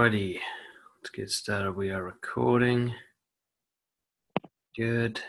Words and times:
Alrighty, 0.00 0.40
let's 0.96 1.10
get 1.10 1.28
started. 1.28 1.76
We 1.76 1.90
are 1.90 2.02
recording. 2.02 2.94
Good. 4.74 5.20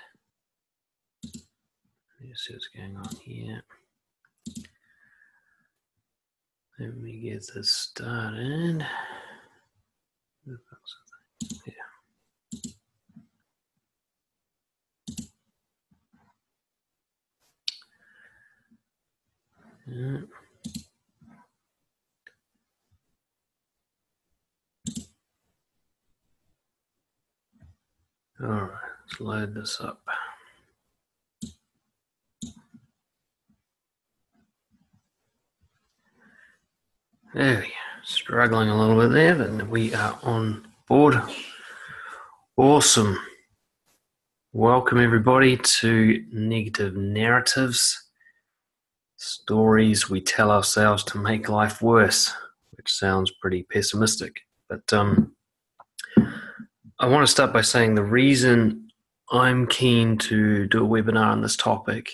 Let's 1.25 2.45
see 2.47 2.53
what's 2.53 2.69
going 2.73 2.95
on 2.95 3.15
here. 3.21 3.63
Let 6.79 6.95
me 6.95 7.19
get 7.19 7.43
this 7.53 7.73
started. 7.73 8.87
Yeah. 11.67 11.73
Yeah. 19.85 20.17
All 28.43 28.49
right, 28.49 28.69
let's 29.07 29.19
load 29.19 29.53
this 29.53 29.79
up. 29.81 30.01
There 37.35 37.57
we 37.57 37.61
go. 37.61 37.71
Struggling 38.03 38.69
a 38.69 38.79
little 38.79 38.99
bit 38.99 39.13
there, 39.13 39.35
but 39.35 39.69
we 39.69 39.93
are 39.93 40.17
on 40.23 40.67
board. 40.87 41.21
Awesome. 42.57 43.19
Welcome, 44.53 44.99
everybody, 44.99 45.57
to 45.57 46.25
Negative 46.31 46.95
Narratives 46.95 48.07
stories 49.17 50.09
we 50.09 50.19
tell 50.19 50.49
ourselves 50.49 51.03
to 51.03 51.19
make 51.19 51.47
life 51.47 51.79
worse, 51.79 52.33
which 52.71 52.91
sounds 52.91 53.31
pretty 53.39 53.61
pessimistic. 53.61 54.41
But 54.67 54.91
um, 54.91 55.30
I 57.01 57.07
want 57.07 57.25
to 57.25 57.31
start 57.31 57.51
by 57.51 57.61
saying 57.61 57.95
the 57.95 58.03
reason 58.03 58.91
I'm 59.31 59.65
keen 59.65 60.19
to 60.19 60.67
do 60.67 60.85
a 60.85 60.87
webinar 60.87 61.31
on 61.31 61.41
this 61.41 61.55
topic 61.55 62.11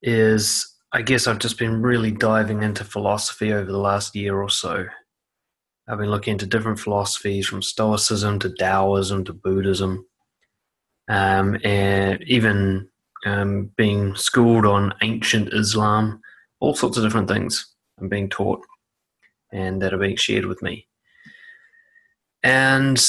is 0.00 0.74
I 0.90 1.02
guess 1.02 1.26
I've 1.26 1.38
just 1.38 1.58
been 1.58 1.82
really 1.82 2.12
diving 2.12 2.62
into 2.62 2.82
philosophy 2.82 3.52
over 3.52 3.70
the 3.70 3.76
last 3.76 4.16
year 4.16 4.40
or 4.40 4.48
so. 4.48 4.86
I've 5.86 5.98
been 5.98 6.10
looking 6.10 6.32
into 6.32 6.46
different 6.46 6.80
philosophies 6.80 7.46
from 7.46 7.60
Stoicism 7.60 8.38
to 8.38 8.54
Taoism 8.54 9.22
to 9.26 9.34
Buddhism, 9.34 10.06
um, 11.10 11.58
and 11.62 12.22
even 12.22 12.88
um, 13.26 13.70
being 13.76 14.14
schooled 14.14 14.64
on 14.64 14.94
ancient 15.02 15.52
Islam, 15.52 16.22
all 16.60 16.74
sorts 16.74 16.96
of 16.96 17.04
different 17.04 17.28
things 17.28 17.74
I'm 18.00 18.08
being 18.08 18.30
taught 18.30 18.64
and 19.52 19.82
that 19.82 19.92
are 19.92 19.98
being 19.98 20.16
shared 20.16 20.46
with 20.46 20.62
me. 20.62 20.88
And 22.42 23.02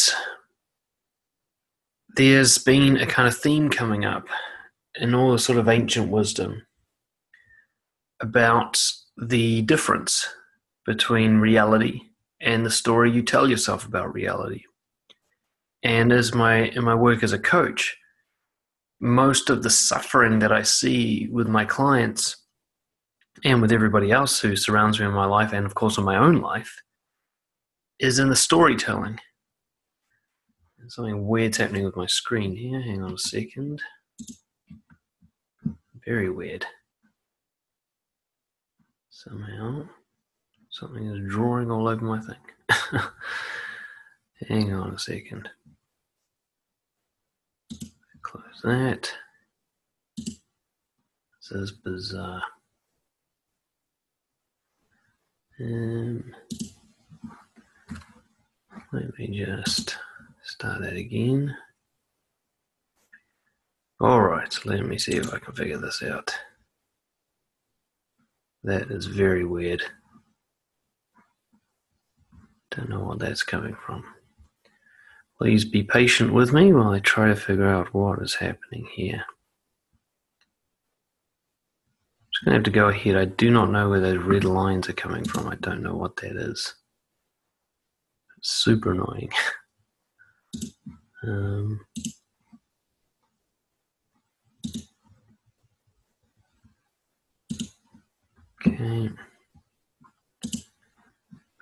there's 2.15 2.57
been 2.57 2.97
a 2.97 3.07
kind 3.07 3.27
of 3.27 3.37
theme 3.37 3.69
coming 3.69 4.05
up 4.05 4.27
in 4.95 5.15
all 5.15 5.31
the 5.31 5.39
sort 5.39 5.57
of 5.57 5.67
ancient 5.67 6.09
wisdom 6.09 6.65
about 8.21 8.79
the 9.17 9.63
difference 9.63 10.27
between 10.85 11.37
reality 11.37 12.01
and 12.41 12.65
the 12.65 12.71
story 12.71 13.11
you 13.11 13.23
tell 13.23 13.49
yourself 13.49 13.85
about 13.85 14.13
reality. 14.13 14.63
And 15.81 16.11
as 16.11 16.33
my 16.33 16.65
in 16.67 16.83
my 16.83 16.95
work 16.95 17.23
as 17.23 17.33
a 17.33 17.39
coach, 17.39 17.97
most 18.99 19.49
of 19.49 19.63
the 19.63 19.69
suffering 19.69 20.39
that 20.39 20.51
I 20.51 20.61
see 20.61 21.27
with 21.31 21.47
my 21.47 21.65
clients 21.65 22.37
and 23.43 23.61
with 23.61 23.71
everybody 23.71 24.11
else 24.11 24.39
who 24.39 24.55
surrounds 24.55 24.99
me 24.99 25.05
in 25.05 25.11
my 25.11 25.25
life 25.25 25.51
and 25.51 25.65
of 25.65 25.75
course 25.75 25.97
in 25.97 26.05
my 26.05 26.17
own 26.17 26.39
life 26.39 26.81
is 27.99 28.19
in 28.19 28.29
the 28.29 28.35
storytelling 28.35 29.19
Something 30.89 31.27
weird's 31.27 31.57
happening 31.57 31.85
with 31.85 31.95
my 31.95 32.07
screen 32.07 32.55
here. 32.55 32.81
Hang 32.81 33.01
on 33.03 33.13
a 33.13 33.17
second. 33.17 33.81
Very 36.05 36.29
weird. 36.29 36.65
Somehow, 39.09 39.87
something 40.69 41.05
is 41.07 41.31
drawing 41.31 41.71
all 41.71 41.87
over 41.87 42.03
my 42.03 42.19
thing. 42.19 42.35
Hang 44.49 44.73
on 44.73 44.93
a 44.93 44.99
second. 44.99 45.49
Close 48.21 48.61
that. 48.63 49.09
This 50.17 51.51
is 51.51 51.71
bizarre. 51.71 52.43
Um, 55.61 56.35
let 58.93 59.17
me 59.17 59.27
just 59.45 59.97
Start 60.43 60.81
that 60.81 60.97
again. 60.97 61.55
All 64.01 64.21
right, 64.21 64.53
let 64.65 64.85
me 64.85 64.97
see 64.97 65.13
if 65.13 65.33
I 65.33 65.39
can 65.39 65.53
figure 65.53 65.77
this 65.77 66.03
out. 66.03 66.35
That 68.65 68.91
is 68.91 69.05
very 69.05 69.45
weird. 69.45 69.81
Don't 72.71 72.89
know 72.89 73.03
what 73.03 73.19
that's 73.19 73.43
coming 73.43 73.77
from. 73.85 74.03
Please 75.37 75.63
be 75.63 75.83
patient 75.83 76.33
with 76.33 76.51
me 76.51 76.73
while 76.73 76.89
I 76.91 76.99
try 76.99 77.29
to 77.29 77.35
figure 77.35 77.67
out 77.67 77.93
what 77.93 78.21
is 78.21 78.35
happening 78.35 78.87
here. 78.93 79.23
I'm 82.19 82.27
just 82.33 82.45
going 82.45 82.51
to 82.51 82.57
have 82.57 82.63
to 82.63 82.71
go 82.71 82.89
ahead. 82.89 83.15
I 83.15 83.25
do 83.25 83.49
not 83.49 83.71
know 83.71 83.89
where 83.89 84.01
those 84.01 84.23
red 84.23 84.43
lines 84.43 84.89
are 84.89 84.93
coming 84.93 85.23
from. 85.23 85.47
I 85.47 85.55
don't 85.55 85.83
know 85.83 85.95
what 85.95 86.17
that 86.17 86.35
is. 86.35 86.75
Super 88.43 88.91
annoying. 88.91 89.31
Um, 91.25 91.79
okay. 98.67 99.09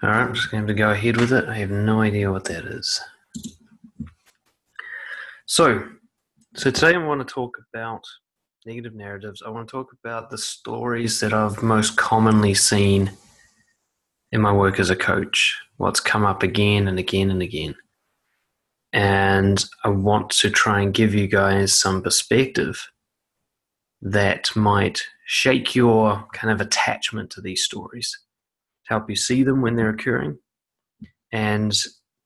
All 0.03 0.09
right, 0.09 0.23
I'm 0.23 0.33
just 0.33 0.49
going 0.49 0.65
to 0.65 0.73
go 0.73 0.89
ahead 0.89 1.17
with 1.17 1.31
it. 1.31 1.47
I 1.47 1.57
have 1.57 1.69
no 1.69 2.01
idea 2.01 2.31
what 2.31 2.45
that 2.45 2.65
is. 2.65 2.99
So, 5.45 5.87
so 6.55 6.71
today 6.71 6.95
I 6.95 6.97
want 6.97 7.25
to 7.25 7.31
talk 7.31 7.55
about 7.71 8.01
negative 8.65 8.95
narratives. 8.95 9.43
I 9.45 9.49
want 9.49 9.67
to 9.67 9.71
talk 9.71 9.93
about 10.03 10.31
the 10.31 10.37
stories 10.39 11.19
that 11.19 11.33
I've 11.33 11.61
most 11.61 11.97
commonly 11.97 12.55
seen 12.55 13.11
in 14.31 14.41
my 14.41 14.51
work 14.51 14.79
as 14.79 14.89
a 14.89 14.95
coach. 14.95 15.57
What's 15.77 15.99
come 15.99 16.25
up 16.25 16.43
again 16.43 16.87
and 16.87 16.99
again 16.99 17.29
and 17.31 17.41
again 17.41 17.75
and 18.93 19.63
I 19.83 19.89
want 19.89 20.29
to 20.31 20.49
try 20.49 20.81
and 20.81 20.93
give 20.93 21.13
you 21.13 21.27
guys 21.27 21.73
some 21.73 22.01
perspective 22.01 22.89
that 24.01 24.53
might 24.55 25.03
shake 25.25 25.75
your 25.75 26.25
kind 26.33 26.51
of 26.51 26.59
attachment 26.59 27.29
to 27.31 27.41
these 27.41 27.63
stories, 27.63 28.17
to 28.85 28.93
help 28.93 29.09
you 29.09 29.15
see 29.15 29.43
them 29.43 29.61
when 29.61 29.75
they're 29.75 29.89
occurring, 29.89 30.39
and 31.31 31.77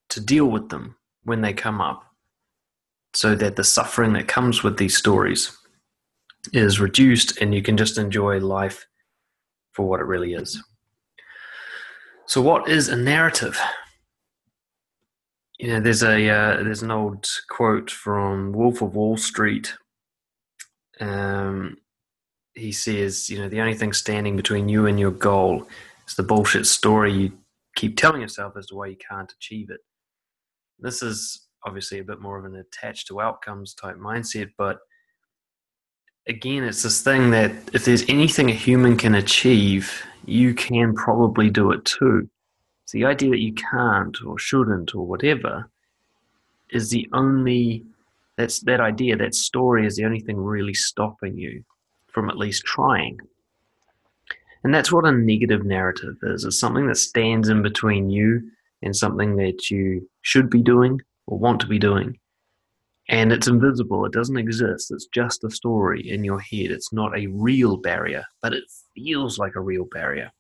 to 0.10 0.20
deal 0.20 0.46
with 0.46 0.70
them 0.70 0.96
when 1.24 1.42
they 1.42 1.54
come 1.54 1.82
up, 1.82 2.04
so 3.14 3.36
that 3.36 3.58
the 3.58 3.64
suffering 3.64 4.14
that 4.14 4.28
comes 4.28 4.64
with 4.64 4.78
these 4.78 4.98
stories 4.98 5.56
is 6.54 6.80
reduced 6.80 7.40
and 7.42 7.54
you 7.54 7.62
can 7.62 7.78
just 7.78 7.98
enjoy 7.98 8.40
life 8.40 8.88
for 9.72 9.88
what 9.88 10.00
it 10.00 10.06
really 10.06 10.34
is. 10.34 10.64
So, 12.28 12.42
what 12.42 12.68
is 12.68 12.90
a 12.90 12.96
narrative? 12.96 13.60
You 15.60 15.70
know, 15.70 15.80
there's 15.80 16.04
a 16.04 16.30
uh, 16.30 16.64
there's 16.64 16.82
an 16.82 16.92
old 16.92 17.28
quote 17.50 17.92
from 17.92 18.52
Wolf 18.52 18.82
of 18.82 18.96
Wall 18.96 19.16
Street. 19.16 19.76
Um, 21.00 21.78
he 22.56 22.72
says, 22.72 23.30
you 23.30 23.38
know, 23.38 23.50
the 23.50 23.62
only 23.62 23.76
thing 23.76 23.94
standing 23.94 24.36
between 24.36 24.70
you 24.70 24.88
and 24.88 25.00
your 25.00 25.12
goal 25.12 25.68
is 26.08 26.16
the 26.16 26.24
bullshit 26.24 26.66
story 26.66 27.14
you 27.14 27.32
keep 27.76 27.98
telling 27.98 28.22
yourself 28.22 28.54
as 28.58 28.68
to 28.68 28.76
why 28.76 28.88
you 28.88 28.98
can't 29.10 29.32
achieve 29.32 29.70
it. 29.70 29.82
This 30.80 31.04
is 31.04 31.48
obviously 31.66 32.00
a 32.00 32.04
bit 32.04 32.22
more 32.22 32.38
of 32.38 32.46
an 32.46 32.56
attached 32.56 33.08
to 33.08 33.22
outcomes 33.22 33.74
type 33.74 33.98
mindset, 33.98 34.50
but 34.58 34.80
again, 36.28 36.64
it's 36.64 36.84
this 36.84 37.02
thing 37.02 37.32
that 37.32 37.52
if 37.74 37.86
there's 37.86 38.08
anything 38.10 38.50
a 38.50 38.54
human 38.54 38.98
can 38.98 39.16
achieve, 39.16 40.04
you 40.26 40.54
can 40.54 40.94
probably 40.94 41.50
do 41.50 41.72
it 41.72 41.86
too. 41.86 42.30
So 42.86 42.98
the 42.98 43.06
idea 43.06 43.32
that 43.32 43.42
you 43.42 43.54
can't 43.54 44.18
or 44.26 44.38
shouldn't 44.38 44.94
or 44.96 45.06
whatever 45.06 45.70
is 46.70 46.90
the 46.90 47.08
only 47.14 47.84
that's 48.38 48.60
that 48.62 48.82
idea, 48.82 49.16
that 49.16 49.34
story 49.34 49.86
is 49.86 49.96
the 49.96 50.06
only 50.06 50.20
thing 50.20 50.38
really 50.38 50.74
stopping 50.74 51.38
you 51.38 51.64
from 52.08 52.30
at 52.30 52.38
least 52.38 52.66
trying. 52.66 53.20
And 54.64 54.74
that's 54.74 54.92
what 54.92 55.06
a 55.06 55.12
negative 55.12 55.64
narrative 55.64 56.18
is. 56.24 56.44
It's 56.44 56.60
something 56.60 56.88
that 56.88 56.98
stands 56.98 57.50
in 57.50 57.62
between 57.62 58.10
you 58.10 58.52
and 58.82 58.96
something 58.96 59.38
that 59.38 59.70
you 59.70 60.10
should 60.22 60.50
be 60.50 60.62
doing 60.62 61.02
or 61.28 61.38
want 61.38 61.62
to 61.62 61.68
be 61.68 61.80
doing. 61.80 62.20
And 63.08 63.32
it's 63.32 63.48
invisible, 63.48 64.06
it 64.06 64.14
doesn't 64.14 64.38
exist. 64.38 64.92
It's 64.92 65.08
just 65.14 65.44
a 65.44 65.50
story 65.52 66.10
in 66.10 66.24
your 66.24 66.40
head. 66.40 66.72
It's 66.72 66.92
not 66.92 67.18
a 67.18 67.28
real 67.28 67.78
barrier, 67.78 68.24
but 68.42 68.54
it 68.54 68.64
feels 68.96 69.38
like 69.38 69.56
a 69.56 69.62
real 69.62 69.86
barrier. 69.92 70.32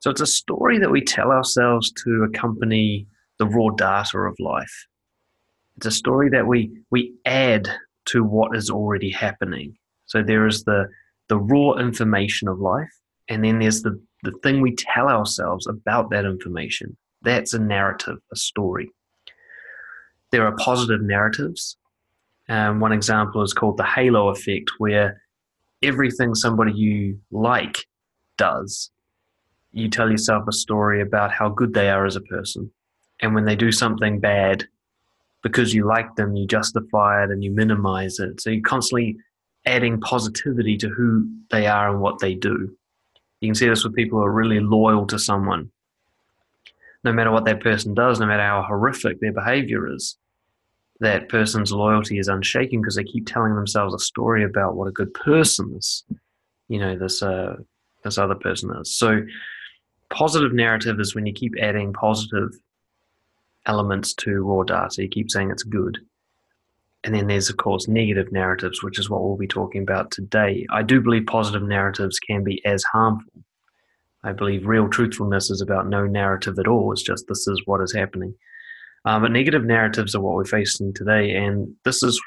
So 0.00 0.10
it's 0.10 0.20
a 0.20 0.26
story 0.26 0.78
that 0.78 0.90
we 0.90 1.02
tell 1.02 1.30
ourselves 1.30 1.92
to 2.04 2.24
accompany 2.24 3.06
the 3.38 3.46
raw 3.46 3.70
data 3.70 4.18
of 4.18 4.34
life. 4.40 4.86
It's 5.76 5.86
a 5.86 5.90
story 5.90 6.28
that 6.30 6.46
we 6.46 6.70
we 6.90 7.14
add 7.24 7.68
to 8.06 8.24
what 8.24 8.56
is 8.56 8.70
already 8.70 9.10
happening. 9.10 9.76
So 10.06 10.22
there 10.22 10.46
is 10.46 10.64
the 10.64 10.88
the 11.28 11.38
raw 11.38 11.74
information 11.74 12.48
of 12.48 12.58
life, 12.58 12.90
and 13.28 13.44
then 13.44 13.60
there's 13.60 13.82
the, 13.82 14.02
the 14.24 14.32
thing 14.42 14.60
we 14.60 14.74
tell 14.74 15.08
ourselves 15.08 15.66
about 15.68 16.10
that 16.10 16.24
information. 16.24 16.96
That's 17.22 17.54
a 17.54 17.58
narrative, 17.58 18.16
a 18.32 18.36
story. 18.36 18.90
There 20.30 20.46
are 20.46 20.56
positive 20.56 21.02
narratives. 21.02 21.76
Um, 22.48 22.80
one 22.80 22.92
example 22.92 23.42
is 23.42 23.52
called 23.52 23.76
the 23.76 23.84
halo 23.84 24.28
effect, 24.28 24.70
where 24.78 25.22
everything 25.82 26.34
somebody 26.34 26.72
you 26.72 27.20
like 27.30 27.86
does, 28.36 28.90
you 29.72 29.88
tell 29.88 30.10
yourself 30.10 30.48
a 30.48 30.52
story 30.52 31.00
about 31.00 31.32
how 31.32 31.48
good 31.48 31.74
they 31.74 31.90
are 31.90 32.06
as 32.06 32.16
a 32.16 32.20
person. 32.22 32.70
And 33.20 33.34
when 33.34 33.44
they 33.44 33.56
do 33.56 33.70
something 33.70 34.18
bad, 34.18 34.66
because 35.42 35.72
you 35.74 35.86
like 35.86 36.16
them, 36.16 36.36
you 36.36 36.46
justify 36.46 37.24
it 37.24 37.30
and 37.30 37.42
you 37.42 37.50
minimize 37.50 38.18
it. 38.18 38.40
So 38.40 38.50
you're 38.50 38.62
constantly 38.62 39.16
adding 39.66 40.00
positivity 40.00 40.76
to 40.78 40.88
who 40.88 41.28
they 41.50 41.66
are 41.66 41.90
and 41.90 42.00
what 42.00 42.18
they 42.18 42.34
do. 42.34 42.76
You 43.40 43.48
can 43.48 43.54
see 43.54 43.68
this 43.68 43.84
with 43.84 43.94
people 43.94 44.18
who 44.18 44.24
are 44.24 44.32
really 44.32 44.60
loyal 44.60 45.06
to 45.06 45.18
someone. 45.18 45.70
No 47.04 47.12
matter 47.12 47.30
what 47.30 47.46
that 47.46 47.60
person 47.60 47.94
does, 47.94 48.20
no 48.20 48.26
matter 48.26 48.42
how 48.42 48.62
horrific 48.62 49.20
their 49.20 49.32
behavior 49.32 49.92
is, 49.94 50.18
that 51.00 51.28
person's 51.28 51.72
loyalty 51.72 52.18
is 52.18 52.28
unshaken 52.28 52.80
because 52.80 52.96
they 52.96 53.04
keep 53.04 53.26
telling 53.26 53.54
themselves 53.54 53.94
a 53.94 53.98
story 53.98 54.44
about 54.44 54.76
what 54.76 54.88
a 54.88 54.92
good 54.92 55.12
person 55.14 55.72
this, 55.72 56.04
you 56.68 56.78
know, 56.78 56.96
this 56.96 57.22
uh, 57.22 57.56
this 58.04 58.18
other 58.18 58.34
person 58.34 58.70
is. 58.80 58.94
So, 58.94 59.22
positive 60.10 60.52
narrative 60.52 61.00
is 61.00 61.14
when 61.14 61.26
you 61.26 61.32
keep 61.32 61.54
adding 61.60 61.92
positive 61.92 62.50
elements 63.66 64.14
to 64.14 64.42
raw 64.42 64.62
data. 64.62 65.02
You 65.02 65.08
keep 65.08 65.30
saying 65.30 65.50
it's 65.50 65.62
good. 65.62 65.98
And 67.02 67.14
then 67.14 67.28
there's, 67.28 67.48
of 67.48 67.56
course, 67.56 67.88
negative 67.88 68.30
narratives, 68.30 68.82
which 68.82 68.98
is 68.98 69.08
what 69.08 69.22
we'll 69.22 69.36
be 69.36 69.46
talking 69.46 69.82
about 69.82 70.10
today. 70.10 70.66
I 70.70 70.82
do 70.82 71.00
believe 71.00 71.24
positive 71.26 71.62
narratives 71.62 72.18
can 72.18 72.44
be 72.44 72.62
as 72.66 72.82
harmful. 72.84 73.32
I 74.22 74.32
believe 74.32 74.66
real 74.66 74.88
truthfulness 74.88 75.50
is 75.50 75.62
about 75.62 75.88
no 75.88 76.06
narrative 76.06 76.58
at 76.58 76.68
all. 76.68 76.92
It's 76.92 77.02
just 77.02 77.26
this 77.26 77.48
is 77.48 77.62
what 77.64 77.80
is 77.80 77.94
happening. 77.94 78.34
Um, 79.04 79.22
but 79.22 79.32
negative 79.32 79.64
narratives 79.64 80.14
are 80.14 80.20
what 80.20 80.34
we're 80.34 80.44
facing 80.44 80.92
today. 80.92 81.34
And 81.34 81.74
this 81.84 82.02
is 82.02 82.20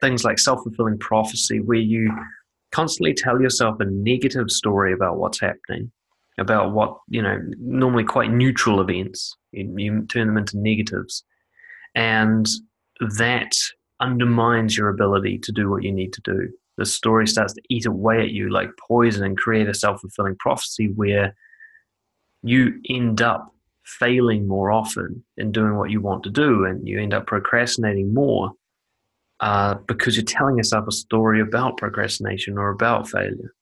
things 0.00 0.24
like 0.24 0.38
self 0.38 0.62
fulfilling 0.62 0.98
prophecy, 0.98 1.60
where 1.60 1.78
you 1.78 2.12
constantly 2.72 3.14
tell 3.14 3.40
yourself 3.40 3.80
a 3.80 3.84
negative 3.84 4.50
story 4.50 4.92
about 4.92 5.18
what's 5.18 5.40
happening, 5.40 5.90
about 6.38 6.72
what, 6.72 6.98
you 7.08 7.22
know, 7.22 7.38
normally 7.60 8.04
quite 8.04 8.32
neutral 8.32 8.80
events. 8.80 9.36
You, 9.52 9.72
you 9.76 10.06
turn 10.06 10.26
them 10.26 10.38
into 10.38 10.58
negatives. 10.58 11.24
And 11.94 12.48
that 13.16 13.52
undermines 14.00 14.76
your 14.76 14.88
ability 14.88 15.38
to 15.38 15.52
do 15.52 15.70
what 15.70 15.82
you 15.82 15.92
need 15.92 16.12
to 16.12 16.20
do. 16.22 16.48
The 16.76 16.86
story 16.86 17.26
starts 17.26 17.54
to 17.54 17.62
eat 17.68 17.86
away 17.86 18.22
at 18.22 18.30
you 18.30 18.50
like 18.50 18.70
poison 18.86 19.24
and 19.24 19.36
create 19.36 19.68
a 19.68 19.74
self 19.74 20.00
fulfilling 20.00 20.36
prophecy 20.36 20.92
where 20.94 21.34
you 22.42 22.80
end 22.88 23.20
up 23.20 23.52
failing 23.88 24.46
more 24.46 24.70
often 24.70 25.24
in 25.36 25.50
doing 25.50 25.76
what 25.76 25.90
you 25.90 26.00
want 26.00 26.22
to 26.22 26.30
do 26.30 26.64
and 26.64 26.86
you 26.86 27.00
end 27.00 27.14
up 27.14 27.26
procrastinating 27.26 28.12
more 28.12 28.52
uh, 29.40 29.74
because 29.86 30.16
you're 30.16 30.24
telling 30.24 30.56
yourself 30.56 30.86
a 30.88 30.92
story 30.92 31.40
about 31.40 31.76
procrastination 31.76 32.58
or 32.58 32.70
about 32.70 33.08
failure. 33.08 33.54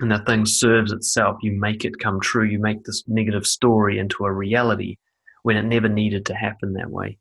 And 0.00 0.10
that 0.10 0.26
thing 0.26 0.46
serves 0.46 0.92
itself. 0.92 1.36
You 1.42 1.52
make 1.52 1.84
it 1.84 1.98
come 1.98 2.20
true. 2.20 2.44
You 2.44 2.58
make 2.58 2.84
this 2.84 3.04
negative 3.06 3.46
story 3.46 3.98
into 3.98 4.24
a 4.24 4.32
reality 4.32 4.96
when 5.42 5.56
it 5.56 5.64
never 5.64 5.88
needed 5.88 6.26
to 6.26 6.34
happen 6.34 6.72
that 6.74 6.90
way. 6.90 7.18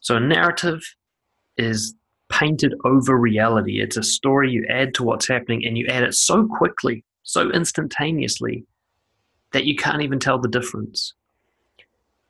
So, 0.00 0.16
a 0.16 0.20
narrative 0.20 0.80
is 1.56 1.94
painted 2.30 2.74
over 2.84 3.16
reality. 3.16 3.80
It's 3.80 3.96
a 3.96 4.02
story 4.02 4.50
you 4.50 4.66
add 4.70 4.94
to 4.94 5.02
what's 5.02 5.28
happening 5.28 5.64
and 5.66 5.76
you 5.76 5.86
add 5.88 6.04
it 6.04 6.14
so 6.14 6.46
quickly, 6.46 7.04
so 7.22 7.50
instantaneously, 7.50 8.64
that 9.52 9.64
you 9.64 9.76
can't 9.76 10.02
even 10.02 10.18
tell 10.18 10.38
the 10.38 10.48
difference. 10.48 11.14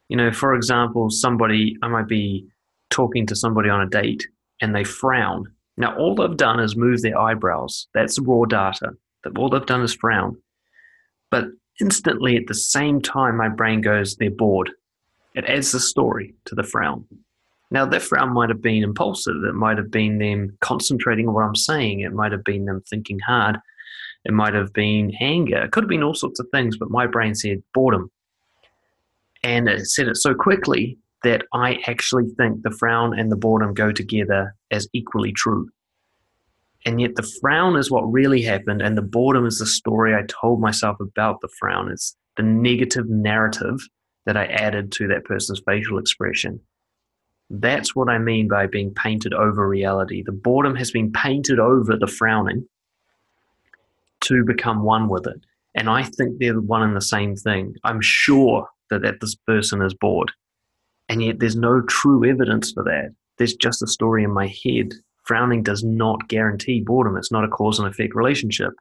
You 0.08 0.16
know, 0.16 0.32
for 0.32 0.54
example, 0.54 1.10
somebody, 1.10 1.76
I 1.82 1.88
might 1.88 2.08
be 2.08 2.46
talking 2.90 3.26
to 3.26 3.36
somebody 3.36 3.68
on 3.70 3.80
a 3.80 3.88
date 3.88 4.26
and 4.60 4.74
they 4.74 4.84
frown. 4.84 5.52
Now, 5.76 5.96
all 5.96 6.14
they've 6.14 6.36
done 6.36 6.60
is 6.60 6.76
move 6.76 7.00
their 7.02 7.18
eyebrows. 7.18 7.88
That's 7.94 8.18
raw 8.18 8.44
data. 8.44 8.90
All 9.36 9.48
they've 9.48 9.64
done 9.64 9.82
is 9.82 9.94
frown. 9.94 10.36
But 11.30 11.46
instantly, 11.80 12.36
at 12.36 12.46
the 12.46 12.54
same 12.54 13.00
time, 13.00 13.36
my 13.36 13.48
brain 13.48 13.80
goes, 13.80 14.16
they're 14.16 14.30
bored. 14.30 14.70
It 15.34 15.46
adds 15.46 15.72
the 15.72 15.80
story 15.80 16.34
to 16.44 16.54
the 16.54 16.62
frown. 16.62 17.06
Now, 17.70 17.86
that 17.86 18.02
frown 18.02 18.34
might 18.34 18.50
have 18.50 18.60
been 18.60 18.82
impulsive. 18.82 19.36
It 19.48 19.54
might 19.54 19.78
have 19.78 19.90
been 19.90 20.18
them 20.18 20.58
concentrating 20.60 21.26
on 21.26 21.34
what 21.34 21.44
I'm 21.44 21.56
saying. 21.56 22.00
It 22.00 22.12
might 22.12 22.32
have 22.32 22.44
been 22.44 22.66
them 22.66 22.82
thinking 22.82 23.18
hard. 23.20 23.56
It 24.24 24.32
might 24.32 24.54
have 24.54 24.72
been 24.72 25.12
anger. 25.20 25.62
It 25.62 25.72
could 25.72 25.84
have 25.84 25.88
been 25.88 26.02
all 26.02 26.14
sorts 26.14 26.40
of 26.40 26.48
things, 26.52 26.76
but 26.76 26.90
my 26.90 27.06
brain 27.06 27.34
said 27.34 27.62
boredom. 27.74 28.10
And 29.42 29.68
it 29.68 29.86
said 29.86 30.08
it 30.08 30.16
so 30.16 30.34
quickly 30.34 30.98
that 31.24 31.44
I 31.52 31.78
actually 31.86 32.28
think 32.36 32.62
the 32.62 32.70
frown 32.70 33.18
and 33.18 33.30
the 33.30 33.36
boredom 33.36 33.74
go 33.74 33.92
together 33.92 34.54
as 34.70 34.88
equally 34.92 35.32
true. 35.32 35.68
And 36.84 37.00
yet, 37.00 37.14
the 37.14 37.28
frown 37.40 37.76
is 37.76 37.90
what 37.90 38.02
really 38.12 38.42
happened, 38.42 38.82
and 38.82 38.98
the 38.98 39.02
boredom 39.02 39.46
is 39.46 39.58
the 39.58 39.66
story 39.66 40.14
I 40.14 40.24
told 40.26 40.60
myself 40.60 40.98
about 40.98 41.40
the 41.40 41.48
frown. 41.60 41.90
It's 41.90 42.16
the 42.36 42.42
negative 42.42 43.08
narrative 43.08 43.78
that 44.26 44.36
I 44.36 44.46
added 44.46 44.90
to 44.92 45.06
that 45.08 45.24
person's 45.24 45.62
facial 45.64 45.98
expression. 45.98 46.60
That's 47.50 47.94
what 47.94 48.08
I 48.08 48.18
mean 48.18 48.48
by 48.48 48.66
being 48.66 48.94
painted 48.94 49.32
over 49.32 49.68
reality. 49.68 50.22
The 50.24 50.32
boredom 50.32 50.74
has 50.76 50.90
been 50.90 51.12
painted 51.12 51.60
over 51.60 51.96
the 51.96 52.06
frowning 52.06 52.66
to 54.22 54.44
become 54.44 54.82
one 54.82 55.08
with 55.08 55.26
it. 55.26 55.40
And 55.74 55.88
I 55.88 56.04
think 56.04 56.38
they're 56.38 56.60
one 56.60 56.82
and 56.82 56.96
the 56.96 57.00
same 57.00 57.36
thing. 57.36 57.74
I'm 57.84 58.00
sure 58.00 58.68
that, 58.90 59.02
that 59.02 59.20
this 59.20 59.34
person 59.34 59.82
is 59.82 59.94
bored. 59.94 60.32
And 61.08 61.22
yet 61.22 61.38
there's 61.38 61.56
no 61.56 61.82
true 61.82 62.28
evidence 62.28 62.72
for 62.72 62.82
that. 62.84 63.14
There's 63.38 63.54
just 63.54 63.82
a 63.82 63.86
story 63.86 64.24
in 64.24 64.30
my 64.32 64.46
head. 64.64 64.92
Frowning 65.24 65.62
does 65.62 65.82
not 65.82 66.28
guarantee 66.28 66.80
boredom, 66.80 67.16
it's 67.16 67.32
not 67.32 67.44
a 67.44 67.48
cause 67.48 67.78
and 67.78 67.88
effect 67.88 68.14
relationship. 68.14 68.72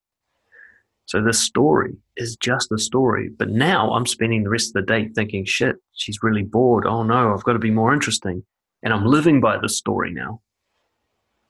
So 1.06 1.22
this 1.22 1.40
story 1.40 1.94
is 2.16 2.38
just 2.38 2.72
a 2.72 2.78
story. 2.78 3.30
But 3.38 3.50
now 3.50 3.92
I'm 3.92 4.06
spending 4.06 4.44
the 4.44 4.50
rest 4.50 4.70
of 4.70 4.86
the 4.86 4.94
day 4.94 5.10
thinking, 5.10 5.46
shit, 5.46 5.76
she's 5.94 6.24
really 6.24 6.44
bored. 6.44 6.86
Oh 6.86 7.04
no, 7.04 7.34
I've 7.34 7.44
got 7.44 7.54
to 7.54 7.60
be 7.60 7.72
more 7.72 7.94
interesting. 7.94 8.44
And 8.84 8.94
I'm 8.94 9.06
living 9.06 9.42
by 9.42 9.58
this 9.58 9.78
story 9.78 10.14
now. 10.14 10.42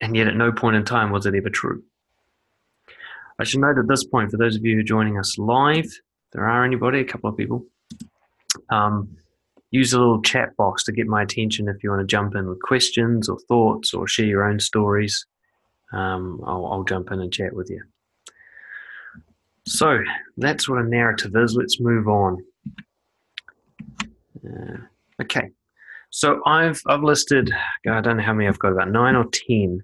And 0.01 0.15
yet 0.15 0.27
at 0.27 0.35
no 0.35 0.51
point 0.51 0.75
in 0.75 0.83
time 0.83 1.11
was 1.11 1.25
it 1.25 1.35
ever 1.35 1.49
true. 1.49 1.83
I 3.41 3.43
should 3.43 3.59
note 3.59 3.79
at 3.79 3.87
this 3.87 4.03
point, 4.03 4.29
for 4.29 4.37
those 4.37 4.55
of 4.55 4.63
you 4.63 4.75
who 4.75 4.81
are 4.81 4.83
joining 4.83 5.17
us 5.17 5.35
live, 5.39 5.89
there 6.31 6.47
are 6.47 6.63
anybody, 6.63 6.99
a 6.99 7.03
couple 7.03 7.27
of 7.27 7.35
people, 7.35 7.65
um, 8.69 9.17
use 9.71 9.93
a 9.93 9.99
little 9.99 10.21
chat 10.21 10.55
box 10.57 10.83
to 10.83 10.91
get 10.91 11.07
my 11.07 11.23
attention 11.23 11.67
if 11.67 11.83
you 11.83 11.89
want 11.89 12.01
to 12.01 12.05
jump 12.05 12.35
in 12.35 12.47
with 12.47 12.61
questions 12.61 13.27
or 13.27 13.39
thoughts 13.47 13.95
or 13.95 14.07
share 14.07 14.27
your 14.27 14.43
own 14.43 14.59
stories. 14.59 15.25
Um, 15.91 16.39
I'll, 16.45 16.67
I'll 16.67 16.83
jump 16.83 17.11
in 17.11 17.19
and 17.19 17.33
chat 17.33 17.53
with 17.53 17.69
you. 17.71 17.81
So 19.65 19.99
that's 20.37 20.69
what 20.69 20.77
a 20.77 20.87
narrative 20.87 21.35
is. 21.35 21.55
Let's 21.55 21.79
move 21.79 22.07
on. 22.07 22.43
Uh, 24.45 24.77
okay. 25.19 25.49
So 26.11 26.41
I've 26.45 26.81
I've 26.85 27.03
listed 27.03 27.51
I 27.87 28.01
don't 28.01 28.17
know 28.17 28.23
how 28.23 28.33
many 28.33 28.47
I've 28.47 28.59
got 28.59 28.73
about 28.73 28.91
nine 28.91 29.15
or 29.15 29.25
ten 29.31 29.81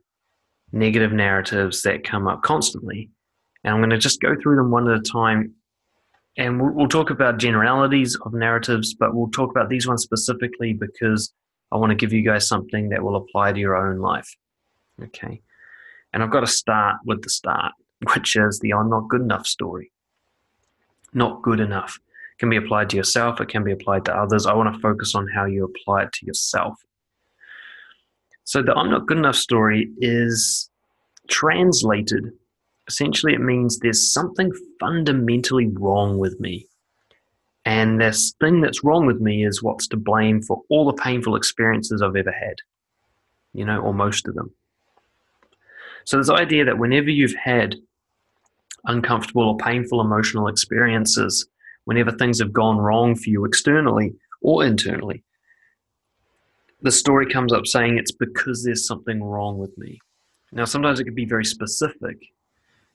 negative 0.72 1.14
narratives 1.14 1.82
that 1.84 2.04
come 2.04 2.28
up 2.28 2.42
constantly, 2.42 3.10
and 3.68 3.76
I'm 3.76 3.82
going 3.82 3.90
to 3.90 3.98
just 3.98 4.22
go 4.22 4.34
through 4.42 4.56
them 4.56 4.72
one 4.72 4.90
at 4.90 4.98
a 4.98 5.02
time, 5.02 5.54
and 6.38 6.62
we'll, 6.62 6.72
we'll 6.72 6.88
talk 6.88 7.10
about 7.10 7.38
generalities 7.38 8.18
of 8.26 8.34
narratives, 8.34 8.94
but 8.94 9.14
we'll 9.14 9.30
talk 9.30 9.52
about 9.52 9.68
these 9.68 9.86
ones 9.86 10.04
specifically 10.04 10.72
because 10.72 11.34
I 11.74 11.76
want 11.76 11.90
to 11.90 11.96
give 11.96 12.14
you 12.14 12.22
guys 12.22 12.48
something 12.48 12.88
that 12.90 13.04
will 13.04 13.18
apply 13.18 13.52
to 13.52 13.60
your 13.60 13.76
own 13.76 14.00
life. 14.00 14.34
Okay, 15.04 15.42
and 16.14 16.24
I've 16.24 16.32
got 16.32 16.40
to 16.40 16.48
start 16.48 16.96
with 17.04 17.24
the 17.24 17.30
start, 17.30 17.74
which 18.14 18.38
is 18.38 18.58
the 18.60 18.74
"I'm 18.74 18.90
not 18.90 19.10
good 19.10 19.22
enough" 19.22 19.46
story. 19.46 19.92
Not 21.14 21.42
good 21.42 21.60
enough 21.60 22.00
can 22.40 22.50
be 22.50 22.58
applied 22.58 22.90
to 22.92 22.96
yourself, 22.96 23.42
it 23.42 23.50
can 23.50 23.64
be 23.64 23.72
applied 23.72 24.06
to 24.06 24.16
others. 24.16 24.46
I 24.46 24.54
want 24.54 24.74
to 24.74 24.80
focus 24.80 25.14
on 25.16 25.28
how 25.28 25.46
you 25.46 25.66
apply 25.66 26.04
it 26.04 26.14
to 26.14 26.26
yourself. 26.26 26.80
So, 28.44 28.62
the 28.62 28.74
I'm 28.74 28.90
not 28.90 29.08
good 29.08 29.18
enough 29.18 29.36
story 29.36 29.90
is 29.98 30.70
translated. 31.28 32.32
Essentially, 32.88 33.34
it 33.34 33.42
means 33.42 33.80
there's 33.80 34.14
something 34.14 34.52
fundamentally 34.80 35.68
wrong 35.68 36.18
with 36.18 36.40
me. 36.40 36.68
And 37.66 38.00
this 38.00 38.34
thing 38.40 38.62
that's 38.62 38.84
wrong 38.84 39.06
with 39.06 39.20
me 39.20 39.46
is 39.46 39.62
what's 39.62 39.88
to 39.90 39.98
blame 39.98 40.42
for 40.42 40.62
all 40.70 40.86
the 40.86 41.02
painful 41.02 41.36
experiences 41.36 42.02
I've 42.02 42.16
ever 42.16 42.32
had, 42.32 42.56
you 43.54 43.66
know, 43.66 43.80
or 43.82 43.94
most 43.94 44.28
of 44.28 44.36
them. 44.36 44.52
So, 46.06 46.18
this 46.18 46.30
idea 46.30 46.64
that 46.64 46.78
whenever 46.78 47.10
you've 47.10 47.36
had 47.36 47.76
uncomfortable 48.86 49.50
or 49.50 49.58
painful 49.58 50.00
emotional 50.00 50.48
experiences, 50.48 51.46
whenever 51.84 52.12
things 52.12 52.40
have 52.40 52.54
gone 52.54 52.78
wrong 52.78 53.16
for 53.16 53.30
you 53.30 53.44
externally 53.44 54.14
or 54.42 54.64
internally, 54.64 55.24
the 56.82 56.92
story 56.92 57.26
comes 57.26 57.52
up 57.52 57.68
saying 57.68 57.98
it's 57.98 58.12
because 58.12 58.64
there's 58.64 58.88
something 58.88 59.22
wrong 59.22 59.58
with 59.58 59.78
me. 59.78 60.00
Now, 60.52 60.66
sometimes 60.66 61.00
it 61.00 61.04
can 61.04 61.16
be 61.16 61.26
very 61.26 61.46
specific. 61.46 62.18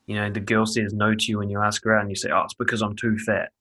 You 0.05 0.15
know, 0.15 0.29
the 0.29 0.39
girl 0.39 0.65
says 0.65 0.93
no 0.93 1.15
to 1.15 1.25
you 1.27 1.37
when 1.37 1.49
you 1.49 1.61
ask 1.61 1.83
her 1.83 1.95
out, 1.95 2.01
and 2.01 2.09
you 2.09 2.15
say, 2.15 2.29
Oh, 2.31 2.41
it's 2.41 2.53
because 2.53 2.81
I'm 2.81 2.95
too 2.95 3.17
fat. 3.17 3.51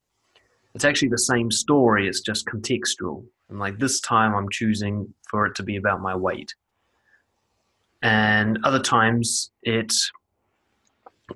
It's 0.75 0.85
actually 0.85 1.09
the 1.09 1.19
same 1.19 1.51
story, 1.51 2.09
it's 2.09 2.21
just 2.21 2.47
contextual. 2.47 3.25
And 3.49 3.59
like 3.59 3.79
this 3.79 4.01
time, 4.01 4.35
I'm 4.35 4.49
choosing 4.49 5.13
for 5.29 5.47
it 5.47 5.55
to 5.57 5.63
be 5.63 5.77
about 5.77 6.01
my 6.01 6.17
weight. 6.17 6.55
And 8.01 8.59
other 8.65 8.81
times, 8.81 9.51
it 9.63 9.93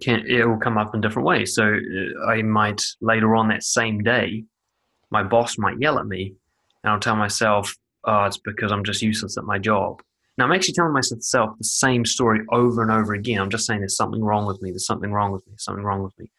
can 0.00 0.24
it 0.26 0.46
will 0.46 0.58
come 0.58 0.78
up 0.78 0.94
in 0.94 1.00
different 1.00 1.26
ways. 1.26 1.54
So 1.54 1.64
uh, 1.64 2.26
I 2.26 2.42
might 2.42 2.82
later 3.00 3.36
on 3.36 3.48
that 3.48 3.62
same 3.62 4.02
day, 4.02 4.44
my 5.10 5.22
boss 5.22 5.58
might 5.58 5.78
yell 5.78 5.98
at 5.98 6.06
me, 6.06 6.34
and 6.82 6.92
I'll 6.92 7.00
tell 7.00 7.16
myself, 7.16 7.76
"Oh, 8.04 8.24
it's 8.24 8.38
because 8.38 8.72
I'm 8.72 8.84
just 8.84 9.02
useless 9.02 9.36
at 9.36 9.44
my 9.44 9.58
job." 9.58 10.02
Now 10.36 10.44
I'm 10.44 10.52
actually 10.52 10.74
telling 10.74 10.92
myself 10.92 11.56
the 11.56 11.64
same 11.64 12.04
story 12.04 12.40
over 12.52 12.82
and 12.82 12.90
over 12.90 13.14
again. 13.14 13.40
I'm 13.40 13.50
just 13.50 13.66
saying 13.66 13.80
there's 13.80 13.96
something 13.96 14.22
wrong 14.22 14.46
with 14.46 14.60
me. 14.60 14.70
There's 14.70 14.86
something 14.86 15.12
wrong 15.12 15.32
with 15.32 15.46
me. 15.46 15.54
Something 15.56 15.84
wrong 15.84 16.02
with 16.02 16.18
me. 16.18 16.30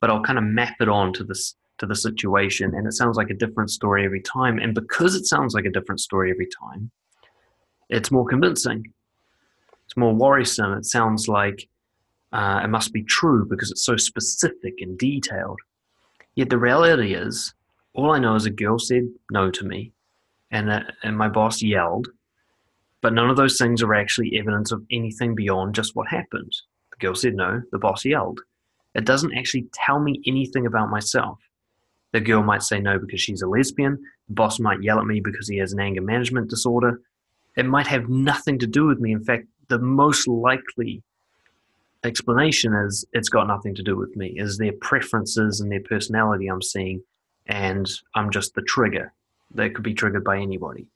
But 0.00 0.10
I'll 0.10 0.22
kind 0.22 0.38
of 0.38 0.44
map 0.44 0.76
it 0.80 0.88
on 0.88 1.12
to 1.14 1.24
this 1.24 1.54
to 1.78 1.86
the 1.86 1.94
situation, 1.94 2.74
and 2.74 2.86
it 2.88 2.92
sounds 2.92 3.16
like 3.16 3.30
a 3.30 3.34
different 3.34 3.70
story 3.70 4.04
every 4.04 4.20
time. 4.20 4.58
And 4.58 4.74
because 4.74 5.14
it 5.14 5.26
sounds 5.26 5.54
like 5.54 5.64
a 5.64 5.70
different 5.70 6.00
story 6.00 6.30
every 6.30 6.48
time, 6.60 6.90
it's 7.88 8.10
more 8.10 8.26
convincing. 8.26 8.92
It's 9.86 9.96
more 9.96 10.12
worrisome. 10.12 10.72
It 10.72 10.84
sounds 10.84 11.28
like 11.28 11.68
uh, 12.32 12.60
it 12.64 12.68
must 12.68 12.92
be 12.92 13.04
true 13.04 13.46
because 13.48 13.70
it's 13.70 13.84
so 13.84 13.96
specific 13.96 14.74
and 14.80 14.98
detailed. 14.98 15.60
Yet 16.34 16.50
the 16.50 16.58
reality 16.58 17.14
is, 17.14 17.54
all 17.94 18.12
I 18.12 18.18
know 18.18 18.34
is 18.34 18.44
a 18.44 18.50
girl 18.50 18.78
said 18.78 19.08
no 19.30 19.50
to 19.50 19.64
me, 19.64 19.92
and 20.50 20.70
uh, 20.70 20.82
and 21.02 21.16
my 21.16 21.28
boss 21.28 21.62
yelled, 21.62 22.08
but 23.00 23.12
none 23.12 23.30
of 23.30 23.36
those 23.36 23.58
things 23.58 23.82
are 23.82 23.94
actually 23.94 24.38
evidence 24.38 24.72
of 24.72 24.84
anything 24.90 25.34
beyond 25.34 25.74
just 25.74 25.94
what 25.94 26.08
happened. 26.08 26.52
The 26.90 27.06
girl 27.06 27.14
said 27.14 27.34
no, 27.34 27.62
the 27.70 27.78
boss 27.78 28.04
yelled. 28.04 28.40
It 28.94 29.04
doesn't 29.04 29.36
actually 29.36 29.68
tell 29.72 30.00
me 30.00 30.22
anything 30.26 30.66
about 30.66 30.90
myself. 30.90 31.38
The 32.12 32.20
girl 32.20 32.42
might 32.42 32.62
say 32.62 32.80
no 32.80 32.98
because 32.98 33.20
she's 33.20 33.42
a 33.42 33.46
lesbian. 33.46 33.98
The 34.28 34.34
boss 34.34 34.58
might 34.58 34.82
yell 34.82 34.98
at 34.98 35.06
me 35.06 35.20
because 35.20 35.48
he 35.48 35.58
has 35.58 35.72
an 35.72 35.80
anger 35.80 36.00
management 36.00 36.48
disorder. 36.48 37.00
It 37.56 37.66
might 37.66 37.86
have 37.86 38.08
nothing 38.08 38.58
to 38.60 38.66
do 38.66 38.86
with 38.86 38.98
me. 38.98 39.12
In 39.12 39.22
fact, 39.22 39.46
the 39.68 39.78
most 39.78 40.26
likely 40.26 41.02
explanation 42.04 42.74
is 42.74 43.04
it's 43.12 43.28
got 43.28 43.46
nothing 43.46 43.74
to 43.74 43.82
do 43.82 43.96
with 43.96 44.16
me, 44.16 44.34
is 44.36 44.56
their 44.56 44.72
preferences 44.80 45.60
and 45.60 45.70
their 45.70 45.82
personality 45.82 46.46
I'm 46.46 46.62
seeing, 46.62 47.02
and 47.46 47.88
I'm 48.14 48.30
just 48.30 48.54
the 48.54 48.62
trigger. 48.62 49.12
That 49.54 49.74
could 49.74 49.84
be 49.84 49.94
triggered 49.94 50.24
by 50.24 50.38
anybody. 50.38 50.88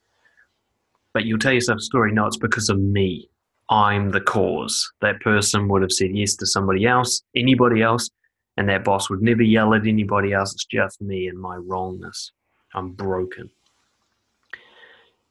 But 1.15 1.25
you'll 1.25 1.39
tell 1.39 1.53
yourself 1.53 1.79
a 1.79 1.83
story, 1.83 2.13
no, 2.13 2.27
it's 2.27 2.37
because 2.37 2.69
of 2.69 2.79
me. 2.79 3.29
I'm 3.71 4.11
the 4.11 4.21
cause. 4.21 4.91
That 5.01 5.21
person 5.21 5.69
would 5.69 5.83
have 5.83 5.93
said 5.93 6.11
yes 6.15 6.35
to 6.37 6.47
somebody 6.47 6.87
else, 6.87 7.23
anybody 7.35 7.83
else, 7.83 8.11
and 8.57 8.69
that 8.69 8.85
boss 8.85 9.09
would 9.09 9.23
never 9.23 9.43
yell 9.43 9.75
at 9.75 9.87
anybody 9.87 10.33
else. 10.33 10.53
It's 10.53 10.67
just 10.67 11.01
me 11.01 11.29
and 11.29 11.39
my 11.39 11.57
wrongness. 11.57 12.33
I'm 12.75 12.91
broken. 12.91 13.51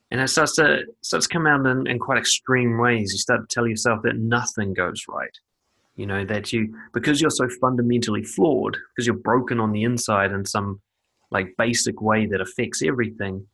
And 0.10 0.20
it 0.20 0.28
starts 0.28 0.56
to 0.56 0.84
starts 1.02 1.28
to 1.28 1.34
come 1.34 1.48
out 1.48 1.66
in, 1.66 1.88
in 1.88 1.98
quite 2.00 2.18
extreme 2.18 2.78
ways. 2.78 3.14
You 3.14 3.20
start 3.20 3.48
to 3.48 3.54
tell 3.54 3.68
yourself 3.68 4.02
that 4.04 4.18
nothing 4.18 4.74
goes 4.74 5.06
right. 5.08 5.36
You 5.96 6.06
know, 6.06 6.26
that 6.26 6.52
you 6.52 6.76
because 6.94 7.22
you're 7.22 7.30
so 7.30 7.48
fundamentally 7.62 8.24
flawed, 8.24 8.76
because 8.90 9.06
you're 9.06 9.16
broken 9.16 9.60
on 9.60 9.72
the 9.72 9.84
inside 9.84 10.32
in 10.32 10.46
some 10.46 10.82
like 11.32 11.56
basic 11.58 12.02
way 12.02 12.26
that 12.26 12.42
affects 12.42 12.82
everything, 12.82 13.48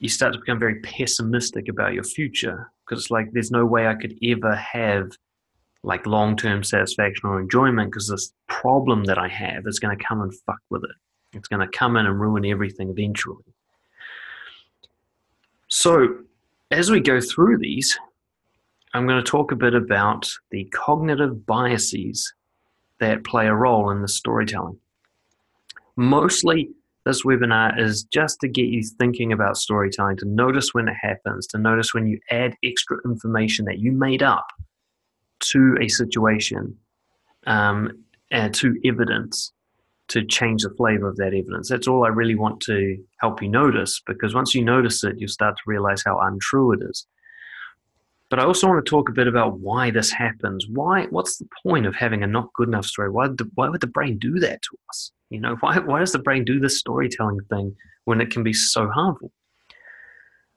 you 0.00 0.08
start 0.08 0.32
to 0.32 0.40
become 0.40 0.58
very 0.58 0.80
pessimistic 0.80 1.68
about 1.68 1.94
your 1.94 2.02
future. 2.02 2.72
Because 2.84 3.04
it's 3.04 3.10
like 3.10 3.30
there's 3.32 3.50
no 3.50 3.64
way 3.64 3.86
I 3.86 3.94
could 3.94 4.18
ever 4.24 4.54
have 4.56 5.12
like 5.82 6.06
long 6.06 6.36
term 6.36 6.64
satisfaction 6.64 7.28
or 7.28 7.40
enjoyment 7.40 7.90
because 7.90 8.08
this 8.08 8.32
problem 8.48 9.04
that 9.04 9.18
I 9.18 9.28
have 9.28 9.66
is 9.66 9.78
going 9.78 9.96
to 9.96 10.04
come 10.04 10.20
and 10.20 10.34
fuck 10.46 10.60
with 10.70 10.84
it. 10.84 10.90
It's 11.32 11.48
going 11.48 11.60
to 11.60 11.78
come 11.78 11.96
in 11.96 12.06
and 12.06 12.20
ruin 12.20 12.44
everything 12.44 12.90
eventually. 12.90 13.44
So, 15.68 16.18
as 16.72 16.90
we 16.90 17.00
go 17.00 17.20
through 17.20 17.58
these, 17.58 17.96
I'm 18.92 19.06
going 19.06 19.22
to 19.22 19.30
talk 19.30 19.52
a 19.52 19.56
bit 19.56 19.74
about 19.74 20.28
the 20.50 20.64
cognitive 20.64 21.46
biases 21.46 22.32
that 22.98 23.24
play 23.24 23.46
a 23.46 23.54
role 23.54 23.90
in 23.90 24.02
the 24.02 24.08
storytelling. 24.08 24.78
Mostly, 25.94 26.70
this 27.04 27.24
webinar 27.24 27.78
is 27.78 28.04
just 28.04 28.40
to 28.40 28.48
get 28.48 28.66
you 28.66 28.82
thinking 28.98 29.32
about 29.32 29.56
storytelling, 29.56 30.16
to 30.18 30.26
notice 30.26 30.74
when 30.74 30.88
it 30.88 30.96
happens, 31.00 31.46
to 31.48 31.58
notice 31.58 31.94
when 31.94 32.06
you 32.06 32.18
add 32.30 32.56
extra 32.62 32.98
information 33.04 33.64
that 33.66 33.78
you 33.78 33.92
made 33.92 34.22
up 34.22 34.46
to 35.40 35.76
a 35.80 35.88
situation 35.88 36.76
um, 37.46 38.04
and 38.30 38.54
to 38.54 38.76
evidence 38.84 39.52
to 40.08 40.24
change 40.24 40.62
the 40.62 40.70
flavor 40.70 41.08
of 41.08 41.16
that 41.16 41.32
evidence. 41.34 41.68
That's 41.68 41.86
all 41.86 42.04
I 42.04 42.08
really 42.08 42.34
want 42.34 42.60
to 42.62 42.96
help 43.20 43.40
you 43.40 43.48
notice 43.48 44.02
because 44.06 44.34
once 44.34 44.54
you 44.54 44.64
notice 44.64 45.04
it, 45.04 45.14
you'll 45.18 45.28
start 45.28 45.56
to 45.56 45.62
realize 45.66 46.02
how 46.04 46.18
untrue 46.18 46.72
it 46.72 46.80
is. 46.82 47.06
But 48.30 48.38
I 48.38 48.44
also 48.44 48.68
want 48.68 48.84
to 48.84 48.88
talk 48.88 49.08
a 49.08 49.12
bit 49.12 49.26
about 49.26 49.58
why 49.58 49.90
this 49.90 50.12
happens. 50.12 50.64
Why? 50.68 51.06
What's 51.10 51.36
the 51.36 51.48
point 51.64 51.84
of 51.84 51.96
having 51.96 52.22
a 52.22 52.28
not 52.28 52.52
good 52.54 52.68
enough 52.68 52.86
story? 52.86 53.10
Why? 53.10 53.28
Why 53.56 53.68
would 53.68 53.80
the 53.80 53.88
brain 53.88 54.18
do 54.18 54.38
that 54.38 54.62
to 54.62 54.76
us? 54.88 55.10
You 55.30 55.40
know, 55.40 55.56
why? 55.58 55.78
Why 55.80 55.98
does 55.98 56.12
the 56.12 56.20
brain 56.20 56.44
do 56.44 56.60
this 56.60 56.78
storytelling 56.78 57.40
thing 57.50 57.74
when 58.04 58.20
it 58.20 58.30
can 58.30 58.44
be 58.44 58.52
so 58.52 58.88
harmful? 58.88 59.32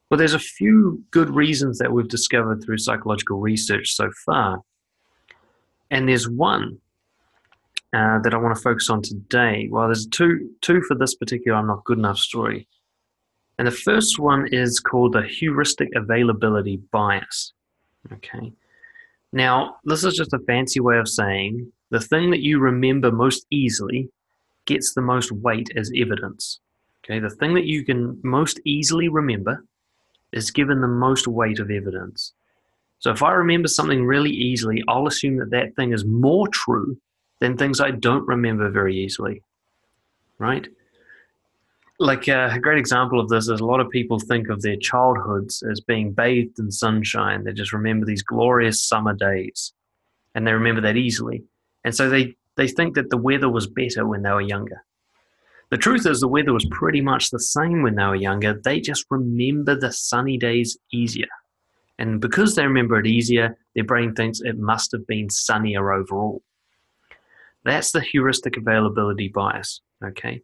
Well, 0.10 0.20
there's 0.20 0.36
a 0.36 0.40
few 0.40 1.04
good 1.10 1.32
reasons 1.32 1.80
that 1.80 1.92
we've 1.92 2.08
discovered 2.08 2.64
through 2.64 2.78
psychological 2.78 3.40
research 3.40 3.96
so 3.96 4.12
far, 4.24 4.62
and 5.90 6.08
there's 6.08 6.30
one 6.30 6.78
uh, 7.92 8.20
that 8.20 8.36
I 8.36 8.38
want 8.38 8.56
to 8.56 8.62
focus 8.62 8.92
on 8.92 9.02
today. 9.02 9.68
Well, 9.72 9.88
there's 9.88 10.06
two 10.06 10.52
two 10.62 10.84
for 10.84 10.94
this 10.94 11.16
particular 11.16 11.58
"I'm 11.58 11.66
not 11.66 11.86
good 11.86 11.98
enough" 11.98 12.20
story, 12.20 12.68
and 13.58 13.68
the 13.68 13.72
first 13.72 14.20
one 14.20 14.48
is 14.52 14.80
called 14.80 15.14
the 15.14 15.24
heuristic 15.24 15.90
availability 15.96 16.78
bias. 16.92 17.52
Okay. 18.12 18.52
Now, 19.32 19.78
this 19.84 20.04
is 20.04 20.16
just 20.16 20.34
a 20.34 20.40
fancy 20.40 20.80
way 20.80 20.98
of 20.98 21.08
saying 21.08 21.72
the 21.90 22.00
thing 22.00 22.32
that 22.32 22.42
you 22.42 22.60
remember 22.60 23.12
most 23.12 23.46
easily 23.50 24.10
gets 24.66 24.94
the 24.94 25.02
most 25.02 25.32
weight 25.32 25.70
as 25.76 25.92
evidence. 25.96 26.60
Okay, 27.04 27.20
the 27.20 27.30
thing 27.30 27.54
that 27.56 27.66
you 27.66 27.84
can 27.84 28.20
most 28.24 28.60
easily 28.66 29.10
remember 29.10 29.66
is 30.32 30.52
given 30.52 30.82
the 30.82 30.88
most 30.88 31.28
weight 31.28 31.60
of 31.60 31.70
evidence. 31.70 32.34
So 33.00 33.12
if 33.12 33.22
I 33.22 33.32
remember 33.32 33.68
something 33.68 34.06
really 34.06 34.32
easily, 34.32 34.82
I'll 34.88 35.08
assume 35.08 35.38
that 35.38 35.52
that 35.52 35.76
thing 35.76 35.92
is 35.92 36.06
more 36.06 36.48
true 36.48 36.98
than 37.42 37.58
things 37.58 37.82
I 37.82 37.92
don't 37.92 38.26
remember 38.26 38.70
very 38.70 38.96
easily. 38.96 39.42
Right? 40.40 40.68
Like 42.04 42.28
uh, 42.28 42.50
a 42.52 42.60
great 42.60 42.78
example 42.78 43.20
of 43.20 43.30
this 43.30 43.48
is 43.48 43.60
a 43.60 43.66
lot 43.66 43.80
of 43.80 43.90
people 43.90 44.20
think 44.20 44.50
of 44.50 44.62
their 44.62 44.76
childhoods 44.76 45.64
as 45.64 45.80
being 45.80 46.12
bathed 46.12 46.60
in 46.60 46.70
sunshine. 46.70 47.44
They 47.44 47.54
just 47.54 47.74
remember 47.74 48.06
these 48.06 48.24
glorious 48.24 48.84
summer 48.84 49.14
days, 49.14 49.74
and 50.36 50.46
they 50.46 50.52
remember 50.52 50.82
that 50.82 50.98
easily. 50.98 51.44
And 51.84 51.96
so 51.96 52.10
they 52.10 52.36
they 52.56 52.68
think 52.68 52.96
that 52.96 53.10
the 53.10 53.18
weather 53.18 53.50
was 53.50 53.68
better 53.68 54.06
when 54.06 54.22
they 54.22 54.32
were 54.32 54.42
younger. 54.42 54.84
The 55.72 55.78
truth 55.78 56.06
is, 56.06 56.20
the 56.20 56.28
weather 56.28 56.54
was 56.54 56.68
pretty 56.70 57.02
much 57.02 57.30
the 57.30 57.40
same 57.40 57.82
when 57.82 57.96
they 57.96 58.04
were 58.04 58.16
younger. 58.16 58.54
They 58.54 58.80
just 58.80 59.06
remember 59.10 59.76
the 59.76 59.92
sunny 59.92 60.38
days 60.38 60.78
easier. 60.92 61.34
And 61.98 62.20
because 62.20 62.56
they 62.56 62.66
remember 62.66 63.00
it 63.00 63.08
easier, 63.08 63.58
their 63.74 63.84
brain 63.84 64.14
thinks 64.14 64.42
it 64.42 64.60
must 64.60 64.92
have 64.92 65.08
been 65.08 65.30
sunnier 65.30 65.92
overall. 65.92 66.44
That's 67.66 67.92
the 67.92 68.02
heuristic 68.02 68.58
availability 68.58 69.30
bias. 69.30 69.82
Okay. 70.04 70.42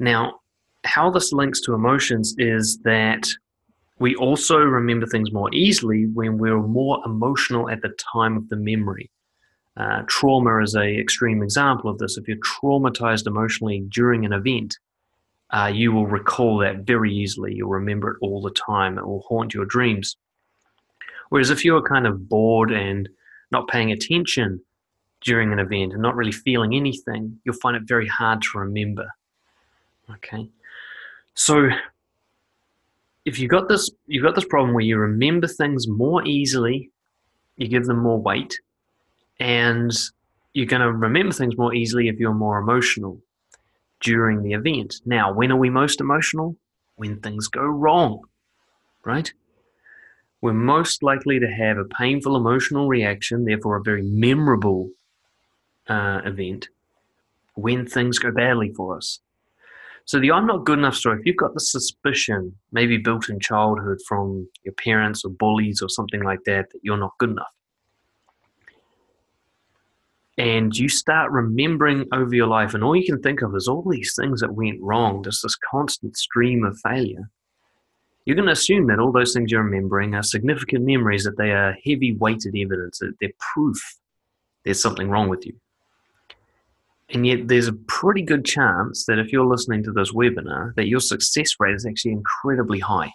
Now, 0.00 0.40
how 0.86 1.10
this 1.10 1.32
links 1.32 1.60
to 1.62 1.74
emotions 1.74 2.34
is 2.38 2.78
that 2.84 3.26
we 3.98 4.14
also 4.16 4.58
remember 4.58 5.06
things 5.06 5.32
more 5.32 5.52
easily 5.54 6.06
when 6.06 6.38
we're 6.38 6.60
more 6.60 7.02
emotional 7.04 7.70
at 7.70 7.82
the 7.82 7.94
time 8.12 8.36
of 8.36 8.48
the 8.48 8.56
memory. 8.56 9.10
Uh, 9.76 10.02
trauma 10.06 10.62
is 10.62 10.74
a 10.74 10.98
extreme 10.98 11.42
example 11.42 11.90
of 11.90 11.98
this. 11.98 12.16
If 12.16 12.28
you're 12.28 12.38
traumatized 12.38 13.26
emotionally 13.26 13.80
during 13.88 14.24
an 14.24 14.32
event, 14.32 14.78
uh, 15.50 15.70
you 15.72 15.92
will 15.92 16.06
recall 16.06 16.58
that 16.58 16.80
very 16.80 17.12
easily. 17.14 17.54
You'll 17.54 17.70
remember 17.70 18.12
it 18.12 18.18
all 18.20 18.40
the 18.40 18.50
time. 18.50 18.98
It 18.98 19.06
will 19.06 19.24
haunt 19.28 19.54
your 19.54 19.64
dreams. 19.64 20.16
Whereas 21.28 21.50
if 21.50 21.64
you're 21.64 21.82
kind 21.82 22.06
of 22.06 22.28
bored 22.28 22.70
and 22.70 23.08
not 23.50 23.68
paying 23.68 23.92
attention 23.92 24.60
during 25.20 25.52
an 25.52 25.58
event 25.58 25.92
and 25.92 26.02
not 26.02 26.16
really 26.16 26.32
feeling 26.32 26.74
anything, 26.74 27.38
you'll 27.44 27.56
find 27.56 27.76
it 27.76 27.82
very 27.86 28.06
hard 28.06 28.42
to 28.42 28.58
remember. 28.58 29.10
Okay. 30.10 30.48
So 31.36 31.70
if 33.24 33.38
you've 33.38 33.50
got 33.50 33.68
this 33.68 33.90
you've 34.08 34.24
got 34.24 34.34
this 34.34 34.46
problem 34.46 34.74
where 34.74 34.84
you 34.84 34.98
remember 34.98 35.46
things 35.46 35.88
more 35.88 36.26
easily, 36.26 36.90
you 37.56 37.68
give 37.68 37.86
them 37.86 38.02
more 38.02 38.20
weight, 38.20 38.58
and 39.40 39.92
you're 40.54 40.66
going 40.66 40.82
to 40.82 40.92
remember 40.92 41.32
things 41.34 41.56
more 41.58 41.74
easily 41.74 42.08
if 42.08 42.18
you're 42.18 42.34
more 42.34 42.58
emotional. 42.58 43.20
during 44.00 44.42
the 44.42 44.52
event. 44.54 44.96
Now, 45.06 45.32
when 45.32 45.52
are 45.52 45.56
we 45.58 45.70
most 45.70 46.00
emotional? 46.00 46.56
When 46.96 47.20
things 47.20 47.48
go 47.48 47.62
wrong, 47.64 48.22
right? 49.04 49.32
We're 50.40 50.52
most 50.54 51.02
likely 51.02 51.40
to 51.40 51.46
have 51.48 51.78
a 51.78 51.84
painful 51.84 52.36
emotional 52.36 52.88
reaction, 52.88 53.44
therefore, 53.44 53.76
a 53.76 53.82
very 53.82 54.02
memorable 54.02 54.90
uh, 55.88 56.22
event 56.24 56.68
when 57.54 57.86
things 57.86 58.18
go 58.18 58.30
badly 58.32 58.72
for 58.74 58.96
us. 58.98 59.20
So, 60.06 60.20
the 60.20 60.32
I'm 60.32 60.46
not 60.46 60.64
good 60.64 60.78
enough 60.78 60.94
story, 60.94 61.18
if 61.18 61.26
you've 61.26 61.36
got 61.36 61.52
the 61.54 61.60
suspicion, 61.60 62.54
maybe 62.72 62.96
built 62.96 63.28
in 63.28 63.40
childhood 63.40 63.98
from 64.08 64.48
your 64.64 64.74
parents 64.74 65.24
or 65.24 65.30
bullies 65.30 65.82
or 65.82 65.88
something 65.88 66.22
like 66.22 66.44
that, 66.46 66.70
that 66.70 66.78
you're 66.82 66.96
not 66.96 67.18
good 67.18 67.30
enough, 67.30 67.52
and 70.38 70.76
you 70.76 70.88
start 70.88 71.32
remembering 71.32 72.06
over 72.12 72.34
your 72.34 72.46
life, 72.46 72.72
and 72.72 72.84
all 72.84 72.94
you 72.94 73.04
can 73.04 73.20
think 73.20 73.42
of 73.42 73.54
is 73.56 73.66
all 73.66 73.82
these 73.82 74.14
things 74.18 74.40
that 74.40 74.54
went 74.54 74.80
wrong, 74.80 75.24
just 75.24 75.42
this 75.42 75.56
constant 75.56 76.16
stream 76.16 76.64
of 76.64 76.78
failure, 76.84 77.28
you're 78.24 78.36
going 78.36 78.46
to 78.46 78.52
assume 78.52 78.86
that 78.86 78.98
all 78.98 79.12
those 79.12 79.32
things 79.32 79.50
you're 79.50 79.62
remembering 79.62 80.14
are 80.14 80.22
significant 80.22 80.84
memories, 80.84 81.24
that 81.24 81.36
they 81.36 81.50
are 81.50 81.76
heavy 81.84 82.16
weighted 82.16 82.54
evidence, 82.56 82.98
that 82.98 83.14
they're 83.20 83.30
proof 83.54 83.80
there's 84.64 84.82
something 84.82 85.08
wrong 85.08 85.28
with 85.28 85.46
you. 85.46 85.54
And 87.10 87.26
yet, 87.26 87.46
there's 87.46 87.68
a 87.68 87.72
pretty 87.72 88.22
good 88.22 88.44
chance 88.44 89.04
that 89.06 89.18
if 89.18 89.32
you're 89.32 89.46
listening 89.46 89.82
to 89.84 89.92
this 89.92 90.12
webinar, 90.12 90.74
that 90.74 90.88
your 90.88 91.00
success 91.00 91.54
rate 91.60 91.74
is 91.74 91.86
actually 91.86 92.12
incredibly 92.12 92.80
high. 92.80 93.12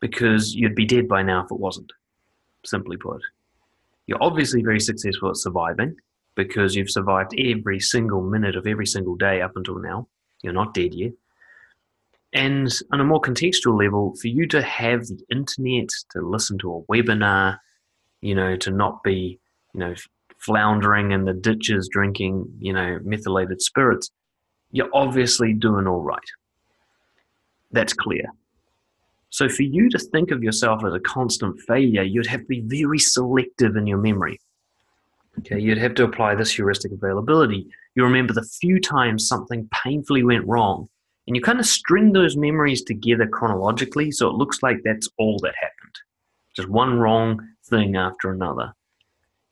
Because 0.00 0.54
you'd 0.54 0.74
be 0.74 0.84
dead 0.84 1.08
by 1.08 1.22
now 1.22 1.44
if 1.44 1.50
it 1.50 1.60
wasn't, 1.60 1.92
simply 2.64 2.96
put. 2.96 3.22
You're 4.06 4.22
obviously 4.22 4.62
very 4.62 4.80
successful 4.80 5.30
at 5.30 5.36
surviving 5.36 5.96
because 6.34 6.74
you've 6.74 6.90
survived 6.90 7.34
every 7.38 7.80
single 7.80 8.22
minute 8.22 8.56
of 8.56 8.66
every 8.66 8.86
single 8.86 9.14
day 9.14 9.40
up 9.40 9.52
until 9.56 9.78
now. 9.78 10.08
You're 10.42 10.52
not 10.52 10.74
dead 10.74 10.92
yet. 10.92 11.12
And 12.32 12.68
on 12.92 13.00
a 13.00 13.04
more 13.04 13.20
contextual 13.20 13.80
level, 13.80 14.16
for 14.20 14.26
you 14.26 14.46
to 14.48 14.60
have 14.60 15.06
the 15.06 15.20
internet, 15.30 15.88
to 16.10 16.20
listen 16.20 16.58
to 16.58 16.74
a 16.74 16.82
webinar, 16.92 17.58
you 18.20 18.34
know, 18.34 18.56
to 18.56 18.70
not 18.72 19.02
be, 19.04 19.38
you 19.72 19.80
know, 19.80 19.94
floundering 20.44 21.12
in 21.12 21.24
the 21.24 21.32
ditches 21.32 21.88
drinking, 21.90 22.46
you 22.58 22.72
know, 22.72 22.98
methylated 23.02 23.62
spirits, 23.62 24.10
you're 24.70 24.90
obviously 24.92 25.52
doing 25.52 25.86
all 25.86 26.02
right. 26.02 26.18
That's 27.70 27.92
clear. 27.92 28.24
So 29.30 29.48
for 29.48 29.62
you 29.62 29.90
to 29.90 29.98
think 29.98 30.30
of 30.30 30.42
yourself 30.42 30.84
as 30.84 30.94
a 30.94 31.00
constant 31.00 31.58
failure, 31.60 32.02
you'd 32.02 32.26
have 32.26 32.42
to 32.42 32.46
be 32.46 32.60
very 32.60 32.98
selective 32.98 33.76
in 33.76 33.86
your 33.86 33.98
memory. 33.98 34.38
Okay, 35.40 35.58
you'd 35.58 35.78
have 35.78 35.94
to 35.96 36.04
apply 36.04 36.36
this 36.36 36.52
heuristic 36.54 36.92
availability. 36.92 37.66
You 37.96 38.04
remember 38.04 38.32
the 38.32 38.48
few 38.60 38.80
times 38.80 39.26
something 39.26 39.68
painfully 39.72 40.22
went 40.22 40.46
wrong, 40.46 40.88
and 41.26 41.34
you 41.34 41.42
kind 41.42 41.58
of 41.58 41.66
string 41.66 42.12
those 42.12 42.36
memories 42.36 42.84
together 42.84 43.26
chronologically, 43.26 44.12
so 44.12 44.28
it 44.28 44.36
looks 44.36 44.62
like 44.62 44.76
that's 44.84 45.08
all 45.18 45.38
that 45.42 45.54
happened. 45.60 45.94
Just 46.54 46.68
one 46.68 47.00
wrong 47.00 47.40
thing 47.68 47.96
after 47.96 48.30
another. 48.30 48.72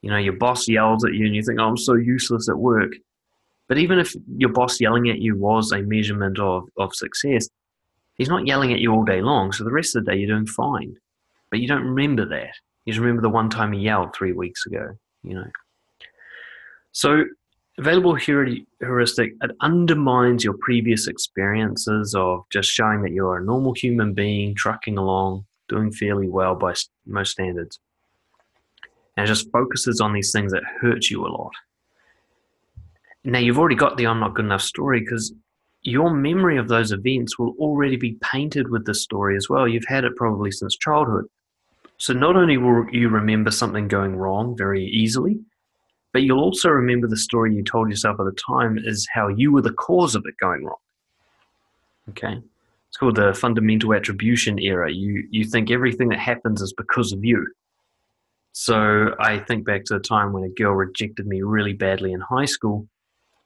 You 0.03 0.11
know, 0.11 0.19
your 0.19 0.35
boss 0.35 0.69
yells 0.69 1.05
at 1.05 1.15
you, 1.15 1.27
and 1.27 1.35
you 1.35 1.43
think, 1.43 1.59
"Oh, 1.61 1.69
I'm 1.69 1.77
so 1.77 1.95
useless 1.95 2.49
at 2.49 2.59
work." 2.59 2.93
But 3.69 3.79
even 3.79 3.99
if 3.99 4.15
your 4.37 4.51
boss 4.51 4.81
yelling 4.81 5.09
at 5.09 5.21
you 5.21 5.37
was 5.37 5.73
a 5.73 5.81
measurement 5.83 6.39
of, 6.39 6.69
of 6.77 6.95
success, 6.95 7.49
He's 8.17 8.29
not 8.29 8.47
yelling 8.47 8.73
at 8.73 8.81
you 8.81 8.93
all 8.93 9.05
day 9.05 9.23
long, 9.23 9.53
so 9.53 9.65
the 9.65 9.73
rest 9.73 9.97
of 9.97 10.05
the 10.05 10.11
day 10.11 10.19
you're 10.19 10.29
doing 10.29 10.47
fine. 10.47 10.97
But 11.51 11.61
you 11.61 11.69
don't 11.69 11.85
remember 11.85 12.27
that. 12.27 12.53
You 12.85 12.93
just 12.93 13.01
remember 13.01 13.23
the 13.23 13.29
one 13.29 13.49
time 13.49 13.73
he 13.73 13.81
yelled 13.81 14.15
three 14.15 14.33
weeks 14.33 14.67
ago, 14.67 14.97
you 15.23 15.35
know. 15.35 15.51
So 16.93 17.25
available 17.79 18.15
heuristic 18.15 19.33
it 19.41 19.51
undermines 19.61 20.45
your 20.45 20.55
previous 20.61 21.09
experiences 21.09 22.15
of 22.15 22.45
just 22.53 22.69
showing 22.71 23.01
that 23.03 23.13
you're 23.13 23.39
a 23.39 23.45
normal 23.45 23.73
human 23.73 24.13
being 24.13 24.55
trucking 24.55 24.99
along 24.99 25.47
doing 25.69 25.91
fairly 25.91 26.29
well 26.29 26.55
by 26.55 26.75
most 27.07 27.31
standards 27.31 27.79
and 29.23 29.29
it 29.29 29.35
just 29.35 29.51
focuses 29.51 30.01
on 30.01 30.13
these 30.13 30.33
things 30.33 30.53
that 30.53 30.63
hurt 30.81 31.09
you 31.11 31.25
a 31.25 31.29
lot 31.29 31.53
now 33.25 33.39
you've 33.39 33.59
already 33.59 33.77
got 33.77 33.97
the 33.97 34.07
i'm 34.07 34.21
not 34.21 34.35
good 34.35 34.45
enough 34.45 34.63
story 34.63 35.01
because 35.01 35.33
your 35.83 36.11
memory 36.11 36.59
of 36.59 36.69
those 36.69 36.93
events 36.93 37.39
will 37.39 37.55
already 37.59 37.97
be 37.97 38.17
painted 38.23 38.71
with 38.71 38.87
the 38.87 38.95
story 38.95 39.37
as 39.37 39.49
well. 39.49 39.67
You've 39.67 39.87
had 39.87 40.05
it 40.05 40.17
probably 40.17 40.51
since 40.51 40.77
childhood. 40.77 41.27
So 41.99 42.13
not 42.13 42.37
only 42.37 42.57
will 42.57 42.87
you 42.93 43.09
remember 43.09 43.51
something 43.51 43.89
going 43.89 44.17
wrong 44.17 44.57
very 44.57 44.85
easily, 44.87 45.41
but 46.13 46.23
you'll 46.23 46.41
also 46.41 46.69
remember 46.69 47.09
the 47.09 47.17
story 47.17 47.55
you 47.55 47.65
told 47.65 47.91
yourself 47.91 48.21
at 48.21 48.25
the 48.25 48.39
time 48.47 48.79
is 48.79 49.09
how 49.13 49.29
you 49.29 49.53
were 49.53 49.63
the 49.63 49.73
cause 49.73 50.15
of 50.15 50.25
it 50.27 50.37
going 50.39 50.65
wrong. 50.65 50.77
Okay? 52.11 52.41
It's 52.89 52.97
called 52.97 53.17
the 53.17 53.35
fundamental 53.35 53.95
attribution 53.95 54.59
error. 54.59 54.89
You 54.89 55.27
you 55.31 55.45
think 55.45 55.71
everything 55.71 56.09
that 56.09 56.19
happens 56.19 56.61
is 56.61 56.75
because 56.75 57.13
of 57.13 57.25
you. 57.25 57.47
So 58.53 59.15
I 59.19 59.39
think 59.39 59.65
back 59.65 59.85
to 59.87 59.95
the 59.95 60.01
time 60.01 60.33
when 60.33 60.45
a 60.45 60.49
girl 60.49 60.75
rejected 60.75 61.27
me 61.27 61.43
really 61.43 61.73
badly 61.73 62.13
in 62.13 62.21
high 62.21 62.45
school 62.45 62.87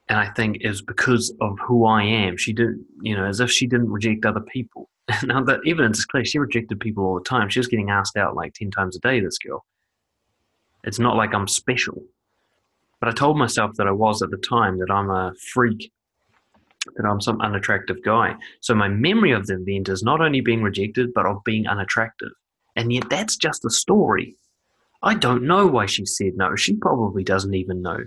and 0.08 0.18
I 0.18 0.28
think 0.32 0.58
is 0.60 0.82
because 0.82 1.34
of 1.40 1.58
who 1.60 1.86
I 1.86 2.02
am. 2.02 2.36
She 2.36 2.52
did, 2.52 2.76
you 3.00 3.16
know, 3.16 3.24
as 3.24 3.40
if 3.40 3.50
she 3.50 3.66
didn't 3.66 3.90
reject 3.90 4.24
other 4.24 4.40
people. 4.40 4.88
now 5.24 5.42
the 5.42 5.60
evidence 5.66 5.98
is 5.98 6.04
clear. 6.04 6.24
She 6.24 6.38
rejected 6.38 6.80
people 6.80 7.04
all 7.04 7.18
the 7.18 7.24
time. 7.24 7.48
She 7.48 7.60
was 7.60 7.68
getting 7.68 7.90
asked 7.90 8.16
out 8.16 8.36
like 8.36 8.54
ten 8.54 8.70
times 8.70 8.96
a 8.96 9.00
day. 9.00 9.20
This 9.20 9.38
girl. 9.38 9.64
It's 10.84 10.98
not 10.98 11.16
like 11.16 11.34
I'm 11.34 11.48
special, 11.48 12.00
but 13.00 13.08
I 13.08 13.12
told 13.12 13.38
myself 13.38 13.72
that 13.76 13.88
I 13.88 13.92
was 13.92 14.22
at 14.22 14.30
the 14.30 14.36
time 14.36 14.78
that 14.78 14.90
I'm 14.90 15.10
a 15.10 15.34
freak, 15.52 15.90
that 16.96 17.04
I'm 17.04 17.20
some 17.20 17.40
unattractive 17.40 18.04
guy. 18.04 18.36
So 18.60 18.74
my 18.74 18.86
memory 18.86 19.32
of 19.32 19.46
the 19.46 19.54
event 19.54 19.88
is 19.88 20.04
not 20.04 20.20
only 20.20 20.40
being 20.40 20.62
rejected, 20.62 21.12
but 21.12 21.26
of 21.26 21.42
being 21.44 21.66
unattractive. 21.66 22.30
And 22.76 22.92
yet 22.92 23.10
that's 23.10 23.36
just 23.36 23.64
a 23.64 23.70
story. 23.70 24.36
I 25.02 25.14
don't 25.14 25.46
know 25.46 25.66
why 25.66 25.86
she 25.86 26.06
said 26.06 26.36
no. 26.36 26.56
She 26.56 26.74
probably 26.74 27.22
doesn't 27.22 27.54
even 27.54 27.82
know. 27.82 27.98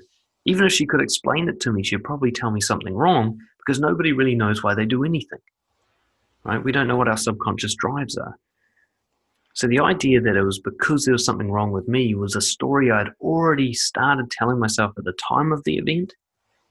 Even 0.45 0.65
if 0.65 0.73
she 0.73 0.85
could 0.85 1.01
explain 1.01 1.49
it 1.49 1.59
to 1.61 1.71
me, 1.71 1.83
she'd 1.83 2.03
probably 2.03 2.31
tell 2.31 2.51
me 2.51 2.61
something 2.61 2.95
wrong 2.95 3.39
because 3.59 3.79
nobody 3.79 4.13
really 4.13 4.35
knows 4.35 4.63
why 4.63 4.73
they 4.73 4.85
do 4.85 5.03
anything. 5.03 5.39
Right? 6.43 6.63
We 6.63 6.71
don't 6.71 6.87
know 6.87 6.97
what 6.97 7.07
our 7.07 7.17
subconscious 7.17 7.75
drives 7.75 8.17
are. 8.17 8.37
So 9.53 9.67
the 9.67 9.79
idea 9.79 10.21
that 10.21 10.35
it 10.35 10.43
was 10.43 10.59
because 10.59 11.05
there 11.05 11.13
was 11.13 11.25
something 11.25 11.51
wrong 11.51 11.71
with 11.71 11.87
me 11.87 12.15
was 12.15 12.35
a 12.35 12.41
story 12.41 12.91
I'd 12.91 13.11
already 13.19 13.73
started 13.73 14.31
telling 14.31 14.59
myself 14.59 14.93
at 14.97 15.03
the 15.03 15.13
time 15.13 15.51
of 15.51 15.63
the 15.65 15.77
event 15.77 16.13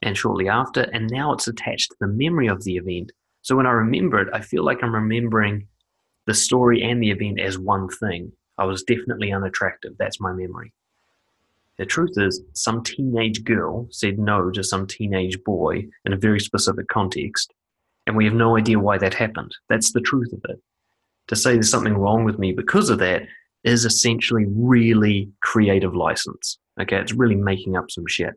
and 0.00 0.16
shortly 0.16 0.48
after, 0.48 0.82
and 0.82 1.10
now 1.10 1.32
it's 1.32 1.48
attached 1.48 1.90
to 1.90 1.96
the 2.00 2.06
memory 2.06 2.46
of 2.46 2.64
the 2.64 2.76
event. 2.76 3.12
So 3.42 3.56
when 3.56 3.66
I 3.66 3.72
remember 3.72 4.20
it, 4.20 4.28
I 4.32 4.40
feel 4.40 4.64
like 4.64 4.82
I'm 4.82 4.94
remembering 4.94 5.66
the 6.26 6.34
story 6.34 6.82
and 6.82 7.02
the 7.02 7.10
event 7.10 7.40
as 7.40 7.58
one 7.58 7.88
thing. 7.88 8.32
I 8.58 8.64
was 8.64 8.82
definitely 8.82 9.32
unattractive. 9.32 9.94
That's 9.98 10.20
my 10.20 10.32
memory. 10.32 10.72
The 11.78 11.86
truth 11.86 12.14
is, 12.16 12.42
some 12.54 12.82
teenage 12.82 13.44
girl 13.44 13.86
said 13.90 14.18
no 14.18 14.50
to 14.50 14.64
some 14.64 14.86
teenage 14.86 15.42
boy 15.44 15.86
in 16.04 16.12
a 16.12 16.16
very 16.16 16.40
specific 16.40 16.88
context, 16.88 17.54
and 18.06 18.16
we 18.16 18.24
have 18.24 18.34
no 18.34 18.56
idea 18.56 18.80
why 18.80 18.98
that 18.98 19.14
happened. 19.14 19.54
That's 19.68 19.92
the 19.92 20.00
truth 20.00 20.32
of 20.32 20.40
it. 20.48 20.60
To 21.28 21.36
say 21.36 21.52
there's 21.52 21.70
something 21.70 21.96
wrong 21.96 22.24
with 22.24 22.38
me 22.38 22.52
because 22.52 22.90
of 22.90 22.98
that 22.98 23.22
is 23.62 23.84
essentially 23.84 24.46
really 24.48 25.30
creative 25.40 25.94
license. 25.94 26.58
Okay, 26.80 26.96
it's 26.96 27.12
really 27.12 27.36
making 27.36 27.76
up 27.76 27.90
some 27.90 28.06
shit. 28.08 28.34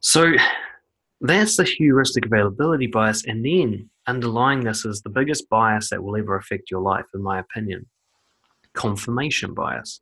So 0.00 0.32
that's 1.20 1.56
the 1.56 1.64
heuristic 1.64 2.26
availability 2.26 2.88
bias, 2.88 3.24
and 3.26 3.44
then 3.44 3.88
underlying 4.08 4.64
this 4.64 4.84
is 4.84 5.02
the 5.02 5.10
biggest 5.10 5.48
bias 5.48 5.90
that 5.90 6.02
will 6.02 6.16
ever 6.16 6.34
affect 6.34 6.68
your 6.68 6.80
life, 6.80 7.04
in 7.14 7.22
my 7.22 7.38
opinion 7.38 7.86
confirmation 8.74 9.54
bias. 9.54 10.00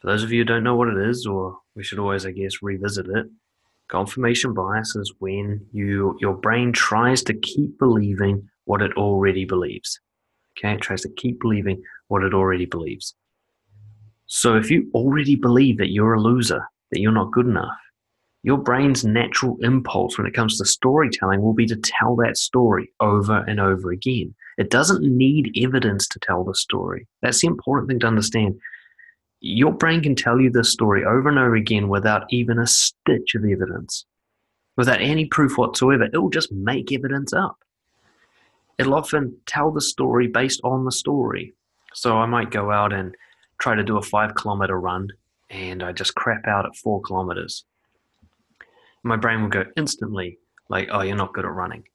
For 0.00 0.08
those 0.08 0.22
of 0.22 0.32
you 0.32 0.40
who 0.40 0.44
don't 0.44 0.64
know 0.64 0.76
what 0.76 0.88
it 0.88 0.98
is, 1.08 1.26
or 1.26 1.58
we 1.74 1.82
should 1.82 1.98
always, 1.98 2.26
I 2.26 2.30
guess, 2.30 2.62
revisit 2.62 3.06
it, 3.06 3.26
confirmation 3.88 4.54
bias 4.54 4.96
is 4.96 5.12
when 5.18 5.66
you 5.72 6.16
your 6.20 6.34
brain 6.34 6.72
tries 6.72 7.22
to 7.24 7.34
keep 7.34 7.78
believing 7.78 8.48
what 8.64 8.82
it 8.82 8.92
already 8.96 9.44
believes. 9.44 10.00
Okay, 10.58 10.74
it 10.74 10.80
tries 10.80 11.02
to 11.02 11.08
keep 11.10 11.40
believing 11.40 11.82
what 12.08 12.22
it 12.22 12.34
already 12.34 12.66
believes. 12.66 13.14
So 14.26 14.56
if 14.56 14.70
you 14.70 14.90
already 14.94 15.36
believe 15.36 15.78
that 15.78 15.92
you're 15.92 16.14
a 16.14 16.20
loser, 16.20 16.66
that 16.90 17.00
you're 17.00 17.12
not 17.12 17.32
good 17.32 17.46
enough, 17.46 17.76
your 18.42 18.58
brain's 18.58 19.04
natural 19.04 19.56
impulse 19.60 20.16
when 20.16 20.26
it 20.26 20.34
comes 20.34 20.58
to 20.58 20.64
storytelling 20.64 21.42
will 21.42 21.54
be 21.54 21.66
to 21.66 21.76
tell 21.76 22.14
that 22.16 22.36
story 22.36 22.92
over 23.00 23.44
and 23.48 23.58
over 23.58 23.90
again. 23.90 24.34
It 24.56 24.70
doesn't 24.70 25.02
need 25.02 25.52
evidence 25.56 26.06
to 26.08 26.18
tell 26.20 26.44
the 26.44 26.54
story. 26.54 27.06
That's 27.22 27.40
the 27.40 27.48
important 27.48 27.88
thing 27.88 28.00
to 28.00 28.06
understand 28.06 28.60
your 29.40 29.72
brain 29.72 30.02
can 30.02 30.14
tell 30.14 30.40
you 30.40 30.50
this 30.50 30.72
story 30.72 31.04
over 31.04 31.28
and 31.28 31.38
over 31.38 31.54
again 31.54 31.88
without 31.88 32.24
even 32.30 32.58
a 32.58 32.66
stitch 32.66 33.34
of 33.34 33.44
evidence, 33.44 34.06
without 34.76 35.02
any 35.02 35.26
proof 35.26 35.58
whatsoever. 35.58 36.04
It 36.04 36.16
will 36.16 36.30
just 36.30 36.50
make 36.50 36.92
evidence 36.92 37.32
up. 37.34 37.58
It'll 38.78 38.94
often 38.94 39.36
tell 39.46 39.70
the 39.70 39.82
story 39.82 40.28
based 40.28 40.60
on 40.64 40.84
the 40.84 40.92
story. 40.92 41.52
So 41.92 42.16
I 42.16 42.26
might 42.26 42.50
go 42.50 42.70
out 42.70 42.92
and 42.92 43.14
try 43.58 43.74
to 43.74 43.82
do 43.82 43.98
a 43.98 44.02
five 44.02 44.34
kilometer 44.34 44.80
run 44.80 45.08
and 45.50 45.82
I 45.82 45.92
just 45.92 46.14
crap 46.14 46.46
out 46.46 46.66
at 46.66 46.76
four 46.76 47.00
kilometers. 47.02 47.64
my 49.02 49.16
brain 49.16 49.42
will 49.42 49.50
go 49.50 49.66
instantly 49.76 50.38
like, 50.70 50.88
"Oh, 50.90 51.02
you're 51.02 51.14
not 51.14 51.34
good 51.34 51.44
at 51.44 51.50
running." 51.50 51.86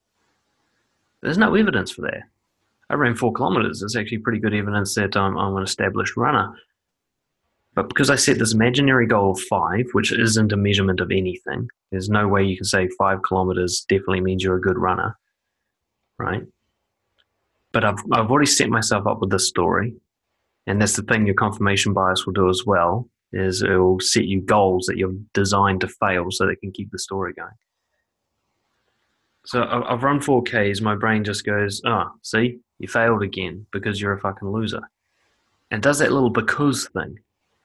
There's 1.21 1.39
no 1.39 1.55
evidence 1.55 1.89
for 1.89 2.01
that. 2.01 2.23
I 2.89 2.95
ran 2.95 3.15
four 3.15 3.31
kilometers. 3.33 3.83
It's 3.83 3.95
actually 3.95 4.17
pretty 4.19 4.39
good 4.39 4.53
evidence 4.53 4.95
that 4.95 5.15
I'm, 5.15 5.37
I'm 5.37 5.55
an 5.55 5.63
established 5.63 6.17
runner. 6.17 6.53
But 7.75 7.87
because 7.87 8.09
I 8.09 8.15
set 8.15 8.39
this 8.39 8.53
imaginary 8.53 9.05
goal 9.05 9.31
of 9.31 9.39
five, 9.41 9.85
which 9.91 10.11
isn't 10.11 10.51
a 10.51 10.57
measurement 10.57 10.99
of 10.99 11.11
anything, 11.11 11.69
there's 11.91 12.09
no 12.09 12.27
way 12.27 12.43
you 12.43 12.57
can 12.57 12.65
say 12.65 12.89
five 12.97 13.21
kilometers 13.21 13.85
definitely 13.87 14.21
means 14.21 14.43
you're 14.43 14.57
a 14.57 14.61
good 14.61 14.77
runner, 14.77 15.17
right? 16.17 16.43
But 17.71 17.85
I've, 17.85 17.99
I've 18.11 18.31
already 18.31 18.47
set 18.47 18.69
myself 18.69 19.05
up 19.05 19.21
with 19.21 19.29
this 19.29 19.47
story. 19.47 19.95
And 20.65 20.81
that's 20.81 20.95
the 20.95 21.03
thing 21.03 21.25
your 21.25 21.35
confirmation 21.35 21.93
bias 21.93 22.25
will 22.25 22.33
do 22.33 22.49
as 22.49 22.63
well, 22.65 23.07
is 23.31 23.61
it 23.61 23.69
will 23.69 23.99
set 23.99 24.25
you 24.25 24.41
goals 24.41 24.87
that 24.87 24.97
you're 24.97 25.15
designed 25.33 25.81
to 25.81 25.87
fail 25.87 26.31
so 26.31 26.45
they 26.45 26.55
can 26.55 26.71
keep 26.71 26.91
the 26.91 26.99
story 26.99 27.33
going. 27.33 27.53
So 29.45 29.63
I've 29.63 30.03
run 30.03 30.19
4Ks. 30.19 30.81
My 30.81 30.95
brain 30.95 31.23
just 31.23 31.45
goes, 31.45 31.81
oh, 31.85 32.11
see, 32.23 32.59
you 32.79 32.87
failed 32.87 33.21
again 33.21 33.65
because 33.71 34.01
you're 34.01 34.13
a 34.13 34.19
fucking 34.19 34.49
loser. 34.49 34.81
And 35.71 35.83
does 35.83 35.99
that 35.99 36.11
little 36.11 36.29
because 36.29 36.87
thing. 36.87 37.19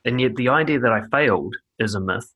And 0.05 0.20
yet 0.20 0.37
the 0.37 0.50
idea 0.50 0.79
that 0.81 0.92
I 0.92 1.07
failed 1.07 1.57
is 1.79 1.94
a 1.94 2.00
myth. 2.00 2.31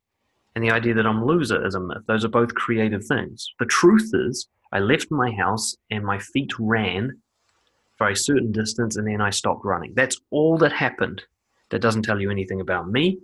And 0.55 0.65
the 0.65 0.71
idea 0.71 0.95
that 0.95 1.07
I'm 1.07 1.19
a 1.19 1.27
loser 1.27 1.65
is 1.65 1.75
a 1.75 1.81
myth. 1.81 2.03
Those 2.07 2.25
are 2.25 2.29
both 2.29 2.55
creative 2.55 3.05
things. 3.05 3.53
The 3.59 3.67
truth 3.67 4.11
is, 4.15 4.49
I 4.73 4.81
left 4.81 5.11
my 5.11 5.31
house 5.31 5.77
and 5.91 6.05
my 6.05 6.19
feet 6.19 6.53
ran 6.59 7.21
for 7.97 8.09
a 8.09 8.17
certain 8.17 8.53
distance 8.53 8.97
and 8.97 9.07
then 9.07 9.21
I 9.21 9.31
stopped 9.31 9.65
running. 9.65 9.93
That's 9.95 10.21
all 10.31 10.57
that 10.59 10.73
happened. 10.73 11.23
That 11.71 11.81
doesn't 11.81 12.03
tell 12.03 12.21
you 12.21 12.31
anything 12.31 12.61
about 12.61 12.89
me. 12.89 13.19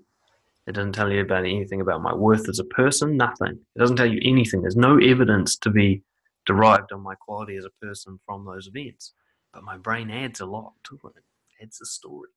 It 0.66 0.72
doesn't 0.72 0.92
tell 0.92 1.10
you 1.10 1.20
about 1.20 1.44
anything 1.44 1.80
about 1.80 2.02
my 2.02 2.14
worth 2.14 2.48
as 2.48 2.58
a 2.58 2.64
person, 2.64 3.16
nothing. 3.16 3.58
It 3.74 3.78
doesn't 3.78 3.96
tell 3.96 4.10
you 4.10 4.20
anything. 4.22 4.62
There's 4.62 4.76
no 4.76 4.98
evidence 4.98 5.56
to 5.58 5.70
be 5.70 6.02
derived 6.46 6.92
on 6.92 7.00
my 7.00 7.14
quality 7.14 7.56
as 7.56 7.64
a 7.64 7.84
person 7.84 8.18
from 8.26 8.44
those 8.44 8.66
events. 8.66 9.12
But 9.54 9.64
my 9.64 9.78
brain 9.78 10.10
adds 10.10 10.40
a 10.40 10.46
lot 10.46 10.72
to 10.84 11.00
it, 11.16 11.22
adds 11.62 11.80
a 11.80 11.86
story. 11.86 12.30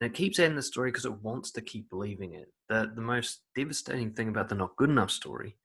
And 0.00 0.10
it 0.10 0.14
keeps 0.14 0.38
adding 0.38 0.56
the 0.56 0.62
story 0.62 0.90
because 0.90 1.06
it 1.06 1.22
wants 1.22 1.50
to 1.52 1.62
keep 1.62 1.88
believing 1.90 2.34
it. 2.34 2.52
The, 2.68 2.92
the 2.94 3.00
most 3.00 3.40
devastating 3.56 4.12
thing 4.12 4.28
about 4.28 4.48
the 4.48 4.54
not 4.54 4.76
good 4.76 4.90
enough 4.90 5.10
story, 5.10 5.56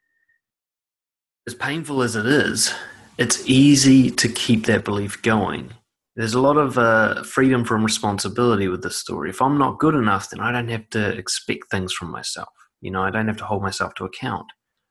as 1.45 1.53
painful 1.53 2.01
as 2.01 2.15
it 2.15 2.25
is, 2.25 2.73
it's 3.17 3.47
easy 3.47 4.09
to 4.09 4.29
keep 4.29 4.65
that 4.65 4.85
belief 4.85 5.21
going. 5.21 5.73
There's 6.15 6.33
a 6.35 6.41
lot 6.41 6.57
of 6.57 6.77
uh, 6.77 7.23
freedom 7.23 7.65
from 7.65 7.83
responsibility 7.83 8.67
with 8.67 8.81
this 8.81 8.97
story. 8.97 9.29
If 9.29 9.41
I'm 9.41 9.57
not 9.57 9.79
good 9.79 9.95
enough, 9.95 10.29
then 10.29 10.39
I 10.39 10.51
don't 10.51 10.69
have 10.69 10.89
to 10.91 11.09
expect 11.09 11.69
things 11.69 11.91
from 11.91 12.11
myself. 12.11 12.49
You 12.81 12.91
know, 12.91 13.01
I 13.01 13.11
don't 13.11 13.27
have 13.27 13.37
to 13.37 13.45
hold 13.45 13.61
myself 13.61 13.93
to 13.95 14.05
account. 14.05 14.45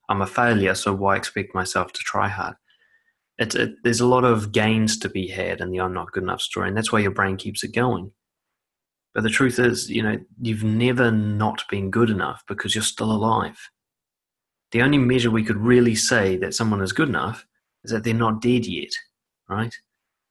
I'm 0.08 0.20
a 0.20 0.26
failure, 0.26 0.74
so 0.74 0.92
why 0.92 1.16
expect 1.16 1.54
myself 1.54 1.92
to 1.92 2.00
try 2.00 2.28
hard? 2.28 2.56
It's, 3.42 3.56
it, 3.56 3.74
there's 3.82 4.00
a 4.00 4.06
lot 4.06 4.24
of 4.24 4.52
gains 4.52 4.96
to 4.98 5.08
be 5.08 5.26
had 5.26 5.60
in 5.60 5.70
the 5.70 5.80
I'm 5.80 5.92
not 5.92 6.12
good 6.12 6.22
enough 6.22 6.40
story, 6.40 6.68
and 6.68 6.76
that's 6.76 6.92
why 6.92 7.00
your 7.00 7.10
brain 7.10 7.36
keeps 7.36 7.64
it 7.64 7.74
going. 7.74 8.12
But 9.14 9.24
the 9.24 9.30
truth 9.30 9.58
is, 9.58 9.90
you 9.90 10.00
know, 10.00 10.16
you've 10.40 10.62
never 10.62 11.10
not 11.10 11.64
been 11.68 11.90
good 11.90 12.08
enough 12.08 12.44
because 12.46 12.74
you're 12.74 12.82
still 12.82 13.10
alive. 13.10 13.58
The 14.70 14.82
only 14.82 14.98
measure 14.98 15.30
we 15.30 15.42
could 15.42 15.56
really 15.56 15.96
say 15.96 16.36
that 16.36 16.54
someone 16.54 16.80
is 16.82 16.92
good 16.92 17.08
enough 17.08 17.44
is 17.82 17.90
that 17.90 18.04
they're 18.04 18.14
not 18.14 18.40
dead 18.40 18.64
yet, 18.64 18.92
right? 19.48 19.74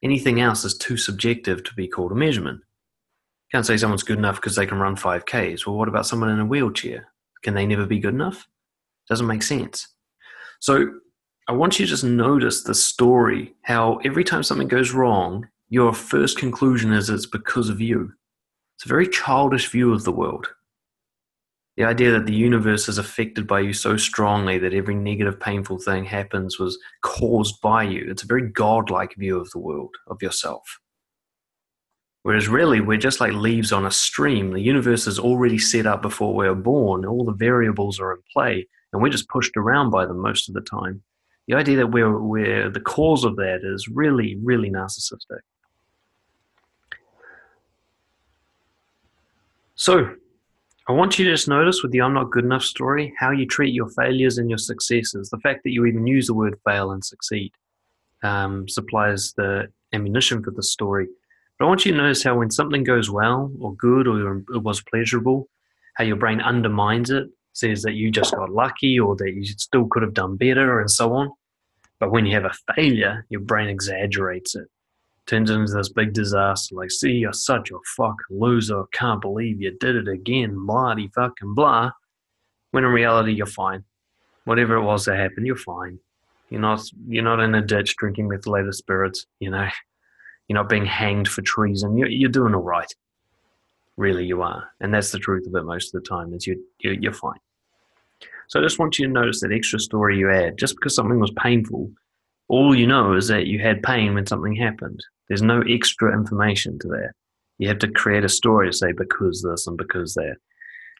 Anything 0.01 0.39
else 0.39 0.63
is 0.63 0.77
too 0.77 0.95
subjective 0.95 1.65
to 1.65 1.73
be 1.75 1.89
called 1.89 2.13
a 2.13 2.15
measurement. 2.15 2.61
You 2.61 3.57
can't 3.57 3.65
say 3.65 3.75
someone's 3.75 4.03
good 4.03 4.17
enough 4.19 4.37
because 4.37 4.55
they 4.55 4.65
can 4.65 4.79
run 4.79 4.95
5Ks. 4.95 5.67
Well, 5.67 5.75
what 5.75 5.89
about 5.89 6.07
someone 6.07 6.29
in 6.29 6.39
a 6.39 6.45
wheelchair? 6.45 7.09
Can 7.43 7.55
they 7.55 7.65
never 7.65 7.85
be 7.85 7.99
good 7.99 8.13
enough? 8.13 8.47
Doesn't 9.09 9.27
make 9.27 9.43
sense. 9.43 9.89
So 10.61 10.91
I 11.47 11.53
want 11.53 11.79
you 11.79 11.85
to 11.85 11.89
just 11.89 12.03
notice 12.03 12.63
the 12.63 12.75
story 12.75 13.55
how 13.63 13.97
every 14.05 14.23
time 14.23 14.43
something 14.43 14.67
goes 14.67 14.91
wrong, 14.91 15.47
your 15.69 15.93
first 15.93 16.37
conclusion 16.37 16.93
is 16.93 17.09
it's 17.09 17.25
because 17.25 17.69
of 17.69 17.81
you. 17.81 18.13
It's 18.77 18.85
a 18.85 18.89
very 18.89 19.07
childish 19.07 19.69
view 19.69 19.93
of 19.93 20.03
the 20.03 20.11
world. 20.11 20.47
The 21.77 21.85
idea 21.85 22.11
that 22.11 22.25
the 22.25 22.33
universe 22.33 22.87
is 22.89 22.97
affected 22.97 23.47
by 23.47 23.61
you 23.61 23.73
so 23.73 23.97
strongly 23.97 24.57
that 24.59 24.73
every 24.73 24.93
negative, 24.93 25.39
painful 25.39 25.79
thing 25.79 26.05
happens 26.05 26.59
was 26.59 26.77
caused 27.01 27.59
by 27.61 27.83
you. 27.83 28.05
It's 28.09 28.23
a 28.23 28.27
very 28.27 28.49
godlike 28.49 29.15
view 29.17 29.39
of 29.39 29.49
the 29.51 29.59
world, 29.59 29.95
of 30.07 30.21
yourself. 30.21 30.79
Whereas 32.23 32.47
really, 32.47 32.81
we're 32.81 32.97
just 32.97 33.19
like 33.19 33.33
leaves 33.33 33.71
on 33.71 33.85
a 33.85 33.91
stream. 33.91 34.51
The 34.51 34.61
universe 34.61 35.07
is 35.07 35.17
already 35.17 35.57
set 35.57 35.87
up 35.87 36.01
before 36.01 36.35
we 36.35 36.47
are 36.47 36.53
born. 36.53 37.05
All 37.05 37.25
the 37.25 37.33
variables 37.33 37.99
are 37.99 38.11
in 38.11 38.19
play 38.31 38.67
and 38.93 39.01
we're 39.01 39.09
just 39.09 39.29
pushed 39.29 39.57
around 39.57 39.89
by 39.89 40.05
them 40.05 40.19
most 40.19 40.49
of 40.49 40.53
the 40.53 40.61
time. 40.61 41.01
The 41.51 41.57
idea 41.57 41.75
that 41.75 41.87
we're, 41.87 42.17
we're 42.17 42.69
the 42.69 42.79
cause 42.79 43.25
of 43.25 43.35
that 43.35 43.59
is 43.61 43.89
really, 43.89 44.37
really 44.41 44.69
narcissistic. 44.69 45.41
So, 49.75 50.15
I 50.87 50.93
want 50.93 51.19
you 51.19 51.25
to 51.25 51.31
just 51.31 51.49
notice 51.49 51.83
with 51.83 51.91
the 51.91 51.99
I'm 51.99 52.13
not 52.13 52.31
good 52.31 52.45
enough 52.45 52.63
story 52.63 53.13
how 53.19 53.31
you 53.31 53.45
treat 53.45 53.73
your 53.73 53.89
failures 53.89 54.37
and 54.37 54.49
your 54.49 54.59
successes. 54.59 55.29
The 55.29 55.39
fact 55.39 55.63
that 55.65 55.71
you 55.71 55.85
even 55.85 56.07
use 56.07 56.27
the 56.27 56.33
word 56.33 56.57
fail 56.63 56.91
and 56.91 57.03
succeed 57.03 57.51
um, 58.23 58.69
supplies 58.69 59.33
the 59.35 59.67
ammunition 59.91 60.41
for 60.41 60.51
the 60.51 60.63
story. 60.63 61.09
But 61.59 61.65
I 61.65 61.67
want 61.67 61.85
you 61.85 61.91
to 61.91 61.97
notice 61.97 62.23
how 62.23 62.37
when 62.37 62.49
something 62.49 62.85
goes 62.85 63.09
well 63.09 63.51
or 63.59 63.75
good 63.75 64.07
or 64.07 64.37
it 64.37 64.63
was 64.63 64.81
pleasurable, 64.83 65.49
how 65.95 66.05
your 66.05 66.15
brain 66.15 66.39
undermines 66.39 67.09
it 67.09 67.27
says 67.51 67.81
that 67.81 67.95
you 67.95 68.09
just 68.09 68.33
got 68.33 68.49
lucky 68.49 68.97
or 68.97 69.17
that 69.17 69.33
you 69.33 69.43
still 69.43 69.85
could 69.91 70.01
have 70.01 70.13
done 70.13 70.37
better 70.37 70.79
and 70.79 70.89
so 70.89 71.11
on. 71.13 71.29
But 72.01 72.11
when 72.11 72.25
you 72.25 72.33
have 72.33 72.43
a 72.43 72.73
failure, 72.75 73.25
your 73.29 73.39
brain 73.39 73.69
exaggerates 73.69 74.55
it, 74.55 74.67
turns 75.27 75.49
it 75.49 75.53
into 75.53 75.71
this 75.71 75.87
big 75.87 76.11
disaster. 76.11 76.75
Like, 76.75 76.91
see, 76.91 77.11
you're 77.11 77.31
such 77.31 77.71
a 77.71 77.77
fucking 77.95 78.37
loser. 78.37 78.83
Can't 78.91 79.21
believe 79.21 79.61
you 79.61 79.77
did 79.79 79.95
it 79.95 80.09
again. 80.09 80.65
Bloody 80.65 81.07
fucking 81.15 81.55
blah. 81.55 81.91
When 82.71 82.83
in 82.83 82.89
reality, 82.89 83.31
you're 83.31 83.45
fine. 83.45 83.85
Whatever 84.43 84.75
it 84.75 84.83
was 84.83 85.05
that 85.05 85.17
happened, 85.17 85.47
you're 85.47 85.55
fine. 85.55 85.99
You're 86.49 86.59
not. 86.59 86.83
You're 87.07 87.23
not 87.23 87.39
in 87.39 87.55
a 87.55 87.61
ditch 87.61 87.95
drinking 87.95 88.27
methylated 88.27 88.75
spirits. 88.75 89.25
You 89.39 89.51
know. 89.51 89.69
You're 90.49 90.57
not 90.57 90.67
being 90.67 90.85
hanged 90.85 91.29
for 91.29 91.41
treason. 91.43 91.97
You're, 91.97 92.09
you're 92.09 92.29
doing 92.29 92.53
all 92.53 92.61
right 92.61 92.93
really 93.97 94.25
you 94.25 94.41
are. 94.41 94.71
And 94.79 94.93
that's 94.93 95.11
the 95.11 95.19
truth 95.19 95.47
of 95.47 95.55
it 95.55 95.63
most 95.63 95.93
of 95.93 96.03
the 96.03 96.09
time 96.09 96.33
is 96.33 96.47
you, 96.47 96.63
you, 96.79 96.97
you're 96.99 97.13
fine. 97.13 97.39
So 98.51 98.59
I 98.59 98.63
just 98.63 98.79
want 98.79 98.99
you 98.99 99.07
to 99.07 99.13
notice 99.13 99.39
that 99.39 99.53
extra 99.53 99.79
story 99.79 100.17
you 100.17 100.29
add. 100.29 100.57
Just 100.57 100.75
because 100.75 100.93
something 100.93 101.21
was 101.21 101.31
painful, 101.41 101.89
all 102.49 102.75
you 102.75 102.85
know 102.85 103.13
is 103.13 103.29
that 103.29 103.47
you 103.47 103.59
had 103.59 103.81
pain 103.81 104.13
when 104.13 104.25
something 104.25 104.53
happened. 104.53 104.99
There's 105.29 105.41
no 105.41 105.63
extra 105.69 106.13
information 106.13 106.77
to 106.79 106.89
that. 106.89 107.13
You 107.59 107.69
have 107.69 107.79
to 107.79 107.87
create 107.87 108.25
a 108.25 108.29
story 108.29 108.69
to 108.69 108.75
say 108.75 108.91
because 108.91 109.41
this 109.41 109.67
and 109.67 109.77
because 109.77 110.15
that. 110.15 110.35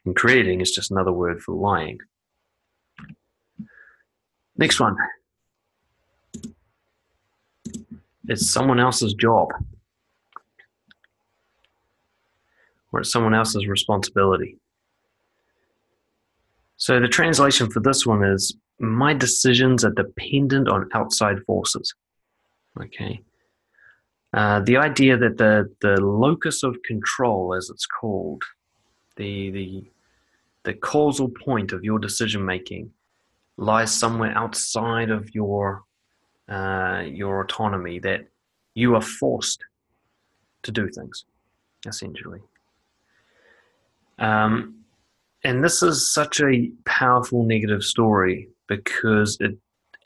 And 0.06 0.16
creating 0.16 0.62
is 0.62 0.70
just 0.70 0.90
another 0.90 1.12
word 1.12 1.42
for 1.42 1.54
lying. 1.54 1.98
Next 4.56 4.80
one. 4.80 4.96
It's 8.28 8.50
someone 8.50 8.80
else's 8.80 9.12
job 9.12 9.50
or 12.92 13.00
it's 13.00 13.12
someone 13.12 13.34
else's 13.34 13.66
responsibility. 13.66 14.56
So 16.82 16.98
the 16.98 17.06
translation 17.06 17.70
for 17.70 17.78
this 17.78 18.04
one 18.04 18.24
is 18.24 18.56
my 18.80 19.14
decisions 19.14 19.84
are 19.84 19.92
dependent 19.92 20.66
on 20.66 20.88
outside 20.94 21.38
forces. 21.44 21.94
Okay. 22.76 23.22
Uh, 24.34 24.58
the 24.62 24.78
idea 24.78 25.16
that 25.16 25.38
the, 25.38 25.72
the 25.80 26.00
locus 26.00 26.64
of 26.64 26.82
control, 26.82 27.54
as 27.54 27.70
it's 27.70 27.86
called, 27.86 28.42
the, 29.14 29.50
the, 29.50 29.84
the 30.64 30.74
causal 30.74 31.28
point 31.28 31.70
of 31.70 31.84
your 31.84 32.00
decision 32.00 32.44
making 32.44 32.90
lies 33.56 33.96
somewhere 33.96 34.36
outside 34.36 35.10
of 35.10 35.32
your, 35.32 35.84
uh, 36.48 37.04
your 37.06 37.44
autonomy, 37.44 38.00
that 38.00 38.26
you 38.74 38.96
are 38.96 39.02
forced 39.02 39.62
to 40.64 40.72
do 40.72 40.88
things, 40.88 41.26
essentially. 41.86 42.40
Um, 44.18 44.81
and 45.44 45.64
this 45.64 45.82
is 45.82 46.12
such 46.12 46.40
a 46.40 46.70
powerful 46.84 47.44
negative 47.44 47.82
story 47.82 48.48
because 48.68 49.36
it 49.40 49.56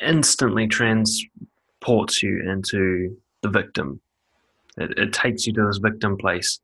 instantly 0.01 0.67
transports 0.67 2.23
you 2.23 2.43
into 2.51 3.17
the 3.43 3.49
victim. 3.49 4.01
It, 4.79 4.99
it 4.99 5.13
takes 5.13 5.47
you 5.47 5.53
to 5.55 5.67
this 5.67 5.79
victim 5.79 6.17
place. 6.17 6.61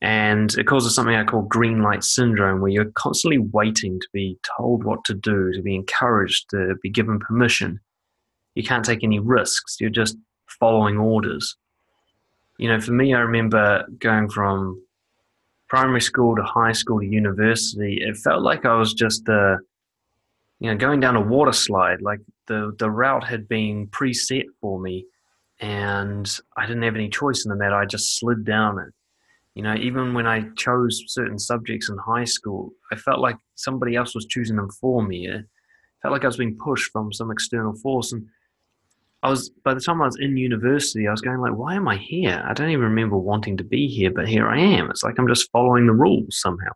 And 0.00 0.52
it 0.58 0.66
causes 0.66 0.94
something 0.94 1.14
I 1.14 1.24
call 1.24 1.42
green 1.42 1.80
light 1.80 2.04
syndrome, 2.04 2.60
where 2.60 2.70
you're 2.70 2.90
constantly 2.94 3.38
waiting 3.38 3.98
to 4.00 4.06
be 4.12 4.38
told 4.56 4.84
what 4.84 5.04
to 5.04 5.14
do, 5.14 5.52
to 5.52 5.62
be 5.62 5.74
encouraged, 5.74 6.50
to 6.50 6.74
be 6.82 6.90
given 6.90 7.18
permission. 7.18 7.80
You 8.54 8.64
can't 8.64 8.84
take 8.84 9.02
any 9.02 9.18
risks. 9.18 9.76
You're 9.80 9.90
just 9.90 10.16
following 10.46 10.98
orders. 10.98 11.56
You 12.58 12.68
know, 12.68 12.80
for 12.80 12.92
me, 12.92 13.14
I 13.14 13.20
remember 13.20 13.86
going 13.98 14.28
from 14.28 14.83
primary 15.68 16.00
school 16.00 16.36
to 16.36 16.42
high 16.42 16.72
school 16.72 17.00
to 17.00 17.06
university, 17.06 18.02
it 18.02 18.16
felt 18.16 18.42
like 18.42 18.64
I 18.64 18.76
was 18.76 18.94
just 18.94 19.28
a, 19.28 19.58
you 20.60 20.70
know, 20.70 20.76
going 20.76 21.00
down 21.00 21.16
a 21.16 21.20
water 21.20 21.52
slide, 21.52 22.02
like 22.02 22.20
the, 22.46 22.74
the 22.78 22.90
route 22.90 23.24
had 23.24 23.48
been 23.48 23.86
preset 23.88 24.44
for 24.60 24.80
me 24.80 25.06
and 25.60 26.38
I 26.56 26.66
didn't 26.66 26.82
have 26.82 26.94
any 26.94 27.08
choice 27.08 27.44
in 27.44 27.50
the 27.50 27.56
matter. 27.56 27.74
I 27.74 27.86
just 27.86 28.18
slid 28.18 28.44
down 28.44 28.78
it. 28.78 28.92
You 29.54 29.62
know, 29.62 29.74
even 29.76 30.14
when 30.14 30.26
I 30.26 30.48
chose 30.56 31.02
certain 31.06 31.38
subjects 31.38 31.88
in 31.88 31.96
high 31.96 32.24
school, 32.24 32.72
I 32.92 32.96
felt 32.96 33.20
like 33.20 33.36
somebody 33.54 33.94
else 33.94 34.14
was 34.14 34.26
choosing 34.26 34.56
them 34.56 34.68
for 34.80 35.02
me. 35.02 35.28
It 35.28 35.44
felt 36.02 36.12
like 36.12 36.24
I 36.24 36.26
was 36.26 36.36
being 36.36 36.58
pushed 36.58 36.90
from 36.90 37.12
some 37.12 37.30
external 37.30 37.74
force. 37.76 38.12
And 38.12 38.26
I 39.24 39.30
was, 39.30 39.48
by 39.64 39.72
the 39.72 39.80
time 39.80 40.02
I 40.02 40.04
was 40.04 40.18
in 40.20 40.36
university, 40.36 41.08
I 41.08 41.10
was 41.10 41.22
going 41.22 41.40
like, 41.40 41.54
why 41.54 41.74
am 41.74 41.88
I 41.88 41.96
here? 41.96 42.44
I 42.46 42.52
don't 42.52 42.68
even 42.68 42.84
remember 42.84 43.16
wanting 43.16 43.56
to 43.56 43.64
be 43.64 43.88
here, 43.88 44.10
but 44.10 44.28
here 44.28 44.46
I 44.46 44.60
am. 44.60 44.90
It's 44.90 45.02
like 45.02 45.18
I'm 45.18 45.26
just 45.26 45.50
following 45.50 45.86
the 45.86 45.94
rules 45.94 46.38
somehow. 46.38 46.72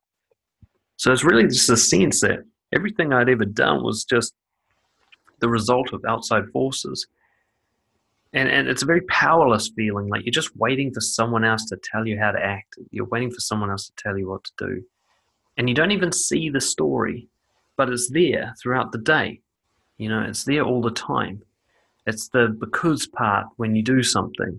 So 0.96 1.12
it's 1.12 1.24
really 1.24 1.42
just 1.44 1.68
a 1.68 1.76
sense 1.76 2.22
that 2.22 2.38
everything 2.74 3.12
I'd 3.12 3.28
ever 3.28 3.44
done 3.44 3.84
was 3.84 4.02
just 4.02 4.32
the 5.40 5.48
result 5.50 5.92
of 5.92 6.02
outside 6.08 6.48
forces. 6.50 7.06
And, 8.32 8.48
and 8.48 8.66
it's 8.66 8.82
a 8.82 8.86
very 8.86 9.02
powerless 9.02 9.70
feeling, 9.76 10.08
like 10.08 10.24
you're 10.24 10.32
just 10.32 10.56
waiting 10.56 10.90
for 10.90 11.02
someone 11.02 11.44
else 11.44 11.66
to 11.66 11.78
tell 11.84 12.06
you 12.06 12.18
how 12.18 12.30
to 12.30 12.42
act. 12.42 12.78
You're 12.90 13.04
waiting 13.04 13.30
for 13.30 13.40
someone 13.40 13.70
else 13.70 13.88
to 13.88 14.02
tell 14.02 14.16
you 14.16 14.26
what 14.26 14.44
to 14.44 14.52
do. 14.56 14.82
And 15.58 15.68
you 15.68 15.74
don't 15.74 15.90
even 15.90 16.12
see 16.12 16.48
the 16.48 16.62
story, 16.62 17.28
but 17.76 17.90
it's 17.90 18.10
there 18.10 18.54
throughout 18.62 18.92
the 18.92 18.98
day. 18.98 19.42
You 19.98 20.08
know, 20.08 20.22
it's 20.22 20.44
there 20.44 20.62
all 20.62 20.80
the 20.80 20.90
time. 20.90 21.42
It's 22.08 22.30
the 22.30 22.48
because 22.48 23.06
part 23.06 23.48
when 23.56 23.76
you 23.76 23.82
do 23.82 24.02
something. 24.02 24.58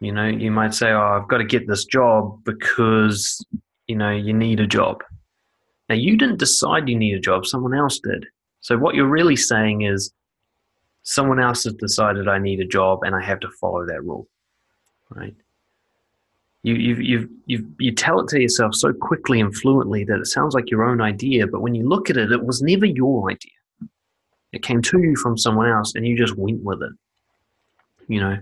You 0.00 0.12
know, 0.12 0.26
you 0.26 0.50
might 0.50 0.72
say, 0.72 0.90
Oh, 0.90 1.20
I've 1.20 1.28
got 1.28 1.38
to 1.38 1.44
get 1.44 1.68
this 1.68 1.84
job 1.84 2.42
because, 2.44 3.44
you 3.86 3.96
know, 3.96 4.10
you 4.10 4.32
need 4.32 4.58
a 4.60 4.66
job. 4.66 5.04
Now, 5.90 5.94
you 5.94 6.16
didn't 6.16 6.38
decide 6.38 6.88
you 6.88 6.98
need 6.98 7.14
a 7.14 7.20
job, 7.20 7.44
someone 7.44 7.74
else 7.74 8.00
did. 8.00 8.24
So, 8.62 8.78
what 8.78 8.94
you're 8.94 9.06
really 9.06 9.36
saying 9.36 9.82
is, 9.82 10.10
someone 11.02 11.38
else 11.38 11.64
has 11.64 11.74
decided 11.74 12.28
I 12.28 12.38
need 12.38 12.60
a 12.60 12.66
job 12.66 13.00
and 13.02 13.14
I 13.14 13.22
have 13.22 13.40
to 13.40 13.50
follow 13.60 13.86
that 13.86 14.02
rule, 14.02 14.26
right? 15.10 15.36
You, 16.62 16.74
you, 16.74 16.94
you, 16.96 17.30
you, 17.44 17.72
you 17.78 17.92
tell 17.92 18.20
it 18.20 18.28
to 18.28 18.40
yourself 18.40 18.74
so 18.74 18.92
quickly 18.92 19.38
and 19.40 19.54
fluently 19.54 20.02
that 20.04 20.18
it 20.18 20.26
sounds 20.26 20.54
like 20.54 20.70
your 20.70 20.82
own 20.82 21.00
idea, 21.00 21.46
but 21.46 21.60
when 21.60 21.74
you 21.74 21.86
look 21.86 22.10
at 22.10 22.16
it, 22.16 22.32
it 22.32 22.44
was 22.44 22.62
never 22.62 22.86
your 22.86 23.30
idea. 23.30 23.52
It 24.52 24.62
came 24.62 24.82
to 24.82 24.98
you 25.00 25.16
from 25.16 25.36
someone 25.36 25.68
else 25.68 25.94
and 25.94 26.06
you 26.06 26.16
just 26.16 26.36
went 26.36 26.62
with 26.62 26.82
it. 26.82 26.92
You 28.08 28.20
know, 28.20 28.38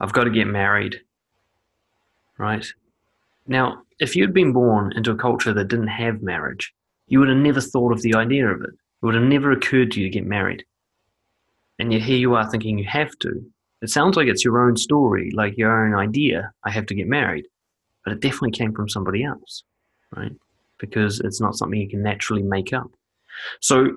I've 0.00 0.12
got 0.12 0.24
to 0.24 0.30
get 0.30 0.46
married, 0.46 1.00
right? 2.38 2.66
Now, 3.46 3.82
if 3.98 4.14
you'd 4.14 4.34
been 4.34 4.52
born 4.52 4.92
into 4.96 5.10
a 5.10 5.16
culture 5.16 5.52
that 5.52 5.68
didn't 5.68 5.88
have 5.88 6.22
marriage, 6.22 6.72
you 7.08 7.18
would 7.18 7.28
have 7.28 7.38
never 7.38 7.60
thought 7.60 7.92
of 7.92 8.02
the 8.02 8.14
idea 8.14 8.46
of 8.46 8.60
it. 8.62 8.70
It 8.70 9.06
would 9.06 9.14
have 9.14 9.24
never 9.24 9.52
occurred 9.52 9.90
to 9.92 10.00
you 10.00 10.06
to 10.06 10.12
get 10.12 10.26
married. 10.26 10.64
And 11.78 11.92
yet 11.92 12.02
here 12.02 12.18
you 12.18 12.34
are 12.34 12.48
thinking 12.48 12.78
you 12.78 12.86
have 12.86 13.18
to. 13.20 13.44
It 13.80 13.90
sounds 13.90 14.16
like 14.16 14.28
it's 14.28 14.44
your 14.44 14.64
own 14.64 14.76
story, 14.76 15.32
like 15.34 15.56
your 15.56 15.86
own 15.86 15.94
idea. 15.94 16.52
I 16.64 16.70
have 16.70 16.86
to 16.86 16.94
get 16.94 17.08
married. 17.08 17.46
But 18.04 18.12
it 18.12 18.20
definitely 18.20 18.52
came 18.52 18.72
from 18.72 18.88
somebody 18.88 19.24
else, 19.24 19.64
right? 20.16 20.32
Because 20.78 21.20
it's 21.20 21.40
not 21.40 21.56
something 21.56 21.80
you 21.80 21.88
can 21.88 22.02
naturally 22.02 22.42
make 22.42 22.72
up. 22.72 22.90
So 23.60 23.88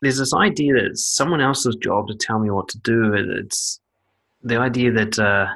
there's 0.00 0.18
this 0.18 0.34
idea 0.34 0.74
that 0.74 0.84
it's 0.84 1.04
someone 1.04 1.40
else's 1.40 1.76
job 1.76 2.08
to 2.08 2.14
tell 2.14 2.38
me 2.38 2.50
what 2.50 2.68
to 2.68 2.78
do. 2.78 3.14
It's 3.14 3.80
the 4.42 4.58
idea 4.58 4.92
that 4.92 5.18
uh, 5.18 5.46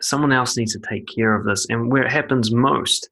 someone 0.00 0.32
else 0.32 0.56
needs 0.56 0.72
to 0.72 0.80
take 0.80 1.06
care 1.06 1.34
of 1.34 1.44
this. 1.44 1.66
And 1.70 1.90
where 1.90 2.02
it 2.02 2.12
happens 2.12 2.52
most, 2.52 3.08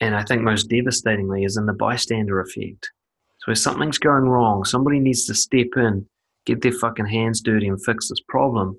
and 0.00 0.14
I 0.14 0.22
think 0.22 0.42
most 0.42 0.68
devastatingly, 0.68 1.44
is 1.44 1.56
in 1.56 1.66
the 1.66 1.72
bystander 1.72 2.40
effect. 2.40 2.90
So 3.38 3.52
if 3.52 3.58
something's 3.58 3.98
going 3.98 4.24
wrong, 4.24 4.64
somebody 4.64 4.98
needs 4.98 5.24
to 5.26 5.34
step 5.34 5.68
in, 5.76 6.06
get 6.44 6.60
their 6.60 6.72
fucking 6.72 7.06
hands 7.06 7.40
dirty 7.40 7.68
and 7.68 7.82
fix 7.82 8.08
this 8.08 8.20
problem. 8.28 8.78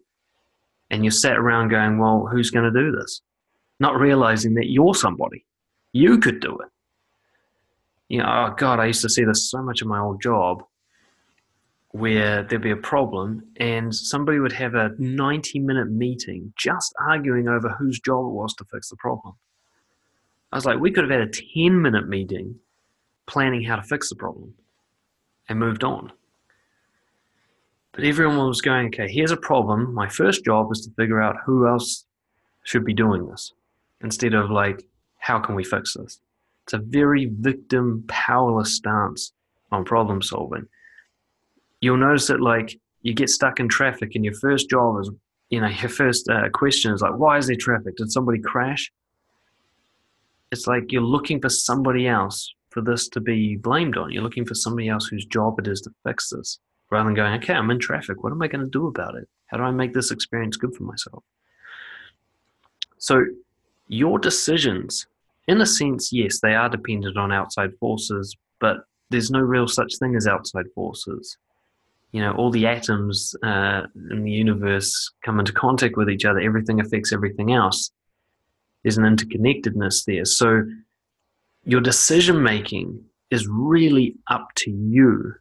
And 0.89 1.03
you're 1.03 1.11
sat 1.11 1.37
around 1.37 1.69
going, 1.69 1.97
well, 1.97 2.27
who's 2.31 2.51
going 2.51 2.71
to 2.71 2.79
do 2.79 2.91
this? 2.91 3.21
Not 3.79 3.99
realizing 3.99 4.53
that 4.55 4.69
you're 4.69 4.95
somebody. 4.95 5.45
You 5.93 6.19
could 6.19 6.39
do 6.39 6.57
it. 6.59 6.69
You 8.09 8.19
know, 8.19 8.25
oh 8.25 8.55
God, 8.55 8.79
I 8.79 8.85
used 8.85 9.01
to 9.01 9.09
see 9.09 9.23
this 9.23 9.49
so 9.49 9.61
much 9.61 9.81
in 9.81 9.87
my 9.87 9.99
old 9.99 10.21
job 10.21 10.63
where 11.91 12.43
there'd 12.43 12.61
be 12.61 12.71
a 12.71 12.77
problem 12.77 13.43
and 13.57 13.93
somebody 13.93 14.39
would 14.39 14.51
have 14.51 14.75
a 14.75 14.91
90 14.97 15.59
minute 15.59 15.89
meeting 15.89 16.53
just 16.57 16.93
arguing 16.99 17.47
over 17.47 17.69
whose 17.69 17.99
job 17.99 18.25
it 18.25 18.29
was 18.29 18.53
to 18.55 18.65
fix 18.65 18.89
the 18.89 18.95
problem. 18.97 19.35
I 20.51 20.57
was 20.57 20.65
like, 20.65 20.79
we 20.79 20.91
could 20.91 21.09
have 21.09 21.19
had 21.19 21.27
a 21.27 21.31
10 21.31 21.81
minute 21.81 22.07
meeting 22.07 22.55
planning 23.25 23.63
how 23.63 23.75
to 23.75 23.83
fix 23.83 24.09
the 24.09 24.15
problem 24.15 24.53
and 25.49 25.59
moved 25.59 25.83
on. 25.83 26.11
But 27.93 28.05
everyone 28.05 28.47
was 28.47 28.61
going, 28.61 28.87
okay, 28.87 29.11
here's 29.11 29.31
a 29.31 29.37
problem. 29.37 29.93
My 29.93 30.07
first 30.07 30.45
job 30.45 30.71
is 30.71 30.81
to 30.81 30.91
figure 30.91 31.21
out 31.21 31.37
who 31.45 31.67
else 31.67 32.05
should 32.63 32.85
be 32.85 32.93
doing 32.93 33.27
this 33.27 33.53
instead 34.01 34.33
of 34.33 34.51
like, 34.51 34.83
how 35.17 35.39
can 35.39 35.55
we 35.55 35.63
fix 35.63 35.95
this? 35.95 36.19
It's 36.67 36.73
a 36.73 36.79
very 36.79 37.31
victim, 37.31 38.03
powerless 38.09 38.75
stance 38.75 39.31
on 39.71 39.85
problem 39.85 40.21
solving. 40.21 40.65
You'll 41.79 41.95
notice 41.95 42.27
that 42.27 42.41
like 42.41 42.77
you 43.03 43.13
get 43.13 43.29
stuck 43.29 43.61
in 43.61 43.69
traffic 43.69 44.15
and 44.15 44.25
your 44.25 44.33
first 44.33 44.69
job 44.69 44.99
is 44.99 45.09
you 45.49 45.61
know 45.61 45.67
your 45.81 45.87
first 45.87 46.29
uh, 46.29 46.49
question 46.49 46.93
is 46.93 47.01
like 47.01 47.17
why 47.17 47.37
is 47.37 47.47
there 47.47 47.55
traffic? 47.55 47.95
Did 47.95 48.11
somebody 48.11 48.39
crash? 48.39 48.91
It's 50.51 50.67
like 50.67 50.91
you're 50.91 51.01
looking 51.01 51.39
for 51.39 51.47
somebody 51.47 52.05
else 52.05 52.53
for 52.71 52.81
this 52.81 53.07
to 53.09 53.21
be 53.21 53.55
blamed 53.55 53.95
on. 53.95 54.11
You're 54.11 54.23
looking 54.23 54.45
for 54.45 54.55
somebody 54.55 54.89
else 54.89 55.07
whose 55.07 55.25
job 55.25 55.59
it 55.59 55.67
is 55.67 55.79
to 55.81 55.91
fix 56.05 56.31
this 56.31 56.59
rather 56.91 57.05
than 57.05 57.13
going 57.13 57.33
okay 57.35 57.53
i'm 57.53 57.71
in 57.71 57.79
traffic. 57.79 58.23
What 58.23 58.33
am 58.33 58.41
i 58.41 58.47
going 58.49 58.65
to 58.65 58.69
do 58.69 58.87
about 58.87 59.15
it? 59.15 59.29
How 59.45 59.55
do 59.55 59.63
i 59.63 59.71
make 59.71 59.93
this 59.93 60.11
experience 60.11 60.57
good 60.57 60.75
for 60.75 60.83
myself? 60.83 61.23
So 62.97 63.23
your 63.87 64.19
decisions 64.19 65.07
in 65.47 65.61
a 65.61 65.65
sense 65.65 66.11
yes 66.11 66.39
they 66.41 66.53
are 66.53 66.69
dependent 66.69 67.17
on 67.17 67.31
outside 67.31 67.71
forces 67.79 68.35
but 68.59 68.77
there's 69.09 69.31
no 69.31 69.39
real 69.39 69.67
such 69.67 69.97
thing 69.97 70.15
as 70.15 70.27
outside 70.27 70.65
forces. 70.75 71.37
You 72.11 72.21
know 72.21 72.33
all 72.33 72.51
the 72.51 72.65
atoms 72.65 73.35
uh, 73.43 73.83
in 74.11 74.23
the 74.23 74.31
universe 74.31 75.11
come 75.23 75.39
into 75.39 75.53
contact 75.53 75.97
with 75.97 76.09
each 76.09 76.25
other. 76.25 76.39
Everything 76.39 76.79
affects 76.79 77.13
everything 77.13 77.51
else. 77.51 77.91
There's 78.83 78.97
an 78.97 79.03
interconnectedness 79.03 80.05
there. 80.05 80.25
So 80.25 80.63
your 81.65 81.81
decision 81.81 82.41
making 82.41 83.03
is 83.29 83.47
really 83.47 84.15
up 84.29 84.47
to 84.55 84.71
you. 84.71 85.33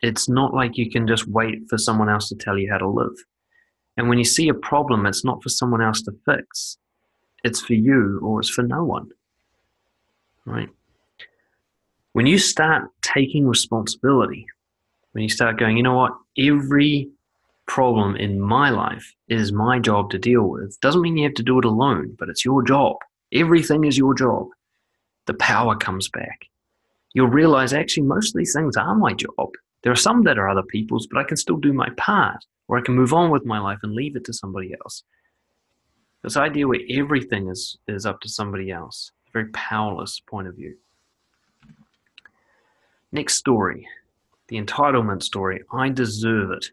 It's 0.00 0.28
not 0.28 0.54
like 0.54 0.78
you 0.78 0.90
can 0.90 1.06
just 1.06 1.26
wait 1.26 1.58
for 1.68 1.76
someone 1.76 2.08
else 2.08 2.28
to 2.28 2.36
tell 2.36 2.56
you 2.56 2.70
how 2.70 2.78
to 2.78 2.88
live. 2.88 3.16
And 3.96 4.08
when 4.08 4.18
you 4.18 4.24
see 4.24 4.48
a 4.48 4.54
problem 4.54 5.06
it's 5.06 5.24
not 5.24 5.42
for 5.42 5.48
someone 5.48 5.82
else 5.82 6.02
to 6.02 6.12
fix. 6.24 6.78
It's 7.42 7.60
for 7.60 7.74
you 7.74 8.20
or 8.22 8.40
it's 8.40 8.50
for 8.50 8.62
no 8.62 8.84
one 8.84 9.10
right 10.46 10.68
when 12.12 12.26
you 12.26 12.38
start 12.38 12.88
taking 13.02 13.46
responsibility 13.46 14.46
when 15.12 15.22
you 15.22 15.28
start 15.28 15.58
going, 15.58 15.76
you 15.76 15.82
know 15.82 15.96
what, 15.96 16.12
every 16.38 17.08
problem 17.66 18.16
in 18.16 18.40
my 18.40 18.70
life 18.70 19.14
is 19.28 19.52
my 19.52 19.78
job 19.78 20.10
to 20.10 20.18
deal 20.18 20.42
with. 20.42 20.78
Doesn't 20.80 21.02
mean 21.02 21.16
you 21.16 21.24
have 21.24 21.34
to 21.34 21.42
do 21.42 21.58
it 21.58 21.64
alone, 21.64 22.16
but 22.18 22.28
it's 22.28 22.44
your 22.44 22.62
job. 22.62 22.96
Everything 23.32 23.84
is 23.84 23.98
your 23.98 24.14
job. 24.14 24.48
The 25.26 25.34
power 25.34 25.76
comes 25.76 26.08
back. 26.08 26.46
You'll 27.12 27.28
realize 27.28 27.72
actually 27.72 28.04
most 28.04 28.34
of 28.34 28.38
these 28.38 28.52
things 28.52 28.76
are 28.76 28.94
my 28.94 29.12
job. 29.12 29.50
There 29.82 29.92
are 29.92 29.96
some 29.96 30.22
that 30.24 30.38
are 30.38 30.48
other 30.48 30.62
people's, 30.62 31.06
but 31.06 31.18
I 31.18 31.24
can 31.24 31.36
still 31.36 31.56
do 31.56 31.72
my 31.72 31.88
part, 31.96 32.44
or 32.68 32.78
I 32.78 32.82
can 32.82 32.94
move 32.94 33.12
on 33.12 33.30
with 33.30 33.44
my 33.44 33.58
life 33.58 33.78
and 33.82 33.94
leave 33.94 34.16
it 34.16 34.24
to 34.26 34.32
somebody 34.32 34.74
else. 34.82 35.02
This 36.22 36.36
idea 36.36 36.68
where 36.68 36.80
everything 36.90 37.48
is, 37.48 37.78
is 37.88 38.04
up 38.04 38.20
to 38.20 38.28
somebody 38.28 38.70
else, 38.70 39.10
very 39.32 39.48
powerless 39.48 40.20
point 40.20 40.48
of 40.48 40.54
view. 40.54 40.76
Next 43.12 43.34
story 43.34 43.88
the 44.50 44.60
entitlement 44.60 45.22
story. 45.22 45.62
I 45.72 45.88
deserve 45.88 46.50
it. 46.50 46.66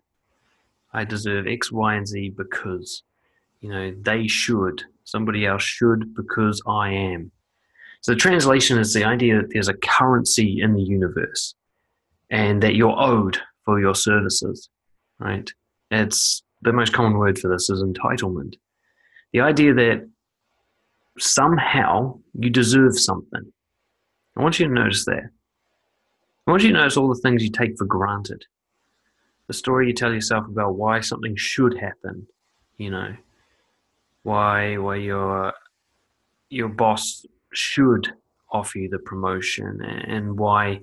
I 0.91 1.05
deserve 1.05 1.47
X, 1.47 1.71
Y, 1.71 1.95
and 1.95 2.07
Z 2.07 2.29
because, 2.35 3.03
you 3.61 3.69
know, 3.69 3.93
they 4.01 4.27
should. 4.27 4.83
Somebody 5.03 5.45
else 5.45 5.61
should 5.61 6.15
because 6.15 6.61
I 6.67 6.89
am. 6.89 7.31
So 8.01 8.13
the 8.13 8.19
translation 8.19 8.79
is 8.79 8.93
the 8.93 9.03
idea 9.03 9.37
that 9.37 9.51
there's 9.51 9.69
a 9.69 9.75
currency 9.75 10.59
in 10.59 10.73
the 10.73 10.81
universe 10.81 11.53
and 12.31 12.61
that 12.63 12.75
you're 12.75 12.99
owed 12.99 13.39
for 13.63 13.79
your 13.79 13.95
services, 13.95 14.69
right? 15.19 15.49
It's 15.91 16.41
the 16.63 16.73
most 16.73 16.93
common 16.93 17.17
word 17.17 17.37
for 17.37 17.47
this 17.47 17.69
is 17.69 17.83
entitlement. 17.83 18.55
The 19.33 19.41
idea 19.41 19.73
that 19.75 20.09
somehow 21.19 22.19
you 22.33 22.49
deserve 22.49 22.97
something. 22.97 23.51
I 24.35 24.41
want 24.41 24.59
you 24.59 24.67
to 24.67 24.73
notice 24.73 25.05
that. 25.05 25.29
I 26.45 26.51
want 26.51 26.63
you 26.63 26.69
to 26.69 26.77
notice 26.77 26.97
all 26.97 27.09
the 27.09 27.19
things 27.21 27.43
you 27.43 27.49
take 27.49 27.77
for 27.77 27.85
granted. 27.85 28.45
The 29.47 29.53
story 29.53 29.87
you 29.87 29.93
tell 29.93 30.13
yourself 30.13 30.45
about 30.47 30.75
why 30.75 30.99
something 31.01 31.35
should 31.35 31.77
happen, 31.77 32.27
you 32.77 32.89
know, 32.89 33.15
why 34.23 34.77
why 34.77 34.97
your 34.97 35.53
your 36.49 36.69
boss 36.69 37.25
should 37.53 38.13
offer 38.51 38.79
you 38.79 38.89
the 38.89 38.99
promotion, 38.99 39.81
and 39.81 40.37
why 40.37 40.81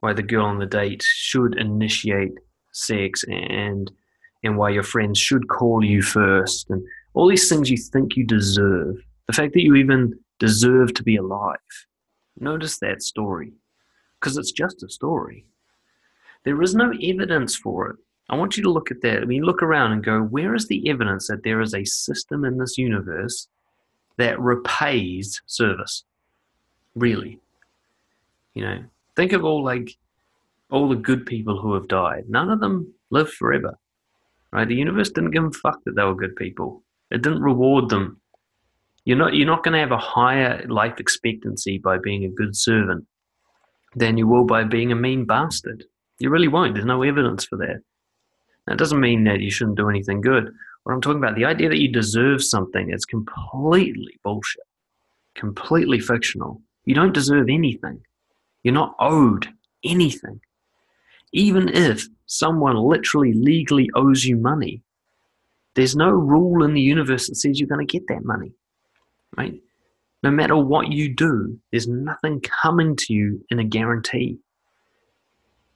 why 0.00 0.12
the 0.12 0.22
girl 0.22 0.46
on 0.46 0.58
the 0.58 0.66
date 0.66 1.02
should 1.02 1.58
initiate 1.58 2.32
sex 2.72 3.24
and 3.28 3.90
and 4.42 4.58
why 4.58 4.70
your 4.70 4.82
friends 4.82 5.18
should 5.18 5.48
call 5.48 5.82
you 5.84 6.02
first 6.02 6.68
and 6.68 6.84
all 7.14 7.28
these 7.28 7.48
things 7.48 7.70
you 7.70 7.76
think 7.76 8.16
you 8.16 8.26
deserve. 8.26 8.96
The 9.26 9.32
fact 9.32 9.54
that 9.54 9.62
you 9.62 9.74
even 9.74 10.18
deserve 10.38 10.94
to 10.94 11.02
be 11.02 11.16
alive. 11.16 11.58
Notice 12.38 12.78
that 12.78 13.02
story 13.02 13.52
because 14.18 14.36
it's 14.36 14.52
just 14.52 14.82
a 14.82 14.88
story. 14.88 15.46
There 16.44 16.60
is 16.62 16.74
no 16.74 16.92
evidence 17.02 17.56
for 17.56 17.90
it. 17.90 17.96
I 18.28 18.36
want 18.36 18.56
you 18.56 18.62
to 18.62 18.70
look 18.70 18.90
at 18.90 19.02
that. 19.02 19.22
I 19.22 19.24
mean, 19.24 19.42
look 19.42 19.62
around 19.62 19.92
and 19.92 20.04
go, 20.04 20.20
where 20.20 20.54
is 20.54 20.66
the 20.66 20.88
evidence 20.88 21.28
that 21.28 21.44
there 21.44 21.60
is 21.60 21.74
a 21.74 21.84
system 21.84 22.44
in 22.44 22.58
this 22.58 22.78
universe 22.78 23.48
that 24.16 24.40
repays 24.40 25.42
service? 25.46 26.04
Really? 26.94 27.40
You 28.54 28.64
know, 28.64 28.84
think 29.16 29.32
of 29.32 29.44
all 29.44 29.62
like 29.62 29.96
all 30.70 30.88
the 30.88 30.96
good 30.96 31.26
people 31.26 31.60
who 31.60 31.74
have 31.74 31.88
died. 31.88 32.24
None 32.28 32.50
of 32.50 32.60
them 32.60 32.94
live 33.10 33.30
forever. 33.30 33.78
Right? 34.52 34.66
The 34.66 34.74
universe 34.74 35.10
didn't 35.10 35.32
give 35.32 35.42
them 35.42 35.52
fuck 35.52 35.82
that 35.84 35.96
they 35.96 36.04
were 36.04 36.14
good 36.14 36.36
people. 36.36 36.82
It 37.10 37.22
didn't 37.22 37.42
reward 37.42 37.88
them. 37.88 38.20
You're 39.04 39.18
not 39.18 39.34
you're 39.34 39.46
not 39.46 39.62
going 39.62 39.74
to 39.74 39.80
have 39.80 39.92
a 39.92 39.98
higher 39.98 40.64
life 40.68 40.98
expectancy 40.98 41.78
by 41.78 41.98
being 41.98 42.24
a 42.24 42.28
good 42.28 42.56
servant 42.56 43.06
than 43.94 44.18
you 44.18 44.26
will 44.26 44.44
by 44.44 44.64
being 44.64 44.92
a 44.92 44.96
mean 44.96 45.24
bastard. 45.24 45.84
You 46.18 46.30
really 46.30 46.48
won't. 46.48 46.74
There's 46.74 46.86
no 46.86 47.02
evidence 47.02 47.44
for 47.44 47.56
that. 47.58 47.82
That 48.66 48.78
doesn't 48.78 49.00
mean 49.00 49.24
that 49.24 49.40
you 49.40 49.50
shouldn't 49.50 49.76
do 49.76 49.90
anything 49.90 50.20
good. 50.20 50.50
What 50.84 50.92
I'm 50.92 51.00
talking 51.00 51.18
about, 51.18 51.34
the 51.34 51.44
idea 51.44 51.68
that 51.68 51.80
you 51.80 51.92
deserve 51.92 52.42
something 52.42 52.90
is 52.92 53.04
completely 53.04 54.18
bullshit, 54.22 54.64
completely 55.34 55.98
fictional. 56.00 56.62
You 56.84 56.94
don't 56.94 57.14
deserve 57.14 57.48
anything. 57.48 58.00
You're 58.62 58.74
not 58.74 58.94
owed 59.00 59.48
anything. 59.84 60.40
Even 61.32 61.68
if 61.68 62.06
someone 62.26 62.76
literally 62.76 63.32
legally 63.32 63.90
owes 63.94 64.24
you 64.24 64.36
money, 64.36 64.82
there's 65.74 65.96
no 65.96 66.10
rule 66.10 66.62
in 66.64 66.74
the 66.74 66.80
universe 66.80 67.28
that 67.28 67.34
says 67.34 67.58
you're 67.58 67.68
going 67.68 67.86
to 67.86 67.92
get 67.92 68.06
that 68.08 68.24
money, 68.24 68.52
right? 69.36 69.60
No 70.22 70.30
matter 70.30 70.56
what 70.56 70.90
you 70.90 71.14
do, 71.14 71.58
there's 71.70 71.86
nothing 71.86 72.40
coming 72.40 72.96
to 72.96 73.12
you 73.12 73.44
in 73.50 73.58
a 73.58 73.64
guarantee. 73.64 74.38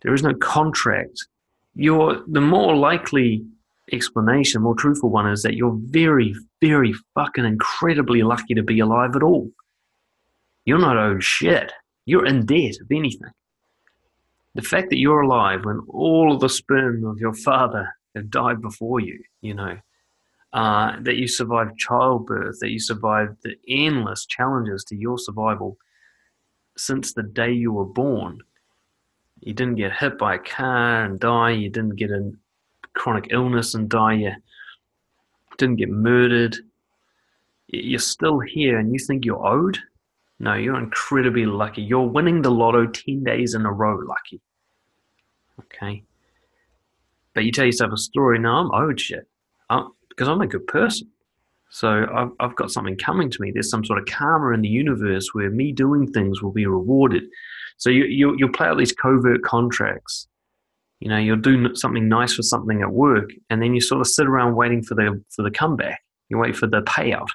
There 0.02 0.14
is 0.14 0.22
no 0.22 0.34
contract. 0.34 1.26
You're 1.74 2.22
the 2.26 2.40
more 2.40 2.74
likely 2.74 3.44
explanation, 3.92 4.62
more 4.62 4.74
truthful 4.74 5.10
one 5.10 5.30
is 5.30 5.42
that 5.42 5.54
you're 5.54 5.76
very, 5.84 6.34
very 6.60 6.94
fucking 7.14 7.44
incredibly 7.44 8.22
lucky 8.22 8.54
to 8.54 8.62
be 8.62 8.80
alive 8.80 9.16
at 9.16 9.22
all. 9.22 9.50
You're 10.64 10.78
not 10.78 10.96
owed 10.96 11.24
shit. 11.24 11.72
You're 12.04 12.26
in 12.26 12.46
debt, 12.46 12.76
if 12.80 12.90
anything. 12.90 13.30
The 14.54 14.62
fact 14.62 14.90
that 14.90 14.98
you're 14.98 15.20
alive 15.20 15.64
when 15.64 15.80
all 15.88 16.32
of 16.32 16.40
the 16.40 16.48
sperm 16.48 17.04
of 17.04 17.18
your 17.18 17.34
father 17.34 17.94
have 18.14 18.30
died 18.30 18.60
before 18.60 19.00
you, 19.00 19.22
you 19.40 19.54
know, 19.54 19.78
uh, 20.52 20.96
that 21.02 21.16
you 21.16 21.28
survived 21.28 21.78
childbirth, 21.78 22.58
that 22.60 22.70
you 22.70 22.80
survived 22.80 23.36
the 23.42 23.56
endless 23.68 24.26
challenges 24.26 24.84
to 24.84 24.96
your 24.96 25.18
survival 25.18 25.76
since 26.78 27.12
the 27.12 27.22
day 27.22 27.52
you 27.52 27.72
were 27.72 27.84
born, 27.84 28.40
you 29.40 29.52
didn't 29.52 29.76
get 29.76 29.92
hit 29.92 30.18
by 30.18 30.36
a 30.36 30.38
car 30.38 31.04
and 31.04 31.20
die. 31.20 31.50
You 31.50 31.68
didn't 31.68 31.96
get 31.96 32.10
a 32.10 32.32
chronic 32.94 33.28
illness 33.30 33.74
and 33.74 33.88
die. 33.88 34.14
You 34.14 34.32
didn't 35.58 35.76
get 35.76 35.90
murdered. 35.90 36.56
You're 37.68 37.98
still 37.98 38.40
here 38.40 38.78
and 38.78 38.92
you 38.92 38.98
think 38.98 39.24
you're 39.24 39.46
owed? 39.46 39.78
No, 40.40 40.54
you're 40.54 40.78
incredibly 40.78 41.46
lucky. 41.46 41.82
You're 41.82 42.06
winning 42.06 42.42
the 42.42 42.50
lotto 42.50 42.86
10 42.86 43.24
days 43.24 43.54
in 43.54 43.66
a 43.66 43.72
row 43.72 43.96
lucky. 43.96 44.40
Okay? 45.60 46.04
But 47.34 47.44
you 47.44 47.52
tell 47.52 47.66
yourself 47.66 47.92
a 47.92 47.96
story, 47.96 48.38
no, 48.38 48.52
I'm 48.52 48.70
owed 48.72 49.00
shit. 49.00 49.26
I'm, 49.68 49.90
because 50.18 50.28
I'm 50.28 50.40
a 50.40 50.48
good 50.48 50.66
person. 50.66 51.06
So 51.70 52.06
I've, 52.12 52.30
I've 52.40 52.56
got 52.56 52.72
something 52.72 52.96
coming 52.96 53.30
to 53.30 53.38
me. 53.40 53.52
There's 53.52 53.70
some 53.70 53.84
sort 53.84 54.00
of 54.00 54.06
karma 54.06 54.52
in 54.52 54.62
the 54.62 54.68
universe 54.68 55.28
where 55.32 55.48
me 55.48 55.70
doing 55.70 56.10
things 56.10 56.42
will 56.42 56.50
be 56.50 56.66
rewarded. 56.66 57.22
So 57.76 57.88
you, 57.88 58.04
you, 58.04 58.34
you'll 58.36 58.52
play 58.52 58.66
out 58.66 58.78
these 58.78 58.92
covert 58.92 59.42
contracts. 59.42 60.26
You 60.98 61.08
know, 61.08 61.18
you'll 61.18 61.36
do 61.36 61.72
something 61.76 62.08
nice 62.08 62.34
for 62.34 62.42
something 62.42 62.82
at 62.82 62.90
work, 62.90 63.30
and 63.50 63.62
then 63.62 63.72
you 63.72 63.80
sort 63.80 64.00
of 64.00 64.08
sit 64.08 64.26
around 64.26 64.56
waiting 64.56 64.82
for 64.82 64.96
the 64.96 65.22
for 65.30 65.42
the 65.42 65.50
comeback. 65.50 66.00
You 66.28 66.38
wait 66.38 66.56
for 66.56 66.66
the 66.66 66.82
payout, 66.82 67.28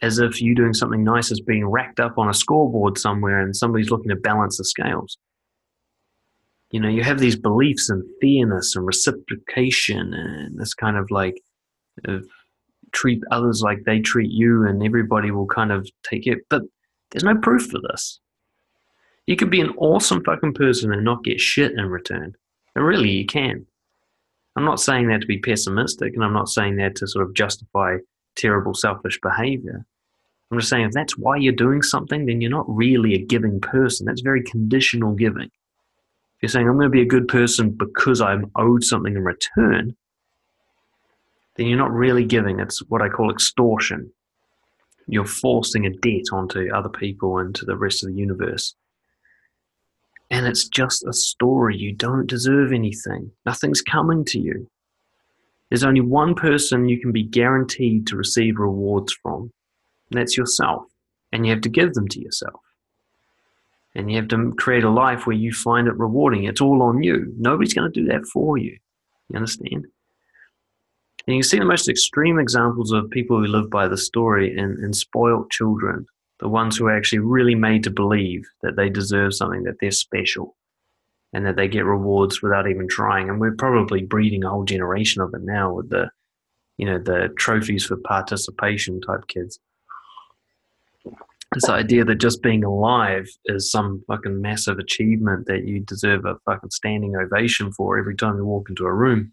as 0.00 0.18
if 0.18 0.40
you 0.40 0.54
doing 0.54 0.72
something 0.72 1.04
nice 1.04 1.30
is 1.30 1.42
being 1.42 1.66
racked 1.66 2.00
up 2.00 2.16
on 2.16 2.30
a 2.30 2.34
scoreboard 2.34 2.96
somewhere, 2.96 3.40
and 3.40 3.54
somebody's 3.54 3.90
looking 3.90 4.08
to 4.08 4.16
balance 4.16 4.56
the 4.56 4.64
scales. 4.64 5.18
You 6.70 6.80
know, 6.80 6.88
you 6.88 7.02
have 7.02 7.18
these 7.18 7.36
beliefs 7.36 7.90
in 7.90 8.02
fairness 8.22 8.74
and 8.74 8.86
reciprocation, 8.86 10.14
and 10.14 10.58
this 10.58 10.72
kind 10.72 10.96
of 10.96 11.10
like 11.10 11.34
of 12.04 12.26
treat 12.92 13.22
others 13.30 13.62
like 13.62 13.84
they 13.84 14.00
treat 14.00 14.30
you, 14.30 14.66
and 14.66 14.82
everybody 14.82 15.30
will 15.30 15.46
kind 15.46 15.72
of 15.72 15.88
take 16.02 16.26
it. 16.26 16.38
But 16.48 16.62
there's 17.10 17.24
no 17.24 17.36
proof 17.36 17.66
for 17.66 17.80
this. 17.88 18.20
You 19.26 19.36
could 19.36 19.50
be 19.50 19.60
an 19.60 19.74
awesome 19.78 20.22
fucking 20.24 20.54
person 20.54 20.92
and 20.92 21.04
not 21.04 21.24
get 21.24 21.40
shit 21.40 21.72
in 21.72 21.86
return. 21.86 22.34
And 22.74 22.84
really, 22.84 23.10
you 23.10 23.26
can. 23.26 23.66
I'm 24.56 24.64
not 24.64 24.80
saying 24.80 25.08
that 25.08 25.20
to 25.20 25.26
be 25.26 25.38
pessimistic, 25.38 26.14
and 26.14 26.24
I'm 26.24 26.32
not 26.32 26.48
saying 26.48 26.76
that 26.76 26.96
to 26.96 27.06
sort 27.06 27.26
of 27.26 27.34
justify 27.34 27.98
terrible, 28.36 28.74
selfish 28.74 29.20
behavior. 29.20 29.84
I'm 30.50 30.58
just 30.58 30.70
saying 30.70 30.86
if 30.86 30.92
that's 30.92 31.18
why 31.18 31.36
you're 31.36 31.52
doing 31.52 31.82
something, 31.82 32.26
then 32.26 32.40
you're 32.40 32.50
not 32.50 32.68
really 32.68 33.14
a 33.14 33.24
giving 33.24 33.60
person. 33.60 34.06
That's 34.06 34.20
very 34.20 34.42
conditional 34.44 35.12
giving. 35.12 35.50
If 36.36 36.42
you're 36.42 36.48
saying, 36.48 36.68
I'm 36.68 36.76
going 36.76 36.86
to 36.86 36.90
be 36.90 37.02
a 37.02 37.06
good 37.06 37.28
person 37.28 37.70
because 37.70 38.20
I'm 38.20 38.50
owed 38.56 38.84
something 38.84 39.16
in 39.16 39.24
return, 39.24 39.96
then 41.56 41.66
you're 41.66 41.78
not 41.78 41.92
really 41.92 42.24
giving. 42.24 42.60
It's 42.60 42.80
what 42.88 43.02
I 43.02 43.08
call 43.08 43.30
extortion. 43.30 44.10
You're 45.08 45.24
forcing 45.24 45.86
a 45.86 45.90
debt 45.90 46.24
onto 46.32 46.68
other 46.74 46.88
people 46.88 47.38
and 47.38 47.54
to 47.54 47.64
the 47.64 47.76
rest 47.76 48.02
of 48.02 48.10
the 48.10 48.16
universe. 48.16 48.74
And 50.30 50.46
it's 50.46 50.68
just 50.68 51.06
a 51.06 51.12
story. 51.12 51.76
You 51.76 51.92
don't 51.92 52.26
deserve 52.26 52.72
anything, 52.72 53.30
nothing's 53.44 53.82
coming 53.82 54.24
to 54.26 54.40
you. 54.40 54.68
There's 55.68 55.84
only 55.84 56.00
one 56.00 56.34
person 56.34 56.88
you 56.88 57.00
can 57.00 57.10
be 57.12 57.24
guaranteed 57.24 58.06
to 58.06 58.16
receive 58.16 58.58
rewards 58.58 59.12
from, 59.20 59.52
and 60.10 60.20
that's 60.20 60.36
yourself. 60.36 60.84
And 61.32 61.44
you 61.44 61.52
have 61.52 61.62
to 61.62 61.68
give 61.68 61.94
them 61.94 62.06
to 62.08 62.20
yourself. 62.20 62.60
And 63.94 64.10
you 64.10 64.16
have 64.18 64.28
to 64.28 64.54
create 64.58 64.84
a 64.84 64.90
life 64.90 65.26
where 65.26 65.36
you 65.36 65.52
find 65.52 65.88
it 65.88 65.98
rewarding. 65.98 66.44
It's 66.44 66.60
all 66.60 66.82
on 66.82 67.02
you. 67.02 67.32
Nobody's 67.36 67.74
going 67.74 67.90
to 67.90 68.00
do 68.00 68.06
that 68.08 68.24
for 68.26 68.58
you. 68.58 68.78
You 69.28 69.36
understand? 69.36 69.86
And 71.26 71.36
you 71.36 71.42
see 71.42 71.58
the 71.58 71.64
most 71.64 71.88
extreme 71.88 72.38
examples 72.38 72.92
of 72.92 73.10
people 73.10 73.38
who 73.38 73.46
live 73.46 73.68
by 73.68 73.88
the 73.88 73.96
story 73.96 74.56
in, 74.56 74.78
in 74.82 74.92
spoilt 74.92 75.50
children 75.50 76.06
the 76.38 76.48
ones 76.48 76.76
who 76.76 76.86
are 76.86 76.96
actually 76.96 77.20
really 77.20 77.54
made 77.54 77.82
to 77.84 77.90
believe 77.90 78.44
that 78.62 78.76
they 78.76 78.90
deserve 78.90 79.34
something, 79.34 79.62
that 79.62 79.76
they're 79.80 79.90
special, 79.90 80.56
and 81.32 81.46
that 81.46 81.56
they 81.56 81.68
get 81.68 81.84
rewards 81.84 82.42
without 82.42 82.68
even 82.68 82.88
trying. 82.88 83.28
And 83.28 83.40
we're 83.40 83.54
probably 83.54 84.02
breeding 84.02 84.44
a 84.44 84.50
whole 84.50 84.64
generation 84.64 85.22
of 85.22 85.32
it 85.34 85.42
now 85.42 85.72
with 85.72 85.88
the, 85.88 86.10
you 86.76 86.86
know, 86.86 86.98
the 86.98 87.32
trophies 87.38 87.86
for 87.86 87.96
participation 87.96 89.00
type 89.00 89.26
kids. 89.28 89.58
This 91.54 91.68
idea 91.70 92.04
that 92.04 92.16
just 92.16 92.42
being 92.42 92.64
alive 92.64 93.28
is 93.46 93.70
some 93.70 94.02
fucking 94.06 94.42
massive 94.42 94.78
achievement 94.78 95.46
that 95.46 95.64
you 95.64 95.80
deserve 95.80 96.26
a 96.26 96.36
fucking 96.44 96.70
standing 96.70 97.16
ovation 97.16 97.72
for 97.72 97.96
every 97.96 98.16
time 98.16 98.36
you 98.36 98.44
walk 98.44 98.68
into 98.68 98.84
a 98.84 98.92
room. 98.92 99.32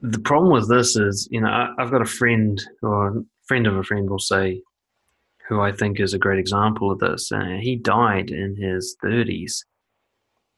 The 0.00 0.20
problem 0.20 0.52
with 0.52 0.68
this 0.68 0.96
is, 0.96 1.26
you 1.30 1.40
know, 1.40 1.48
I, 1.48 1.72
have 1.78 1.90
got 1.90 2.02
a 2.02 2.06
friend 2.06 2.62
or 2.82 3.08
a 3.08 3.22
friend 3.46 3.66
of 3.66 3.76
a 3.76 3.82
friend 3.82 4.08
will 4.10 4.18
say, 4.18 4.62
who 5.48 5.60
I 5.60 5.72
think 5.72 6.00
is 6.00 6.12
a 6.12 6.18
great 6.18 6.38
example 6.38 6.90
of 6.90 6.98
this. 6.98 7.30
Uh, 7.30 7.58
he 7.60 7.76
died 7.76 8.30
in 8.30 8.56
his 8.56 8.96
30s, 9.02 9.64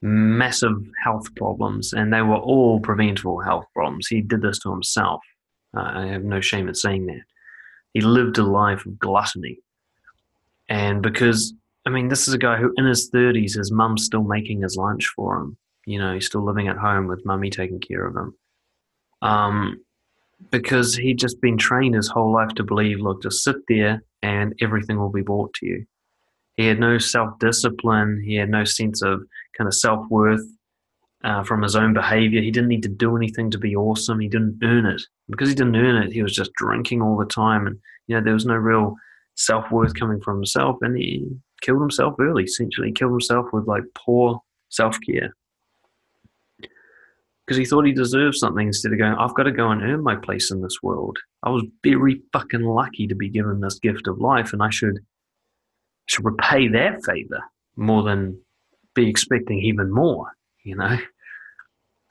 massive 0.00 0.76
health 1.02 1.34
problems, 1.34 1.92
and 1.92 2.12
they 2.12 2.22
were 2.22 2.36
all 2.36 2.80
preventable 2.80 3.40
health 3.40 3.66
problems. 3.74 4.08
He 4.08 4.22
did 4.22 4.42
this 4.42 4.58
to 4.60 4.70
himself. 4.70 5.20
Uh, 5.76 5.82
I 5.94 6.06
have 6.06 6.24
no 6.24 6.40
shame 6.40 6.68
in 6.68 6.74
saying 6.74 7.06
that. 7.06 7.22
He 7.92 8.00
lived 8.00 8.38
a 8.38 8.44
life 8.44 8.86
of 8.86 8.98
gluttony. 8.98 9.58
And 10.68 11.02
because, 11.02 11.52
I 11.86 11.90
mean, 11.90 12.08
this 12.08 12.28
is 12.28 12.34
a 12.34 12.38
guy 12.38 12.56
who, 12.56 12.72
in 12.76 12.86
his 12.86 13.10
30s, 13.10 13.56
his 13.56 13.72
mum's 13.72 14.04
still 14.04 14.24
making 14.24 14.62
his 14.62 14.76
lunch 14.76 15.06
for 15.14 15.36
him. 15.36 15.56
You 15.86 15.98
know, 15.98 16.14
he's 16.14 16.26
still 16.26 16.44
living 16.44 16.68
at 16.68 16.76
home 16.76 17.06
with 17.06 17.24
mummy 17.24 17.50
taking 17.50 17.80
care 17.80 18.06
of 18.06 18.14
him. 18.14 18.34
Um, 19.22 19.80
because 20.50 20.94
he'd 20.94 21.18
just 21.18 21.40
been 21.40 21.56
trained 21.56 21.96
his 21.96 22.08
whole 22.08 22.32
life 22.32 22.50
to 22.54 22.62
believe, 22.62 23.00
look, 23.00 23.22
just 23.22 23.42
sit 23.42 23.56
there 23.68 24.04
and 24.22 24.54
everything 24.60 24.98
will 24.98 25.10
be 25.10 25.22
brought 25.22 25.52
to 25.54 25.66
you. 25.66 25.86
He 26.56 26.66
had 26.66 26.80
no 26.80 26.98
self 26.98 27.38
discipline. 27.38 28.22
He 28.24 28.34
had 28.34 28.50
no 28.50 28.64
sense 28.64 29.02
of 29.02 29.22
kind 29.56 29.66
of 29.66 29.74
self 29.74 30.06
worth 30.10 30.44
uh, 31.24 31.42
from 31.42 31.62
his 31.62 31.76
own 31.76 31.92
behavior. 31.94 32.40
He 32.40 32.50
didn't 32.50 32.68
need 32.68 32.82
to 32.84 32.88
do 32.88 33.16
anything 33.16 33.50
to 33.50 33.58
be 33.58 33.76
awesome. 33.76 34.20
He 34.20 34.28
didn't 34.28 34.58
earn 34.62 34.86
it. 34.86 35.02
Because 35.28 35.48
he 35.48 35.54
didn't 35.54 35.76
earn 35.76 36.02
it, 36.02 36.12
he 36.12 36.22
was 36.22 36.34
just 36.34 36.52
drinking 36.54 37.02
all 37.02 37.16
the 37.16 37.26
time. 37.26 37.66
And, 37.66 37.78
you 38.06 38.16
know, 38.16 38.22
there 38.22 38.34
was 38.34 38.46
no 38.46 38.54
real 38.54 38.96
self 39.36 39.70
worth 39.70 39.94
coming 39.94 40.20
from 40.20 40.36
himself. 40.36 40.78
And 40.82 40.96
he, 40.96 41.26
killed 41.60 41.80
himself 41.80 42.14
early, 42.20 42.44
essentially 42.44 42.88
He 42.88 42.92
killed 42.92 43.10
himself 43.12 43.46
with 43.52 43.66
like 43.66 43.82
poor 43.94 44.40
self 44.68 44.96
care. 45.00 45.34
Because 47.48 47.56
he 47.56 47.64
thought 47.64 47.86
he 47.86 47.92
deserved 47.92 48.36
something 48.36 48.66
instead 48.66 48.92
of 48.92 48.98
going, 48.98 49.14
I've 49.14 49.34
got 49.34 49.44
to 49.44 49.50
go 49.50 49.70
and 49.70 49.80
earn 49.80 50.02
my 50.02 50.16
place 50.16 50.50
in 50.50 50.60
this 50.60 50.82
world. 50.82 51.16
I 51.42 51.48
was 51.48 51.64
very 51.82 52.20
fucking 52.30 52.60
lucky 52.60 53.06
to 53.06 53.14
be 53.14 53.30
given 53.30 53.60
this 53.60 53.78
gift 53.78 54.06
of 54.06 54.20
life, 54.20 54.52
and 54.52 54.62
I 54.62 54.68
should 54.68 54.98
should 56.04 56.26
repay 56.26 56.68
that 56.68 57.02
favor 57.06 57.40
more 57.74 58.02
than 58.02 58.38
be 58.94 59.08
expecting 59.08 59.60
even 59.60 59.90
more, 59.90 60.26
you 60.62 60.76
know? 60.76 60.98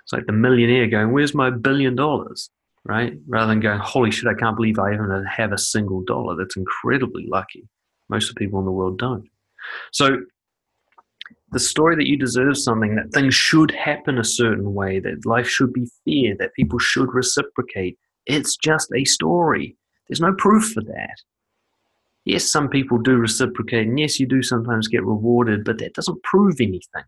It's 0.04 0.14
like 0.14 0.26
the 0.26 0.32
millionaire 0.32 0.88
going, 0.88 1.12
Where's 1.12 1.36
my 1.36 1.52
billion 1.52 1.96
dollars? 1.96 2.50
Right? 2.84 3.14
Rather 3.28 3.50
than 3.50 3.60
going, 3.60 3.80
Holy 3.80 4.10
shit, 4.10 4.28
I 4.28 4.34
can't 4.34 4.56
believe 4.56 4.80
I 4.80 4.94
even 4.94 5.24
have 5.30 5.52
a 5.52 5.58
single 5.60 6.02
dollar. 6.04 6.36
That's 6.36 6.58
incredibly 6.58 7.28
lucky. 7.28 7.68
Most 8.10 8.30
of 8.30 8.36
the 8.36 8.40
people 8.40 8.58
in 8.58 8.66
the 8.66 8.72
world 8.72 8.98
don't. 8.98 9.30
So 9.92 10.22
the 11.52 11.60
story 11.60 11.96
that 11.96 12.08
you 12.08 12.18
deserve 12.18 12.58
something, 12.58 12.96
that 12.96 13.12
things 13.14 13.34
should 13.34 13.72
happen 13.72 14.18
a 14.18 14.24
certain 14.24 14.74
way, 14.74 15.00
that 15.00 15.26
life 15.26 15.48
should 15.48 15.72
be 15.72 15.88
fair, 16.06 16.36
that 16.40 16.54
people 16.56 16.80
should 16.80 17.14
reciprocate, 17.14 17.98
it's 18.26 18.58
just 18.58 18.92
a 18.94 19.06
story. 19.06 19.78
There's 20.08 20.22
no 20.22 20.34
proof 20.34 20.72
for 20.74 20.82
that. 20.82 21.16
Yes, 22.26 22.52
some 22.52 22.68
people 22.68 22.98
do 22.98 23.16
reciprocate, 23.16 23.88
and 23.88 23.98
yes, 23.98 24.20
you 24.20 24.28
do 24.28 24.44
sometimes 24.44 24.90
get 24.90 25.06
rewarded, 25.06 25.64
but 25.64 25.78
that 25.78 25.94
doesn't 25.94 26.24
prove 26.24 26.60
anything. 26.60 27.06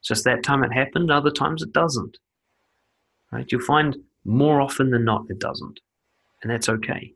It's 0.00 0.08
just 0.08 0.24
that 0.24 0.42
time 0.42 0.64
it 0.64 0.72
happened, 0.72 1.10
other 1.10 1.30
times 1.30 1.62
it 1.62 1.72
doesn't. 1.72 2.16
Right? 3.30 3.46
You'll 3.52 3.60
find 3.60 3.96
more 4.24 4.62
often 4.62 4.90
than 4.90 5.04
not 5.04 5.26
it 5.28 5.38
doesn't. 5.38 5.80
And 6.42 6.50
that's 6.50 6.68
okay. 6.68 7.12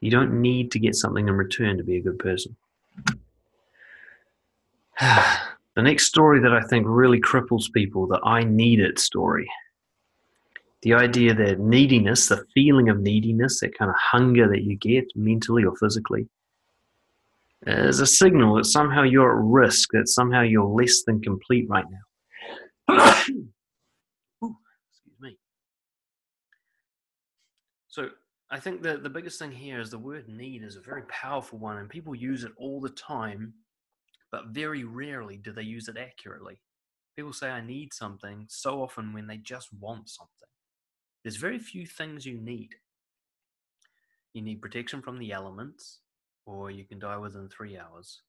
You 0.00 0.10
don't 0.12 0.40
need 0.40 0.70
to 0.72 0.78
get 0.78 0.94
something 0.94 1.26
in 1.26 1.34
return 1.34 1.76
to 1.78 1.82
be 1.82 1.96
a 1.96 2.02
good 2.02 2.18
person. 2.20 2.56
the 5.76 5.82
next 5.82 6.06
story 6.06 6.40
that 6.40 6.52
I 6.52 6.60
think 6.62 6.86
really 6.88 7.20
cripples 7.20 7.72
people, 7.72 8.06
the 8.06 8.20
I 8.24 8.42
need 8.44 8.80
it 8.80 8.98
story. 8.98 9.48
The 10.82 10.94
idea 10.94 11.34
that 11.34 11.60
neediness, 11.60 12.28
the 12.28 12.44
feeling 12.54 12.88
of 12.88 13.00
neediness, 13.00 13.60
that 13.60 13.76
kind 13.76 13.90
of 13.90 13.96
hunger 13.96 14.48
that 14.48 14.62
you 14.62 14.76
get 14.76 15.04
mentally 15.14 15.64
or 15.64 15.76
physically, 15.76 16.28
is 17.66 18.00
a 18.00 18.06
signal 18.06 18.56
that 18.56 18.66
somehow 18.66 19.02
you're 19.02 19.38
at 19.38 19.44
risk, 19.44 19.90
that 19.92 20.08
somehow 20.08 20.42
you're 20.42 20.64
less 20.64 21.02
than 21.02 21.20
complete 21.20 21.68
right 21.68 21.84
now. 21.90 21.98
Excuse 23.20 23.46
me. 25.20 25.36
So 27.88 28.10
I 28.50 28.60
think 28.60 28.82
that 28.82 29.02
the 29.02 29.10
biggest 29.10 29.38
thing 29.38 29.50
here 29.50 29.80
is 29.80 29.90
the 29.90 29.98
word 29.98 30.28
need 30.28 30.62
is 30.62 30.76
a 30.76 30.80
very 30.80 31.02
powerful 31.02 31.58
one, 31.58 31.78
and 31.78 31.88
people 31.88 32.14
use 32.14 32.44
it 32.44 32.52
all 32.56 32.80
the 32.80 32.90
time, 32.90 33.52
but 34.30 34.48
very 34.48 34.84
rarely 34.84 35.36
do 35.36 35.52
they 35.52 35.62
use 35.62 35.88
it 35.88 35.96
accurately. 35.96 36.60
People 37.16 37.32
say, 37.32 37.50
I 37.50 37.60
need 37.60 37.92
something 37.92 38.46
so 38.48 38.82
often 38.82 39.12
when 39.12 39.26
they 39.26 39.38
just 39.38 39.72
want 39.72 40.08
something. 40.08 40.48
There's 41.22 41.36
very 41.36 41.58
few 41.58 41.86
things 41.86 42.24
you 42.24 42.38
need. 42.38 42.70
You 44.34 44.42
need 44.42 44.62
protection 44.62 45.02
from 45.02 45.18
the 45.18 45.32
elements, 45.32 46.00
or 46.46 46.70
you 46.70 46.84
can 46.84 46.98
die 46.98 47.16
within 47.16 47.48
three 47.48 47.76
hours. 47.76 48.22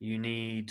You 0.00 0.18
need 0.18 0.70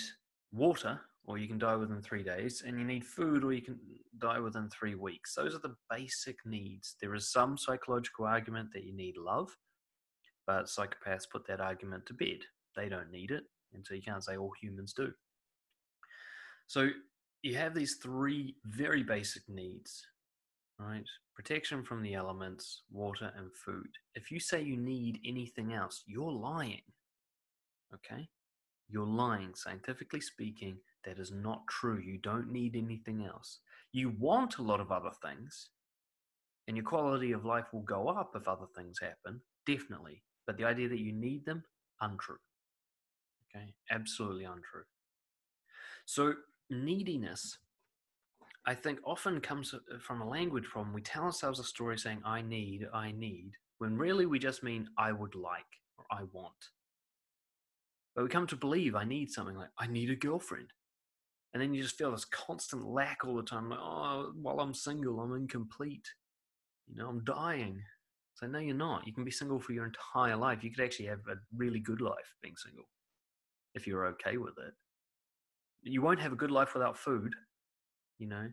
water, 0.52 1.02
or 1.26 1.38
you 1.38 1.48
can 1.48 1.58
die 1.58 1.76
within 1.76 2.02
three 2.02 2.24
days, 2.24 2.64
and 2.66 2.80
you 2.80 2.86
need 2.86 3.06
food, 3.06 3.44
or 3.44 3.54
you 3.54 3.62
can 3.62 3.80
die 4.18 4.40
within 4.40 4.70
three 4.70 4.96
weeks. 4.96 5.36
Those 5.36 5.56
are 5.56 5.60
the 5.60 5.76
basic 5.90 6.38
needs. 6.46 6.96
There 7.00 7.14
is 7.14 7.32
some 7.32 7.58
psychological 7.58 8.26
argument 8.26 8.70
that 8.74 8.84
you 8.84 8.94
need 8.96 9.18
love, 9.18 9.56
but 10.48 10.66
psychopaths 10.66 11.30
put 11.32 11.48
that 11.48 11.62
argument 11.62 12.06
to 12.08 12.14
bed. 12.14 12.40
They 12.76 12.90
don't 12.90 13.12
need 13.12 13.32
it, 13.32 13.44
and 13.74 13.86
so 13.86 13.94
you 13.94 14.02
can't 14.02 14.24
say 14.24 14.38
all 14.38 14.52
humans 14.62 14.94
do. 14.94 15.12
So 16.68 16.90
you 17.42 17.56
have 17.56 17.76
these 17.76 17.98
three 18.02 18.56
very 18.66 19.04
basic 19.04 19.44
needs, 19.50 20.06
right? 20.80 21.06
Protection 21.36 21.84
from 21.84 22.02
the 22.02 22.14
elements, 22.14 22.84
water, 22.92 23.32
and 23.38 23.50
food. 23.66 23.90
If 24.16 24.32
you 24.32 24.40
say 24.40 24.62
you 24.62 24.78
need 24.78 25.20
anything 25.26 25.74
else, 25.74 26.04
you're 26.06 26.32
lying. 26.32 26.82
Okay? 27.94 28.30
You're 28.90 29.06
lying. 29.06 29.54
Scientifically 29.56 30.22
speaking, 30.22 30.78
that 31.06 31.20
is 31.20 31.32
not 31.32 31.68
true. 31.70 32.00
You 32.00 32.18
don't 32.20 32.52
need 32.52 32.76
anything 32.76 33.26
else. 33.26 33.60
You 33.92 34.14
want 34.20 34.58
a 34.58 34.64
lot 34.64 34.80
of 34.80 34.92
other 34.92 35.12
things, 35.24 35.70
and 36.68 36.78
your 36.78 36.86
quality 36.86 37.32
of 37.34 37.46
life 37.46 37.66
will 37.74 37.82
go 37.82 38.08
up 38.08 38.32
if 38.36 38.48
other 38.48 38.68
things 38.76 39.00
happen, 39.00 39.42
definitely. 39.66 40.24
But 40.48 40.58
the 40.58 40.66
idea 40.66 40.88
that 40.90 41.00
you 41.00 41.12
need 41.12 41.46
them, 41.46 41.64
untrue. 42.02 42.38
Okay? 43.56 43.74
Absolutely 43.92 44.46
untrue. 44.46 44.84
So, 46.06 46.34
neediness, 46.70 47.58
I 48.66 48.74
think, 48.74 49.00
often 49.06 49.40
comes 49.40 49.74
uh, 49.74 49.98
from 50.00 50.22
a 50.22 50.28
language 50.28 50.66
problem. 50.66 50.94
We 50.94 51.02
tell 51.02 51.24
ourselves 51.24 51.60
a 51.60 51.64
story 51.64 51.98
saying, 51.98 52.22
I 52.26 52.42
need, 52.42 52.88
I 52.94 53.12
need, 53.12 53.52
when 53.78 53.98
really 53.98 54.26
we 54.26 54.40
just 54.40 54.64
mean, 54.64 54.88
I 54.98 55.12
would 55.12 55.36
like 55.36 55.64
or 55.98 56.06
I 56.12 56.24
want. 56.32 56.70
But 58.16 58.24
we 58.24 58.30
come 58.30 58.48
to 58.48 58.56
believe 58.56 58.96
I 58.96 59.06
need 59.06 59.32
something 59.32 59.56
like, 59.56 59.70
I 59.80 59.88
need 59.88 60.10
a 60.10 60.16
girlfriend. 60.16 60.68
And 61.54 61.62
then 61.62 61.74
you 61.74 61.84
just 61.84 61.98
feel 61.98 62.12
this 62.12 62.26
constant 62.26 62.86
lack 62.86 63.20
all 63.26 63.36
the 63.36 63.44
time. 63.44 63.70
Like, 63.70 63.80
oh, 63.82 64.34
while 64.42 64.60
I'm 64.60 64.74
single, 64.74 65.20
I'm 65.20 65.36
incomplete. 65.36 66.08
You 66.88 66.98
know, 66.98 67.10
I'm 67.10 67.24
dying. 67.24 67.82
So, 68.36 68.48
no, 68.48 68.60
you're 68.60 68.76
not. 68.76 69.06
You 69.06 69.14
can 69.14 69.24
be 69.24 69.32
single 69.32 69.60
for 69.60 69.74
your 69.74 69.86
entire 69.86 70.36
life. 70.36 70.64
You 70.64 70.72
could 70.72 70.84
actually 70.84 71.06
have 71.08 71.20
a 71.30 71.36
really 71.56 71.80
good 71.80 72.02
life 72.02 72.34
being 72.42 72.56
single 72.58 72.86
if 73.76 73.88
you're 73.88 74.06
okay 74.08 74.38
with 74.38 74.54
it. 74.58 74.74
You 75.84 76.02
won't 76.02 76.22
have 76.22 76.32
a 76.32 76.38
good 76.38 76.52
life 76.52 76.74
without 76.74 76.98
food. 76.98 77.34
You 78.20 78.28
know, 78.28 78.48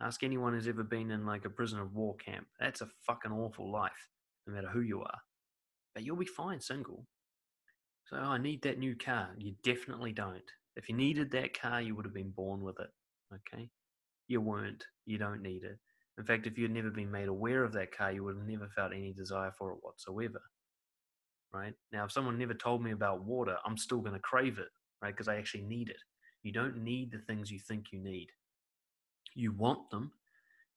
ask 0.00 0.22
anyone 0.22 0.52
who's 0.52 0.68
ever 0.68 0.84
been 0.84 1.10
in 1.10 1.26
like 1.26 1.44
a 1.44 1.50
prisoner 1.50 1.82
of 1.82 1.94
war 1.94 2.14
camp. 2.16 2.46
That's 2.60 2.80
a 2.80 2.88
fucking 3.06 3.32
awful 3.32 3.70
life, 3.70 4.08
no 4.46 4.54
matter 4.54 4.68
who 4.68 4.80
you 4.80 5.00
are. 5.00 5.18
But 5.94 6.04
you'll 6.04 6.16
be 6.16 6.26
fine 6.26 6.60
single. 6.60 7.06
So, 8.04 8.16
oh, 8.16 8.30
I 8.30 8.38
need 8.38 8.62
that 8.62 8.78
new 8.78 8.94
car. 8.96 9.30
You 9.36 9.54
definitely 9.62 10.12
don't. 10.12 10.42
If 10.76 10.88
you 10.88 10.94
needed 10.94 11.30
that 11.32 11.58
car, 11.58 11.82
you 11.82 11.94
would 11.96 12.04
have 12.04 12.14
been 12.14 12.30
born 12.30 12.62
with 12.62 12.76
it. 12.80 12.90
Okay? 13.34 13.68
You 14.28 14.40
weren't. 14.40 14.84
You 15.04 15.18
don't 15.18 15.42
need 15.42 15.64
it. 15.64 15.78
In 16.18 16.24
fact, 16.24 16.46
if 16.46 16.56
you'd 16.56 16.70
never 16.70 16.90
been 16.90 17.10
made 17.10 17.28
aware 17.28 17.64
of 17.64 17.72
that 17.72 17.96
car, 17.96 18.12
you 18.12 18.24
would 18.24 18.36
have 18.36 18.46
never 18.46 18.68
felt 18.68 18.92
any 18.92 19.12
desire 19.12 19.52
for 19.56 19.72
it 19.72 19.78
whatsoever. 19.82 20.40
Right? 21.52 21.72
Now, 21.92 22.04
if 22.04 22.12
someone 22.12 22.38
never 22.38 22.54
told 22.54 22.82
me 22.82 22.90
about 22.90 23.24
water, 23.24 23.56
I'm 23.64 23.76
still 23.76 24.00
going 24.00 24.14
to 24.14 24.20
crave 24.20 24.58
it, 24.58 24.68
right? 25.02 25.14
Because 25.14 25.28
I 25.28 25.36
actually 25.36 25.62
need 25.62 25.88
it. 25.88 25.96
You 26.42 26.52
don't 26.52 26.82
need 26.82 27.10
the 27.10 27.18
things 27.18 27.50
you 27.50 27.58
think 27.58 27.86
you 27.90 27.98
need. 27.98 28.28
You 29.34 29.52
want 29.52 29.90
them, 29.90 30.12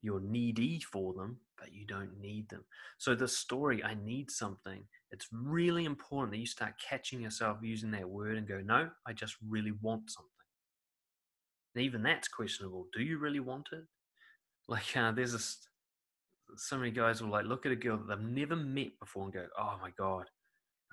you're 0.01 0.22
needy 0.22 0.80
for 0.80 1.13
them, 1.13 1.38
but 1.59 1.74
you 1.74 1.86
don't 1.86 2.19
need 2.19 2.49
them. 2.49 2.63
So, 2.97 3.15
the 3.15 3.28
story, 3.28 3.84
I 3.84 3.95
need 3.95 4.32
something, 4.32 4.84
it's 5.11 5.28
really 5.32 5.86
important 5.86 6.32
that 6.32 6.39
you 6.39 6.45
start 6.45 6.74
catching 6.82 7.22
yourself 7.22 7.57
using 7.61 7.91
that 7.91 8.09
word 8.09 8.38
and 8.38 8.47
go, 8.47 8.61
no, 8.63 8.89
I 9.05 9.13
just 9.13 9.36
really 9.47 9.74
want 9.82 10.09
something. 10.09 10.30
And 11.76 11.84
even 11.84 12.01
that's 12.01 12.28
questionable. 12.28 12.88
Do 12.93 13.03
you 13.03 13.17
really 13.17 13.39
want 13.39 13.69
it? 13.72 13.84
Like, 14.67 14.95
uh, 14.95 15.11
there's 15.11 15.34
this, 15.34 15.57
so 16.55 16.78
many 16.78 16.91
guys 16.91 17.22
will 17.22 17.32
like 17.32 17.45
look 17.45 17.65
at 17.65 17.74
a 17.74 17.76
girl 17.76 17.97
that 17.97 18.07
they've 18.07 18.30
never 18.30 18.55
met 18.55 18.97
before 19.01 19.26
and 19.26 19.34
go, 19.34 19.47
oh 19.59 19.78
my 19.82 19.89
God, 19.97 20.28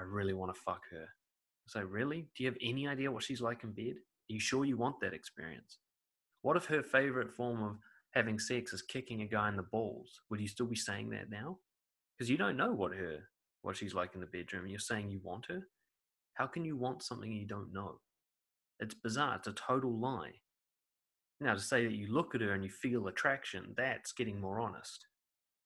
I 0.01 0.05
really 0.05 0.35
want 0.35 0.55
to 0.55 0.61
fuck 0.61 0.83
her. 0.91 1.07
So, 1.67 1.81
really? 1.83 2.29
Do 2.37 2.45
you 2.45 2.47
have 2.47 2.59
any 2.63 2.87
idea 2.89 3.13
what 3.13 3.23
she's 3.23 3.41
like 3.41 3.65
in 3.65 3.73
bed? 3.73 3.95
Are 3.97 4.33
you 4.33 4.41
sure 4.41 4.65
you 4.65 4.77
want 4.77 5.01
that 5.01 5.15
experience? 5.15 5.79
What 6.43 6.57
if 6.57 6.67
her 6.67 6.83
favorite 6.83 7.31
form 7.31 7.63
of 7.63 7.77
having 8.15 8.39
sex 8.39 8.73
is 8.73 8.83
kicking 8.83 9.23
a 9.23 9.27
guy 9.27 9.49
in 9.49 9.57
the 9.57 9.63
balls? 9.63 10.21
Would 10.31 10.41
you 10.41 10.49
still 10.49 10.67
be 10.67 10.77
saying 10.77 11.11
that 11.11 11.31
now? 11.31 11.59
Because 12.17 12.31
you 12.31 12.37
don't 12.37 12.57
know 12.57 12.73
what 12.73 12.93
her 12.93 13.29
what 13.63 13.77
she's 13.77 13.95
like 13.95 14.15
in 14.15 14.21
the 14.21 14.27
bedroom 14.27 14.67
you're 14.67 14.79
saying 14.79 15.11
you 15.11 15.21
want 15.23 15.47
her? 15.47 15.67
How 16.35 16.47
can 16.47 16.65
you 16.65 16.77
want 16.77 17.03
something 17.03 17.33
you 17.33 17.47
don't 17.47 17.73
know? 17.73 18.01
It's 18.81 18.95
bizarre. 18.95 19.37
It's 19.37 19.49
a 19.49 19.53
total 19.53 19.99
lie. 19.99 20.35
Now, 21.41 21.55
to 21.55 21.61
say 21.61 21.85
that 21.85 21.95
you 21.95 22.13
look 22.13 22.35
at 22.35 22.41
her 22.41 22.53
and 22.53 22.65
you 22.65 22.71
feel 22.71 23.09
attraction, 23.09 23.75
that's 23.77 24.13
getting 24.13 24.41
more 24.41 24.61
honest, 24.61 25.07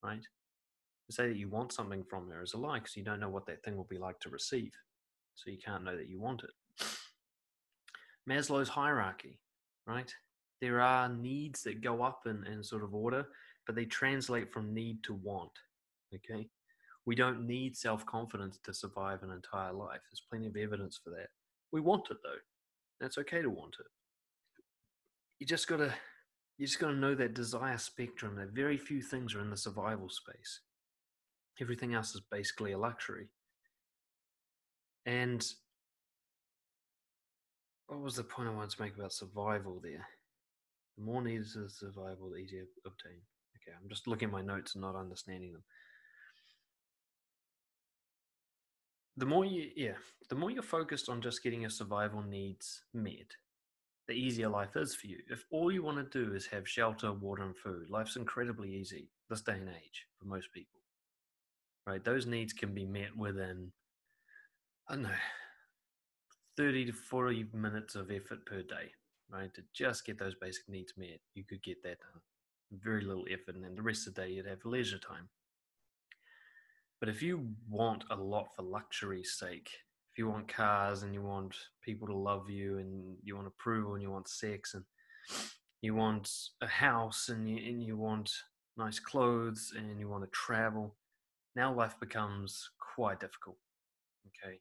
right? 0.03 0.27
To 1.07 1.13
say 1.13 1.29
that 1.29 1.37
you 1.37 1.49
want 1.49 1.73
something 1.73 2.05
from 2.09 2.31
her 2.31 2.43
is 2.43 2.55
a 2.55 2.59
lie 2.59 2.79
because 2.79 2.97
you 2.97 3.05
don't 3.05 3.21
know 3.21 3.29
what 3.29 3.47
that 3.47 3.63
thing 3.65 3.77
will 3.77 3.89
be 3.91 3.99
like 3.99 4.21
to 4.21 4.31
receive. 4.31 4.73
So 5.35 5.51
you 5.51 5.59
can't 5.65 5.85
know 5.85 5.97
that 5.97 6.09
you 6.09 6.21
want 6.21 6.43
it. 6.43 6.87
Maslow's 8.29 8.69
hierarchy, 8.69 9.41
right? 9.87 10.13
There 10.61 10.81
are 10.81 11.09
needs 11.09 11.63
that 11.65 11.83
go 11.83 12.03
up 12.03 12.23
in, 12.27 12.47
in 12.47 12.63
sort 12.63 12.85
of 12.85 12.95
order, 12.95 13.27
but 13.67 13.75
they 13.75 13.85
translate 13.85 14.53
from 14.53 14.73
need 14.73 15.03
to 15.05 15.15
want. 15.15 15.51
Okay? 16.15 16.49
We 17.05 17.17
don't 17.17 17.47
need 17.47 17.77
self 17.77 18.07
confidence 18.07 18.59
to 18.65 18.73
survive 18.73 19.23
an 19.23 19.31
entire 19.31 19.73
life. 19.73 20.01
There's 20.11 20.23
plenty 20.31 20.47
of 20.47 20.57
evidence 20.57 21.01
for 21.03 21.11
that. 21.11 21.29
We 21.73 21.81
want 21.81 22.09
it 22.11 22.19
though. 22.23 22.39
That's 23.01 23.19
okay 23.19 23.43
to 23.43 23.51
want 23.51 23.77
it. 23.81 23.87
You 25.41 25.47
just 25.47 25.67
gotta 25.67 25.93
you 26.59 26.67
just 26.67 26.79
gotta 26.79 26.95
know 26.95 27.17
that 27.17 27.35
desire 27.35 27.79
spectrum 27.79 28.37
that 28.37 28.51
very 28.51 28.79
few 28.79 29.03
things 29.03 29.35
are 29.35 29.41
in 29.41 29.51
the 29.51 29.57
survival 29.57 30.09
space. 30.09 30.61
Everything 31.61 31.95
else 31.95 32.15
is 32.15 32.23
basically 32.31 32.73
a 32.73 32.79
luxury. 32.79 33.29
And 35.07 35.45
what 37.87 38.01
was 38.01 38.17
the 38.17 38.25
point 38.25 38.49
I 38.49 38.53
wanted 38.53 38.71
to 38.71 38.83
make 38.83 38.97
about 38.97 39.13
survival 39.13 39.81
there? 39.83 40.07
The 40.97 41.05
more 41.05 41.23
needs 41.23 41.57
of 41.57 41.71
survival, 41.71 42.31
the 42.31 42.37
easier 42.37 42.63
to 42.63 42.81
obtain. 42.87 43.21
Okay, 43.57 43.77
I'm 43.81 43.89
just 43.89 44.07
looking 44.07 44.27
at 44.27 44.33
my 44.33 44.43
notes 44.43 44.75
and 44.75 44.83
not 44.83 44.97
understanding 44.97 45.53
them. 45.53 45.63
The 49.17 49.27
more 49.27 49.45
you, 49.45 49.71
yeah, 49.77 49.95
the 50.31 50.35
more 50.35 50.51
you're 50.51 50.63
focused 50.63 51.09
on 51.09 51.21
just 51.21 51.43
getting 51.43 51.61
your 51.61 51.71
survival 51.71 52.23
needs 52.23 52.83
met, 52.95 53.37
the 54.09 54.15
easier 54.15 54.49
life 54.49 54.77
is 54.77 54.95
for 54.95 55.07
you. 55.07 55.19
If 55.31 55.45
all 55.51 55.71
you 55.71 55.83
want 55.83 55.99
to 55.99 56.25
do 56.25 56.35
is 56.35 56.47
have 56.47 56.69
shelter, 56.69 57.13
water, 57.13 57.45
and 57.45 57.57
food, 57.57 57.91
life's 57.91 58.17
incredibly 58.17 58.75
easy 58.75 59.11
this 59.29 59.43
day 59.43 59.53
and 59.53 59.69
age 59.69 60.07
for 60.19 60.27
most 60.27 60.53
people. 60.53 60.82
Right? 61.87 62.05
Those 62.05 62.27
needs 62.27 62.53
can 62.53 62.75
be 62.75 62.85
met 62.85 63.17
within, 63.17 63.73
I 64.89 64.95
don't 64.95 65.03
know, 65.03 65.11
30 66.57 66.87
to 66.87 66.93
40 66.93 67.47
minutes 67.53 67.95
of 67.95 68.11
effort 68.11 68.47
per 68.47 68.63
day, 68.63 68.93
right? 69.31 69.53
To 69.55 69.63
just 69.75 70.05
get 70.05 70.19
those 70.19 70.35
basic 70.35 70.69
needs 70.69 70.93
met, 70.97 71.21
you 71.35 71.45
could 71.45 71.63
get 71.63 71.83
that 71.83 71.99
done. 72.01 72.21
Very 72.73 73.05
little 73.05 73.27
effort, 73.31 73.57
and 73.57 73.65
then 73.65 73.75
the 73.75 73.83
rest 73.83 74.07
of 74.07 74.15
the 74.15 74.23
day 74.23 74.31
you'd 74.31 74.47
have 74.47 74.65
leisure 74.65 74.99
time. 74.99 75.29
But 77.01 77.09
if 77.09 77.21
you 77.21 77.49
want 77.69 78.05
a 78.11 78.17
lot 78.17 78.55
for 78.55 78.63
luxury's 78.63 79.37
sake, 79.37 79.71
if 80.13 80.19
you 80.19 80.29
want 80.29 80.47
cars 80.47 81.03
and 81.03 81.13
you 81.13 81.23
want 81.23 81.57
people 81.83 82.07
to 82.07 82.15
love 82.15 82.49
you 82.49 82.79
and 82.79 83.17
you 83.25 83.35
want 83.35 83.49
approval 83.49 83.95
and 83.95 84.03
you 84.03 84.11
want 84.11 84.29
sex 84.29 84.75
and 84.75 84.85
you 85.81 85.95
want 85.95 86.31
a 86.61 86.67
house 86.67 87.29
and 87.29 87.49
you, 87.49 87.57
and 87.57 87.83
you 87.83 87.97
want 87.97 88.31
nice 88.77 89.01
clothes 89.01 89.73
and 89.77 89.99
you 89.99 90.09
want 90.09 90.23
to 90.23 90.31
travel, 90.31 90.95
now 91.55 91.75
life 91.75 91.97
becomes 92.01 92.71
quite 92.95 93.21
difficult. 93.21 93.57
Okay. 94.27 94.59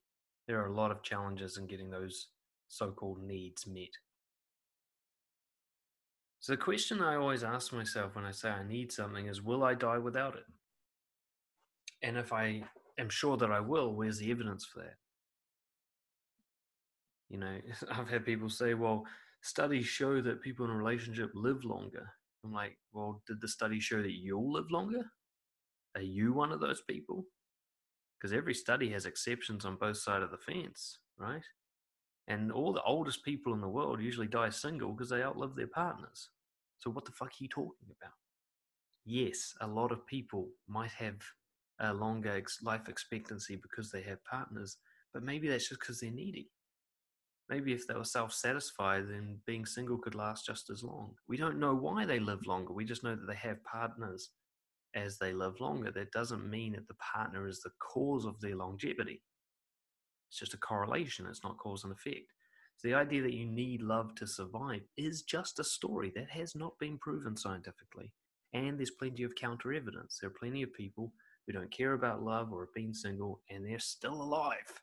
There 0.48 0.62
are 0.62 0.68
a 0.68 0.74
lot 0.74 0.92
of 0.92 1.04
challenges 1.04 1.58
in 1.58 1.68
getting 1.68 1.90
those 1.90 2.28
so 2.68 2.92
called 2.92 3.22
needs 3.22 3.68
met. 3.68 3.90
So, 6.40 6.54
the 6.54 6.58
question 6.58 7.02
I 7.02 7.16
always 7.16 7.44
ask 7.44 7.72
myself 7.72 8.16
when 8.16 8.26
I 8.26 8.32
say 8.32 8.50
I 8.50 8.68
need 8.68 8.92
something 8.92 9.28
is 9.28 9.44
Will 9.44 9.64
I 9.64 9.76
die 9.76 10.00
without 10.00 10.36
it? 10.36 10.46
And 12.02 12.18
if 12.18 12.34
I 12.34 12.64
am 12.98 13.10
sure 13.10 13.38
that 13.38 13.52
I 13.52 13.60
will, 13.60 13.94
where's 13.94 14.18
the 14.18 14.32
evidence 14.32 14.66
for 14.66 14.80
that? 14.80 14.96
You 17.30 17.38
know, 17.38 17.58
I've 17.92 18.10
had 18.10 18.26
people 18.26 18.50
say, 18.50 18.74
well, 18.74 19.06
studies 19.42 19.86
show 19.86 20.22
that 20.22 20.42
people 20.42 20.66
in 20.66 20.72
a 20.72 20.76
relationship 20.76 21.32
live 21.36 21.64
longer. 21.64 22.08
I'm 22.44 22.52
like, 22.52 22.78
well, 22.92 23.22
did 23.28 23.40
the 23.40 23.48
study 23.48 23.80
show 23.80 24.02
that 24.02 24.12
you'll 24.12 24.52
live 24.52 24.72
longer? 24.72 25.06
Are 25.96 26.02
you 26.02 26.34
one 26.34 26.52
of 26.52 26.60
those 26.60 26.82
people? 26.82 27.26
Because 28.18 28.34
every 28.34 28.54
study 28.54 28.92
has 28.92 29.06
exceptions 29.06 29.66
on 29.66 29.76
both 29.78 29.98
sides 29.98 30.24
of 30.24 30.32
the 30.32 30.38
fence, 30.38 31.00
right? 31.18 31.44
And 32.28 32.52
all 32.52 32.72
the 32.72 32.84
oldest 32.84 33.26
people 33.26 33.54
in 33.54 33.62
the 33.62 33.68
world 33.68 34.02
usually 34.02 34.28
die 34.28 34.50
single 34.50 34.92
because 34.92 35.10
they 35.10 35.24
outlive 35.24 35.56
their 35.56 35.68
partners. 35.68 36.30
So 36.78 36.92
what 36.92 37.06
the 37.06 37.12
fuck 37.12 37.30
are 37.30 37.44
you 37.44 37.48
talking 37.48 37.88
about? 38.00 38.14
Yes, 39.06 39.56
a 39.62 39.68
lot 39.68 39.92
of 39.92 40.06
people 40.06 40.50
might 40.68 40.92
have 40.92 41.22
a 41.80 41.94
longer 41.94 42.42
life 42.62 42.88
expectancy 42.88 43.56
because 43.56 43.92
they 43.92 44.02
have 44.04 44.24
partners, 44.24 44.78
but 45.14 45.24
maybe 45.24 45.48
that's 45.48 45.68
just 45.68 45.80
because 45.82 46.00
they're 46.00 46.12
needy. 46.12 46.52
Maybe 47.50 47.74
if 47.74 47.88
they 47.88 47.96
were 47.96 48.06
self 48.06 48.34
satisfied, 48.34 49.10
then 49.10 49.40
being 49.46 49.66
single 49.66 49.98
could 49.98 50.16
last 50.16 50.46
just 50.46 50.70
as 50.70 50.84
long. 50.84 51.16
We 51.28 51.38
don't 51.38 51.60
know 51.60 51.76
why 51.76 52.06
they 52.06 52.20
live 52.20 52.46
longer. 52.46 52.72
We 52.72 52.86
just 52.86 53.04
know 53.04 53.16
that 53.16 53.28
they 53.28 53.36
have 53.36 53.64
partners 53.64 54.30
as 54.96 55.18
they 55.18 55.34
live 55.34 55.60
longer. 55.60 55.92
That 55.92 56.12
doesn't 56.12 56.50
mean 56.50 56.74
that 56.74 56.88
the 56.88 56.96
partner 56.96 57.48
is 57.48 57.62
the 57.62 57.72
cause 57.80 58.26
of 58.26 58.40
their 58.40 58.56
longevity. 58.56 59.22
It's 60.30 60.40
just 60.40 60.54
a 60.54 60.58
correlation, 60.58 61.26
it's 61.26 61.44
not 61.44 61.58
cause 61.58 61.84
and 61.84 61.94
effect. 61.94 62.32
So 62.78 62.88
the 62.88 62.96
idea 62.96 63.22
that 63.22 63.34
you 63.34 63.46
need 63.46 63.82
love 63.82 64.16
to 64.16 64.26
survive 64.26 64.82
is 64.98 65.22
just 65.22 65.60
a 65.60 65.64
story 65.64 66.12
that 66.16 66.30
has 66.30 66.56
not 66.56 66.80
been 66.80 66.98
proven 66.98 67.38
scientifically. 67.38 68.12
And 68.54 68.78
there's 68.78 68.92
plenty 68.92 69.24
of 69.24 69.36
counter 69.36 69.74
evidence. 69.74 70.18
There 70.20 70.30
are 70.30 70.40
plenty 70.40 70.64
of 70.64 70.74
people 70.74 71.14
who 71.46 71.54
don't 71.54 71.72
care 71.72 71.94
about 71.94 72.24
love 72.24 72.52
or 72.52 72.62
have 72.62 72.74
been 72.74 72.94
single 72.94 73.42
and 73.50 73.66
they're 73.66 73.80
still 73.80 74.22
alive. 74.22 74.82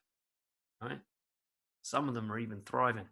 Right? 0.81 1.01
Some 1.83 2.09
of 2.09 2.15
them 2.15 2.31
are 2.31 2.39
even 2.39 2.61
thriving. 2.65 3.09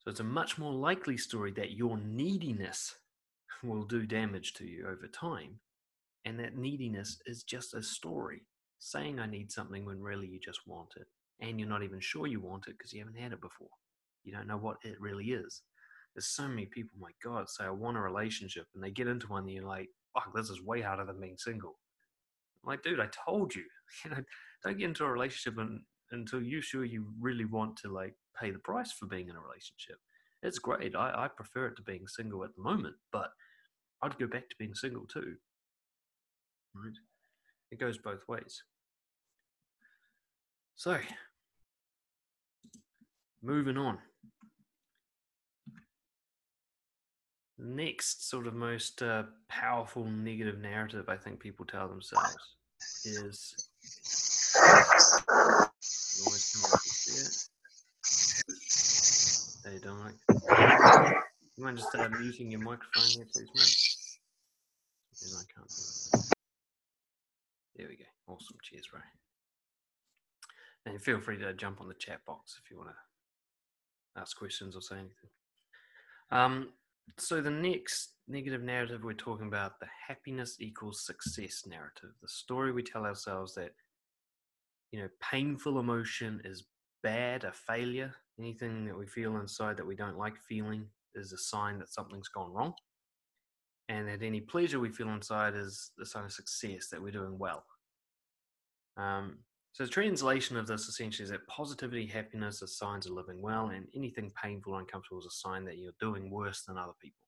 So 0.00 0.10
it's 0.10 0.20
a 0.20 0.24
much 0.24 0.58
more 0.58 0.72
likely 0.72 1.16
story 1.16 1.52
that 1.52 1.72
your 1.72 1.96
neediness 1.96 2.96
will 3.62 3.84
do 3.84 4.06
damage 4.06 4.54
to 4.54 4.64
you 4.64 4.86
over 4.86 5.06
time. 5.08 5.60
And 6.24 6.38
that 6.38 6.56
neediness 6.56 7.16
mm-hmm. 7.16 7.32
is 7.32 7.42
just 7.42 7.74
a 7.74 7.82
story 7.82 8.42
saying 8.78 9.18
I 9.18 9.26
need 9.26 9.52
something 9.52 9.84
when 9.84 10.00
really 10.00 10.26
you 10.26 10.40
just 10.40 10.60
want 10.66 10.90
it. 10.96 11.06
And 11.40 11.58
you're 11.58 11.68
not 11.68 11.82
even 11.82 12.00
sure 12.00 12.26
you 12.26 12.40
want 12.40 12.66
it 12.68 12.76
because 12.78 12.92
you 12.92 13.00
haven't 13.00 13.20
had 13.20 13.32
it 13.32 13.40
before. 13.40 13.68
You 14.24 14.32
don't 14.32 14.46
know 14.46 14.56
what 14.56 14.76
it 14.84 15.00
really 15.00 15.26
is. 15.26 15.62
There's 16.14 16.28
so 16.28 16.46
many 16.46 16.66
people, 16.66 16.98
my 17.00 17.10
God, 17.24 17.48
say 17.48 17.64
I 17.64 17.70
want 17.70 17.96
a 17.96 18.00
relationship 18.00 18.66
and 18.74 18.82
they 18.82 18.90
get 18.90 19.08
into 19.08 19.28
one 19.28 19.44
and 19.44 19.52
you're 19.52 19.64
like, 19.64 19.88
fuck, 20.14 20.32
this 20.34 20.50
is 20.50 20.62
way 20.62 20.82
harder 20.82 21.04
than 21.04 21.20
being 21.20 21.38
single. 21.38 21.78
I'm 22.62 22.70
like, 22.70 22.82
dude, 22.82 23.00
I 23.00 23.08
told 23.26 23.54
you, 23.54 23.64
you 24.04 24.10
know, 24.10 24.18
don't 24.64 24.78
get 24.78 24.88
into 24.88 25.04
a 25.04 25.10
relationship 25.10 25.58
and, 25.58 25.80
until 26.12 26.42
you're 26.42 26.62
sure 26.62 26.84
you 26.84 27.06
really 27.20 27.46
want 27.46 27.76
to 27.78 27.92
like 27.92 28.14
pay 28.38 28.50
the 28.50 28.58
price 28.58 28.92
for 28.92 29.06
being 29.06 29.28
in 29.28 29.36
a 29.36 29.40
relationship. 29.40 29.96
It's 30.42 30.58
great. 30.58 30.94
I, 30.94 31.24
I 31.24 31.28
prefer 31.28 31.68
it 31.68 31.76
to 31.76 31.82
being 31.82 32.06
single 32.06 32.44
at 32.44 32.54
the 32.54 32.62
moment, 32.62 32.96
but 33.12 33.30
I'd 34.02 34.18
go 34.18 34.26
back 34.26 34.48
to 34.48 34.56
being 34.58 34.74
single 34.74 35.06
too. 35.06 35.36
Right? 36.74 36.94
It 37.70 37.78
goes 37.78 37.98
both 37.98 38.26
ways. 38.28 38.62
So, 40.74 40.98
moving 43.42 43.76
on. 43.76 43.98
Next 47.58 48.28
sort 48.28 48.48
of 48.48 48.54
most 48.54 49.02
uh, 49.02 49.24
powerful 49.48 50.04
negative 50.04 50.58
narrative 50.58 51.08
I 51.08 51.16
think 51.16 51.38
people 51.38 51.64
tell 51.64 51.86
themselves 51.86 52.36
is 53.04 53.54
Hey, 59.64 59.78
Dominic. 59.78 60.16
You 61.56 61.64
mind 61.64 61.78
just 61.78 61.94
uh, 61.94 62.08
muting 62.18 62.50
your 62.50 62.60
microphone 62.60 63.08
here, 63.08 63.26
please, 63.32 63.48
mate? 63.54 63.81
I 65.24 65.44
can't. 65.54 66.24
There 67.76 67.86
we 67.88 67.96
go. 67.96 68.04
Awesome. 68.28 68.56
Cheers, 68.62 68.92
Ray. 68.92 69.00
And 70.86 71.00
feel 71.00 71.20
free 71.20 71.38
to 71.38 71.54
jump 71.54 71.80
on 71.80 71.88
the 71.88 71.94
chat 71.94 72.24
box 72.26 72.58
if 72.62 72.70
you 72.70 72.76
want 72.76 72.90
to 72.90 74.20
ask 74.20 74.36
questions 74.36 74.76
or 74.76 74.82
say 74.82 74.96
anything. 74.96 75.30
Um, 76.30 76.70
so 77.18 77.40
the 77.40 77.50
next 77.50 78.14
negative 78.28 78.62
narrative 78.62 79.02
we're 79.04 79.12
talking 79.12 79.46
about 79.46 79.78
the 79.80 79.86
happiness 80.08 80.56
equals 80.60 81.04
success 81.04 81.64
narrative 81.66 82.10
the 82.22 82.28
story 82.28 82.72
we 82.72 82.82
tell 82.82 83.04
ourselves 83.04 83.54
that 83.54 83.72
you 84.92 85.00
know 85.00 85.08
painful 85.20 85.78
emotion 85.78 86.40
is 86.44 86.64
bad 87.02 87.44
a 87.44 87.52
failure 87.52 88.14
anything 88.38 88.86
that 88.86 88.96
we 88.96 89.06
feel 89.06 89.36
inside 89.36 89.76
that 89.76 89.86
we 89.86 89.96
don't 89.96 90.16
like 90.16 90.34
feeling 90.48 90.86
is 91.14 91.32
a 91.32 91.38
sign 91.38 91.78
that 91.78 91.92
something's 91.92 92.28
gone 92.28 92.52
wrong 92.52 92.72
and 93.92 94.08
that 94.08 94.22
any 94.22 94.40
pleasure 94.40 94.80
we 94.80 94.88
feel 94.88 95.08
inside 95.08 95.54
is 95.54 95.92
a 96.00 96.06
sign 96.06 96.24
of 96.24 96.32
success 96.32 96.88
that 96.88 97.02
we're 97.02 97.12
doing 97.12 97.38
well 97.38 97.64
um, 98.96 99.38
so 99.72 99.84
the 99.84 99.90
translation 99.90 100.56
of 100.56 100.66
this 100.66 100.88
essentially 100.88 101.24
is 101.24 101.30
that 101.30 101.46
positivity 101.46 102.06
happiness 102.06 102.62
are 102.62 102.66
signs 102.66 103.06
of 103.06 103.12
living 103.12 103.40
well 103.40 103.68
and 103.68 103.86
anything 103.94 104.30
painful 104.42 104.74
or 104.74 104.80
uncomfortable 104.80 105.20
is 105.20 105.26
a 105.26 105.30
sign 105.30 105.64
that 105.64 105.78
you're 105.78 105.92
doing 106.00 106.30
worse 106.30 106.62
than 106.64 106.76
other 106.76 106.92
people 107.00 107.22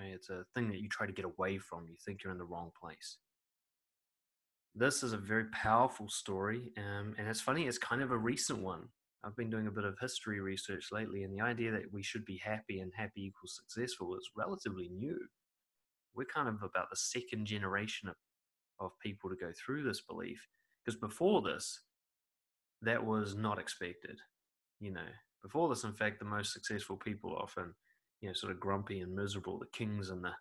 Okay, 0.00 0.10
it's 0.10 0.30
a 0.30 0.44
thing 0.54 0.68
that 0.68 0.80
you 0.80 0.88
try 0.88 1.06
to 1.06 1.12
get 1.12 1.24
away 1.24 1.58
from. 1.58 1.86
You 1.88 1.96
think 2.04 2.22
you're 2.22 2.32
in 2.32 2.38
the 2.38 2.44
wrong 2.44 2.70
place. 2.80 3.18
This 4.74 5.02
is 5.02 5.12
a 5.12 5.18
very 5.18 5.44
powerful 5.46 6.08
story, 6.08 6.72
um, 6.76 7.14
and 7.16 7.28
it's 7.28 7.40
funny, 7.40 7.66
it's 7.66 7.78
kind 7.78 8.02
of 8.02 8.10
a 8.10 8.18
recent 8.18 8.58
one. 8.58 8.88
I've 9.22 9.36
been 9.36 9.50
doing 9.50 9.68
a 9.68 9.70
bit 9.70 9.84
of 9.84 9.96
history 10.00 10.40
research 10.40 10.88
lately, 10.90 11.22
and 11.22 11.32
the 11.32 11.44
idea 11.44 11.70
that 11.70 11.92
we 11.92 12.02
should 12.02 12.24
be 12.24 12.38
happy 12.44 12.80
and 12.80 12.92
happy 12.94 13.26
equals 13.26 13.54
successful 13.54 14.16
is 14.16 14.28
relatively 14.36 14.88
new. 14.88 15.16
We're 16.14 16.26
kind 16.26 16.48
of 16.48 16.62
about 16.62 16.90
the 16.90 16.96
second 16.96 17.46
generation 17.46 18.08
of, 18.08 18.16
of 18.80 18.92
people 19.00 19.30
to 19.30 19.36
go 19.36 19.52
through 19.52 19.82
this 19.82 20.00
belief, 20.00 20.46
because 20.84 20.98
before 20.98 21.42
this, 21.42 21.80
that 22.82 23.04
was 23.04 23.34
not 23.34 23.58
expected. 23.58 24.18
You 24.80 24.92
know, 24.92 25.08
before 25.42 25.68
this, 25.68 25.84
in 25.84 25.92
fact, 25.92 26.18
the 26.18 26.24
most 26.24 26.52
successful 26.52 26.96
people 26.96 27.36
often 27.36 27.74
you 28.20 28.28
know, 28.28 28.34
sort 28.34 28.52
of 28.52 28.60
grumpy 28.60 29.00
and 29.00 29.14
miserable, 29.14 29.58
the 29.58 29.66
kings 29.78 30.10
and 30.10 30.24
the 30.24 30.32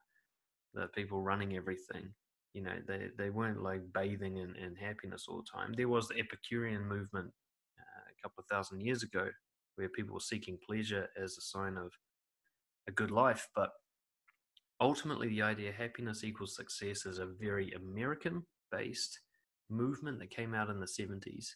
the 0.73 0.87
people 0.87 1.21
running 1.21 1.55
everything. 1.55 2.13
You 2.53 2.63
know, 2.63 2.75
they 2.87 3.07
they 3.17 3.29
weren't 3.29 3.61
like 3.61 3.81
bathing 3.93 4.37
in, 4.37 4.55
in 4.55 4.75
happiness 4.75 5.25
all 5.27 5.37
the 5.43 5.59
time. 5.59 5.73
There 5.75 5.89
was 5.89 6.07
the 6.07 6.19
Epicurean 6.19 6.87
movement 6.87 7.31
uh, 7.79 8.03
a 8.09 8.21
couple 8.21 8.41
of 8.41 8.47
thousand 8.47 8.81
years 8.81 9.03
ago, 9.03 9.27
where 9.75 9.89
people 9.89 10.13
were 10.13 10.19
seeking 10.19 10.57
pleasure 10.65 11.07
as 11.21 11.37
a 11.37 11.41
sign 11.41 11.77
of 11.77 11.91
a 12.87 12.91
good 12.91 13.11
life, 13.11 13.47
but 13.55 13.69
ultimately 14.83 15.29
the 15.29 15.41
idea 15.41 15.71
happiness 15.71 16.25
equals 16.25 16.55
success 16.55 17.05
is 17.05 17.19
a 17.19 17.25
very 17.25 17.71
American 17.71 18.43
based 18.69 19.17
movement 19.69 20.19
that 20.19 20.29
came 20.29 20.53
out 20.53 20.69
in 20.69 20.81
the 20.81 20.85
70s. 20.85 21.51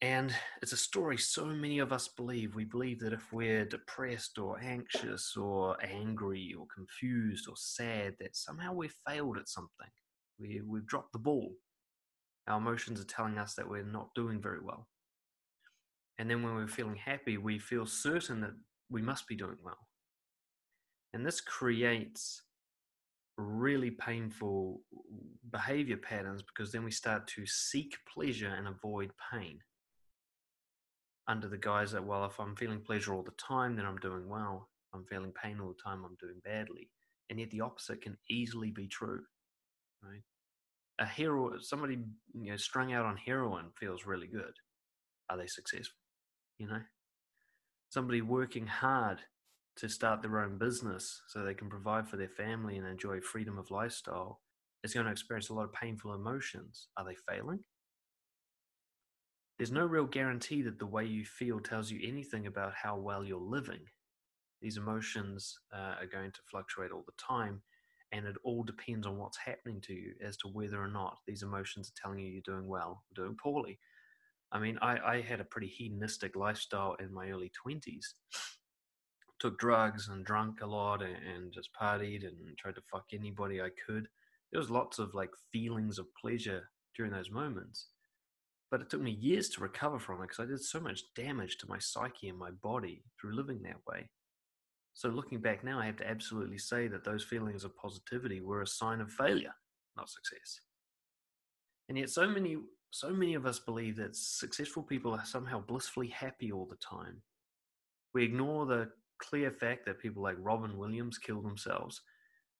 And 0.00 0.34
it's 0.60 0.72
a 0.72 0.76
story 0.76 1.16
so 1.16 1.46
many 1.46 1.78
of 1.78 1.92
us 1.92 2.08
believe. 2.08 2.56
We 2.56 2.64
believe 2.64 2.98
that 3.00 3.12
if 3.12 3.32
we're 3.32 3.64
depressed 3.64 4.38
or 4.38 4.58
anxious 4.60 5.36
or 5.36 5.76
angry 5.84 6.52
or 6.58 6.66
confused 6.74 7.46
or 7.48 7.54
sad, 7.56 8.16
that 8.18 8.34
somehow 8.34 8.72
we've 8.72 8.96
failed 9.06 9.38
at 9.38 9.48
something. 9.48 9.86
We, 10.40 10.60
we've 10.66 10.86
dropped 10.86 11.12
the 11.12 11.20
ball. 11.20 11.52
Our 12.48 12.58
emotions 12.58 13.00
are 13.00 13.04
telling 13.04 13.38
us 13.38 13.54
that 13.54 13.68
we're 13.68 13.84
not 13.84 14.12
doing 14.16 14.42
very 14.42 14.60
well. 14.60 14.88
And 16.18 16.28
then 16.28 16.42
when 16.42 16.56
we're 16.56 16.66
feeling 16.66 16.96
happy, 16.96 17.38
we 17.38 17.60
feel 17.60 17.86
certain 17.86 18.40
that 18.40 18.54
we 18.90 19.00
must 19.00 19.28
be 19.28 19.36
doing 19.36 19.58
well. 19.62 19.78
And 21.14 21.26
this 21.26 21.40
creates 21.40 22.42
really 23.36 23.90
painful 23.90 24.80
behavior 25.50 25.96
patterns 25.96 26.42
because 26.42 26.72
then 26.72 26.84
we 26.84 26.90
start 26.90 27.26
to 27.26 27.46
seek 27.46 27.96
pleasure 28.12 28.54
and 28.56 28.68
avoid 28.68 29.10
pain 29.32 29.58
under 31.28 31.48
the 31.48 31.58
guise 31.58 31.92
that, 31.92 32.04
well, 32.04 32.24
if 32.24 32.38
I'm 32.38 32.56
feeling 32.56 32.80
pleasure 32.80 33.14
all 33.14 33.22
the 33.22 33.32
time, 33.32 33.76
then 33.76 33.86
I'm 33.86 33.98
doing 33.98 34.28
well. 34.28 34.68
If 34.88 34.98
I'm 34.98 35.04
feeling 35.04 35.32
pain 35.32 35.60
all 35.60 35.68
the 35.68 35.82
time, 35.82 36.04
I'm 36.04 36.16
doing 36.20 36.40
badly. 36.44 36.90
And 37.30 37.38
yet 37.38 37.50
the 37.50 37.60
opposite 37.60 38.02
can 38.02 38.16
easily 38.28 38.70
be 38.70 38.86
true, 38.86 39.22
right? 40.02 40.22
A 40.98 41.06
hero, 41.06 41.58
somebody 41.60 41.98
you 42.34 42.50
know 42.50 42.56
strung 42.56 42.92
out 42.92 43.06
on 43.06 43.16
heroin 43.16 43.66
feels 43.78 44.04
really 44.04 44.26
good. 44.26 44.52
Are 45.30 45.38
they 45.38 45.46
successful? 45.46 45.96
You 46.58 46.66
know, 46.68 46.80
somebody 47.88 48.20
working 48.20 48.66
hard 48.66 49.20
to 49.76 49.88
start 49.88 50.22
their 50.22 50.40
own 50.40 50.58
business 50.58 51.22
so 51.28 51.42
they 51.42 51.54
can 51.54 51.68
provide 51.70 52.08
for 52.08 52.16
their 52.16 52.28
family 52.28 52.76
and 52.76 52.86
enjoy 52.86 53.20
freedom 53.20 53.58
of 53.58 53.70
lifestyle 53.70 54.40
is 54.84 54.94
going 54.94 55.06
to 55.06 55.12
experience 55.12 55.48
a 55.48 55.54
lot 55.54 55.64
of 55.64 55.72
painful 55.72 56.14
emotions. 56.14 56.88
Are 56.96 57.04
they 57.04 57.16
failing? 57.28 57.60
There's 59.58 59.72
no 59.72 59.86
real 59.86 60.06
guarantee 60.06 60.62
that 60.62 60.78
the 60.78 60.86
way 60.86 61.04
you 61.04 61.24
feel 61.24 61.60
tells 61.60 61.90
you 61.90 62.00
anything 62.02 62.46
about 62.46 62.74
how 62.74 62.96
well 62.96 63.24
you're 63.24 63.38
living. 63.38 63.80
These 64.60 64.76
emotions 64.76 65.58
uh, 65.72 65.94
are 66.00 66.06
going 66.10 66.32
to 66.32 66.40
fluctuate 66.50 66.90
all 66.90 67.04
the 67.06 67.12
time, 67.16 67.62
and 68.12 68.26
it 68.26 68.36
all 68.44 68.64
depends 68.64 69.06
on 69.06 69.18
what's 69.18 69.38
happening 69.38 69.80
to 69.82 69.94
you 69.94 70.14
as 70.24 70.36
to 70.38 70.48
whether 70.48 70.82
or 70.82 70.88
not 70.88 71.18
these 71.26 71.42
emotions 71.42 71.88
are 71.90 72.00
telling 72.02 72.18
you 72.20 72.30
you're 72.30 72.42
doing 72.44 72.66
well 72.66 73.04
or 73.10 73.24
doing 73.24 73.36
poorly. 73.40 73.78
I 74.50 74.58
mean, 74.58 74.78
I, 74.82 74.98
I 74.98 75.20
had 75.20 75.40
a 75.40 75.44
pretty 75.44 75.68
hedonistic 75.68 76.36
lifestyle 76.36 76.94
in 77.00 77.12
my 77.12 77.30
early 77.30 77.50
20s. 77.66 78.14
Took 79.42 79.58
drugs 79.58 80.06
and 80.06 80.24
drank 80.24 80.60
a 80.60 80.66
lot 80.66 81.02
and, 81.02 81.16
and 81.16 81.52
just 81.52 81.70
partied 81.74 82.24
and 82.24 82.56
tried 82.56 82.76
to 82.76 82.82
fuck 82.92 83.06
anybody 83.12 83.60
I 83.60 83.70
could. 83.86 84.06
There 84.52 84.60
was 84.60 84.70
lots 84.70 85.00
of 85.00 85.14
like 85.14 85.30
feelings 85.52 85.98
of 85.98 86.06
pleasure 86.14 86.62
during 86.96 87.10
those 87.10 87.28
moments. 87.28 87.88
But 88.70 88.82
it 88.82 88.88
took 88.88 89.00
me 89.00 89.10
years 89.10 89.48
to 89.50 89.60
recover 89.60 89.98
from 89.98 90.20
it 90.20 90.28
because 90.28 90.38
I 90.38 90.46
did 90.46 90.62
so 90.62 90.78
much 90.78 91.02
damage 91.16 91.58
to 91.58 91.68
my 91.68 91.80
psyche 91.80 92.28
and 92.28 92.38
my 92.38 92.52
body 92.62 93.02
through 93.20 93.34
living 93.34 93.62
that 93.62 93.84
way. 93.84 94.08
So 94.94 95.08
looking 95.08 95.40
back 95.40 95.64
now, 95.64 95.80
I 95.80 95.86
have 95.86 95.96
to 95.96 96.08
absolutely 96.08 96.58
say 96.58 96.86
that 96.86 97.02
those 97.04 97.24
feelings 97.24 97.64
of 97.64 97.76
positivity 97.76 98.40
were 98.40 98.62
a 98.62 98.66
sign 98.66 99.00
of 99.00 99.10
failure, 99.10 99.54
not 99.96 100.08
success. 100.08 100.60
And 101.88 101.98
yet 101.98 102.10
so 102.10 102.28
many 102.28 102.58
so 102.90 103.10
many 103.10 103.34
of 103.34 103.44
us 103.44 103.58
believe 103.58 103.96
that 103.96 104.14
successful 104.14 104.84
people 104.84 105.14
are 105.14 105.24
somehow 105.24 105.62
blissfully 105.62 106.08
happy 106.08 106.52
all 106.52 106.66
the 106.66 106.76
time. 106.76 107.22
We 108.14 108.22
ignore 108.22 108.66
the 108.66 108.90
clear 109.22 109.50
fact 109.50 109.86
that 109.86 110.00
people 110.00 110.22
like 110.22 110.36
Robin 110.38 110.76
Williams 110.76 111.18
kill 111.18 111.42
themselves, 111.42 112.00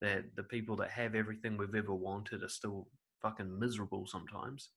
that 0.00 0.24
the 0.36 0.44
people 0.44 0.76
that 0.76 0.90
have 0.90 1.14
everything 1.14 1.56
we've 1.56 1.74
ever 1.74 1.94
wanted 1.94 2.42
are 2.42 2.48
still 2.48 2.88
fucking 3.22 3.58
miserable 3.58 4.06
sometimes, 4.06 4.70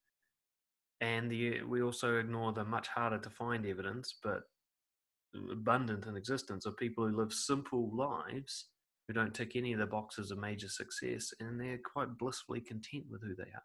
and 1.02 1.30
the, 1.30 1.62
we 1.64 1.82
also 1.82 2.18
ignore 2.18 2.54
the 2.54 2.64
much 2.64 2.88
harder 2.88 3.18
to 3.18 3.30
find 3.30 3.66
evidence, 3.66 4.16
but 4.24 4.44
abundant 5.52 6.06
in 6.06 6.16
existence 6.16 6.66
of 6.66 6.78
people 6.78 7.06
who 7.06 7.18
live 7.18 7.34
simple 7.34 7.92
lives 7.96 8.68
who 9.08 9.14
don't 9.14 9.34
tick 9.34 9.56
any 9.56 9.74
of 9.74 9.80
the 9.80 9.86
boxes 9.86 10.32
of 10.32 10.38
major 10.38 10.70
success 10.70 11.34
and 11.40 11.60
they're 11.60 11.80
quite 11.94 12.18
blissfully 12.18 12.62
content 12.62 13.04
with 13.10 13.22
who 13.22 13.36
they 13.36 13.44
are. 13.44 13.64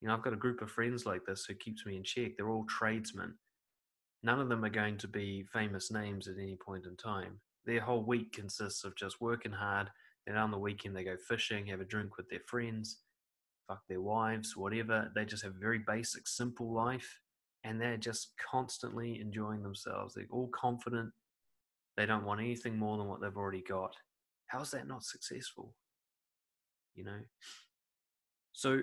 You 0.00 0.08
know, 0.08 0.14
I've 0.14 0.22
got 0.22 0.32
a 0.32 0.36
group 0.36 0.60
of 0.60 0.70
friends 0.70 1.06
like 1.06 1.22
this 1.26 1.44
who 1.46 1.54
keeps 1.54 1.86
me 1.86 1.96
in 1.96 2.04
check. 2.04 2.32
They're 2.36 2.50
all 2.50 2.66
tradesmen. 2.68 3.34
None 4.22 4.40
of 4.40 4.48
them 4.48 4.64
are 4.64 4.70
going 4.70 4.98
to 4.98 5.08
be 5.08 5.44
famous 5.52 5.90
names 5.90 6.28
at 6.28 6.38
any 6.38 6.56
point 6.56 6.86
in 6.86 6.96
time. 6.96 7.40
Their 7.64 7.80
whole 7.80 8.02
week 8.02 8.32
consists 8.32 8.84
of 8.84 8.96
just 8.96 9.20
working 9.20 9.52
hard. 9.52 9.90
Then 10.26 10.36
on 10.36 10.50
the 10.50 10.58
weekend, 10.58 10.96
they 10.96 11.04
go 11.04 11.16
fishing, 11.28 11.66
have 11.66 11.80
a 11.80 11.84
drink 11.84 12.16
with 12.16 12.28
their 12.28 12.40
friends, 12.46 12.98
fuck 13.68 13.82
their 13.88 14.00
wives, 14.00 14.56
whatever. 14.56 15.10
They 15.14 15.24
just 15.24 15.44
have 15.44 15.54
a 15.54 15.60
very 15.60 15.80
basic, 15.86 16.26
simple 16.26 16.72
life, 16.72 17.20
and 17.64 17.80
they're 17.80 17.96
just 17.96 18.32
constantly 18.50 19.20
enjoying 19.20 19.62
themselves. 19.62 20.14
They're 20.14 20.26
all 20.30 20.48
confident. 20.48 21.10
They 21.96 22.06
don't 22.06 22.24
want 22.24 22.40
anything 22.40 22.78
more 22.78 22.98
than 22.98 23.08
what 23.08 23.20
they've 23.20 23.36
already 23.36 23.62
got. 23.62 23.94
How 24.46 24.60
is 24.60 24.70
that 24.72 24.86
not 24.86 25.02
successful? 25.02 25.74
You 26.94 27.04
know? 27.04 27.20
So, 28.52 28.80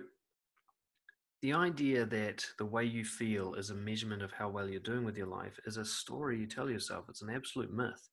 the 1.44 1.52
idea 1.52 2.06
that 2.06 2.46
the 2.58 2.66
way 2.66 2.86
you 2.86 3.04
feel 3.04 3.56
is 3.56 3.70
a 3.70 3.76
measurement 3.76 4.22
of 4.22 4.32
how 4.32 4.48
well 4.48 4.70
you're 4.70 4.80
doing 4.80 5.04
with 5.04 5.18
your 5.18 5.28
life 5.28 5.60
is 5.66 5.76
a 5.76 5.84
story 5.84 6.40
you 6.40 6.48
tell 6.48 6.70
yourself. 6.70 7.04
It's 7.10 7.22
an 7.22 7.30
absolute 7.30 7.72
myth. 7.72 8.10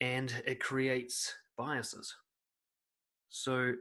And 0.00 0.32
it 0.46 0.60
creates 0.60 1.34
biases. 1.58 2.14
So, 3.30 3.72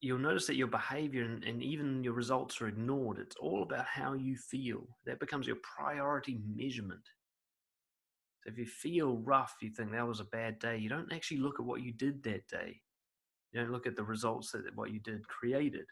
you'll 0.00 0.18
notice 0.18 0.46
that 0.46 0.56
your 0.56 0.68
behavior 0.68 1.24
and, 1.24 1.44
and, 1.44 1.62
even 1.62 2.02
your 2.02 2.14
results 2.14 2.62
are 2.62 2.68
ignored. 2.68 3.18
It's 3.18 3.36
all 3.36 3.62
about 3.62 3.84
how 3.84 4.14
you 4.14 4.34
feel. 4.34 4.80
That 5.04 5.20
becomes 5.20 5.46
your 5.46 5.58
priority 5.76 6.40
measurement. 6.56 7.04
So 8.42 8.50
if 8.50 8.58
you 8.58 8.64
feel 8.64 9.18
rough, 9.18 9.54
you 9.60 9.70
think 9.70 9.92
that 9.92 10.08
was 10.08 10.20
a 10.20 10.24
bad 10.24 10.58
day, 10.58 10.78
you 10.78 10.88
don't 10.88 11.12
actually 11.12 11.38
look 11.38 11.60
at 11.60 11.66
what 11.66 11.82
you 11.82 11.92
did 11.92 12.22
that 12.22 12.48
day. 12.48 12.80
You 13.52 13.60
don't 13.60 13.70
look 13.70 13.86
at 13.86 13.96
the 13.96 14.02
results 14.02 14.50
that 14.52 14.64
what 14.74 14.90
you 14.90 14.98
did 14.98 15.28
created. 15.28 15.84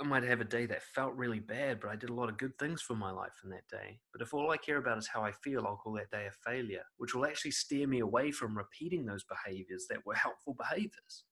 I 0.00 0.04
might 0.04 0.24
have 0.24 0.40
a 0.40 0.44
day 0.44 0.66
that 0.66 0.82
felt 0.82 1.14
really 1.14 1.38
bad, 1.38 1.78
but 1.80 1.90
I 1.90 1.96
did 1.96 2.10
a 2.10 2.14
lot 2.14 2.28
of 2.30 2.38
good 2.38 2.58
things 2.58 2.80
for 2.82 2.94
my 2.96 3.10
life 3.12 3.38
in 3.44 3.50
that 3.50 3.68
day. 3.68 4.00
But 4.12 4.22
if 4.22 4.32
all 4.34 4.50
I 4.50 4.56
care 4.56 4.78
about 4.78 4.98
is 4.98 5.06
how 5.08 5.22
I 5.22 5.30
feel, 5.32 5.66
I'll 5.66 5.76
call 5.76 5.92
that 5.94 6.10
day 6.10 6.26
a 6.26 6.32
failure, 6.32 6.84
which 6.96 7.14
will 7.14 7.26
actually 7.26 7.50
steer 7.52 7.86
me 7.86 8.00
away 8.00 8.32
from 8.32 8.56
repeating 8.56 9.04
those 9.06 9.24
behaviors 9.24 9.86
that 9.90 10.04
were 10.06 10.14
helpful 10.14 10.54
behaviors 10.54 11.24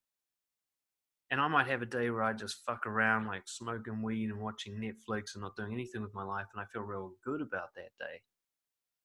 and 1.31 1.41
I 1.41 1.49
might 1.49 1.67
have 1.67 1.83
a 1.83 1.87
day 1.87 2.11
where 2.11 2.23
I 2.23 2.33
just 2.33 2.65
fuck 2.65 2.87
around 2.87 3.27
like 3.27 3.43
smoking 3.47 4.03
weed 4.03 4.31
and 4.31 4.41
watching 4.41 4.75
Netflix 4.77 5.35
and 5.35 5.43
not 5.43 5.57
doing 5.57 5.73
anything 5.73 6.03
with 6.03 6.15
my 6.15 6.23
life, 6.25 6.47
and 6.55 6.63
I 6.63 6.67
feel 6.67 6.83
real 6.83 7.13
good 7.25 7.41
about 7.43 7.75
that 7.77 7.91
day. 7.99 8.23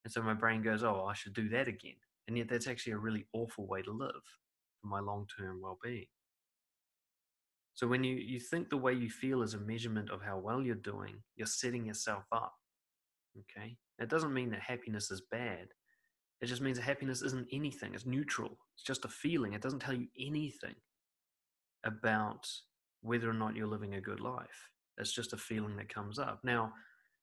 And 0.05 0.13
so 0.13 0.21
my 0.23 0.33
brain 0.35 0.63
goes, 0.63 0.83
"Oh, 0.83 1.05
I 1.05 1.13
should 1.13 1.33
do 1.33 1.49
that 1.49 1.67
again." 1.67 1.97
And 2.27 2.37
yet, 2.37 2.49
that's 2.49 2.67
actually 2.67 2.93
a 2.93 2.99
really 2.99 3.27
awful 3.33 3.67
way 3.67 3.81
to 3.83 3.91
live 3.91 4.23
for 4.81 4.87
my 4.87 4.99
long-term 5.01 5.61
well-being. 5.61 6.07
So 7.75 7.87
when 7.87 8.03
you 8.03 8.15
you 8.15 8.39
think 8.39 8.69
the 8.69 8.77
way 8.77 8.93
you 8.93 9.09
feel 9.09 9.41
is 9.41 9.53
a 9.55 9.59
measurement 9.59 10.11
of 10.11 10.21
how 10.21 10.37
well 10.37 10.61
you're 10.61 10.75
doing, 10.75 11.15
you're 11.35 11.47
setting 11.47 11.85
yourself 11.85 12.25
up. 12.31 12.53
Okay, 13.37 13.77
that 13.99 14.09
doesn't 14.09 14.33
mean 14.33 14.51
that 14.51 14.61
happiness 14.61 15.09
is 15.09 15.21
bad. 15.31 15.67
It 16.41 16.47
just 16.47 16.61
means 16.61 16.77
that 16.77 16.83
happiness 16.83 17.21
isn't 17.21 17.47
anything. 17.51 17.95
It's 17.95 18.05
neutral. 18.05 18.57
It's 18.75 18.83
just 18.83 19.05
a 19.05 19.09
feeling. 19.09 19.53
It 19.53 19.61
doesn't 19.61 19.79
tell 19.79 19.93
you 19.93 20.07
anything 20.19 20.75
about 21.85 22.47
whether 23.01 23.29
or 23.29 23.33
not 23.33 23.55
you're 23.55 23.67
living 23.67 23.95
a 23.95 24.01
good 24.01 24.19
life. 24.19 24.69
It's 24.97 25.13
just 25.13 25.33
a 25.33 25.37
feeling 25.37 25.75
that 25.77 25.93
comes 25.93 26.19
up. 26.19 26.39
Now, 26.43 26.73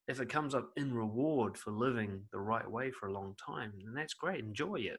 if 0.09 0.20
it 0.20 0.28
comes 0.28 0.55
up 0.55 0.70
in 0.76 0.92
reward 0.92 1.57
for 1.57 1.70
living 1.70 2.22
the 2.32 2.40
right 2.40 2.68
way 2.68 2.90
for 2.90 3.09
a 3.09 3.12
long 3.12 3.36
time, 3.44 3.72
then 3.84 3.94
that's 3.94 4.14
great. 4.14 4.44
Enjoy 4.44 4.76
it. 4.76 4.98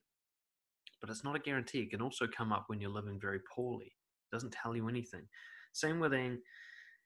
But 1.02 1.10
it's 1.10 1.24
not 1.24 1.36
a 1.36 1.40
guarantee. 1.40 1.80
It 1.82 1.92
can 1.92 2.02
also 2.02 2.28
come 2.28 2.54
up 2.54 2.66
when 2.68 2.80
you're 2.80 2.92
living 2.92 3.20
very 3.20 3.40
poorly. 3.54 3.94
Doesn't 4.32 4.54
tell 4.54 4.76
you 4.76 4.88
anything. 4.88 5.24
Same 5.74 6.00
with 6.00 6.14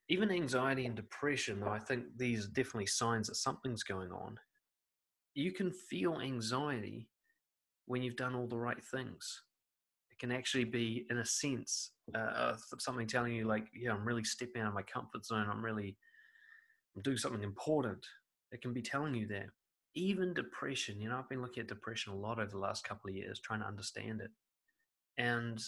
even 0.08 0.30
anxiety 0.30 0.86
and 0.86 0.94
depression, 0.94 1.60
though 1.60 1.70
I 1.70 1.78
think 1.78 2.04
these 2.16 2.46
are 2.46 2.50
definitely 2.50 2.86
signs 2.86 3.28
that 3.28 3.36
something's 3.36 3.82
going 3.82 4.12
on. 4.12 4.38
You 5.34 5.52
can 5.52 5.70
feel 5.72 6.20
anxiety 6.20 7.08
when 7.86 8.02
you've 8.02 8.16
done 8.16 8.34
all 8.34 8.46
the 8.46 8.58
right 8.58 8.82
things 8.82 9.42
it 10.16 10.20
can 10.20 10.32
actually 10.32 10.64
be, 10.64 11.06
in 11.10 11.18
a 11.18 11.24
sense, 11.24 11.90
uh, 12.14 12.54
something 12.78 13.06
telling 13.06 13.34
you 13.34 13.44
like, 13.44 13.66
yeah, 13.74 13.92
I'm 13.92 14.06
really 14.06 14.24
stepping 14.24 14.62
out 14.62 14.68
of 14.68 14.74
my 14.74 14.82
comfort 14.82 15.26
zone. 15.26 15.46
I'm 15.50 15.64
really 15.64 15.96
I'm 16.94 17.02
doing 17.02 17.18
something 17.18 17.42
important. 17.42 18.06
It 18.50 18.62
can 18.62 18.72
be 18.72 18.82
telling 18.82 19.14
you 19.14 19.26
that. 19.28 19.46
Even 19.94 20.34
depression, 20.34 21.00
you 21.00 21.08
know, 21.08 21.18
I've 21.18 21.28
been 21.28 21.40
looking 21.40 21.62
at 21.62 21.68
depression 21.68 22.12
a 22.12 22.16
lot 22.16 22.38
over 22.38 22.50
the 22.50 22.58
last 22.58 22.84
couple 22.84 23.08
of 23.08 23.16
years, 23.16 23.40
trying 23.40 23.60
to 23.60 23.66
understand 23.66 24.20
it. 24.20 24.30
And 25.18 25.62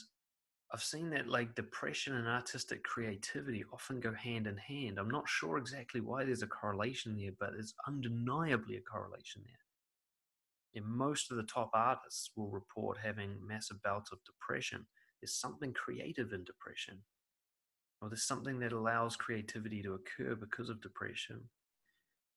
I've 0.73 0.83
seen 0.83 1.11
that 1.11 1.29
like 1.29 1.55
depression 1.55 2.15
and 2.15 2.29
artistic 2.29 2.85
creativity 2.85 3.65
often 3.73 4.01
go 4.01 4.13
hand 4.13 4.47
in 4.47 4.57
hand. 4.57 4.99
I'm 4.99 5.11
not 5.11 5.29
sure 5.29 5.57
exactly 5.57 6.01
why 6.01 6.25
there's 6.25 6.43
a 6.43 6.47
correlation 6.47 7.17
there, 7.17 7.31
but 7.41 7.53
there's 7.55 7.75
undeniably 7.87 8.77
a 8.77 8.81
correlation 8.81 9.43
there 9.47 9.55
and 10.75 10.87
most 10.87 11.31
of 11.31 11.37
the 11.37 11.43
top 11.43 11.71
artists 11.75 12.31
will 12.37 12.51
report 12.51 12.99
having 13.03 13.37
massive 13.47 13.83
bouts 13.83 14.13
of 14.13 14.19
depression. 14.25 14.87
There's 15.21 15.35
something 15.35 15.73
creative 15.73 16.33
in 16.33 16.45
depression, 16.45 16.99
or 18.01 18.09
there's 18.09 18.27
something 18.27 18.61
that 18.61 18.73
allows 18.73 19.17
creativity 19.17 19.83
to 19.83 19.95
occur 19.95 20.37
because 20.37 20.69
of 20.69 20.81
depression. 20.81 21.41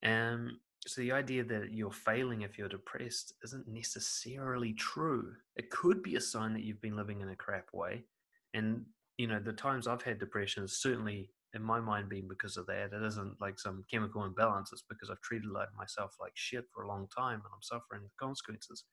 Um, 0.04 0.60
so 0.88 1.02
the 1.02 1.12
idea 1.12 1.44
that 1.44 1.74
you're 1.74 1.92
failing 1.92 2.42
if 2.42 2.58
you're 2.58 2.68
depressed 2.68 3.34
isn't 3.44 3.68
necessarily 3.68 4.74
true. 4.74 5.34
It 5.56 5.70
could 5.70 6.02
be 6.02 6.16
a 6.16 6.22
sign 6.22 6.54
that 6.54 6.64
you've 6.64 6.82
been 6.82 6.96
living 6.96 7.22
in 7.22 7.30
a 7.30 7.36
crap 7.36 7.68
way. 7.72 8.06
And, 8.54 8.86
you 9.18 9.28
know, 9.28 9.39
the 9.39 9.54
times 9.54 9.88
I've 9.88 10.02
had 10.02 10.20
depression 10.20 10.64
is 10.64 10.82
certainly 10.82 11.30
in 11.54 11.62
my 11.62 11.80
mind 11.80 12.10
been 12.10 12.28
because 12.28 12.58
of 12.58 12.66
that. 12.68 12.91
It 12.93 13.04
isn't 13.04 13.41
like 13.41 13.60
some 13.60 13.84
chemical 13.89 14.24
imbalance. 14.24 14.72
It's 14.72 14.84
because 14.88 15.10
I've 15.10 15.22
treated 15.22 15.49
like 15.49 15.68
myself 15.78 16.16
like 16.20 16.34
shit 16.36 16.66
for 16.74 16.84
a 16.84 16.88
long 16.88 17.08
time 17.16 17.36
and 17.36 17.52
I'm 17.54 17.62
suffering 17.62 18.04
the 18.04 18.10
consequences. 18.20 18.86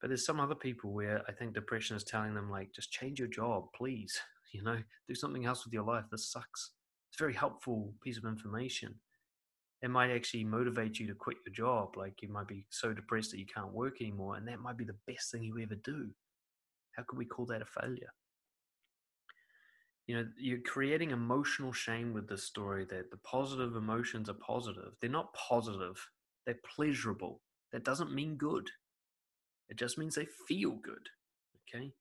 But 0.00 0.08
there's 0.08 0.24
some 0.24 0.40
other 0.40 0.54
people 0.54 0.92
where 0.92 1.22
I 1.28 1.32
think 1.32 1.54
depression 1.54 1.96
is 1.96 2.04
telling 2.04 2.34
them 2.34 2.50
like, 2.50 2.72
just 2.72 2.92
change 2.92 3.18
your 3.18 3.28
job, 3.28 3.66
please. 3.74 4.18
You 4.50 4.62
know, 4.62 4.78
do 5.06 5.14
something 5.14 5.44
else 5.44 5.66
with 5.66 5.74
your 5.74 5.82
life. 5.82 6.04
This 6.10 6.32
sucks. 6.32 6.70
It's 7.10 7.20
a 7.20 7.22
very 7.22 7.34
helpful 7.34 7.92
piece 8.02 8.16
of 8.16 8.24
information 8.24 8.94
it 9.82 9.90
might 9.90 10.10
actually 10.10 10.44
motivate 10.44 10.98
you 10.98 11.06
to 11.06 11.14
quit 11.14 11.36
your 11.46 11.54
job. 11.54 11.96
Like 11.96 12.20
you 12.22 12.28
might 12.28 12.48
be 12.48 12.66
so 12.70 12.92
depressed 12.92 13.30
that 13.30 13.38
you 13.38 13.46
can't 13.46 13.72
work 13.72 14.00
anymore, 14.00 14.36
and 14.36 14.46
that 14.48 14.60
might 14.60 14.76
be 14.76 14.84
the 14.84 14.96
best 15.06 15.30
thing 15.30 15.42
you 15.42 15.58
ever 15.60 15.76
do. 15.76 16.10
How 16.96 17.04
could 17.06 17.18
we 17.18 17.26
call 17.26 17.46
that 17.46 17.62
a 17.62 17.66
failure? 17.66 18.12
You 20.06 20.16
know, 20.16 20.28
you're 20.38 20.60
creating 20.60 21.10
emotional 21.10 21.72
shame 21.72 22.14
with 22.14 22.28
this 22.28 22.44
story 22.44 22.86
that 22.86 23.10
the 23.10 23.18
positive 23.18 23.76
emotions 23.76 24.28
are 24.30 24.34
positive. 24.34 24.94
They're 25.00 25.10
not 25.10 25.34
positive, 25.34 26.08
they're 26.46 26.58
pleasurable. 26.74 27.42
That 27.72 27.84
doesn't 27.84 28.14
mean 28.14 28.36
good, 28.36 28.70
it 29.68 29.76
just 29.76 29.98
means 29.98 30.14
they 30.14 30.26
feel 30.46 30.72
good. 30.72 31.08
Okay? 31.68 31.92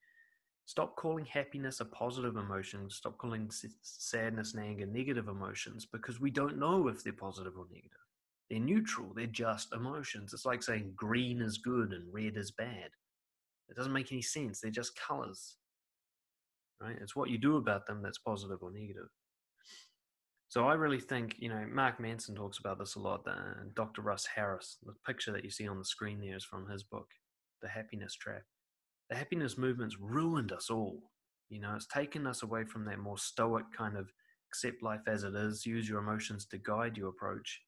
Stop 0.65 0.95
calling 0.97 1.25
happiness 1.25 1.79
a 1.79 1.85
positive 1.85 2.35
emotion. 2.35 2.89
Stop 2.89 3.17
calling 3.17 3.49
sadness 3.81 4.53
and 4.53 4.63
anger 4.63 4.85
negative 4.85 5.27
emotions 5.27 5.85
because 5.85 6.19
we 6.19 6.29
don't 6.29 6.57
know 6.57 6.87
if 6.87 7.03
they're 7.03 7.13
positive 7.13 7.53
or 7.57 7.65
negative. 7.69 7.91
They're 8.49 8.59
neutral, 8.59 9.13
they're 9.13 9.27
just 9.27 9.73
emotions. 9.73 10.33
It's 10.33 10.45
like 10.45 10.63
saying 10.63 10.93
green 10.95 11.41
is 11.41 11.57
good 11.57 11.91
and 11.91 12.13
red 12.13 12.37
is 12.37 12.51
bad. 12.51 12.89
It 13.69 13.75
doesn't 13.75 13.93
make 13.93 14.11
any 14.11 14.21
sense. 14.21 14.59
They're 14.59 14.71
just 14.71 14.99
colors. 14.99 15.57
Right? 16.81 16.97
It's 17.01 17.15
what 17.15 17.29
you 17.29 17.37
do 17.37 17.57
about 17.57 17.87
them 17.87 18.01
that's 18.01 18.19
positive 18.19 18.59
or 18.61 18.71
negative. 18.71 19.09
So 20.49 20.67
I 20.67 20.75
really 20.75 20.99
think, 20.99 21.35
you 21.39 21.49
know, 21.49 21.65
Mark 21.69 21.99
Manson 21.99 22.35
talks 22.35 22.59
about 22.59 22.79
this 22.79 22.95
a 22.95 22.99
lot. 22.99 23.27
Uh, 23.27 23.65
Dr. 23.75 24.01
Russ 24.01 24.25
Harris, 24.33 24.77
the 24.85 24.93
picture 25.05 25.31
that 25.33 25.43
you 25.43 25.49
see 25.49 25.67
on 25.67 25.77
the 25.77 25.85
screen 25.85 26.21
there 26.21 26.37
is 26.37 26.45
from 26.45 26.69
his 26.69 26.83
book, 26.83 27.07
The 27.61 27.67
Happiness 27.67 28.15
Trap 28.15 28.43
the 29.09 29.15
happiness 29.15 29.57
movement's 29.57 29.99
ruined 29.99 30.51
us 30.51 30.69
all. 30.69 31.11
You 31.49 31.61
know, 31.61 31.73
it's 31.75 31.87
taken 31.87 32.27
us 32.27 32.43
away 32.43 32.65
from 32.65 32.85
that 32.85 32.99
more 32.99 33.17
stoic 33.17 33.65
kind 33.75 33.97
of 33.97 34.11
accept 34.51 34.83
life 34.83 35.07
as 35.07 35.23
it 35.23 35.33
is, 35.35 35.65
use 35.65 35.87
your 35.87 35.99
emotions 35.99 36.45
to 36.47 36.57
guide 36.57 36.97
your 36.97 37.09
approach, 37.09 37.61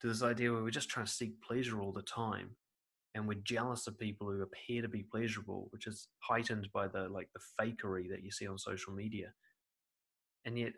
to 0.00 0.08
this 0.08 0.22
idea 0.22 0.52
where 0.52 0.62
we're 0.62 0.70
just 0.70 0.88
trying 0.88 1.06
to 1.06 1.12
seek 1.12 1.40
pleasure 1.40 1.80
all 1.80 1.92
the 1.92 2.02
time. 2.02 2.56
And 3.16 3.26
we're 3.26 3.40
jealous 3.42 3.86
of 3.86 3.98
people 3.98 4.30
who 4.30 4.42
appear 4.42 4.82
to 4.82 4.88
be 4.88 5.02
pleasurable, 5.02 5.68
which 5.70 5.86
is 5.86 6.08
heightened 6.18 6.68
by 6.72 6.86
the 6.86 7.08
like 7.08 7.30
the 7.32 7.40
fakery 7.58 8.10
that 8.10 8.22
you 8.22 8.30
see 8.30 8.46
on 8.46 8.58
social 8.58 8.92
media. 8.92 9.32
And 10.44 10.58
yet, 10.58 10.74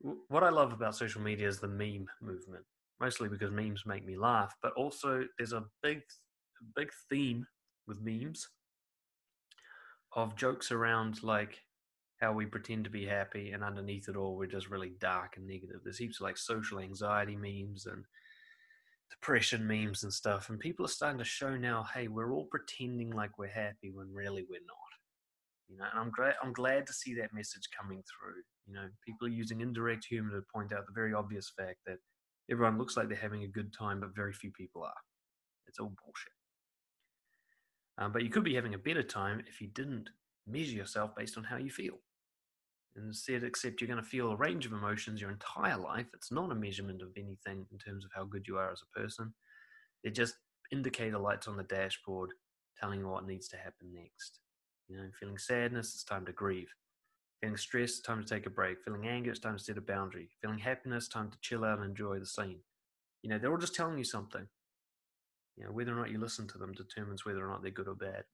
what 0.28 0.42
I 0.42 0.50
love 0.50 0.72
about 0.72 0.96
social 0.96 1.20
media 1.20 1.46
is 1.46 1.60
the 1.60 1.68
meme 1.68 2.08
movement, 2.20 2.64
mostly 3.00 3.28
because 3.28 3.52
memes 3.52 3.84
make 3.86 4.04
me 4.04 4.16
laugh, 4.16 4.56
but 4.60 4.72
also 4.72 5.24
there's 5.38 5.52
a 5.52 5.64
big, 5.80 6.02
big 6.74 6.90
theme 7.08 7.46
with 7.86 8.02
memes 8.02 8.48
of 10.12 10.34
jokes 10.34 10.72
around 10.72 11.22
like 11.22 11.62
how 12.20 12.32
we 12.32 12.46
pretend 12.46 12.82
to 12.82 12.90
be 12.90 13.06
happy 13.06 13.52
and 13.52 13.62
underneath 13.62 14.08
it 14.08 14.16
all 14.16 14.36
we're 14.36 14.46
just 14.46 14.70
really 14.70 14.92
dark 14.98 15.36
and 15.36 15.46
negative. 15.46 15.82
There's 15.84 15.98
heaps 15.98 16.18
of 16.18 16.24
like 16.24 16.36
social 16.36 16.80
anxiety 16.80 17.36
memes 17.36 17.86
and 17.86 18.04
depression 19.10 19.66
memes 19.66 20.02
and 20.02 20.12
stuff. 20.12 20.50
And 20.50 20.58
people 20.58 20.84
are 20.84 20.88
starting 20.88 21.18
to 21.18 21.24
show 21.24 21.56
now, 21.56 21.86
hey, 21.94 22.08
we're 22.08 22.32
all 22.32 22.46
pretending 22.50 23.10
like 23.10 23.38
we're 23.38 23.48
happy 23.48 23.90
when 23.92 24.12
really 24.12 24.44
we're 24.48 24.60
not. 24.66 24.76
You 25.68 25.78
know, 25.78 25.84
and 25.90 25.98
I'm 25.98 26.10
glad 26.10 26.34
I'm 26.42 26.52
glad 26.52 26.86
to 26.86 26.92
see 26.92 27.14
that 27.14 27.34
message 27.34 27.68
coming 27.76 28.02
through. 28.02 28.40
You 28.66 28.74
know, 28.74 28.88
people 29.04 29.26
are 29.26 29.30
using 29.30 29.60
indirect 29.60 30.04
humor 30.04 30.30
to 30.30 30.44
point 30.52 30.72
out 30.72 30.86
the 30.86 30.92
very 30.92 31.12
obvious 31.12 31.52
fact 31.56 31.78
that 31.86 31.98
everyone 32.50 32.78
looks 32.78 32.96
like 32.96 33.08
they're 33.08 33.16
having 33.16 33.42
a 33.42 33.48
good 33.48 33.72
time, 33.72 34.00
but 34.00 34.14
very 34.14 34.32
few 34.32 34.52
people 34.52 34.84
are. 34.84 34.92
It's 35.66 35.80
all 35.80 35.92
bullshit. 36.04 36.32
Um, 37.98 38.12
but 38.12 38.22
you 38.22 38.30
could 38.30 38.44
be 38.44 38.54
having 38.54 38.74
a 38.74 38.78
better 38.78 39.02
time 39.02 39.42
if 39.48 39.60
you 39.60 39.68
didn't 39.68 40.10
measure 40.46 40.76
yourself 40.76 41.16
based 41.16 41.36
on 41.36 41.44
how 41.44 41.56
you 41.56 41.70
feel. 41.70 41.98
Instead, 42.96 43.44
except 43.44 43.80
you're 43.80 43.88
going 43.88 44.02
to 44.02 44.08
feel 44.08 44.30
a 44.30 44.36
range 44.36 44.64
of 44.64 44.72
emotions 44.72 45.20
your 45.20 45.30
entire 45.30 45.76
life. 45.76 46.06
It's 46.14 46.32
not 46.32 46.50
a 46.50 46.54
measurement 46.54 47.02
of 47.02 47.10
anything 47.16 47.66
in 47.70 47.78
terms 47.78 48.04
of 48.04 48.10
how 48.14 48.24
good 48.24 48.46
you 48.46 48.56
are 48.56 48.72
as 48.72 48.82
a 48.82 48.98
person. 48.98 49.34
They're 50.02 50.12
just 50.12 50.34
indicator 50.72 51.18
lights 51.18 51.48
on 51.48 51.56
the 51.56 51.62
dashboard 51.64 52.30
telling 52.80 53.00
you 53.00 53.08
what 53.08 53.26
needs 53.26 53.48
to 53.48 53.56
happen 53.56 53.92
next. 53.92 54.40
You 54.88 54.96
know, 54.96 55.08
feeling 55.18 55.38
sadness, 55.38 55.94
it's 55.94 56.04
time 56.04 56.24
to 56.26 56.32
grieve. 56.32 56.72
Feeling 57.40 57.56
stressed, 57.56 58.04
time 58.04 58.22
to 58.22 58.28
take 58.28 58.46
a 58.46 58.50
break. 58.50 58.82
Feeling 58.84 59.06
anger, 59.06 59.30
it's 59.30 59.40
time 59.40 59.58
to 59.58 59.62
set 59.62 59.78
a 59.78 59.82
boundary. 59.82 60.30
Feeling 60.40 60.58
happiness, 60.58 61.08
time 61.08 61.30
to 61.30 61.38
chill 61.40 61.64
out 61.64 61.78
and 61.78 61.90
enjoy 61.90 62.18
the 62.18 62.26
scene. 62.26 62.60
You 63.22 63.30
know, 63.30 63.38
they're 63.38 63.50
all 63.50 63.58
just 63.58 63.74
telling 63.74 63.98
you 63.98 64.04
something. 64.04 64.46
You 65.56 65.64
know, 65.64 65.72
whether 65.72 65.92
or 65.92 65.96
not 65.96 66.10
you 66.10 66.18
listen 66.18 66.46
to 66.48 66.58
them 66.58 66.72
determines 66.72 67.24
whether 67.24 67.44
or 67.44 67.50
not 67.50 67.62
they're 67.62 67.70
good 67.70 67.88
or 67.88 67.94
bad. 67.94 68.24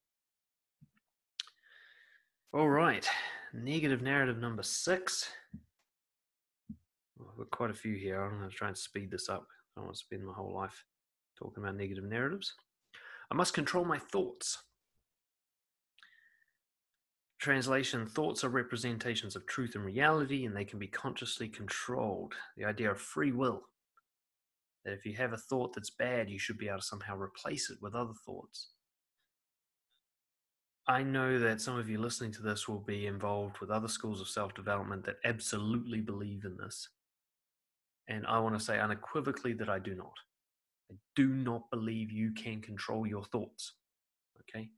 All 2.53 2.69
right, 2.69 3.09
negative 3.53 4.03
narrative 4.03 4.39
number 4.39 4.63
six. 4.63 5.29
I've 7.21 7.37
got 7.37 7.51
quite 7.51 7.71
a 7.71 7.75
few 7.75 7.95
here. 7.95 8.23
I'm 8.23 8.39
going 8.39 8.51
to 8.51 8.57
try 8.57 8.69
and 8.69 8.77
speed 8.77 9.11
this 9.11 9.29
up. 9.29 9.47
I 9.77 9.81
don't 9.81 9.87
want 9.87 9.97
to 9.97 10.05
spend 10.05 10.27
my 10.27 10.33
whole 10.33 10.55
life 10.55 10.85
talking 11.39 11.63
about 11.63 11.77
negative 11.77 12.05
narratives. 12.05 12.55
I 13.31 13.35
must 13.35 13.55
control 13.55 13.85
my 13.85 13.99
thoughts. 13.99 14.59
Translation 17.39 18.07
Thoughts 18.07 18.45
are 18.45 18.49
representations 18.49 19.35
of 19.35 19.47
truth 19.47 19.75
and 19.75 19.85
reality, 19.85 20.45
and 20.45 20.57
they 20.57 20.65
can 20.65 20.79
be 20.79 20.87
consciously 20.87 21.49
controlled. 21.49 22.35
The 22.57 22.65
idea 22.65 22.91
of 22.91 23.01
free 23.01 23.33
will. 23.33 23.63
That 24.85 24.95
if 24.95 25.05
you 25.05 25.17
have 25.17 25.33
a 25.33 25.39
thought 25.39 25.75
that's 25.75 25.91
bad, 25.91 26.31
you 26.31 26.39
should 26.39 26.59
be 26.59 26.69
able 26.69 26.79
to 26.79 26.85
somehow 26.85 27.17
replace 27.17 27.71
it 27.71 27.79
with 27.81 27.95
other 27.95 28.13
thoughts. 28.25 28.69
I 30.89 31.03
know 31.03 31.39
that 31.39 31.61
some 31.61 31.79
of 31.79 31.89
you 31.89 31.99
listening 31.99 32.33
to 32.33 32.43
this 32.43 32.69
will 32.69 32.81
be 32.81 33.07
involved 33.07 33.59
with 33.61 33.71
other 33.71 33.89
schools 33.89 34.21
of 34.21 34.29
self 34.29 34.55
development 34.55 35.05
that 35.05 35.17
absolutely 35.25 36.01
believe 36.01 36.45
in 36.45 36.57
this. 36.57 36.89
And 38.09 38.27
I 38.27 38.41
want 38.41 38.59
to 38.59 38.65
say 38.65 38.81
unequivocally 38.81 39.53
that 39.55 39.69
I 39.69 39.79
do 39.79 39.95
not. 39.95 40.15
I 40.91 40.97
do 41.15 41.29
not 41.29 41.71
believe 41.71 42.11
you 42.11 42.33
can 42.33 42.61
control 42.61 43.07
your 43.07 43.25
thoughts. 43.25 43.75
Okay. 44.41 44.71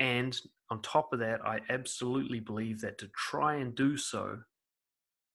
And 0.00 0.36
on 0.70 0.82
top 0.82 1.12
of 1.12 1.20
that, 1.20 1.40
I 1.46 1.60
absolutely 1.70 2.40
believe 2.40 2.80
that 2.80 2.98
to 2.98 3.08
try 3.16 3.56
and 3.56 3.74
do 3.74 3.96
so 3.96 4.38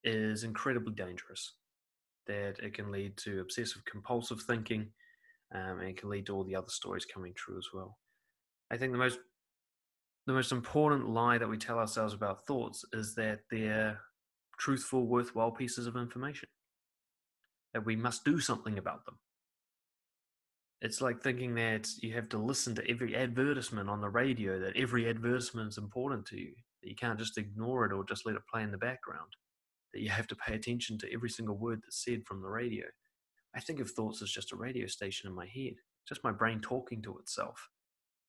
is 0.03 0.43
incredibly 0.43 0.93
dangerous 0.93 1.53
that 2.27 2.59
it 2.59 2.73
can 2.73 2.91
lead 2.91 3.17
to 3.17 3.41
obsessive 3.41 3.83
compulsive 3.85 4.41
thinking 4.41 4.87
um, 5.53 5.79
and 5.79 5.89
it 5.89 5.97
can 5.97 6.09
lead 6.09 6.25
to 6.25 6.35
all 6.35 6.43
the 6.43 6.55
other 6.55 6.69
stories 6.69 7.05
coming 7.05 7.33
true 7.35 7.57
as 7.57 7.67
well. 7.73 7.97
I 8.71 8.77
think 8.77 8.91
the 8.91 8.97
most 8.97 9.19
the 10.25 10.33
most 10.33 10.51
important 10.51 11.09
lie 11.09 11.37
that 11.37 11.49
we 11.49 11.57
tell 11.57 11.79
ourselves 11.79 12.13
about 12.13 12.45
thoughts 12.45 12.85
is 12.93 13.15
that 13.15 13.41
they're 13.51 13.99
truthful, 14.57 15.05
worthwhile 15.05 15.51
pieces 15.51 15.87
of 15.87 15.95
information. 15.95 16.49
That 17.73 17.85
we 17.85 17.95
must 17.95 18.23
do 18.23 18.39
something 18.39 18.77
about 18.77 19.05
them. 19.05 19.17
It's 20.81 21.01
like 21.01 21.21
thinking 21.21 21.55
that 21.55 21.89
you 22.01 22.13
have 22.13 22.29
to 22.29 22.37
listen 22.37 22.75
to 22.75 22.89
every 22.89 23.15
advertisement 23.15 23.89
on 23.89 24.01
the 24.01 24.09
radio, 24.09 24.59
that 24.59 24.75
every 24.75 25.09
advertisement 25.09 25.69
is 25.69 25.77
important 25.77 26.25
to 26.27 26.37
you, 26.37 26.53
that 26.81 26.89
you 26.89 26.95
can't 26.95 27.19
just 27.19 27.37
ignore 27.37 27.85
it 27.85 27.93
or 27.93 28.03
just 28.03 28.25
let 28.25 28.35
it 28.35 28.41
play 28.51 28.63
in 28.63 28.71
the 28.71 28.77
background 28.77 29.29
that 29.93 30.01
you 30.01 30.09
have 30.09 30.27
to 30.27 30.35
pay 30.35 30.55
attention 30.55 30.97
to 30.97 31.13
every 31.13 31.29
single 31.29 31.55
word 31.55 31.81
that's 31.83 32.03
said 32.03 32.25
from 32.25 32.41
the 32.41 32.49
radio. 32.49 32.85
I 33.55 33.59
think 33.59 33.79
of 33.79 33.91
thoughts 33.91 34.21
as 34.21 34.31
just 34.31 34.51
a 34.51 34.55
radio 34.55 34.87
station 34.87 35.29
in 35.29 35.35
my 35.35 35.45
head, 35.45 35.75
just 36.07 36.23
my 36.23 36.31
brain 36.31 36.59
talking 36.59 37.01
to 37.03 37.17
itself. 37.19 37.69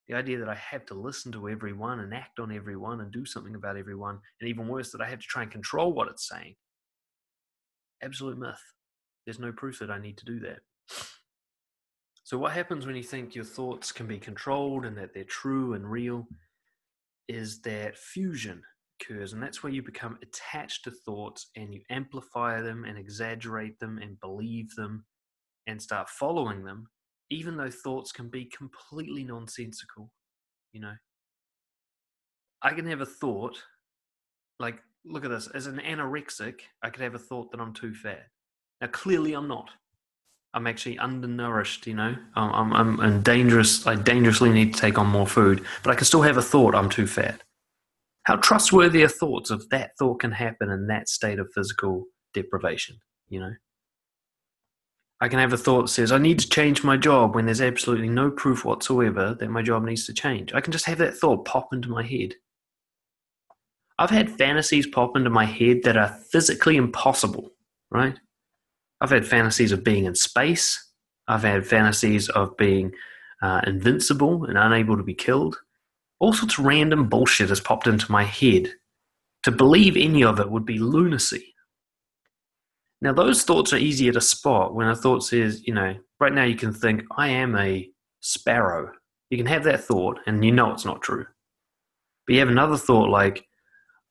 The 0.09 0.15
idea 0.15 0.39
that 0.39 0.49
I 0.49 0.55
have 0.55 0.85
to 0.87 0.95
listen 0.95 1.33
to 1.33 1.49
everyone 1.49 2.01
and 2.01 2.13
act 2.13 2.39
on 2.39 2.53
everyone 2.53 3.01
and 3.01 3.11
do 3.11 3.25
something 3.25 3.55
about 3.55 3.77
everyone, 3.77 4.19
and 4.41 4.49
even 4.49 4.69
worse, 4.69 4.93
that 4.93 5.01
I 5.01 5.09
have 5.09 5.21
to 5.21 5.27
try 5.27 5.43
and 5.43 5.51
control 5.51 5.93
what 5.93 6.09
it's 6.09 6.29
saying. 6.29 6.57
Absolute 8.03 8.39
myth. 8.39 8.61
There's 9.25 9.39
no 9.39 9.53
proof 9.53 9.79
that 9.79 9.91
I 9.91 9.99
need 9.99 10.19
to 10.19 10.27
do 10.27 10.41
that. 10.41 10.59
So, 12.25 12.39
what 12.39 12.53
happens 12.53 12.87
when 12.87 12.97
you 12.97 13.03
think 13.03 13.35
your 13.35 13.45
thoughts 13.45 13.93
can 13.93 14.07
be 14.07 14.19
controlled 14.19 14.85
and 14.85 14.97
that 14.99 15.15
they're 15.15 15.25
true 15.25 15.75
and 15.75 15.91
real 15.91 16.27
is 17.29 17.61
that 17.63 17.97
fusion 17.97 18.63
occurs. 19.01 19.33
And 19.33 19.43
that's 19.43 19.63
where 19.63 19.73
you 19.73 19.83
become 19.83 20.19
attached 20.23 20.85
to 20.85 20.91
thoughts 20.91 21.51
and 21.57 21.73
you 21.73 21.81
amplify 21.91 22.61
them 22.61 22.85
and 22.85 22.99
exaggerate 22.99 23.79
them 23.79 23.99
and 23.99 24.21
believe 24.21 24.75
them 24.77 25.05
and 25.67 25.81
start 25.81 26.09
following 26.09 26.65
them, 26.65 26.89
even 27.35 27.57
though 27.57 27.70
thoughts 27.70 28.12
can 28.12 28.28
be 28.28 28.45
completely 28.45 29.24
nonsensical. 29.24 30.11
You 30.72 30.80
know, 30.80 30.95
I 32.62 32.70
can 32.70 32.87
have 32.87 33.01
a 33.01 33.07
thought 33.07 33.62
like, 34.59 34.80
look 35.05 35.24
at 35.24 35.30
this, 35.30 35.49
as 35.49 35.66
an 35.66 35.80
anorexic, 35.85 36.61
I 36.82 36.91
could 36.91 37.03
have 37.03 37.14
a 37.14 37.18
thought 37.18 37.51
that 37.51 37.61
I'm 37.61 37.72
too 37.72 37.95
fat. 37.95 38.26
Now, 38.80 38.89
clearly, 38.89 39.35
I'm 39.35 39.49
not. 39.49 39.70
I'm 40.55 40.66
actually 40.66 40.99
undernourished, 40.99 41.87
you 41.87 41.95
know. 41.95 42.14
I'm, 42.37 42.72
I'm, 42.72 43.01
I'm 43.01 43.22
dangerous. 43.22 43.87
I 43.87 43.97
dangerously 43.97 44.51
need 44.51 44.74
to 44.74 44.80
take 44.80 44.99
on 44.99 45.09
more 45.09 45.26
food, 45.26 45.64
but 45.82 45.91
I 45.91 45.97
can 45.97 46.05
still 46.05 46.22
have 46.22 46.37
a 46.37 46.43
thought 46.43 46.74
I'm 46.74 46.89
too 46.89 47.07
fat. 47.07 47.43
How 48.24 48.37
trustworthy 48.37 49.03
are 49.03 49.09
thoughts 49.09 49.51
if 49.51 49.68
that 49.70 49.91
thought 49.99 50.20
can 50.20 50.32
happen 50.32 50.70
in 50.70 50.87
that 50.87 51.09
state 51.09 51.39
of 51.39 51.51
physical 51.55 52.05
deprivation, 52.32 52.97
you 53.28 53.41
know? 53.41 53.53
I 55.25 55.29
can 55.29 55.39
have 55.39 55.55
a 55.55 55.57
thought 55.57 55.83
that 55.85 55.89
says, 55.89 56.12
I 56.12 56.18
need 56.18 56.39
to 56.41 56.49
change 56.51 56.85
my 56.85 56.99
job 56.99 57.35
when 57.35 57.47
there's 57.47 57.62
absolutely 57.62 58.11
no 58.11 58.31
proof 58.31 58.62
whatsoever 58.62 59.35
that 59.41 59.49
my 59.49 59.62
job 59.62 59.83
needs 59.83 60.05
to 60.05 60.12
change. 60.12 60.53
I 60.53 60.61
can 60.61 60.70
just 60.70 60.85
have 60.85 60.99
that 60.99 61.16
thought 61.16 61.47
pop 61.47 61.72
into 61.72 61.89
my 61.89 62.03
head. 62.03 62.35
I've 63.99 64.11
had 64.11 64.31
fantasies 64.31 64.87
pop 64.87 65.16
into 65.16 65.31
my 65.31 65.47
head 65.47 65.79
that 65.85 65.97
are 65.97 66.14
physically 66.31 66.77
impossible, 66.77 67.53
right? 67.91 68.18
I've 69.01 69.09
had 69.09 69.27
fantasies 69.27 69.72
of 69.72 69.83
being 69.83 70.05
in 70.05 70.14
space. 70.14 70.93
I've 71.27 71.45
had 71.45 71.66
fantasies 71.66 72.29
of 72.29 72.55
being 72.59 72.93
uh, 73.41 73.62
invincible 73.66 74.45
and 74.45 74.59
unable 74.59 74.99
to 74.99 75.03
be 75.03 75.14
killed. 75.14 75.57
All 76.18 76.35
sorts 76.35 76.59
of 76.59 76.66
random 76.66 77.09
bullshit 77.09 77.49
has 77.49 77.61
popped 77.61 77.87
into 77.87 78.12
my 78.12 78.25
head. 78.25 78.75
To 79.45 79.51
believe 79.51 79.97
any 79.97 80.22
of 80.22 80.39
it 80.39 80.51
would 80.51 80.66
be 80.66 80.79
lunacy. 80.79 81.54
Now, 83.05 83.13
those 83.13 83.45
thoughts 83.45 83.73
are 83.73 83.79
easier 83.79 84.11
to 84.13 84.21
spot 84.21 84.75
when 84.75 84.89
a 84.89 84.97
thought 84.97 85.23
says, 85.23 85.65
you 85.67 85.75
know, 85.75 85.95
right 86.19 86.33
now 86.33 86.45
you 86.45 86.57
can 86.57 86.73
think, 86.73 87.03
I 87.17 87.29
am 87.29 87.57
a 87.57 87.89
sparrow. 88.21 88.91
You 89.31 89.37
can 89.37 89.47
have 89.47 89.63
that 89.65 89.85
thought 89.85 90.19
and 90.27 90.45
you 90.45 90.51
know 90.51 90.73
it's 90.73 90.85
not 90.85 91.03
true. 91.03 91.27
But 92.27 92.33
you 92.33 92.41
have 92.41 92.49
another 92.49 92.77
thought 92.77 93.11
like, 93.11 93.47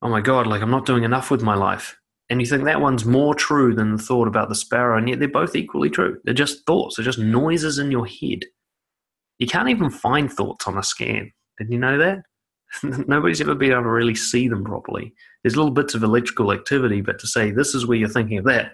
oh 0.01 0.09
my 0.09 0.21
God, 0.21 0.47
like 0.47 0.61
I'm 0.61 0.71
not 0.71 0.85
doing 0.85 1.03
enough 1.03 1.29
with 1.29 1.41
my 1.41 1.55
life 1.55 1.97
and 2.29 2.41
you 2.41 2.47
think 2.47 2.63
that 2.63 2.81
one's 2.81 3.05
more 3.05 3.35
true 3.35 3.75
than 3.75 3.95
the 3.95 4.01
thought 4.01 4.27
about 4.27 4.49
the 4.49 4.55
sparrow, 4.55 4.97
and 4.97 5.09
yet 5.09 5.19
they're 5.19 5.27
both 5.27 5.55
equally 5.55 5.89
true. 5.89 6.19
They're 6.23 6.33
just 6.33 6.65
thoughts, 6.65 6.95
they're 6.95 7.05
just 7.05 7.19
noises 7.19 7.77
in 7.77 7.91
your 7.91 8.07
head. 8.07 8.45
You 9.39 9.47
can't 9.47 9.69
even 9.69 9.89
find 9.89 10.31
thoughts 10.31 10.67
on 10.67 10.77
a 10.77 10.83
scan. 10.83 11.31
Did 11.57 11.69
you 11.69 11.77
know 11.77 11.97
that? 11.97 12.19
Nobody's 13.07 13.41
ever 13.41 13.55
been 13.55 13.71
able 13.71 13.83
to 13.83 13.89
really 13.89 14.15
see 14.15 14.47
them 14.47 14.63
properly. 14.63 15.13
There's 15.43 15.57
little 15.57 15.71
bits 15.71 15.93
of 15.93 16.03
electrical 16.03 16.53
activity, 16.53 17.01
but 17.01 17.19
to 17.19 17.27
say 17.27 17.51
this 17.51 17.75
is 17.75 17.85
where 17.85 17.97
you're 17.97 18.09
thinking 18.09 18.37
of 18.37 18.45
that, 18.45 18.71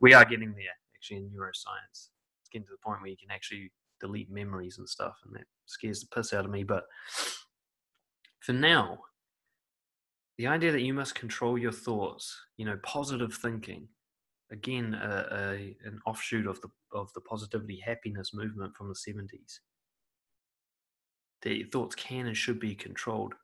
we 0.00 0.12
are 0.12 0.24
getting 0.24 0.52
there 0.52 0.74
actually 0.94 1.18
in 1.18 1.30
neuroscience. 1.30 2.10
It's 2.40 2.50
getting 2.52 2.66
to 2.66 2.72
the 2.72 2.84
point 2.84 3.00
where 3.00 3.10
you 3.10 3.16
can 3.16 3.30
actually 3.30 3.72
delete 4.00 4.30
memories 4.30 4.78
and 4.78 4.88
stuff, 4.88 5.16
and 5.24 5.34
that 5.34 5.46
scares 5.64 6.00
the 6.00 6.06
piss 6.14 6.32
out 6.34 6.44
of 6.44 6.50
me. 6.50 6.64
But 6.64 6.84
for 8.40 8.52
now, 8.52 8.98
the 10.36 10.46
idea 10.46 10.70
that 10.72 10.82
you 10.82 10.92
must 10.92 11.14
control 11.14 11.56
your 11.56 11.72
thoughts, 11.72 12.38
you 12.58 12.66
know, 12.66 12.78
positive 12.82 13.32
thinking, 13.32 13.88
again, 14.52 14.94
a, 14.94 15.26
a, 15.32 15.76
an 15.84 15.98
offshoot 16.06 16.46
of 16.46 16.60
the 16.60 16.68
of 16.92 17.10
the 17.14 17.20
positivity 17.22 17.80
happiness 17.84 18.32
movement 18.34 18.76
from 18.76 18.88
the 18.88 18.94
seventies. 18.94 19.60
That 21.42 21.56
your 21.56 21.68
thoughts 21.68 21.94
can 21.94 22.26
and 22.26 22.36
should 22.36 22.60
be 22.60 22.74
controlled. 22.74 23.34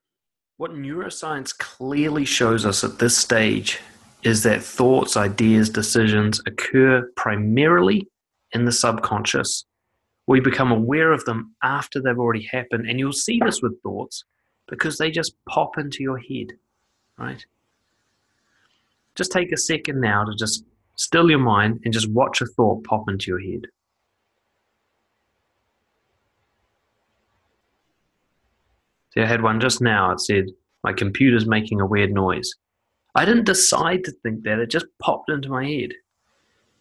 What 0.62 0.74
neuroscience 0.74 1.58
clearly 1.58 2.24
shows 2.24 2.64
us 2.64 2.84
at 2.84 3.00
this 3.00 3.18
stage 3.18 3.80
is 4.22 4.44
that 4.44 4.62
thoughts, 4.62 5.16
ideas, 5.16 5.68
decisions 5.68 6.40
occur 6.46 7.10
primarily 7.16 8.06
in 8.52 8.64
the 8.64 8.70
subconscious. 8.70 9.64
We 10.28 10.38
become 10.38 10.70
aware 10.70 11.10
of 11.10 11.24
them 11.24 11.56
after 11.64 12.00
they've 12.00 12.16
already 12.16 12.44
happened, 12.44 12.88
and 12.88 13.00
you'll 13.00 13.12
see 13.12 13.40
this 13.44 13.60
with 13.60 13.82
thoughts 13.82 14.22
because 14.68 14.98
they 14.98 15.10
just 15.10 15.34
pop 15.48 15.78
into 15.78 16.00
your 16.04 16.18
head 16.18 16.52
right? 17.18 17.44
Just 19.16 19.32
take 19.32 19.50
a 19.50 19.56
second 19.56 20.00
now 20.00 20.22
to 20.22 20.32
just 20.36 20.64
still 20.94 21.28
your 21.28 21.40
mind 21.40 21.80
and 21.84 21.92
just 21.92 22.08
watch 22.12 22.40
a 22.40 22.46
thought 22.46 22.84
pop 22.84 23.08
into 23.08 23.32
your 23.32 23.40
head. 23.40 23.66
See, 29.12 29.20
I 29.20 29.26
had 29.26 29.42
one 29.42 29.60
just 29.60 29.80
now. 29.80 30.10
It 30.12 30.20
said, 30.20 30.46
My 30.82 30.92
computer's 30.92 31.46
making 31.46 31.80
a 31.80 31.86
weird 31.86 32.12
noise. 32.12 32.54
I 33.14 33.24
didn't 33.24 33.44
decide 33.44 34.04
to 34.04 34.12
think 34.22 34.44
that, 34.44 34.58
it 34.58 34.70
just 34.70 34.86
popped 35.00 35.30
into 35.30 35.50
my 35.50 35.66
head. 35.66 35.90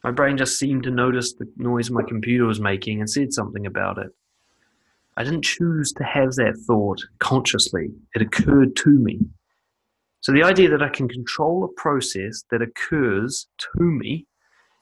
My 0.04 0.12
brain 0.12 0.38
just 0.38 0.58
seemed 0.58 0.84
to 0.84 0.92
notice 0.92 1.34
the 1.34 1.46
noise 1.58 1.92
my 1.92 2.04
computer 2.08 2.46
was 2.46 2.60
making 2.60 3.00
and 3.00 3.10
said 3.10 3.34
something 3.34 3.66
about 3.66 3.98
it. 3.98 4.12
I 5.18 5.24
didn't 5.24 5.44
choose 5.44 5.92
to 5.94 6.04
have 6.04 6.32
that 6.36 6.58
thought 6.66 7.02
consciously, 7.20 7.90
it 8.16 8.22
occurred 8.22 8.76
to 8.78 8.90
me. 8.90 9.20
So 10.22 10.32
the 10.32 10.44
idea 10.44 10.70
that 10.70 10.82
I 10.82 10.90
can 10.90 11.10
control 11.10 11.64
a 11.64 11.82
process 11.82 12.44
that 12.50 12.62
occurs 12.62 13.48
to 13.58 13.84
me 13.84 14.26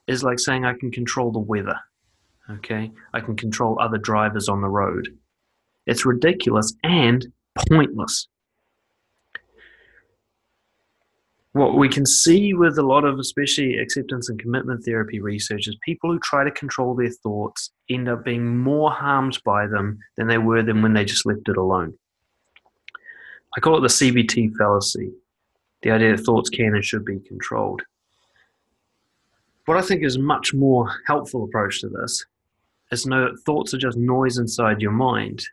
is 0.07 0.23
like 0.23 0.39
saying 0.39 0.65
I 0.65 0.73
can 0.73 0.91
control 0.91 1.31
the 1.31 1.39
weather. 1.39 1.79
Okay? 2.51 2.91
I 3.13 3.19
can 3.21 3.35
control 3.35 3.77
other 3.79 3.97
drivers 3.97 4.49
on 4.49 4.61
the 4.61 4.67
road. 4.67 5.07
It's 5.85 6.05
ridiculous 6.05 6.73
and 6.83 7.25
pointless. 7.69 8.27
What 11.53 11.77
we 11.77 11.89
can 11.89 12.05
see 12.05 12.53
with 12.53 12.77
a 12.77 12.83
lot 12.83 13.05
of, 13.05 13.17
especially 13.17 13.77
acceptance 13.77 14.29
and 14.29 14.39
commitment 14.39 14.85
therapy 14.85 15.19
research, 15.19 15.67
is 15.67 15.75
people 15.83 16.11
who 16.11 16.19
try 16.19 16.43
to 16.43 16.51
control 16.51 16.95
their 16.95 17.09
thoughts 17.09 17.71
end 17.89 18.07
up 18.07 18.23
being 18.23 18.57
more 18.57 18.91
harmed 18.91 19.39
by 19.43 19.65
them 19.65 19.97
than 20.15 20.27
they 20.27 20.37
were 20.37 20.61
than 20.61 20.81
when 20.81 20.93
they 20.93 21.05
just 21.05 21.25
left 21.25 21.49
it 21.49 21.57
alone. 21.57 21.95
I 23.57 23.59
call 23.61 23.77
it 23.77 23.81
the 23.81 23.87
CBT 23.87 24.55
fallacy 24.57 25.11
the 25.81 25.91
idea 25.91 26.15
that 26.15 26.23
thoughts 26.23 26.49
can 26.49 26.75
and 26.75 26.83
should 26.83 27.05
be 27.05 27.19
controlled. 27.19 27.81
What 29.65 29.77
I 29.77 29.81
think 29.81 30.03
is 30.03 30.15
a 30.15 30.21
much 30.21 30.53
more 30.53 30.89
helpful 31.07 31.43
approach 31.43 31.81
to 31.81 31.89
this 31.89 32.25
is 32.91 33.03
to 33.03 33.09
know 33.09 33.25
that 33.25 33.39
thoughts 33.41 33.73
are 33.73 33.77
just 33.77 33.97
noise 33.97 34.37
inside 34.37 34.81
your 34.81 34.91
mind. 34.91 35.43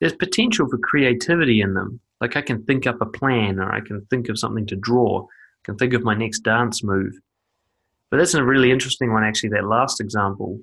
There's 0.00 0.14
potential 0.14 0.68
for 0.68 0.78
creativity 0.78 1.60
in 1.60 1.74
them. 1.74 2.00
Like 2.20 2.36
I 2.36 2.42
can 2.42 2.64
think 2.64 2.86
up 2.86 3.00
a 3.00 3.06
plan 3.06 3.58
or 3.58 3.72
I 3.72 3.80
can 3.80 4.04
think 4.10 4.28
of 4.28 4.38
something 4.38 4.66
to 4.66 4.76
draw, 4.76 5.22
I 5.22 5.62
can 5.64 5.76
think 5.76 5.94
of 5.94 6.02
my 6.02 6.14
next 6.14 6.40
dance 6.40 6.82
move. 6.82 7.12
But 8.10 8.18
that's 8.18 8.34
a 8.34 8.44
really 8.44 8.70
interesting 8.70 9.12
one, 9.12 9.24
actually, 9.24 9.50
that 9.50 9.66
last 9.66 10.00
example. 10.00 10.60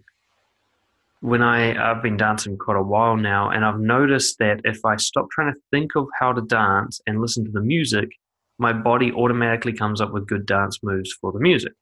When 1.19 1.41
I, 1.41 1.91
I've 1.91 2.03
been 2.03 2.17
dancing 2.17 2.57
quite 2.57 2.77
a 2.77 2.83
while 2.83 3.15
now, 3.15 3.49
and 3.49 3.63
I've 3.63 3.79
noticed 3.79 4.39
that 4.39 4.61
if 4.63 4.83
I 4.85 4.95
stop 4.97 5.29
trying 5.31 5.53
to 5.53 5.59
think 5.71 5.91
of 5.95 6.07
how 6.19 6.33
to 6.33 6.41
dance 6.41 7.01
and 7.07 7.21
listen 7.21 7.45
to 7.45 7.51
the 7.51 7.61
music, 7.61 8.09
my 8.57 8.73
body 8.73 9.11
automatically 9.11 9.73
comes 9.73 10.01
up 10.01 10.11
with 10.11 10.27
good 10.27 10.45
dance 10.45 10.79
moves 10.83 11.11
for 11.13 11.31
the 11.31 11.39
music. 11.39 11.73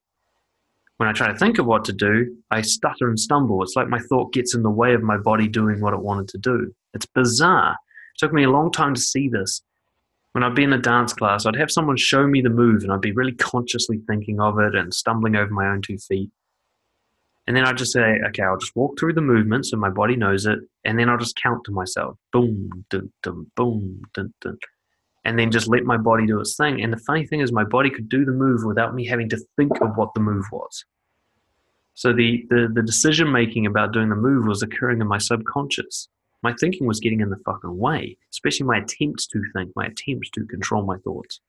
When 0.97 1.09
I 1.09 1.13
try 1.13 1.31
to 1.31 1.37
think 1.37 1.57
of 1.57 1.65
what 1.65 1.85
to 1.85 1.93
do, 1.93 2.35
I 2.51 2.61
stutter 2.61 3.09
and 3.09 3.19
stumble. 3.19 3.63
It's 3.63 3.75
like 3.75 3.87
my 3.87 3.99
thought 3.99 4.33
gets 4.33 4.53
in 4.53 4.61
the 4.61 4.69
way 4.69 4.93
of 4.93 5.01
my 5.01 5.17
body 5.17 5.47
doing 5.47 5.81
what 5.81 5.93
it 5.93 5.99
wanted 5.99 6.27
to 6.29 6.37
do. 6.37 6.73
It's 6.93 7.07
bizarre. 7.07 7.71
It 7.71 8.19
took 8.19 8.33
me 8.33 8.43
a 8.43 8.49
long 8.49 8.71
time 8.71 8.93
to 8.93 9.01
see 9.01 9.27
this. 9.27 9.61
When 10.33 10.43
I'd 10.43 10.55
be 10.55 10.63
in 10.63 10.73
a 10.73 10.77
dance 10.77 11.11
class, 11.13 11.45
I'd 11.45 11.55
have 11.55 11.71
someone 11.71 11.97
show 11.97 12.27
me 12.27 12.41
the 12.41 12.49
move 12.49 12.83
and 12.83 12.91
I'd 12.91 13.01
be 13.01 13.11
really 13.11 13.33
consciously 13.33 13.99
thinking 14.07 14.39
of 14.39 14.59
it 14.59 14.75
and 14.75 14.93
stumbling 14.93 15.35
over 15.35 15.51
my 15.51 15.67
own 15.67 15.81
two 15.81 15.97
feet. 15.97 16.29
And 17.47 17.57
then 17.57 17.65
I'd 17.65 17.77
just 17.77 17.91
say, 17.91 18.19
okay, 18.29 18.43
I'll 18.43 18.57
just 18.57 18.75
walk 18.75 18.97
through 18.99 19.13
the 19.13 19.21
movement 19.21 19.65
so 19.65 19.77
my 19.77 19.89
body 19.89 20.15
knows 20.15 20.45
it. 20.45 20.59
And 20.85 20.97
then 20.97 21.09
I'll 21.09 21.17
just 21.17 21.39
count 21.41 21.63
to 21.65 21.71
myself 21.71 22.15
boom, 22.31 22.85
dun, 22.89 23.11
dun, 23.23 23.51
boom, 23.55 24.03
dun, 24.13 24.33
dun 24.39 24.57
and 25.23 25.37
then 25.37 25.51
just 25.51 25.67
let 25.67 25.83
my 25.83 25.97
body 25.97 26.25
do 26.25 26.39
its 26.39 26.55
thing. 26.55 26.81
And 26.81 26.91
the 26.91 26.97
funny 26.97 27.25
thing 27.25 27.41
is, 27.41 27.51
my 27.51 27.63
body 27.63 27.89
could 27.89 28.09
do 28.09 28.25
the 28.25 28.31
move 28.31 28.63
without 28.63 28.95
me 28.95 29.05
having 29.05 29.29
to 29.29 29.39
think 29.55 29.79
of 29.81 29.95
what 29.95 30.13
the 30.13 30.19
move 30.19 30.45
was. 30.51 30.85
So 31.93 32.13
the, 32.13 32.45
the, 32.49 32.71
the 32.73 32.81
decision 32.81 33.31
making 33.31 33.65
about 33.65 33.91
doing 33.91 34.09
the 34.09 34.15
move 34.15 34.47
was 34.47 34.63
occurring 34.63 35.01
in 35.01 35.07
my 35.07 35.17
subconscious. 35.17 36.07
My 36.41 36.53
thinking 36.59 36.87
was 36.87 36.99
getting 36.99 37.21
in 37.21 37.29
the 37.29 37.41
fucking 37.45 37.77
way, 37.77 38.17
especially 38.31 38.65
my 38.65 38.77
attempts 38.77 39.27
to 39.27 39.43
think, 39.53 39.71
my 39.75 39.85
attempts 39.85 40.29
to 40.31 40.45
control 40.45 40.83
my 40.83 40.97
thoughts. 40.97 41.39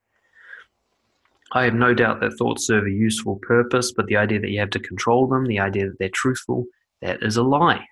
I 1.53 1.65
have 1.65 1.75
no 1.75 1.95
doubt 1.95 2.21
that 2.21 2.33
thoughts 2.33 2.67
serve 2.67 2.87
a 2.87 2.91
useful 2.91 3.37
purpose, 3.37 3.93
but 3.93 4.07
the 4.07 4.17
idea 4.17 4.41
that 4.41 4.51
you 4.51 4.59
have 4.61 4.71
to 4.71 4.81
control 4.81 5.27
them, 5.27 5.47
the 5.47 5.61
idea 5.61 5.87
that 5.87 5.99
they're 5.99 6.09
truthful, 6.11 6.67
that 7.01 7.23
is 7.23 7.37
a 7.37 7.43
lie. 7.43 7.87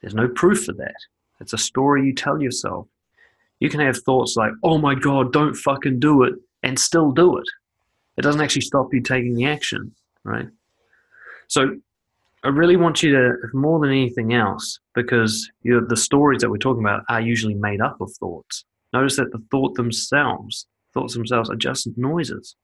There's 0.00 0.14
no 0.14 0.28
proof 0.28 0.64
for 0.64 0.72
that. 0.74 0.96
It's 1.40 1.52
a 1.52 1.58
story 1.58 2.06
you 2.06 2.14
tell 2.14 2.40
yourself 2.40 2.86
you 3.60 3.70
can 3.70 3.80
have 3.80 3.98
thoughts 3.98 4.36
like, 4.36 4.52
oh 4.62 4.78
my 4.78 4.94
God, 4.94 5.32
don't 5.32 5.54
fucking 5.54 6.00
do 6.00 6.22
it, 6.24 6.34
and 6.62 6.78
still 6.78 7.12
do 7.12 7.36
it. 7.38 7.46
It 8.16 8.22
doesn't 8.22 8.40
actually 8.40 8.62
stop 8.62 8.92
you 8.92 9.00
taking 9.00 9.34
the 9.34 9.46
action, 9.46 9.94
right? 10.24 10.46
So 11.48 11.76
I 12.42 12.48
really 12.48 12.76
want 12.76 13.02
you 13.02 13.12
to, 13.12 13.34
more 13.52 13.80
than 13.80 13.90
anything 13.90 14.34
else, 14.34 14.78
because 14.94 15.50
you 15.62 15.80
know, 15.80 15.86
the 15.86 15.96
stories 15.96 16.40
that 16.40 16.50
we're 16.50 16.58
talking 16.58 16.82
about 16.82 17.04
are 17.08 17.20
usually 17.20 17.54
made 17.54 17.80
up 17.80 18.00
of 18.00 18.12
thoughts. 18.12 18.64
Notice 18.92 19.16
that 19.16 19.32
the 19.32 19.42
thought 19.50 19.74
themselves, 19.74 20.66
thoughts 20.92 21.14
themselves 21.14 21.50
are 21.50 21.56
just 21.56 21.88
noises. 21.96 22.54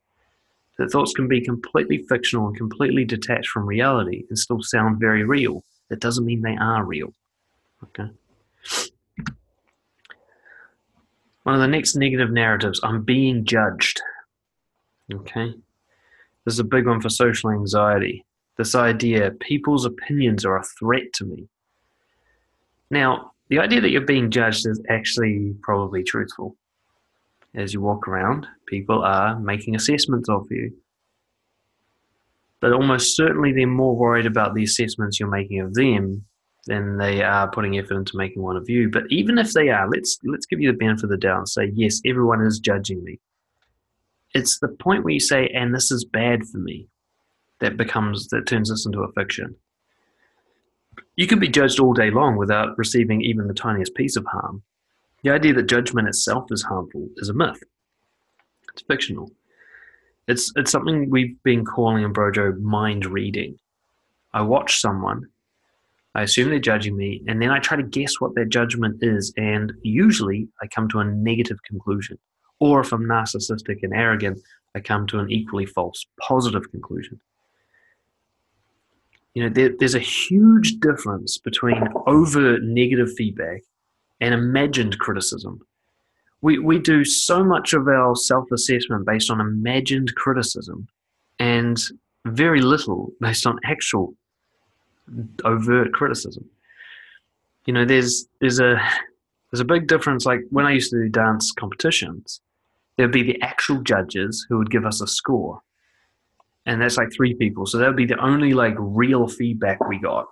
That 0.78 0.90
thoughts 0.90 1.12
can 1.12 1.28
be 1.28 1.40
completely 1.40 2.04
fictional 2.08 2.46
and 2.46 2.56
completely 2.56 3.04
detached 3.04 3.48
from 3.48 3.66
reality 3.66 4.24
and 4.28 4.38
still 4.38 4.62
sound 4.62 5.00
very 5.00 5.24
real. 5.24 5.62
That 5.88 6.00
doesn't 6.00 6.24
mean 6.24 6.40
they 6.40 6.56
are 6.56 6.84
real. 6.84 7.12
Okay. 7.82 8.10
One 11.44 11.54
of 11.54 11.60
the 11.60 11.68
next 11.68 11.96
negative 11.96 12.30
narratives 12.30 12.80
I'm 12.82 13.02
being 13.02 13.44
judged. 13.44 14.00
Okay. 15.12 15.54
This 16.44 16.54
is 16.54 16.60
a 16.60 16.64
big 16.64 16.86
one 16.86 17.00
for 17.00 17.08
social 17.08 17.50
anxiety. 17.50 18.24
This 18.56 18.74
idea 18.74 19.30
people's 19.40 19.86
opinions 19.86 20.44
are 20.44 20.58
a 20.58 20.64
threat 20.78 21.12
to 21.14 21.24
me. 21.24 21.48
Now, 22.90 23.32
the 23.48 23.58
idea 23.58 23.80
that 23.80 23.90
you're 23.90 24.02
being 24.02 24.30
judged 24.30 24.66
is 24.66 24.80
actually 24.88 25.54
probably 25.62 26.02
truthful. 26.02 26.56
As 27.54 27.72
you 27.74 27.80
walk 27.80 28.06
around, 28.06 28.46
people 28.66 29.02
are 29.02 29.38
making 29.40 29.74
assessments 29.74 30.28
of 30.28 30.46
you. 30.50 30.72
But 32.60 32.72
almost 32.72 33.16
certainly 33.16 33.52
they're 33.52 33.66
more 33.66 33.96
worried 33.96 34.26
about 34.26 34.54
the 34.54 34.62
assessments 34.62 35.18
you're 35.18 35.28
making 35.28 35.60
of 35.60 35.74
them 35.74 36.26
than 36.70 36.98
they 36.98 37.20
are 37.20 37.50
putting 37.50 37.76
effort 37.78 37.96
into 37.96 38.16
making 38.16 38.42
one 38.42 38.56
of 38.56 38.70
you. 38.70 38.88
But 38.88 39.02
even 39.10 39.38
if 39.38 39.52
they 39.52 39.70
are, 39.70 39.88
let's 39.90 40.18
let's 40.22 40.46
give 40.46 40.60
you 40.60 40.70
the 40.70 40.78
benefit 40.78 41.04
of 41.04 41.10
the 41.10 41.16
doubt 41.16 41.38
and 41.38 41.48
say, 41.48 41.72
yes, 41.74 42.00
everyone 42.06 42.46
is 42.46 42.60
judging 42.60 43.02
me. 43.02 43.18
It's 44.34 44.60
the 44.60 44.68
point 44.68 45.02
where 45.02 45.12
you 45.12 45.18
say, 45.18 45.48
and 45.48 45.74
this 45.74 45.90
is 45.90 46.04
bad 46.04 46.46
for 46.46 46.58
me, 46.58 46.86
that 47.58 47.76
becomes 47.76 48.28
that 48.28 48.46
turns 48.46 48.70
this 48.70 48.86
into 48.86 49.02
a 49.02 49.12
fiction. 49.12 49.56
You 51.16 51.26
can 51.26 51.40
be 51.40 51.48
judged 51.48 51.80
all 51.80 51.92
day 51.92 52.10
long 52.12 52.36
without 52.36 52.78
receiving 52.78 53.20
even 53.20 53.48
the 53.48 53.54
tiniest 53.54 53.96
piece 53.96 54.14
of 54.14 54.24
harm. 54.26 54.62
The 55.24 55.30
idea 55.30 55.52
that 55.54 55.64
judgment 55.64 56.06
itself 56.06 56.52
is 56.52 56.62
harmful 56.62 57.08
is 57.16 57.28
a 57.28 57.34
myth. 57.34 57.60
It's 58.72 58.82
fictional. 58.82 59.32
It's 60.28 60.52
it's 60.54 60.70
something 60.70 61.10
we've 61.10 61.42
been 61.42 61.64
calling 61.64 62.04
in 62.04 62.12
Brojo 62.12 62.60
mind 62.60 63.06
reading. 63.06 63.58
I 64.32 64.42
watch 64.42 64.80
someone 64.80 65.26
I 66.14 66.22
assume 66.22 66.50
they're 66.50 66.58
judging 66.58 66.96
me, 66.96 67.22
and 67.28 67.40
then 67.40 67.50
I 67.50 67.60
try 67.60 67.76
to 67.76 67.82
guess 67.82 68.20
what 68.20 68.34
their 68.34 68.44
judgment 68.44 68.98
is, 69.00 69.32
and 69.36 69.72
usually 69.82 70.48
I 70.60 70.66
come 70.66 70.88
to 70.90 70.98
a 70.98 71.04
negative 71.04 71.62
conclusion. 71.62 72.18
Or 72.58 72.80
if 72.80 72.92
I'm 72.92 73.04
narcissistic 73.04 73.82
and 73.82 73.94
arrogant, 73.94 74.38
I 74.74 74.80
come 74.80 75.06
to 75.08 75.18
an 75.18 75.30
equally 75.30 75.66
false 75.66 76.06
positive 76.20 76.70
conclusion. 76.70 77.20
You 79.34 79.44
know, 79.44 79.48
there, 79.48 79.70
there's 79.78 79.94
a 79.94 80.00
huge 80.00 80.80
difference 80.80 81.38
between 81.38 81.88
overt 82.06 82.62
negative 82.64 83.12
feedback 83.16 83.62
and 84.20 84.34
imagined 84.34 84.98
criticism. 84.98 85.60
We, 86.42 86.58
we 86.58 86.78
do 86.78 87.04
so 87.04 87.44
much 87.44 87.72
of 87.72 87.86
our 87.86 88.16
self 88.16 88.50
assessment 88.50 89.06
based 89.06 89.30
on 89.30 89.40
imagined 89.40 90.14
criticism 90.16 90.88
and 91.38 91.78
very 92.26 92.60
little 92.60 93.12
based 93.20 93.46
on 93.46 93.58
actual 93.64 94.14
overt 95.44 95.92
criticism. 95.92 96.48
You 97.66 97.74
know, 97.74 97.84
there's 97.84 98.26
there's 98.40 98.60
a 98.60 98.80
there's 99.50 99.60
a 99.60 99.64
big 99.64 99.86
difference. 99.86 100.26
Like 100.26 100.40
when 100.50 100.66
I 100.66 100.72
used 100.72 100.90
to 100.90 101.02
do 101.02 101.08
dance 101.08 101.52
competitions, 101.52 102.40
there'd 102.96 103.12
be 103.12 103.22
the 103.22 103.40
actual 103.42 103.82
judges 103.82 104.46
who 104.48 104.58
would 104.58 104.70
give 104.70 104.86
us 104.86 105.00
a 105.00 105.06
score, 105.06 105.60
and 106.66 106.80
that's 106.80 106.96
like 106.96 107.12
three 107.12 107.34
people. 107.34 107.66
So 107.66 107.78
that 107.78 107.86
would 107.86 107.96
be 107.96 108.06
the 108.06 108.20
only 108.20 108.54
like 108.54 108.74
real 108.78 109.28
feedback 109.28 109.86
we 109.88 109.98
got. 109.98 110.26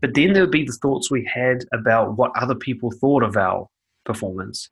But 0.00 0.14
then 0.14 0.32
there 0.32 0.42
would 0.42 0.50
be 0.50 0.64
the 0.64 0.72
thoughts 0.72 1.10
we 1.10 1.24
had 1.24 1.64
about 1.72 2.16
what 2.16 2.32
other 2.34 2.54
people 2.54 2.90
thought 2.90 3.22
of 3.22 3.36
our 3.36 3.68
performance, 4.04 4.70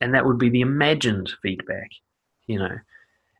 and 0.00 0.14
that 0.14 0.24
would 0.24 0.38
be 0.38 0.50
the 0.50 0.60
imagined 0.60 1.32
feedback. 1.42 1.90
You 2.46 2.58
know, 2.58 2.78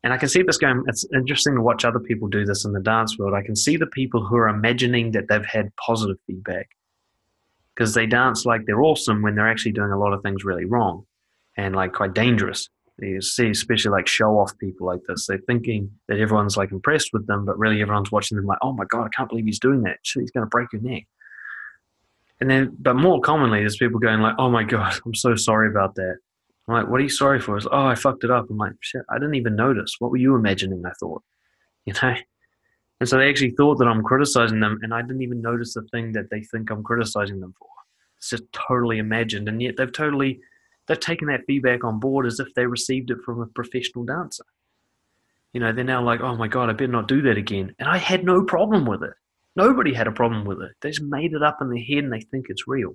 and 0.02 0.12
I 0.12 0.16
can 0.16 0.28
see 0.28 0.42
this 0.42 0.56
going, 0.56 0.82
it's 0.86 1.04
interesting 1.14 1.54
to 1.54 1.60
watch 1.60 1.84
other 1.84 2.00
people 2.00 2.28
do 2.28 2.44
this 2.44 2.64
in 2.64 2.72
the 2.72 2.80
dance 2.80 3.18
world. 3.18 3.34
I 3.34 3.42
can 3.42 3.56
see 3.56 3.76
the 3.76 3.86
people 3.86 4.24
who 4.24 4.36
are 4.36 4.48
imagining 4.48 5.12
that 5.12 5.28
they've 5.28 5.44
had 5.44 5.74
positive 5.76 6.16
feedback 6.26 6.68
because 7.74 7.94
they 7.94 8.06
dance 8.06 8.46
like 8.46 8.62
they're 8.66 8.82
awesome 8.82 9.22
when 9.22 9.34
they're 9.34 9.48
actually 9.48 9.72
doing 9.72 9.90
a 9.90 9.98
lot 9.98 10.12
of 10.12 10.22
things 10.22 10.44
really 10.44 10.64
wrong 10.64 11.04
and 11.56 11.76
like 11.76 11.92
quite 11.92 12.14
dangerous. 12.14 12.68
You 12.98 13.22
see, 13.22 13.48
especially 13.48 13.92
like 13.92 14.06
show 14.06 14.38
off 14.38 14.52
people 14.58 14.86
like 14.86 15.00
this. 15.08 15.26
They're 15.26 15.38
thinking 15.46 15.90
that 16.08 16.18
everyone's 16.18 16.56
like 16.56 16.70
impressed 16.70 17.10
with 17.14 17.26
them, 17.26 17.46
but 17.46 17.58
really 17.58 17.80
everyone's 17.80 18.12
watching 18.12 18.36
them 18.36 18.46
like, 18.46 18.58
oh 18.60 18.72
my 18.72 18.84
God, 18.90 19.06
I 19.06 19.08
can't 19.08 19.28
believe 19.28 19.46
he's 19.46 19.58
doing 19.58 19.82
that. 19.82 19.98
He's 20.02 20.30
going 20.30 20.44
to 20.44 20.50
break 20.50 20.72
your 20.72 20.82
neck. 20.82 21.04
And 22.40 22.50
then, 22.50 22.76
but 22.78 22.96
more 22.96 23.20
commonly, 23.20 23.60
there's 23.60 23.76
people 23.76 24.00
going 24.00 24.20
like, 24.20 24.34
oh 24.38 24.50
my 24.50 24.64
God, 24.64 24.98
I'm 25.04 25.14
so 25.14 25.34
sorry 25.34 25.68
about 25.68 25.94
that. 25.94 26.16
I'm 26.70 26.76
like, 26.76 26.88
what 26.88 27.00
are 27.00 27.02
you 27.02 27.10
sorry 27.10 27.40
for? 27.40 27.56
It's, 27.56 27.66
oh, 27.70 27.86
I 27.86 27.96
fucked 27.96 28.22
it 28.22 28.30
up. 28.30 28.48
I'm 28.48 28.56
like, 28.56 28.74
shit, 28.80 29.02
I 29.10 29.14
didn't 29.14 29.34
even 29.34 29.56
notice. 29.56 29.96
What 29.98 30.12
were 30.12 30.18
you 30.18 30.36
imagining? 30.36 30.82
I 30.86 30.92
thought, 31.00 31.22
you 31.84 31.94
know. 32.00 32.14
And 33.00 33.08
so 33.08 33.16
they 33.16 33.28
actually 33.28 33.52
thought 33.52 33.78
that 33.78 33.88
I'm 33.88 34.02
criticizing 34.02 34.60
them, 34.60 34.78
and 34.82 34.94
I 34.94 35.02
didn't 35.02 35.22
even 35.22 35.40
notice 35.40 35.74
the 35.74 35.82
thing 35.90 36.12
that 36.12 36.30
they 36.30 36.42
think 36.42 36.70
I'm 36.70 36.82
criticizing 36.82 37.40
them 37.40 37.54
for. 37.58 37.68
It's 38.18 38.30
just 38.30 38.44
totally 38.52 38.98
imagined, 38.98 39.48
and 39.48 39.60
yet 39.60 39.76
they've 39.76 39.92
totally 39.92 40.40
they've 40.86 41.00
taken 41.00 41.28
that 41.28 41.46
feedback 41.46 41.82
on 41.82 41.98
board 41.98 42.26
as 42.26 42.38
if 42.38 42.52
they 42.54 42.66
received 42.66 43.10
it 43.10 43.18
from 43.24 43.40
a 43.40 43.46
professional 43.46 44.04
dancer. 44.04 44.44
You 45.52 45.60
know, 45.60 45.72
they're 45.72 45.82
now 45.82 46.04
like, 46.04 46.20
oh 46.20 46.36
my 46.36 46.46
god, 46.46 46.68
I 46.68 46.72
better 46.72 46.92
not 46.92 47.08
do 47.08 47.22
that 47.22 47.36
again. 47.36 47.74
And 47.78 47.88
I 47.88 47.96
had 47.96 48.24
no 48.24 48.44
problem 48.44 48.84
with 48.86 49.02
it. 49.02 49.14
Nobody 49.56 49.92
had 49.92 50.06
a 50.06 50.12
problem 50.12 50.44
with 50.44 50.60
it. 50.60 50.72
They 50.80 50.90
just 50.90 51.02
made 51.02 51.32
it 51.32 51.42
up 51.42 51.58
in 51.60 51.70
their 51.70 51.82
head 51.82 52.04
and 52.04 52.12
they 52.12 52.20
think 52.20 52.46
it's 52.48 52.68
real. 52.68 52.94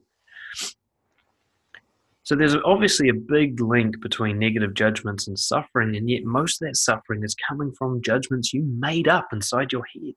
So 2.26 2.36
there's 2.36 2.56
obviously 2.66 3.10
a 3.10 3.14
big 3.14 3.62
link 3.62 4.02
between 4.02 4.40
negative 4.40 4.74
judgments 4.74 5.28
and 5.28 5.38
suffering, 5.38 5.96
and 5.96 6.10
yet 6.10 6.24
most 6.24 6.60
of 6.60 6.68
that 6.68 6.76
suffering 6.76 7.24
is 7.24 7.36
coming 7.36 7.72
from 7.78 8.02
judgments 8.02 8.52
you 8.52 8.64
made 8.80 9.08
up 9.08 9.28
inside 9.32 9.72
your 9.72 9.84
head. 9.94 10.16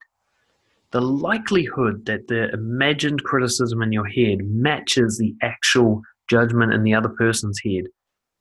The 0.91 1.03
likelihood 1.03 2.07
that 2.07 2.29
the 2.29 2.51
imagined 2.51 3.25
criticism 3.25 3.83
in 3.83 3.93
your 3.93 4.07
head 4.07 4.39
matches 4.41 5.19
the 5.19 5.35
actual 5.43 6.01
judgment 6.31 6.73
in 6.73 6.83
the 6.83 6.95
other 6.95 7.11
person's 7.11 7.61
head 7.63 7.85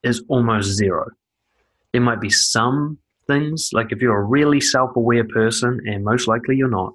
is 0.01 0.24
almost 0.30 0.70
zero. 0.70 1.05
There 1.91 2.01
might 2.01 2.22
be 2.22 2.30
some 2.30 2.99
things, 3.28 3.72
like 3.74 3.91
if 3.91 4.01
you're 4.01 4.18
a 4.18 4.24
really 4.24 4.61
self 4.61 4.95
aware 4.95 5.28
person, 5.28 5.82
and 5.86 6.05
most 6.05 6.26
likely 6.26 6.55
you're 6.55 6.70
not, 6.70 6.93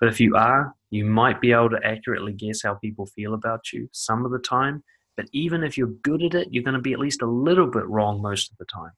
but 0.00 0.08
if 0.08 0.18
you 0.18 0.34
are, 0.34 0.74
you 0.90 1.04
might 1.04 1.40
be 1.40 1.52
able 1.52 1.70
to 1.70 1.86
accurately 1.86 2.32
guess 2.32 2.62
how 2.64 2.74
people 2.74 3.06
feel 3.06 3.32
about 3.32 3.72
you 3.72 3.88
some 3.92 4.24
of 4.24 4.32
the 4.32 4.40
time 4.40 4.82
but 5.18 5.26
even 5.32 5.64
if 5.64 5.76
you're 5.76 5.88
good 6.04 6.22
at 6.22 6.34
it, 6.34 6.46
you're 6.52 6.62
going 6.62 6.76
to 6.76 6.80
be 6.80 6.92
at 6.92 7.00
least 7.00 7.22
a 7.22 7.26
little 7.26 7.66
bit 7.66 7.84
wrong 7.88 8.22
most 8.22 8.52
of 8.52 8.56
the 8.56 8.64
time. 8.66 8.92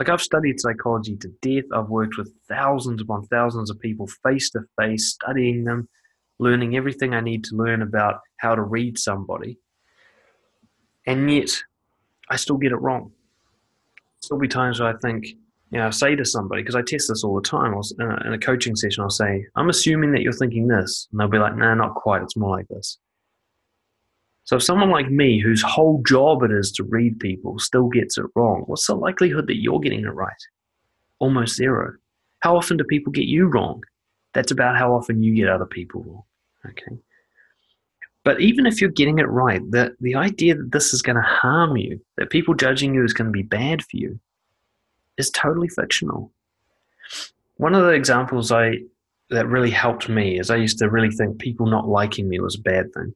Like 0.00 0.08
I've 0.08 0.22
studied 0.22 0.58
psychology 0.58 1.16
to 1.18 1.28
death. 1.42 1.70
I've 1.70 1.90
worked 1.90 2.16
with 2.16 2.32
thousands 2.48 3.02
upon 3.02 3.26
thousands 3.26 3.68
of 3.68 3.78
people 3.78 4.06
face 4.24 4.48
to 4.52 4.60
face, 4.80 5.10
studying 5.10 5.64
them, 5.64 5.86
learning 6.38 6.78
everything 6.78 7.12
I 7.12 7.20
need 7.20 7.44
to 7.44 7.56
learn 7.56 7.82
about 7.82 8.20
how 8.38 8.54
to 8.54 8.62
read 8.62 8.98
somebody. 8.98 9.58
And 11.06 11.30
yet, 11.30 11.50
I 12.30 12.36
still 12.36 12.56
get 12.56 12.72
it 12.72 12.80
wrong. 12.80 13.12
There'll 14.30 14.40
be 14.40 14.48
times 14.48 14.80
where 14.80 14.88
I 14.88 14.98
think, 14.98 15.26
you 15.26 15.78
know, 15.78 15.88
I 15.88 15.90
say 15.90 16.16
to 16.16 16.24
somebody, 16.24 16.62
because 16.62 16.74
I 16.74 16.80
test 16.80 17.08
this 17.10 17.22
all 17.22 17.34
the 17.34 17.46
time, 17.46 17.74
I'll, 17.74 18.18
in 18.24 18.32
a 18.32 18.38
coaching 18.38 18.76
session, 18.76 19.02
I'll 19.02 19.10
say, 19.10 19.44
I'm 19.56 19.68
assuming 19.68 20.12
that 20.12 20.22
you're 20.22 20.32
thinking 20.32 20.68
this. 20.68 21.06
And 21.12 21.20
they'll 21.20 21.28
be 21.28 21.36
like, 21.36 21.54
no, 21.54 21.66
nah, 21.66 21.74
not 21.74 21.96
quite. 21.96 22.22
It's 22.22 22.34
more 22.36 22.56
like 22.56 22.68
this. 22.68 22.96
So 24.48 24.56
if 24.56 24.62
someone 24.62 24.88
like 24.88 25.10
me, 25.10 25.38
whose 25.38 25.60
whole 25.60 26.02
job 26.06 26.42
it 26.42 26.50
is 26.50 26.72
to 26.72 26.84
read 26.84 27.20
people, 27.20 27.58
still 27.58 27.88
gets 27.88 28.16
it 28.16 28.24
wrong, 28.34 28.62
what's 28.64 28.86
the 28.86 28.94
likelihood 28.94 29.46
that 29.46 29.60
you're 29.60 29.78
getting 29.78 30.06
it 30.06 30.14
right? 30.14 30.42
Almost 31.18 31.54
zero. 31.54 31.92
How 32.40 32.56
often 32.56 32.78
do 32.78 32.84
people 32.84 33.12
get 33.12 33.26
you 33.26 33.44
wrong? 33.44 33.82
That's 34.32 34.50
about 34.50 34.78
how 34.78 34.94
often 34.94 35.22
you 35.22 35.34
get 35.34 35.50
other 35.50 35.66
people 35.66 36.02
wrong. 36.02 36.22
Okay. 36.64 36.96
But 38.24 38.40
even 38.40 38.64
if 38.64 38.80
you're 38.80 38.88
getting 38.88 39.18
it 39.18 39.28
right, 39.28 39.60
the, 39.70 39.94
the 40.00 40.14
idea 40.14 40.54
that 40.54 40.72
this 40.72 40.94
is 40.94 41.02
going 41.02 41.16
to 41.16 41.22
harm 41.22 41.76
you, 41.76 42.00
that 42.16 42.30
people 42.30 42.54
judging 42.54 42.94
you 42.94 43.04
is 43.04 43.12
going 43.12 43.30
to 43.30 43.30
be 43.30 43.42
bad 43.42 43.82
for 43.82 43.98
you, 43.98 44.18
is 45.18 45.28
totally 45.28 45.68
fictional. 45.68 46.32
One 47.58 47.74
of 47.74 47.84
the 47.84 47.90
examples 47.90 48.50
I 48.50 48.78
that 49.28 49.46
really 49.46 49.70
helped 49.70 50.08
me 50.08 50.38
is 50.38 50.48
I 50.50 50.56
used 50.56 50.78
to 50.78 50.88
really 50.88 51.10
think 51.10 51.38
people 51.38 51.66
not 51.66 51.86
liking 51.86 52.30
me 52.30 52.40
was 52.40 52.54
a 52.54 52.62
bad 52.62 52.94
thing. 52.94 53.14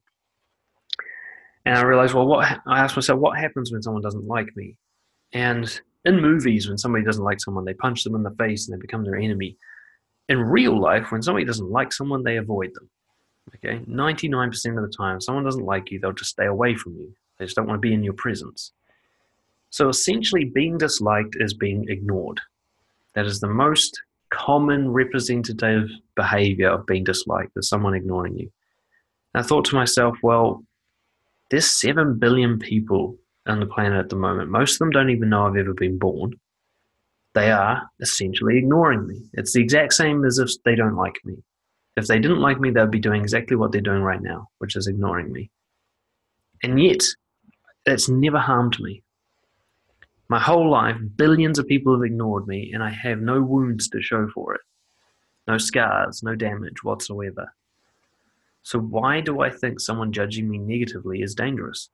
And 1.65 1.77
I 1.77 1.83
realized, 1.83 2.13
well, 2.13 2.27
what 2.27 2.59
I 2.67 2.79
asked 2.79 2.95
myself, 2.95 3.19
what 3.19 3.37
happens 3.37 3.71
when 3.71 3.81
someone 3.81 4.01
doesn't 4.01 4.27
like 4.27 4.55
me? 4.55 4.75
And 5.31 5.81
in 6.05 6.21
movies, 6.21 6.67
when 6.67 6.77
somebody 6.77 7.05
doesn't 7.05 7.23
like 7.23 7.39
someone, 7.39 7.65
they 7.65 7.73
punch 7.73 8.03
them 8.03 8.15
in 8.15 8.23
the 8.23 8.31
face 8.31 8.67
and 8.67 8.77
they 8.77 8.81
become 8.81 9.03
their 9.03 9.15
enemy. 9.15 9.57
In 10.29 10.39
real 10.39 10.79
life, 10.79 11.11
when 11.11 11.21
somebody 11.21 11.45
doesn't 11.45 11.69
like 11.69 11.93
someone, 11.93 12.23
they 12.23 12.37
avoid 12.37 12.73
them. 12.73 12.89
Okay, 13.55 13.79
99% 13.89 14.77
of 14.77 14.89
the 14.89 14.95
time, 14.95 15.19
someone 15.19 15.43
doesn't 15.43 15.65
like 15.65 15.91
you, 15.91 15.99
they'll 15.99 16.13
just 16.13 16.31
stay 16.31 16.45
away 16.45 16.75
from 16.75 16.93
you. 16.95 17.13
They 17.37 17.45
just 17.45 17.55
don't 17.55 17.67
want 17.67 17.77
to 17.81 17.87
be 17.87 17.93
in 17.93 18.03
your 18.03 18.13
presence. 18.13 18.71
So 19.69 19.89
essentially, 19.89 20.45
being 20.45 20.77
disliked 20.77 21.35
is 21.39 21.53
being 21.53 21.85
ignored. 21.89 22.39
That 23.15 23.25
is 23.25 23.39
the 23.39 23.47
most 23.47 24.01
common 24.29 24.91
representative 24.91 25.89
behavior 26.15 26.69
of 26.69 26.85
being 26.85 27.03
disliked, 27.03 27.51
is 27.55 27.69
someone 27.69 27.95
ignoring 27.95 28.37
you. 28.37 28.51
And 29.33 29.43
I 29.43 29.47
thought 29.47 29.65
to 29.65 29.75
myself, 29.75 30.15
well, 30.23 30.63
there's 31.53 31.69
7 31.69 32.17
billion 32.17 32.57
people 32.57 33.15
on 33.45 33.59
the 33.59 33.67
planet 33.67 33.99
at 33.99 34.09
the 34.09 34.15
moment. 34.15 34.49
Most 34.49 34.73
of 34.73 34.79
them 34.79 34.89
don't 34.89 35.11
even 35.11 35.29
know 35.29 35.45
I've 35.45 35.55
ever 35.55 35.75
been 35.75 35.99
born. 35.99 36.33
They 37.35 37.51
are 37.51 37.87
essentially 37.99 38.57
ignoring 38.57 39.05
me. 39.05 39.21
It's 39.33 39.53
the 39.53 39.61
exact 39.61 39.93
same 39.93 40.25
as 40.25 40.39
if 40.39 40.49
they 40.65 40.73
don't 40.73 40.95
like 40.95 41.19
me. 41.23 41.35
If 41.95 42.07
they 42.07 42.17
didn't 42.17 42.41
like 42.41 42.59
me, 42.59 42.71
they'd 42.71 42.89
be 42.89 42.97
doing 42.97 43.21
exactly 43.21 43.55
what 43.55 43.71
they're 43.71 43.81
doing 43.81 44.01
right 44.01 44.19
now, 44.19 44.47
which 44.57 44.75
is 44.75 44.87
ignoring 44.87 45.31
me. 45.31 45.51
And 46.63 46.81
yet, 46.81 47.03
it's 47.85 48.09
never 48.09 48.39
harmed 48.39 48.79
me. 48.79 49.03
My 50.29 50.39
whole 50.39 50.71
life, 50.71 50.97
billions 51.17 51.59
of 51.59 51.67
people 51.67 51.93
have 51.93 52.03
ignored 52.03 52.47
me, 52.47 52.71
and 52.73 52.81
I 52.81 52.89
have 52.89 53.19
no 53.19 53.43
wounds 53.43 53.89
to 53.89 54.01
show 54.01 54.27
for 54.33 54.55
it. 54.55 54.61
no 55.47 55.59
scars, 55.59 56.23
no 56.23 56.33
damage 56.33 56.83
whatsoever. 56.83 57.53
So, 58.63 58.79
why 58.79 59.21
do 59.21 59.41
I 59.41 59.49
think 59.49 59.79
someone 59.79 60.13
judging 60.13 60.49
me 60.49 60.57
negatively 60.57 61.21
is 61.21 61.35
dangerous? 61.35 61.89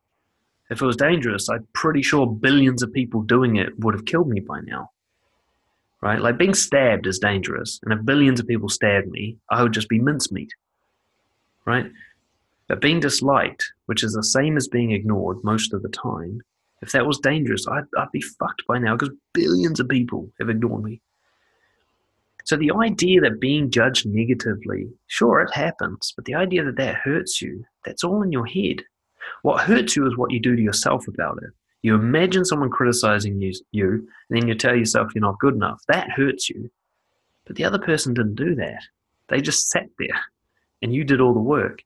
If 0.70 0.82
it 0.82 0.86
was 0.86 0.96
dangerous, 0.96 1.50
I'm 1.50 1.68
pretty 1.74 2.04
sure 2.04 2.28
billions 2.28 2.84
of 2.84 2.94
people 2.94 3.24
doing 3.24 3.56
it 3.56 3.78
would 3.80 3.96
have 3.96 4.06
killed 4.06 4.30
me 4.30 4.40
by 4.40 4.62
now. 4.62 4.92
Right? 6.02 6.22
Like 6.22 6.38
being 6.38 6.54
stabbed 6.54 7.08
is 7.08 7.20
dangerous. 7.20 7.80
And 7.84 7.92
if 7.92 8.06
billions 8.06 8.40
of 8.40 8.48
people 8.48 8.70
stabbed 8.70 9.08
me, 9.08 9.38
I 9.50 9.64
would 9.64 9.74
just 9.74 9.90
be 9.90 10.00
mincemeat. 10.00 10.52
Right? 11.66 11.92
But 12.68 12.82
being 12.82 13.00
disliked, 13.00 13.74
which 13.88 14.04
is 14.04 14.14
the 14.14 14.24
same 14.24 14.56
as 14.56 14.68
being 14.68 14.92
ignored 14.92 15.44
most 15.44 15.74
of 15.74 15.82
the 15.82 15.90
time, 15.90 16.42
if 16.82 16.92
that 16.92 17.06
was 17.06 17.18
dangerous, 17.18 17.68
I'd, 17.68 17.86
I'd 17.98 18.12
be 18.12 18.22
fucked 18.22 18.66
by 18.68 18.78
now 18.78 18.96
because 18.96 19.14
billions 19.34 19.80
of 19.80 19.90
people 19.90 20.32
have 20.40 20.50
ignored 20.50 20.84
me. 20.84 21.02
So 22.50 22.56
the 22.56 22.72
idea 22.72 23.22
that 23.22 23.40
being 23.40 23.70
judged 23.70 24.08
negatively, 24.08 24.90
sure, 25.06 25.40
it 25.42 25.54
happens, 25.54 26.14
but 26.16 26.26
the 26.26 26.34
idea 26.34 26.64
that 26.64 26.78
that 26.78 26.96
hurts 26.96 27.44
you, 27.44 27.64
that's 27.86 28.04
all 28.04 28.24
in 28.24 28.32
your 28.32 28.48
head. 28.48 28.82
What 29.44 29.62
hurts 29.62 29.96
you 29.96 30.08
is 30.08 30.18
what 30.18 30.32
you 30.32 30.40
do 30.40 30.56
to 30.56 30.62
yourself 30.64 31.08
about 31.08 31.38
it. 31.44 31.52
You 31.84 31.94
imagine 31.94 32.44
someone 32.44 32.72
criticizing 32.72 33.40
you, 33.40 33.54
you 33.72 33.92
and 33.92 34.42
then 34.42 34.48
you 34.48 34.56
tell 34.56 34.76
yourself 34.76 35.12
you're 35.14 35.22
not 35.22 35.38
good 35.38 35.54
enough. 35.54 35.84
That 35.90 36.10
hurts 36.10 36.50
you. 36.50 36.72
But 37.46 37.56
the 37.56 37.66
other 37.66 37.78
person 37.78 38.16
didn't 38.16 38.34
do 38.34 38.56
that. 38.56 38.82
They 39.28 39.42
just 39.42 39.70
sat 39.70 39.86
there 40.00 40.20
and 40.82 40.92
you 40.92 41.04
did 41.04 41.22
all 41.22 41.36
the 41.36 41.40
work. 41.40 41.84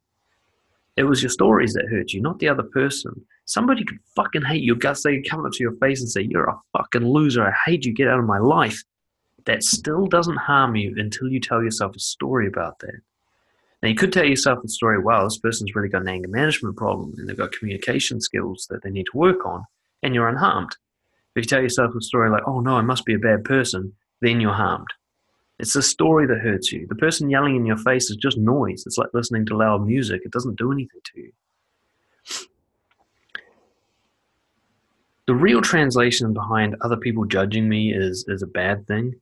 It 0.95 1.03
was 1.03 1.21
your 1.21 1.29
stories 1.29 1.73
that 1.73 1.89
hurt 1.91 2.13
you, 2.13 2.21
not 2.21 2.39
the 2.39 2.47
other 2.47 2.63
person. 2.63 3.21
Somebody 3.43 3.83
could 3.83 3.99
fucking 4.15 4.43
hate 4.43 4.63
your 4.63 4.77
guts. 4.77 5.03
They 5.03 5.17
could 5.17 5.29
come 5.29 5.45
up 5.45 5.51
to 5.51 5.61
your 5.61 5.75
face 5.81 5.99
and 5.99 6.09
say, 6.09 6.21
You're 6.21 6.45
a 6.45 6.61
fucking 6.71 7.05
loser. 7.05 7.45
I 7.45 7.53
hate 7.65 7.83
you. 7.83 7.93
Get 7.93 8.07
out 8.07 8.19
of 8.19 8.25
my 8.25 8.39
life 8.39 8.81
that 9.45 9.63
still 9.63 10.07
doesn't 10.07 10.37
harm 10.37 10.75
you 10.75 10.93
until 10.97 11.27
you 11.27 11.39
tell 11.39 11.63
yourself 11.63 11.95
a 11.95 11.99
story 11.99 12.47
about 12.47 12.79
that. 12.79 13.01
Now, 13.81 13.89
you 13.89 13.95
could 13.95 14.13
tell 14.13 14.23
yourself 14.23 14.61
the 14.61 14.69
story, 14.69 14.97
well, 14.97 15.25
this 15.25 15.37
person's 15.37 15.75
really 15.75 15.89
got 15.89 16.03
an 16.03 16.07
anger 16.07 16.29
management 16.29 16.77
problem 16.77 17.13
and 17.17 17.27
they've 17.27 17.35
got 17.37 17.51
communication 17.51 18.21
skills 18.21 18.65
that 18.69 18.81
they 18.81 18.89
need 18.89 19.07
to 19.11 19.17
work 19.17 19.45
on, 19.45 19.65
and 20.01 20.15
you're 20.15 20.29
unharmed. 20.29 20.71
If 21.35 21.43
you 21.43 21.47
tell 21.47 21.61
yourself 21.61 21.93
a 21.93 22.01
story 22.01 22.29
like, 22.29 22.47
oh 22.47 22.61
no, 22.61 22.75
I 22.75 22.81
must 22.81 23.05
be 23.05 23.15
a 23.15 23.19
bad 23.19 23.43
person, 23.43 23.93
then 24.21 24.39
you're 24.39 24.53
harmed. 24.53 24.87
It's 25.59 25.73
the 25.73 25.81
story 25.81 26.25
that 26.27 26.39
hurts 26.39 26.71
you. 26.71 26.87
The 26.87 26.95
person 26.95 27.29
yelling 27.29 27.55
in 27.55 27.65
your 27.65 27.77
face 27.77 28.09
is 28.09 28.15
just 28.15 28.37
noise. 28.37 28.83
It's 28.85 28.97
like 28.97 29.13
listening 29.13 29.45
to 29.47 29.57
loud 29.57 29.85
music, 29.85 30.21
it 30.23 30.31
doesn't 30.31 30.57
do 30.57 30.71
anything 30.71 31.01
to 31.03 31.19
you. 31.19 31.31
The 35.25 35.35
real 35.35 35.61
translation 35.61 36.33
behind 36.33 36.75
other 36.81 36.97
people 36.97 37.25
judging 37.25 37.67
me 37.67 37.93
is, 37.93 38.25
is 38.27 38.41
a 38.41 38.47
bad 38.47 38.87
thing 38.87 39.15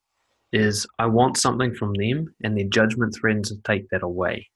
is 0.51 0.85
I 0.99 1.05
want 1.05 1.37
something 1.37 1.73
from 1.73 1.93
them 1.93 2.33
and 2.43 2.57
their 2.57 2.67
judgment 2.67 3.15
threatens 3.15 3.49
to 3.49 3.57
take 3.63 3.89
that 3.89 4.03
away. 4.03 4.49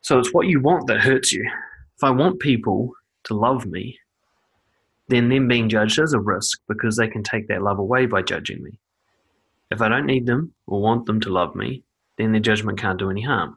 So 0.00 0.18
it's 0.18 0.32
what 0.32 0.46
you 0.46 0.60
want 0.60 0.86
that 0.88 1.00
hurts 1.00 1.32
you. 1.32 1.48
If 1.96 2.04
I 2.04 2.10
want 2.10 2.40
people 2.40 2.92
to 3.24 3.34
love 3.34 3.66
me, 3.66 3.98
then 5.08 5.28
them 5.28 5.48
being 5.48 5.68
judged 5.68 5.98
is 5.98 6.12
a 6.12 6.20
risk 6.20 6.60
because 6.68 6.96
they 6.96 7.08
can 7.08 7.22
take 7.22 7.48
that 7.48 7.62
love 7.62 7.78
away 7.78 8.06
by 8.06 8.22
judging 8.22 8.62
me. 8.62 8.78
If 9.70 9.80
I 9.80 9.88
don't 9.88 10.06
need 10.06 10.26
them 10.26 10.52
or 10.66 10.80
want 10.80 11.06
them 11.06 11.20
to 11.20 11.30
love 11.30 11.54
me, 11.54 11.84
then 12.18 12.32
their 12.32 12.40
judgment 12.40 12.78
can't 12.78 12.98
do 12.98 13.10
any 13.10 13.22
harm. 13.22 13.56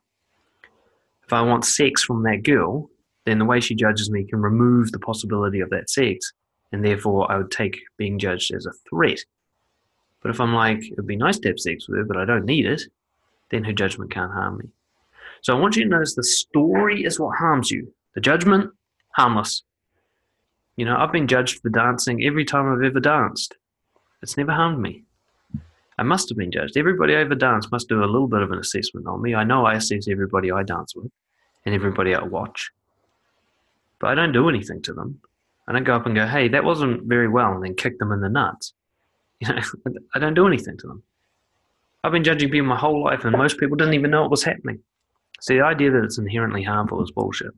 If 1.26 1.34
I 1.34 1.42
want 1.42 1.66
sex 1.66 2.04
from 2.04 2.24
that 2.24 2.44
girl, 2.44 2.90
then 3.26 3.40
the 3.40 3.46
way 3.46 3.60
she 3.60 3.74
judges 3.74 4.12
me 4.12 4.26
can 4.26 4.42
remove 4.42 4.92
the 4.92 5.00
possibility 5.00 5.60
of 5.60 5.72
that 5.72 5.90
sex, 5.90 6.32
and 6.72 6.86
therefore 6.86 7.32
I 7.32 7.38
would 7.38 7.52
take 7.52 7.80
being 7.98 8.20
judged 8.20 8.54
as 8.54 8.66
a 8.66 8.74
threat 8.90 9.20
but 10.26 10.32
if 10.34 10.42
I'm 10.42 10.56
like, 10.56 10.84
it'd 10.92 11.06
be 11.06 11.16
nice 11.16 11.38
to 11.38 11.50
have 11.50 11.60
sex 11.60 11.88
with 11.88 12.00
her, 12.00 12.04
but 12.04 12.18
I 12.18 12.26
don't 12.26 12.46
need 12.46 12.66
it, 12.66 12.82
then 13.52 13.64
her 13.64 13.72
judgment 13.72 14.10
can't 14.10 14.32
harm 14.32 14.58
me. 14.58 14.66
So 15.42 15.56
I 15.56 15.60
want 15.60 15.76
you 15.76 15.84
to 15.84 15.90
notice 15.90 16.16
the 16.16 16.24
story 16.24 17.04
is 17.04 17.20
what 17.20 17.38
harms 17.38 17.70
you. 17.70 17.94
The 18.16 18.22
judgment, 18.22 18.72
harmless. 19.12 19.62
You 20.78 20.86
know, 20.86 20.98
I've 20.98 21.12
been 21.12 21.28
judged 21.28 21.62
for 21.62 21.70
dancing 21.70 22.24
every 22.24 22.44
time 22.44 22.74
I've 22.74 22.84
ever 22.84 23.00
danced. 23.00 23.56
It's 24.24 24.36
never 24.36 24.52
harmed 24.52 24.80
me. 24.80 25.04
I 26.00 26.02
must 26.02 26.30
have 26.30 26.40
been 26.40 26.52
judged. 26.52 26.76
Everybody 26.76 27.16
I 27.16 27.20
ever 27.20 27.36
danced 27.36 27.72
must 27.72 27.88
do 27.88 28.04
a 28.04 28.10
little 28.10 28.28
bit 28.28 28.42
of 28.42 28.52
an 28.52 28.58
assessment 28.58 29.06
on 29.06 29.22
me. 29.22 29.36
I 29.36 29.44
know 29.44 29.68
I 29.68 29.76
assess 29.76 30.08
everybody 30.08 30.52
I 30.52 30.64
dance 30.64 30.96
with 30.96 31.12
and 31.68 31.76
everybody 31.76 32.16
I 32.16 32.24
watch. 32.24 32.72
But 34.00 34.08
I 34.08 34.16
don't 34.16 34.32
do 34.32 34.50
anything 34.50 34.82
to 34.82 34.94
them. 34.94 35.22
I 35.68 35.74
don't 35.74 35.84
go 35.84 35.96
up 35.96 36.08
and 36.08 36.16
go, 36.16 36.26
hey, 36.26 36.48
that 36.48 36.64
wasn't 36.64 37.04
very 37.04 37.28
well, 37.28 37.52
and 37.52 37.64
then 37.64 37.76
kick 37.76 38.00
them 38.00 38.12
in 38.12 38.22
the 38.22 38.30
nuts. 38.30 38.74
You 39.42 39.50
know, 39.50 39.62
I 40.16 40.20
don't 40.20 40.34
do 40.34 40.48
anything 40.48 40.78
to 40.78 40.88
them. 40.88 41.04
I've 42.04 42.12
been 42.12 42.24
judging 42.24 42.50
people 42.50 42.68
my 42.68 42.78
whole 42.78 43.04
life, 43.04 43.26
and 43.26 43.36
most 43.36 43.60
people 43.60 43.76
didn't 43.76 43.96
even 43.96 44.12
know 44.12 44.24
it 44.24 44.32
was 44.32 44.44
happening. 44.44 44.80
So 45.42 45.54
the 45.56 45.62
idea 45.62 45.92
that 45.92 46.04
it's 46.04 46.18
inherently 46.18 46.64
harmful 46.64 47.04
is 47.04 47.12
bullshit. 47.12 47.52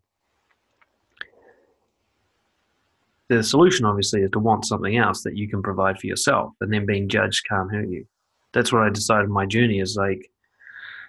The 3.30 3.44
solution, 3.44 3.86
obviously, 3.86 4.22
is 4.22 4.32
to 4.32 4.40
want 4.40 4.66
something 4.66 4.96
else 4.96 5.22
that 5.24 5.36
you 5.36 5.50
can 5.50 5.62
provide 5.62 6.00
for 6.00 6.08
yourself, 6.08 6.54
and 6.62 6.74
then 6.74 6.86
being 6.86 7.10
judged 7.10 7.46
can't 7.48 7.72
hurt 7.72 7.90
you. 7.90 8.08
That's 8.54 8.72
what 8.72 8.84
I 8.84 8.90
decided 8.90 9.30
my 9.30 9.46
journey 9.46 9.80
is 9.80 9.98
like 9.98 10.32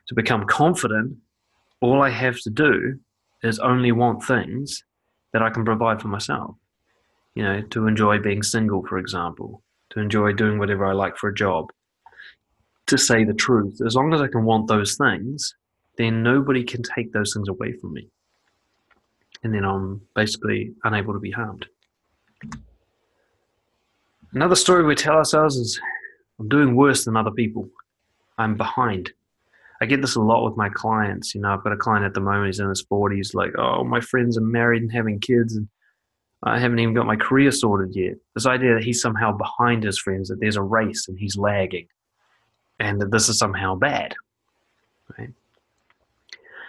to 0.08 0.14
become 0.14 0.44
confident. 0.44 1.16
All 1.80 2.02
I 2.02 2.10
have 2.10 2.40
to 2.40 2.50
do 2.50 2.98
is 3.42 3.60
only 3.60 3.92
want 3.92 4.24
things 4.24 4.82
that 5.32 5.42
I 5.42 5.50
can 5.50 5.64
provide 5.64 6.02
for 6.02 6.08
myself. 6.08 6.56
You 7.34 7.44
know, 7.44 7.60
to 7.70 7.86
enjoy 7.86 8.18
being 8.18 8.42
single, 8.42 8.84
for 8.84 8.98
example, 8.98 9.62
enjoy 9.98 10.32
doing 10.32 10.58
whatever 10.58 10.86
I 10.86 10.92
like 10.92 11.16
for 11.16 11.28
a 11.28 11.34
job, 11.34 11.70
to 12.86 12.98
say 12.98 13.24
the 13.24 13.34
truth. 13.34 13.80
As 13.84 13.94
long 13.94 14.12
as 14.14 14.20
I 14.20 14.28
can 14.28 14.44
want 14.44 14.68
those 14.68 14.96
things, 14.96 15.54
then 15.96 16.22
nobody 16.22 16.64
can 16.64 16.82
take 16.82 17.12
those 17.12 17.34
things 17.34 17.48
away 17.48 17.72
from 17.72 17.92
me. 17.92 18.08
And 19.42 19.54
then 19.54 19.64
I'm 19.64 20.00
basically 20.14 20.72
unable 20.84 21.12
to 21.12 21.20
be 21.20 21.30
harmed. 21.30 21.66
Another 24.32 24.56
story 24.56 24.84
we 24.84 24.94
tell 24.94 25.16
ourselves 25.16 25.56
is 25.56 25.80
I'm 26.38 26.48
doing 26.48 26.76
worse 26.76 27.04
than 27.04 27.16
other 27.16 27.30
people. 27.30 27.68
I'm 28.36 28.56
behind. 28.56 29.12
I 29.80 29.86
get 29.86 30.00
this 30.00 30.16
a 30.16 30.20
lot 30.20 30.44
with 30.44 30.56
my 30.56 30.68
clients. 30.68 31.34
You 31.34 31.40
know, 31.40 31.52
I've 31.52 31.62
got 31.62 31.72
a 31.72 31.76
client 31.76 32.04
at 32.04 32.14
the 32.14 32.20
moment, 32.20 32.46
he's 32.46 32.60
in 32.60 32.68
his 32.68 32.84
40s, 32.84 33.34
like, 33.34 33.52
oh, 33.58 33.84
my 33.84 34.00
friends 34.00 34.36
are 34.36 34.42
married 34.42 34.82
and 34.82 34.92
having 34.92 35.20
kids, 35.20 35.56
and 35.56 35.68
I 36.42 36.58
haven't 36.58 36.78
even 36.78 36.94
got 36.94 37.06
my 37.06 37.16
career 37.16 37.50
sorted 37.50 37.96
yet. 37.96 38.14
This 38.34 38.46
idea 38.46 38.74
that 38.74 38.84
he's 38.84 39.00
somehow 39.00 39.32
behind 39.32 39.82
his 39.82 39.98
friends, 39.98 40.28
that 40.28 40.38
there's 40.40 40.56
a 40.56 40.62
race 40.62 41.08
and 41.08 41.18
he's 41.18 41.36
lagging, 41.36 41.88
and 42.78 43.00
that 43.00 43.10
this 43.10 43.28
is 43.28 43.38
somehow 43.38 43.74
bad. 43.74 44.14
Right? 45.18 45.30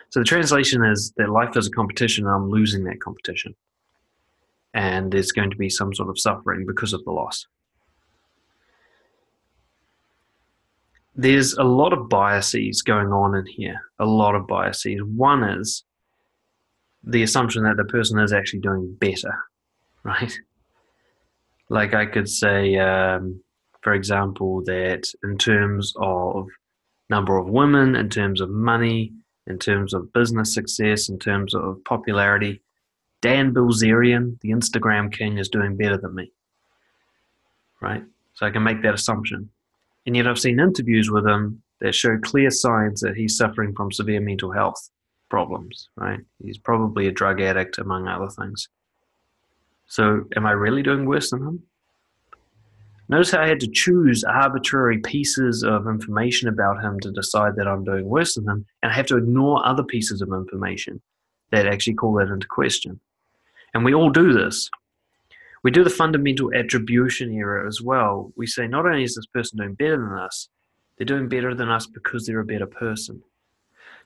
So 0.09 0.19
the 0.19 0.25
translation 0.25 0.83
is 0.83 1.13
that 1.17 1.29
life 1.29 1.55
is 1.55 1.67
a 1.67 1.71
competition 1.71 2.25
and 2.25 2.33
I'm 2.33 2.49
losing 2.49 2.83
that 2.85 2.99
competition. 2.99 3.55
And 4.73 5.11
there's 5.11 5.31
going 5.31 5.51
to 5.51 5.55
be 5.55 5.69
some 5.69 5.93
sort 5.93 6.09
of 6.09 6.19
suffering 6.19 6.65
because 6.65 6.93
of 6.93 7.03
the 7.03 7.11
loss. 7.11 7.45
There's 11.15 11.53
a 11.53 11.63
lot 11.63 11.93
of 11.93 12.09
biases 12.09 12.81
going 12.81 13.11
on 13.11 13.35
in 13.35 13.45
here, 13.45 13.81
a 13.99 14.05
lot 14.05 14.35
of 14.35 14.47
biases. 14.47 15.03
One 15.03 15.43
is 15.43 15.83
the 17.03 17.23
assumption 17.23 17.63
that 17.63 17.77
the 17.77 17.83
person 17.83 18.19
is 18.19 18.33
actually 18.33 18.61
doing 18.61 18.95
better 18.99 19.33
right? 20.03 20.37
Like 21.69 21.93
I 21.93 22.05
could 22.05 22.27
say, 22.29 22.77
um, 22.77 23.41
for 23.81 23.93
example, 23.93 24.63
that 24.65 25.11
in 25.23 25.37
terms 25.37 25.93
of 25.97 26.47
number 27.09 27.37
of 27.37 27.47
women, 27.47 27.95
in 27.95 28.09
terms 28.09 28.41
of 28.41 28.49
money, 28.49 29.13
in 29.47 29.57
terms 29.57 29.93
of 29.93 30.11
business 30.13 30.53
success, 30.53 31.09
in 31.09 31.19
terms 31.19 31.53
of 31.55 31.83
popularity, 31.85 32.61
Dan 33.21 33.53
Bilzerian, 33.53 34.39
the 34.41 34.49
Instagram 34.49 35.11
king, 35.11 35.37
is 35.37 35.49
doing 35.49 35.75
better 35.75 35.97
than 35.97 36.15
me. 36.15 36.31
Right? 37.81 38.03
So 38.33 38.45
I 38.45 38.51
can 38.51 38.63
make 38.63 38.81
that 38.83 38.93
assumption. 38.93 39.49
And 40.05 40.15
yet 40.15 40.27
I've 40.27 40.39
seen 40.39 40.59
interviews 40.59 41.11
with 41.11 41.25
him 41.25 41.61
that 41.81 41.95
show 41.95 42.17
clear 42.17 42.51
signs 42.51 43.01
that 43.01 43.15
he's 43.15 43.37
suffering 43.37 43.73
from 43.73 43.91
severe 43.91 44.19
mental 44.21 44.51
health 44.51 44.89
problems, 45.29 45.89
right? 45.95 46.19
He's 46.43 46.57
probably 46.57 47.07
a 47.07 47.11
drug 47.11 47.41
addict, 47.41 47.77
among 47.77 48.07
other 48.07 48.29
things. 48.29 48.67
So, 49.89 50.23
am 50.35 50.45
I 50.45 50.51
really 50.51 50.83
doing 50.83 51.05
worse 51.05 51.31
than 51.31 51.41
him? 51.41 51.63
Notice 53.09 53.31
how 53.31 53.41
I 53.41 53.47
had 53.47 53.59
to 53.61 53.67
choose 53.67 54.23
arbitrary 54.23 54.99
pieces 54.99 55.63
of 55.63 55.87
information 55.87 56.47
about 56.47 56.83
him 56.83 56.99
to 56.99 57.11
decide 57.11 57.55
that 57.55 57.67
I'm 57.67 57.83
doing 57.83 58.05
worse 58.05 58.35
than 58.35 58.47
him, 58.47 58.65
and 58.83 58.91
I 58.91 58.95
have 58.95 59.07
to 59.07 59.17
ignore 59.17 59.65
other 59.65 59.83
pieces 59.83 60.21
of 60.21 60.29
information 60.29 61.01
that 61.51 61.65
actually 61.65 61.95
call 61.95 62.13
that 62.13 62.31
into 62.31 62.45
question. 62.47 62.99
And 63.73 63.83
we 63.83 63.95
all 63.95 64.11
do 64.11 64.31
this. 64.31 64.69
We 65.63 65.71
do 65.71 65.83
the 65.83 65.89
fundamental 65.89 66.53
attribution 66.53 67.35
error 67.35 67.65
as 67.65 67.81
well. 67.81 68.31
We 68.37 68.45
say 68.45 68.67
not 68.67 68.85
only 68.85 69.03
is 69.03 69.15
this 69.15 69.25
person 69.25 69.57
doing 69.57 69.73
better 69.73 69.97
than 69.97 70.13
us, 70.13 70.49
they're 70.97 71.05
doing 71.05 71.29
better 71.29 71.55
than 71.55 71.69
us 71.69 71.87
because 71.87 72.27
they're 72.27 72.39
a 72.39 72.45
better 72.45 72.67
person. 72.67 73.23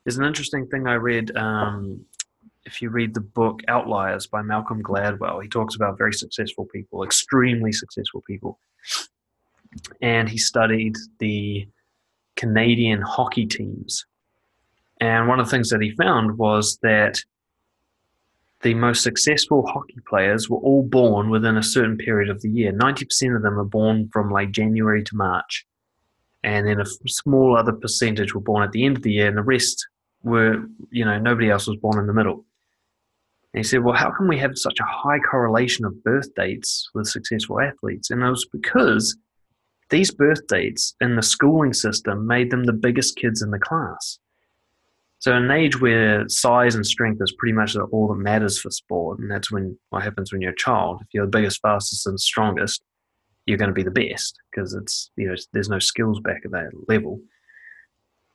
There's 0.04 0.18
an 0.18 0.26
interesting 0.26 0.66
thing 0.68 0.88
I 0.88 0.94
read 0.94 1.36
um, 1.36 2.06
if 2.66 2.82
you 2.82 2.90
read 2.90 3.14
the 3.14 3.22
book 3.22 3.62
Outliers 3.68 4.28
by 4.28 4.42
Malcolm 4.42 4.82
Gladwell, 4.82 5.42
he 5.42 5.50
talks 5.50 5.76
about 5.76 5.98
very 5.98 6.14
successful 6.14 6.66
people, 6.66 7.04
extremely 7.04 7.72
successful 7.72 8.22
people. 8.26 8.60
And 10.02 10.30
he 10.30 10.38
studied 10.38 10.96
the 11.20 11.68
Canadian 12.36 13.02
hockey 13.02 13.46
teams. 13.46 14.06
And 15.02 15.28
one 15.28 15.40
of 15.40 15.48
the 15.48 15.52
things 15.52 15.70
that 15.70 15.82
he 15.82 15.92
found 15.92 16.38
was 16.38 16.78
that 16.84 17.20
the 18.62 18.74
most 18.74 19.04
successful 19.04 19.68
hockey 19.68 20.00
players 20.08 20.50
were 20.50 20.58
all 20.58 20.84
born 20.84 21.30
within 21.30 21.58
a 21.58 21.64
certain 21.64 21.98
period 21.98 22.30
of 22.30 22.42
the 22.42 22.50
year. 22.50 22.72
90% 22.72 23.36
of 23.36 23.42
them 23.42 23.60
are 23.60 23.66
born 23.66 24.10
from 24.14 24.32
like 24.32 24.52
January 24.52 25.04
to 25.04 25.16
March. 25.16 25.66
And 26.44 26.68
then 26.68 26.80
a 26.80 26.86
small 27.08 27.58
other 27.58 27.74
percentage 27.74 28.34
were 28.34 28.42
born 28.42 28.64
at 28.64 28.72
the 28.72 28.86
end 28.86 28.98
of 28.98 29.04
the 29.04 29.14
year, 29.14 29.28
and 29.28 29.38
the 29.38 29.44
rest 29.44 29.86
were, 30.24 30.66
you 30.92 31.06
know, 31.06 31.18
nobody 31.20 31.50
else 31.50 31.68
was 31.68 31.78
born 31.78 32.00
in 32.00 32.08
the 32.08 32.14
middle. 32.14 32.46
And 33.54 33.64
he 33.64 33.64
said, 33.64 33.84
Well, 33.84 33.96
how 33.96 34.12
can 34.12 34.28
we 34.28 34.38
have 34.40 34.58
such 34.58 34.80
a 34.80 34.86
high 34.86 35.20
correlation 35.20 35.86
of 35.86 36.04
birth 36.04 36.34
dates 36.36 36.90
with 36.94 37.08
successful 37.08 37.60
athletes? 37.60 38.10
And 38.10 38.24
it 38.24 38.30
was 38.30 38.48
because 38.52 39.16
these 39.90 40.12
birth 40.12 40.48
dates 40.48 40.96
in 41.02 41.16
the 41.16 41.22
schooling 41.22 41.74
system 41.74 42.26
made 42.26 42.50
them 42.50 42.64
the 42.64 42.74
biggest 42.74 43.16
kids 43.16 43.42
in 43.42 43.52
the 43.52 43.60
class. 43.60 44.18
So, 45.20 45.36
in 45.36 45.44
an 45.44 45.52
age 45.52 45.80
where 45.80 46.28
size 46.28 46.76
and 46.76 46.86
strength 46.86 47.22
is 47.22 47.34
pretty 47.38 47.54
much 47.54 47.78
all 47.78 48.08
that 48.10 48.16
matters 48.16 48.60
for 48.60 48.72
sport, 48.72 49.20
and 49.20 49.32
that's 49.32 49.52
when 49.52 49.78
what 49.90 50.04
happens 50.04 50.32
when 50.32 50.42
you're 50.42 50.52
a 50.52 50.56
child. 50.56 51.00
If 51.02 51.08
you're 51.14 51.26
the 51.26 51.38
biggest, 51.38 51.62
fastest, 51.62 52.08
and 52.08 52.20
strongest, 52.20 52.84
you're 53.46 53.58
going 53.58 53.70
to 53.70 53.74
be 53.74 53.84
the 53.84 53.92
best 53.92 54.38
because 54.52 54.74
it's 54.74 55.12
you 55.16 55.28
know 55.28 55.36
there's 55.54 55.70
no 55.70 55.80
skills 55.80 56.20
back 56.20 56.42
at 56.44 56.52
that 56.52 56.72
level. 56.90 57.22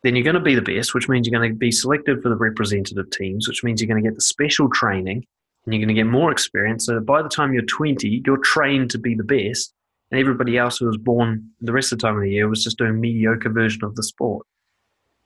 Then 0.02 0.14
you're 0.14 0.24
going 0.24 0.34
to 0.34 0.40
be 0.40 0.54
the 0.54 0.62
best, 0.62 0.94
which 0.94 1.08
means 1.08 1.26
you're 1.26 1.38
going 1.38 1.50
to 1.50 1.56
be 1.56 1.72
selected 1.72 2.22
for 2.22 2.28
the 2.28 2.36
representative 2.36 3.10
teams, 3.10 3.48
which 3.48 3.64
means 3.64 3.80
you're 3.80 3.88
going 3.88 4.02
to 4.02 4.08
get 4.08 4.14
the 4.14 4.22
special 4.22 4.68
training 4.70 5.24
and 5.64 5.74
you're 5.74 5.84
going 5.84 5.94
to 5.94 6.00
get 6.00 6.06
more 6.06 6.30
experience. 6.30 6.86
So 6.86 7.00
by 7.00 7.20
the 7.20 7.28
time 7.28 7.52
you're 7.52 7.62
20, 7.62 8.22
you're 8.24 8.38
trained 8.38 8.90
to 8.92 8.98
be 8.98 9.14
the 9.14 9.24
best, 9.24 9.74
and 10.10 10.20
everybody 10.20 10.56
else 10.56 10.78
who 10.78 10.86
was 10.86 10.96
born 10.96 11.50
the 11.60 11.72
rest 11.72 11.92
of 11.92 11.98
the 11.98 12.06
time 12.06 12.16
of 12.16 12.22
the 12.22 12.30
year 12.30 12.48
was 12.48 12.64
just 12.64 12.78
doing 12.78 13.00
mediocre 13.00 13.50
version 13.50 13.84
of 13.84 13.94
the 13.96 14.02
sport. 14.02 14.46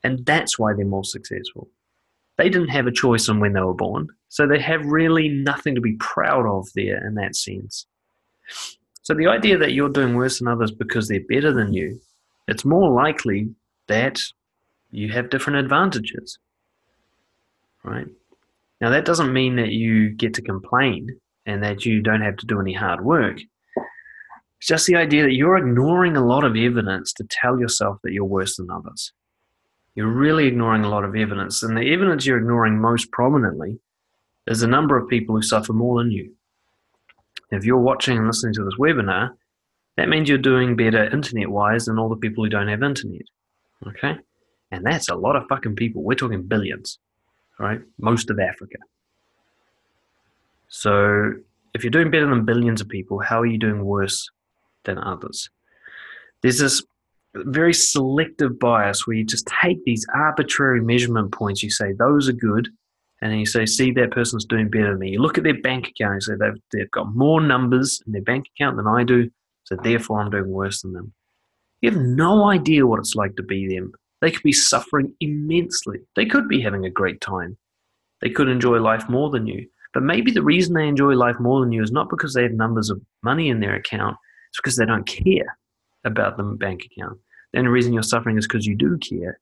And 0.02 0.24
that's 0.26 0.58
why 0.58 0.72
they're 0.74 0.84
more 0.84 1.04
successful. 1.04 1.68
They 2.38 2.48
didn't 2.48 2.68
have 2.68 2.86
a 2.86 2.92
choice 2.92 3.28
on 3.28 3.40
when 3.40 3.52
they 3.52 3.60
were 3.60 3.74
born, 3.74 4.08
so 4.30 4.46
they 4.46 4.58
have 4.58 4.84
really 4.86 5.28
nothing 5.28 5.74
to 5.74 5.80
be 5.80 5.96
proud 6.00 6.46
of 6.46 6.66
there 6.74 7.06
in 7.06 7.14
that 7.16 7.36
sense. 7.36 7.86
So 9.02 9.14
the 9.14 9.28
idea 9.28 9.58
that 9.58 9.74
you're 9.74 9.90
doing 9.90 10.14
worse 10.16 10.38
than 10.38 10.48
others 10.48 10.72
because 10.72 11.08
they're 11.08 11.20
better 11.28 11.52
than 11.52 11.72
you, 11.72 12.00
it's 12.48 12.64
more 12.64 12.90
likely 12.90 13.54
that 13.88 14.20
you 14.92 15.10
have 15.10 15.30
different 15.30 15.58
advantages. 15.58 16.38
Right? 17.82 18.06
Now 18.80 18.90
that 18.90 19.04
doesn't 19.04 19.32
mean 19.32 19.56
that 19.56 19.70
you 19.70 20.10
get 20.10 20.34
to 20.34 20.42
complain 20.42 21.18
and 21.46 21.62
that 21.64 21.84
you 21.84 22.00
don't 22.00 22.20
have 22.20 22.36
to 22.36 22.46
do 22.46 22.60
any 22.60 22.74
hard 22.74 23.04
work. 23.04 23.40
It's 24.58 24.68
just 24.68 24.86
the 24.86 24.94
idea 24.94 25.24
that 25.24 25.34
you're 25.34 25.56
ignoring 25.56 26.16
a 26.16 26.24
lot 26.24 26.44
of 26.44 26.56
evidence 26.56 27.12
to 27.14 27.26
tell 27.28 27.58
yourself 27.58 27.98
that 28.04 28.12
you're 28.12 28.24
worse 28.24 28.56
than 28.56 28.70
others. 28.70 29.12
You're 29.96 30.06
really 30.06 30.46
ignoring 30.46 30.84
a 30.84 30.88
lot 30.88 31.04
of 31.04 31.16
evidence. 31.16 31.62
And 31.62 31.76
the 31.76 31.92
evidence 31.92 32.24
you're 32.24 32.38
ignoring 32.38 32.80
most 32.80 33.10
prominently 33.10 33.80
is 34.46 34.60
the 34.60 34.66
number 34.66 34.96
of 34.96 35.08
people 35.08 35.34
who 35.34 35.42
suffer 35.42 35.72
more 35.72 36.02
than 36.02 36.12
you. 36.12 36.32
If 37.50 37.64
you're 37.64 37.80
watching 37.80 38.16
and 38.16 38.26
listening 38.26 38.54
to 38.54 38.64
this 38.64 38.78
webinar, 38.78 39.30
that 39.96 40.08
means 40.08 40.28
you're 40.28 40.38
doing 40.38 40.76
better 40.76 41.04
internet 41.04 41.50
wise 41.50 41.86
than 41.86 41.98
all 41.98 42.08
the 42.08 42.16
people 42.16 42.44
who 42.44 42.50
don't 42.50 42.68
have 42.68 42.82
internet. 42.82 43.22
Okay? 43.86 44.18
And 44.72 44.84
that's 44.84 45.08
a 45.10 45.14
lot 45.14 45.36
of 45.36 45.46
fucking 45.48 45.76
people. 45.76 46.02
We're 46.02 46.14
talking 46.14 46.42
billions, 46.42 46.98
right? 47.58 47.80
Most 47.98 48.30
of 48.30 48.40
Africa. 48.40 48.78
So 50.68 51.34
if 51.74 51.84
you're 51.84 51.90
doing 51.90 52.10
better 52.10 52.26
than 52.26 52.46
billions 52.46 52.80
of 52.80 52.88
people, 52.88 53.20
how 53.20 53.40
are 53.42 53.46
you 53.46 53.58
doing 53.58 53.84
worse 53.84 54.28
than 54.84 54.96
others? 54.96 55.50
There's 56.40 56.58
this 56.58 56.82
very 57.34 57.74
selective 57.74 58.58
bias 58.58 59.06
where 59.06 59.16
you 59.16 59.24
just 59.24 59.46
take 59.62 59.84
these 59.84 60.06
arbitrary 60.14 60.80
measurement 60.80 61.32
points. 61.32 61.62
You 61.62 61.70
say 61.70 61.92
those 61.92 62.28
are 62.28 62.32
good, 62.32 62.68
and 63.20 63.30
then 63.30 63.38
you 63.38 63.46
say, 63.46 63.66
see, 63.66 63.90
that 63.92 64.10
person's 64.10 64.46
doing 64.46 64.70
better 64.70 64.90
than 64.90 64.98
me. 64.98 65.10
You 65.10 65.20
look 65.20 65.36
at 65.38 65.44
their 65.44 65.60
bank 65.60 65.88
account 65.88 66.14
and 66.14 66.22
say 66.22 66.32
they've, 66.40 66.60
they've 66.72 66.90
got 66.90 67.14
more 67.14 67.42
numbers 67.42 68.02
in 68.06 68.12
their 68.12 68.22
bank 68.22 68.46
account 68.56 68.76
than 68.78 68.86
I 68.86 69.04
do, 69.04 69.30
so 69.64 69.76
therefore 69.76 70.20
I'm 70.20 70.30
doing 70.30 70.48
worse 70.48 70.80
than 70.80 70.94
them. 70.94 71.12
You 71.82 71.90
have 71.90 72.00
no 72.00 72.48
idea 72.48 72.86
what 72.86 73.00
it's 73.00 73.14
like 73.14 73.36
to 73.36 73.42
be 73.42 73.68
them. 73.68 73.92
They 74.22 74.30
could 74.30 74.44
be 74.44 74.52
suffering 74.52 75.12
immensely. 75.20 75.98
They 76.14 76.26
could 76.26 76.48
be 76.48 76.62
having 76.62 76.86
a 76.86 76.90
great 76.90 77.20
time. 77.20 77.58
They 78.20 78.30
could 78.30 78.48
enjoy 78.48 78.78
life 78.78 79.08
more 79.08 79.28
than 79.30 79.48
you. 79.48 79.68
But 79.92 80.04
maybe 80.04 80.30
the 80.30 80.44
reason 80.44 80.74
they 80.74 80.86
enjoy 80.86 81.14
life 81.14 81.38
more 81.40 81.60
than 81.60 81.72
you 81.72 81.82
is 81.82 81.90
not 81.90 82.08
because 82.08 82.32
they 82.32 82.44
have 82.44 82.52
numbers 82.52 82.88
of 82.88 83.02
money 83.22 83.50
in 83.50 83.58
their 83.58 83.74
account, 83.74 84.16
it's 84.48 84.58
because 84.58 84.76
they 84.76 84.86
don't 84.86 85.06
care 85.06 85.58
about 86.04 86.36
the 86.36 86.44
bank 86.44 86.86
account. 86.86 87.18
And 87.52 87.66
The 87.66 87.70
reason 87.70 87.92
you're 87.92 88.04
suffering 88.04 88.38
is 88.38 88.46
because 88.46 88.64
you 88.64 88.76
do 88.76 88.96
care. 88.96 89.40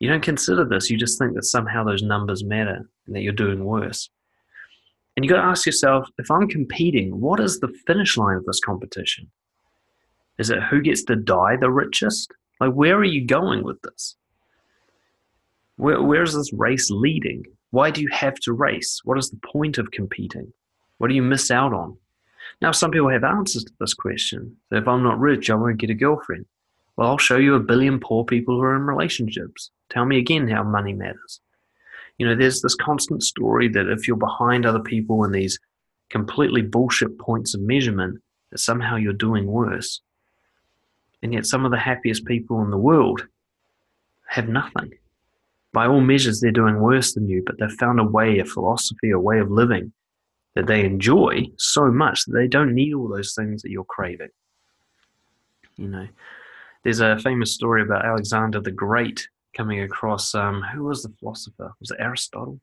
You 0.00 0.08
don't 0.08 0.22
consider 0.22 0.64
this. 0.64 0.90
You 0.90 0.98
just 0.98 1.18
think 1.18 1.34
that 1.34 1.44
somehow 1.44 1.84
those 1.84 2.02
numbers 2.02 2.44
matter 2.44 2.88
and 3.06 3.16
that 3.16 3.22
you're 3.22 3.32
doing 3.32 3.64
worse. 3.64 4.10
And 5.16 5.24
you 5.24 5.30
got 5.30 5.40
to 5.40 5.48
ask 5.48 5.66
yourself 5.66 6.08
if 6.18 6.30
I'm 6.32 6.48
competing, 6.48 7.20
what 7.20 7.38
is 7.38 7.60
the 7.60 7.72
finish 7.86 8.16
line 8.16 8.36
of 8.36 8.44
this 8.44 8.60
competition? 8.60 9.30
Is 10.38 10.50
it 10.50 10.64
who 10.64 10.82
gets 10.82 11.04
to 11.04 11.14
die 11.14 11.56
the 11.56 11.70
richest? 11.70 12.32
Like, 12.64 12.72
where 12.72 12.96
are 12.96 13.04
you 13.04 13.26
going 13.26 13.62
with 13.62 13.80
this? 13.82 14.16
Where, 15.76 16.00
where 16.02 16.22
is 16.22 16.34
this 16.34 16.52
race 16.54 16.88
leading? 16.90 17.44
Why 17.72 17.90
do 17.90 18.00
you 18.00 18.08
have 18.10 18.36
to 18.36 18.54
race? 18.54 19.02
What 19.04 19.18
is 19.18 19.28
the 19.28 19.40
point 19.44 19.76
of 19.76 19.90
competing? 19.90 20.50
What 20.96 21.08
do 21.08 21.14
you 21.14 21.22
miss 21.22 21.50
out 21.50 21.74
on? 21.74 21.98
Now, 22.62 22.72
some 22.72 22.90
people 22.90 23.10
have 23.10 23.24
answers 23.24 23.64
to 23.64 23.72
this 23.80 23.92
question. 23.92 24.56
So 24.70 24.76
if 24.76 24.88
I'm 24.88 25.02
not 25.02 25.20
rich, 25.20 25.50
I 25.50 25.56
won't 25.56 25.76
get 25.76 25.90
a 25.90 25.94
girlfriend. 25.94 26.46
Well, 26.96 27.08
I'll 27.08 27.18
show 27.18 27.36
you 27.36 27.54
a 27.54 27.60
billion 27.60 28.00
poor 28.00 28.24
people 28.24 28.54
who 28.54 28.62
are 28.62 28.76
in 28.76 28.82
relationships. 28.82 29.70
Tell 29.90 30.06
me 30.06 30.16
again 30.16 30.48
how 30.48 30.62
money 30.62 30.94
matters. 30.94 31.40
You 32.16 32.26
know, 32.26 32.34
there's 32.34 32.62
this 32.62 32.76
constant 32.76 33.22
story 33.24 33.68
that 33.68 33.90
if 33.90 34.08
you're 34.08 34.16
behind 34.16 34.64
other 34.64 34.80
people 34.80 35.24
in 35.24 35.32
these 35.32 35.58
completely 36.08 36.62
bullshit 36.62 37.18
points 37.18 37.54
of 37.54 37.60
measurement, 37.60 38.22
that 38.52 38.58
somehow 38.58 38.96
you're 38.96 39.12
doing 39.12 39.46
worse. 39.46 40.00
And 41.24 41.32
yet, 41.32 41.46
some 41.46 41.64
of 41.64 41.70
the 41.70 41.78
happiest 41.78 42.26
people 42.26 42.60
in 42.60 42.70
the 42.70 42.76
world 42.76 43.26
have 44.28 44.46
nothing. 44.46 44.92
By 45.72 45.86
all 45.86 46.02
measures, 46.02 46.38
they're 46.38 46.50
doing 46.50 46.80
worse 46.80 47.14
than 47.14 47.30
you, 47.30 47.42
but 47.46 47.58
they've 47.58 47.72
found 47.72 47.98
a 47.98 48.04
way, 48.04 48.40
a 48.40 48.44
philosophy, 48.44 49.10
a 49.10 49.18
way 49.18 49.38
of 49.38 49.50
living 49.50 49.94
that 50.54 50.66
they 50.66 50.84
enjoy 50.84 51.46
so 51.56 51.90
much 51.90 52.26
that 52.26 52.34
they 52.34 52.46
don't 52.46 52.74
need 52.74 52.92
all 52.92 53.08
those 53.08 53.34
things 53.34 53.62
that 53.62 53.70
you're 53.70 53.84
craving. 53.84 54.28
You 55.78 55.88
know, 55.88 56.08
there's 56.82 57.00
a 57.00 57.18
famous 57.18 57.54
story 57.54 57.80
about 57.80 58.04
Alexander 58.04 58.60
the 58.60 58.70
Great 58.70 59.26
coming 59.56 59.80
across, 59.80 60.34
um, 60.34 60.62
who 60.74 60.84
was 60.84 61.04
the 61.04 61.12
philosopher? 61.18 61.72
Was 61.80 61.90
it 61.90 62.00
Aristotle? 62.00 62.60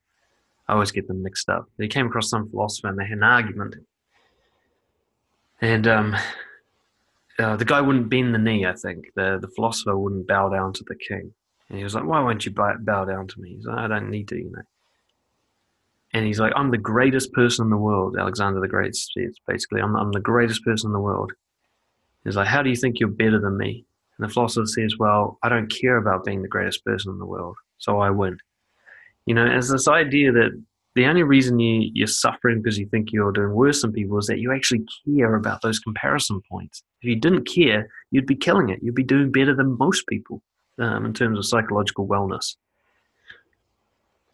I 0.67 0.73
always 0.73 0.91
get 0.91 1.07
them 1.07 1.23
mixed 1.23 1.49
up. 1.49 1.65
He 1.79 1.87
came 1.87 2.05
across 2.05 2.29
some 2.29 2.47
philosopher 2.47 2.89
and 2.89 2.99
they 2.99 3.05
had 3.05 3.17
an 3.17 3.23
argument. 3.23 3.75
And 5.61 5.87
um, 5.87 6.15
uh, 7.41 7.55
the 7.55 7.65
guy 7.65 7.81
wouldn't 7.81 8.09
bend 8.09 8.33
the 8.33 8.39
knee, 8.39 8.65
I 8.65 8.73
think. 8.73 9.05
The, 9.15 9.39
the 9.41 9.47
philosopher 9.49 9.97
wouldn't 9.97 10.27
bow 10.27 10.49
down 10.49 10.73
to 10.73 10.83
the 10.87 10.95
king. 10.95 11.33
And 11.69 11.77
he 11.77 11.83
was 11.83 11.95
like, 11.95 12.05
Why 12.05 12.21
won't 12.21 12.45
you 12.45 12.51
bow, 12.51 13.05
down 13.05 13.27
to 13.27 13.41
me? 13.41 13.55
He's 13.55 13.65
like, 13.65 13.77
I 13.77 13.87
don't 13.87 14.09
need 14.09 14.27
to, 14.29 14.35
you 14.35 14.51
know. 14.51 14.61
And 16.13 16.25
he's 16.25 16.39
like, 16.39 16.51
I'm 16.55 16.71
the 16.71 16.77
greatest 16.77 17.31
person 17.31 17.65
in 17.65 17.69
the 17.69 17.77
world. 17.77 18.17
Alexander 18.19 18.59
the 18.59 18.67
Great 18.67 18.95
says, 18.95 19.37
basically, 19.47 19.81
I'm, 19.81 19.95
I'm 19.95 20.11
the 20.11 20.19
greatest 20.19 20.63
person 20.65 20.89
in 20.89 20.93
the 20.93 20.99
world. 20.99 21.31
He's 22.25 22.35
like, 22.35 22.47
How 22.47 22.61
do 22.61 22.69
you 22.69 22.75
think 22.75 22.99
you're 22.99 23.09
better 23.09 23.39
than 23.39 23.57
me? 23.57 23.85
And 24.17 24.27
the 24.27 24.33
philosopher 24.33 24.65
says, 24.65 24.97
Well, 24.99 25.39
I 25.41 25.49
don't 25.49 25.71
care 25.71 25.97
about 25.97 26.25
being 26.25 26.41
the 26.41 26.47
greatest 26.49 26.83
person 26.83 27.11
in 27.11 27.19
the 27.19 27.25
world, 27.25 27.55
so 27.77 27.99
I 27.99 28.09
win. 28.09 28.37
You 29.25 29.35
know, 29.35 29.45
it's 29.45 29.71
this 29.71 29.87
idea 29.87 30.31
that 30.31 30.61
the 30.95 31.05
only 31.05 31.23
reason 31.23 31.59
you, 31.59 31.89
you're 31.93 32.07
suffering 32.07 32.61
because 32.61 32.77
you 32.77 32.85
think 32.87 33.11
you're 33.11 33.31
doing 33.31 33.53
worse 33.53 33.81
than 33.81 33.93
people 33.93 34.17
is 34.17 34.27
that 34.27 34.39
you 34.39 34.53
actually 34.53 34.85
care 35.05 35.35
about 35.35 35.61
those 35.61 35.79
comparison 35.79 36.41
points. 36.49 36.83
If 37.01 37.09
you 37.09 37.15
didn't 37.15 37.45
care, 37.45 37.89
you'd 38.11 38.27
be 38.27 38.35
killing 38.35 38.69
it. 38.69 38.79
You'd 38.81 38.95
be 38.95 39.03
doing 39.03 39.31
better 39.31 39.55
than 39.55 39.77
most 39.77 40.05
people 40.07 40.41
um, 40.79 41.05
in 41.05 41.13
terms 41.13 41.37
of 41.37 41.45
psychological 41.45 42.07
wellness. 42.07 42.57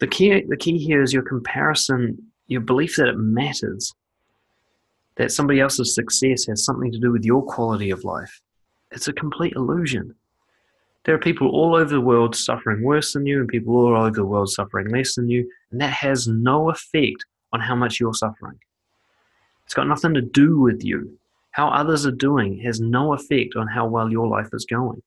The 0.00 0.08
key, 0.08 0.42
the 0.48 0.56
key 0.56 0.78
here 0.78 1.02
is 1.02 1.12
your 1.12 1.22
comparison, 1.22 2.18
your 2.48 2.60
belief 2.60 2.96
that 2.96 3.08
it 3.08 3.18
matters, 3.18 3.92
that 5.16 5.32
somebody 5.32 5.60
else's 5.60 5.94
success 5.94 6.46
has 6.46 6.64
something 6.64 6.90
to 6.90 6.98
do 6.98 7.12
with 7.12 7.24
your 7.24 7.42
quality 7.42 7.90
of 7.90 8.04
life. 8.04 8.40
It's 8.90 9.08
a 9.08 9.12
complete 9.12 9.54
illusion. 9.54 10.14
There 11.08 11.14
are 11.14 11.18
people 11.18 11.48
all 11.48 11.74
over 11.74 11.88
the 11.88 12.02
world 12.02 12.36
suffering 12.36 12.82
worse 12.82 13.14
than 13.14 13.24
you, 13.24 13.40
and 13.40 13.48
people 13.48 13.74
all 13.74 13.96
over 13.96 14.10
the 14.10 14.26
world 14.26 14.50
suffering 14.50 14.90
less 14.90 15.14
than 15.14 15.30
you, 15.30 15.50
and 15.70 15.80
that 15.80 15.94
has 15.94 16.28
no 16.28 16.68
effect 16.68 17.24
on 17.50 17.60
how 17.60 17.74
much 17.74 17.98
you're 17.98 18.12
suffering. 18.12 18.58
It's 19.64 19.72
got 19.72 19.88
nothing 19.88 20.12
to 20.12 20.20
do 20.20 20.60
with 20.60 20.84
you. 20.84 21.18
How 21.52 21.68
others 21.68 22.04
are 22.04 22.10
doing 22.10 22.58
has 22.58 22.78
no 22.78 23.14
effect 23.14 23.56
on 23.56 23.68
how 23.68 23.86
well 23.86 24.12
your 24.12 24.26
life 24.26 24.50
is 24.52 24.66
going. 24.66 25.00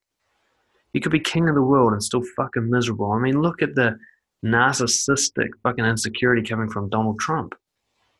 You 0.92 1.00
could 1.00 1.12
be 1.12 1.20
king 1.20 1.48
of 1.48 1.54
the 1.54 1.62
world 1.62 1.92
and 1.92 2.02
still 2.02 2.24
fucking 2.36 2.68
miserable. 2.68 3.12
I 3.12 3.20
mean, 3.20 3.40
look 3.40 3.62
at 3.62 3.76
the 3.76 3.96
narcissistic 4.44 5.50
fucking 5.62 5.84
insecurity 5.84 6.42
coming 6.42 6.68
from 6.68 6.88
Donald 6.88 7.20
Trump. 7.20 7.54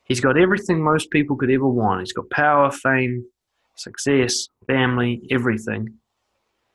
He's 0.04 0.20
got 0.20 0.38
everything 0.38 0.84
most 0.84 1.10
people 1.10 1.34
could 1.34 1.50
ever 1.50 1.66
want. 1.66 1.98
He's 1.98 2.12
got 2.12 2.30
power, 2.30 2.70
fame, 2.70 3.26
success, 3.74 4.46
family, 4.68 5.26
everything. 5.32 5.98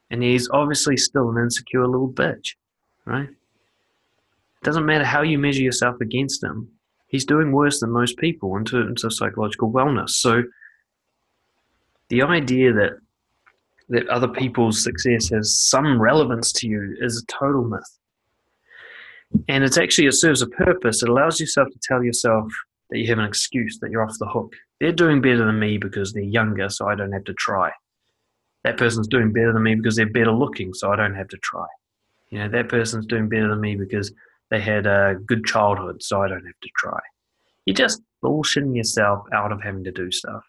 And 0.10 0.24
he's 0.24 0.50
obviously 0.50 0.98
still 0.98 1.30
an 1.30 1.38
insecure 1.38 1.88
little 1.88 2.10
bitch, 2.10 2.56
right? 3.06 3.30
Doesn't 4.64 4.86
matter 4.86 5.04
how 5.04 5.22
you 5.22 5.38
measure 5.38 5.62
yourself 5.62 6.00
against 6.02 6.44
him, 6.44 6.70
he's 7.08 7.26
doing 7.26 7.52
worse 7.52 7.80
than 7.80 7.92
most 7.92 8.18
people 8.18 8.56
in 8.58 8.66
terms 8.66 9.04
of 9.04 9.14
psychological 9.14 9.72
wellness. 9.72 10.12
So 10.12 10.44
the 12.10 12.22
idea 12.22 12.74
that 12.74 13.00
that 13.90 14.08
other 14.10 14.28
people's 14.28 14.84
success 14.84 15.30
has 15.30 15.56
some 15.56 16.02
relevance 16.02 16.52
to 16.52 16.68
you 16.68 16.96
is 17.00 17.22
a 17.22 17.26
total 17.32 17.64
myth. 17.64 18.00
And 19.48 19.64
it's 19.64 19.78
actually, 19.78 20.08
it 20.08 20.14
serves 20.14 20.42
a 20.42 20.48
purpose. 20.48 21.04
It 21.04 21.10
allows 21.10 21.40
yourself 21.40 21.70
to 21.72 21.80
tell 21.82 22.04
yourself 22.04 22.52
that 22.90 23.00
you 23.00 23.08
have 23.08 23.20
an 23.20 23.26
excuse, 23.26 23.80
that 23.80 23.92
you're 23.92 24.04
off 24.04 24.18
the 24.20 24.28
hook. 24.28 24.54
They're 24.80 24.92
doing 24.92 25.22
better 25.22 25.46
than 25.46 25.60
me 25.60 25.78
because 25.78 26.14
they're 26.14 26.24
younger, 26.24 26.70
so 26.70 26.88
I 26.88 26.96
don't 26.96 27.12
have 27.12 27.26
to 27.26 27.34
try. 27.34 27.72
That 28.68 28.76
person's 28.76 29.08
doing 29.08 29.32
better 29.32 29.54
than 29.54 29.64
me 29.64 29.76
because 29.76 29.96
they're 29.96 30.10
better 30.10 30.34
looking, 30.34 30.74
so 30.74 30.92
I 30.92 30.98
don't 30.98 31.16
have 31.16 31.30
to 31.30 31.38
try. 31.38 31.66
You 32.32 32.40
know, 32.40 32.50
that 32.50 32.68
person's 32.68 33.06
doing 33.06 33.30
better 33.30 33.48
than 33.48 33.62
me 33.62 33.78
because 33.78 34.12
they 34.50 34.60
had 34.60 34.86
a 34.86 35.16
good 35.26 35.46
childhood, 35.46 36.04
so 36.04 36.22
I 36.22 36.28
don't 36.28 36.46
have 36.46 36.60
to 36.62 36.70
try. 36.76 37.00
You're 37.64 37.76
just 37.76 38.02
bullshitting 38.22 38.76
yourself 38.76 39.26
out 39.32 39.54
of 39.54 39.62
having 39.64 39.86
to 39.86 39.92
do 39.94 40.12
stuff. 40.12 40.44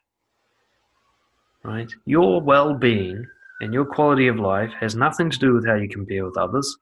Right? 1.62 1.89
Your 2.07 2.40
well 2.40 2.74
being 2.74 3.24
and 3.61 3.73
your 3.73 3.85
quality 3.85 4.27
of 4.27 4.40
life 4.40 4.73
has 4.81 4.97
nothing 4.97 5.31
to 5.31 5.39
do 5.39 5.55
with 5.55 5.65
how 5.65 5.77
you 5.77 5.89
compare 5.89 6.24
with 6.24 6.36
others 6.36 6.77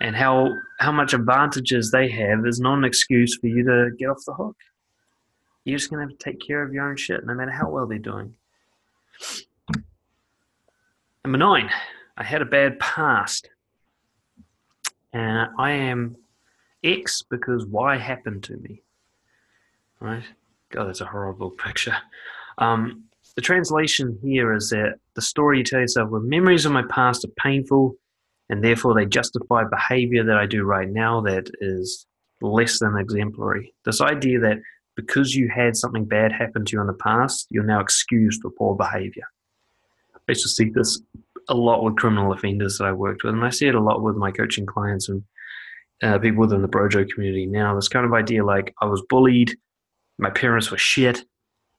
and 0.00 0.14
how 0.14 0.54
how 0.78 0.92
much 0.92 1.12
advantages 1.12 1.90
they 1.90 2.08
have 2.08 2.46
is 2.46 2.60
not 2.60 2.78
an 2.78 2.84
excuse 2.84 3.36
for 3.36 3.48
you 3.48 3.64
to 3.64 3.90
get 3.98 4.10
off 4.10 4.22
the 4.24 4.34
hook. 4.34 4.56
You're 5.64 5.78
just 5.78 5.90
gonna 5.90 6.02
have 6.02 6.16
to 6.16 6.24
take 6.24 6.38
care 6.38 6.62
of 6.62 6.72
your 6.72 6.88
own 6.88 6.96
shit, 6.96 7.26
no 7.26 7.34
matter 7.34 7.50
how 7.50 7.68
well 7.68 7.88
they're 7.88 7.98
doing. 7.98 8.34
Number 11.26 11.38
nine, 11.38 11.70
I 12.16 12.22
had 12.22 12.40
a 12.40 12.44
bad 12.44 12.78
past, 12.78 13.50
and 15.12 15.48
I 15.58 15.72
am 15.72 16.14
X 16.84 17.22
because 17.28 17.66
Y 17.66 17.96
happened 17.96 18.44
to 18.44 18.56
me. 18.58 18.84
Right? 19.98 20.22
God, 20.70 20.86
that's 20.86 21.00
a 21.00 21.06
horrible 21.06 21.50
picture. 21.50 21.96
Um, 22.58 23.06
the 23.34 23.42
translation 23.42 24.16
here 24.22 24.54
is 24.54 24.70
that 24.70 25.00
the 25.14 25.20
story 25.20 25.58
you 25.58 25.64
tell 25.64 25.80
yourself, 25.80 26.10
well, 26.10 26.20
memories 26.20 26.64
of 26.64 26.70
my 26.70 26.84
past 26.88 27.24
are 27.24 27.42
painful 27.42 27.96
and 28.48 28.62
therefore 28.62 28.94
they 28.94 29.04
justify 29.04 29.64
behavior 29.64 30.22
that 30.22 30.36
I 30.36 30.46
do 30.46 30.62
right 30.62 30.88
now 30.88 31.22
that 31.22 31.50
is 31.60 32.06
less 32.40 32.78
than 32.78 32.96
exemplary. 32.96 33.74
This 33.84 34.00
idea 34.00 34.38
that 34.38 34.58
because 34.94 35.34
you 35.34 35.48
had 35.48 35.74
something 35.74 36.04
bad 36.04 36.30
happen 36.30 36.64
to 36.66 36.76
you 36.76 36.80
in 36.80 36.86
the 36.86 36.92
past, 36.92 37.48
you're 37.50 37.64
now 37.64 37.80
excused 37.80 38.42
for 38.42 38.50
poor 38.52 38.76
behavior. 38.76 39.24
I 40.28 40.32
used 40.32 40.42
to 40.42 40.48
see 40.48 40.70
this 40.70 41.00
a 41.48 41.54
lot 41.54 41.84
with 41.84 41.96
criminal 41.96 42.32
offenders 42.32 42.78
that 42.78 42.84
I 42.84 42.92
worked 42.92 43.22
with, 43.22 43.34
and 43.34 43.44
I 43.44 43.50
see 43.50 43.66
it 43.66 43.74
a 43.74 43.80
lot 43.80 44.02
with 44.02 44.16
my 44.16 44.30
coaching 44.30 44.66
clients 44.66 45.08
and 45.08 45.22
uh, 46.02 46.18
people 46.18 46.40
within 46.40 46.62
the 46.62 46.68
Brojo 46.68 47.08
community 47.08 47.46
now. 47.46 47.74
This 47.74 47.88
kind 47.88 48.04
of 48.04 48.12
idea 48.12 48.44
like 48.44 48.74
I 48.82 48.86
was 48.86 49.02
bullied, 49.08 49.56
my 50.18 50.30
parents 50.30 50.70
were 50.70 50.78
shit, 50.78 51.24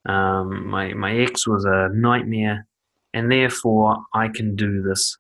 um, 0.08 0.68
my 0.68 0.94
my 0.94 1.16
ex 1.18 1.48
was 1.48 1.66
a 1.66 1.90
nightmare, 1.94 2.66
and 3.14 3.32
therefore 3.32 3.98
I 4.14 4.30
can 4.30 4.56
do 4.56 4.82
this 4.82 5.18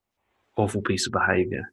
awful 0.55 0.81
piece 0.81 1.05
of 1.05 1.13
behavior. 1.13 1.71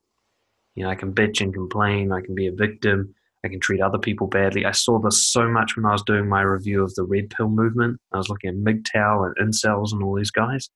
You 0.74 0.84
know, 0.84 0.90
I 0.90 0.96
can 0.96 1.14
bitch 1.14 1.40
and 1.40 1.54
complain. 1.54 2.12
I 2.12 2.20
can 2.20 2.34
be 2.34 2.48
a 2.48 2.52
victim. 2.52 3.14
I 3.44 3.48
can 3.48 3.60
treat 3.60 3.80
other 3.80 3.98
people 3.98 4.26
badly. 4.26 4.64
I 4.64 4.72
saw 4.72 4.98
this 4.98 5.28
so 5.28 5.48
much 5.48 5.76
when 5.76 5.84
I 5.84 5.92
was 5.92 6.02
doing 6.02 6.28
my 6.28 6.40
review 6.40 6.82
of 6.82 6.94
the 6.94 7.04
red 7.04 7.30
pill 7.30 7.48
movement. 7.48 8.00
I 8.12 8.16
was 8.16 8.28
looking 8.28 8.50
at 8.50 8.56
MGTOW 8.56 9.32
and 9.36 9.52
incels 9.52 9.92
and 9.92 10.02
all 10.02 10.16
these 10.16 10.30
guys. 10.30 10.70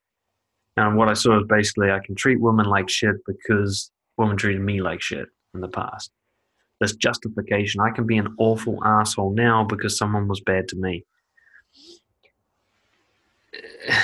And 0.79 0.97
what 0.97 1.09
I 1.09 1.15
saw 1.15 1.37
was 1.37 1.47
basically 1.49 1.91
I 1.91 1.99
can 1.99 2.15
treat 2.15 2.41
women 2.41 2.67
like 2.67 2.89
shit 2.89 3.17
because 3.27 3.91
women 4.17 4.37
treated 4.37 4.63
me 4.63 4.81
like 4.81 5.03
shit 5.03 5.27
in 5.53 5.61
the 5.61 5.69
past. 5.69 6.13
This 6.81 6.95
justification. 6.95 7.81
I 7.81 7.91
can 7.91 8.07
be 8.07 8.17
an 8.17 8.37
awful 8.39 8.79
asshole 8.85 9.35
now 9.35 9.65
because 9.65 9.99
someone 9.99 10.29
was 10.29 10.41
bad 10.41 10.69
to 10.69 10.77
me. 10.77 11.05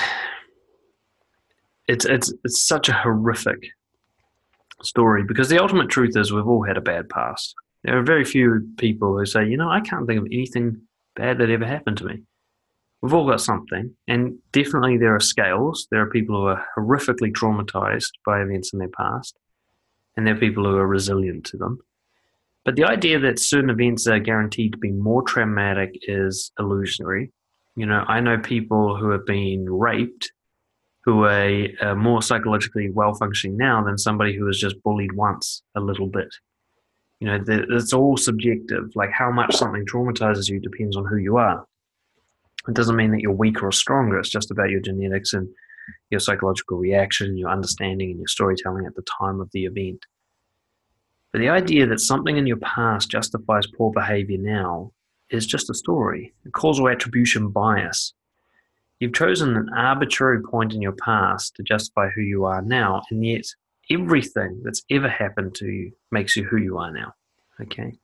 It's 1.87 2.07
it's 2.07 2.33
it's 2.45 2.67
such 2.67 2.89
a 2.89 2.95
horrific 2.95 3.63
story 4.83 5.23
because 5.23 5.51
the 5.51 5.61
ultimate 5.61 5.91
truth 5.91 6.17
is 6.17 6.33
we've 6.33 6.47
all 6.47 6.63
had 6.63 6.79
a 6.79 6.81
bad 6.81 7.11
past. 7.11 7.55
There 7.83 7.99
are 7.99 8.03
very 8.03 8.25
few 8.25 8.67
people 8.79 9.19
who 9.19 9.27
say, 9.27 9.47
you 9.47 9.59
know, 9.59 9.69
I 9.69 9.83
can't 9.83 10.07
think 10.07 10.21
of 10.21 10.27
anything 10.33 10.81
bad 11.15 11.37
that 11.37 11.51
ever 11.51 11.67
happened 11.67 11.99
to 11.99 12.07
me. 12.07 12.23
We've 13.05 13.13
all 13.13 13.29
got 13.29 13.43
something, 13.43 13.95
and 14.09 14.39
definitely 14.53 14.97
there 14.97 15.15
are 15.15 15.21
scales. 15.21 15.87
There 15.91 16.01
are 16.01 16.09
people 16.09 16.37
who 16.37 16.47
are 16.47 16.65
horrifically 16.75 17.31
traumatized 17.31 18.13
by 18.25 18.41
events 18.41 18.73
in 18.73 18.79
their 18.79 18.89
past, 18.89 19.37
and 20.17 20.27
there 20.27 20.35
are 20.35 20.39
people 20.41 20.65
who 20.65 20.79
are 20.79 20.87
resilient 20.87 21.45
to 21.49 21.59
them. 21.59 21.81
But 22.65 22.77
the 22.77 22.85
idea 22.85 23.19
that 23.19 23.39
certain 23.39 23.69
events 23.69 24.07
are 24.07 24.19
guaranteed 24.19 24.73
to 24.73 24.79
be 24.79 24.91
more 24.91 25.21
traumatic 25.21 25.91
is 26.09 26.51
illusionary. 26.59 27.31
You 27.77 27.85
know, 27.85 28.07
I 28.09 28.21
know 28.21 28.39
people 28.39 28.97
who 28.97 29.11
have 29.11 29.27
been 29.27 29.69
raped 29.69 30.33
who 31.05 31.25
are 31.25 31.67
uh, 31.83 31.95
more 31.95 32.23
psychologically 32.23 32.89
well 32.89 33.13
functioning 33.13 33.59
now 33.59 33.85
than 33.85 33.99
somebody 33.99 34.35
who 34.35 34.47
was 34.47 34.59
just 34.59 34.83
bullied 34.83 35.13
once 35.13 35.63
a 35.77 35.81
little 35.81 36.09
bit. 36.09 36.35
You 37.21 37.27
know, 37.27 37.45
it's 37.47 37.93
all 37.93 38.17
subjective. 38.17 38.93
Like 38.95 39.11
how 39.11 39.31
much 39.31 39.55
something 39.55 39.85
traumatizes 39.85 40.49
you 40.49 40.59
depends 40.59 40.97
on 40.97 41.05
who 41.05 41.19
you 41.19 41.37
are. 41.37 41.67
It 42.69 42.75
doesn't 42.75 42.97
mean 42.97 43.11
that 43.13 43.21
you're 43.21 43.33
weaker 43.33 43.67
or 43.67 43.73
stronger. 43.73 44.19
It's 44.19 44.31
just 44.31 44.51
about 44.51 44.71
your 44.71 44.81
genetics 44.81 45.33
and 45.33 45.49
your 46.11 46.21
psychological 46.21 46.79
reaction, 46.79 47.37
your 47.37 47.51
understanding, 47.51 48.11
and 48.11 48.19
your 48.19 48.29
storytelling 48.29 48.87
at 48.87 48.95
the 48.95 49.05
time 49.21 49.41
of 49.41 49.51
the 49.53 49.65
event. 49.65 50.07
But 51.33 51.41
the 51.41 51.51
idea 51.51 51.87
that 51.87 52.01
something 52.01 52.37
in 52.37 52.47
your 52.47 52.59
past 52.59 53.11
justifies 53.11 53.67
poor 53.67 53.93
behavior 53.93 54.39
now 54.39 54.93
is 55.31 55.47
just 55.47 55.69
a 55.69 55.75
story, 55.75 56.33
a 56.47 56.51
causal 56.51 56.89
attribution 56.89 57.51
bias 57.51 58.15
You've 59.01 59.13
chosen 59.13 59.57
an 59.57 59.69
arbitrary 59.77 60.41
point 60.41 60.73
in 60.73 60.81
your 60.81 60.93
past 60.93 61.57
to 61.57 61.63
justify 61.63 62.09
who 62.09 62.23
you 62.23 62.45
are 62.45 62.63
now, 62.63 63.03
and 63.11 63.23
yet 63.27 63.45
everything 63.91 64.63
that's 64.65 64.83
ever 64.91 65.09
happened 65.09 65.55
to 65.57 65.67
you 65.67 65.93
makes 66.11 66.37
you 66.37 66.45
who 66.45 66.57
you 66.57 66.79
are 66.79 66.93
now. 66.93 67.13
Okay? 67.61 67.99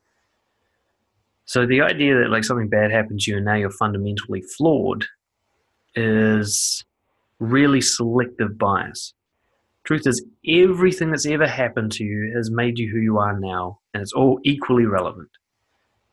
So 1.50 1.66
the 1.66 1.80
idea 1.80 2.16
that 2.20 2.30
like 2.30 2.44
something 2.44 2.68
bad 2.68 2.92
happened 2.92 3.18
to 3.20 3.30
you 3.32 3.38
and 3.38 3.46
now 3.46 3.56
you're 3.56 3.70
fundamentally 3.70 4.40
flawed 4.56 5.04
is 5.96 6.84
really 7.40 7.80
selective 7.80 8.56
bias. 8.56 9.14
Truth 9.82 10.06
is, 10.06 10.24
everything 10.46 11.10
that's 11.10 11.26
ever 11.26 11.48
happened 11.48 11.90
to 11.92 12.04
you 12.04 12.32
has 12.36 12.52
made 12.52 12.78
you 12.78 12.88
who 12.88 13.00
you 13.00 13.18
are 13.18 13.36
now, 13.36 13.80
and 13.92 14.00
it's 14.00 14.12
all 14.12 14.38
equally 14.44 14.84
relevant. 14.84 15.30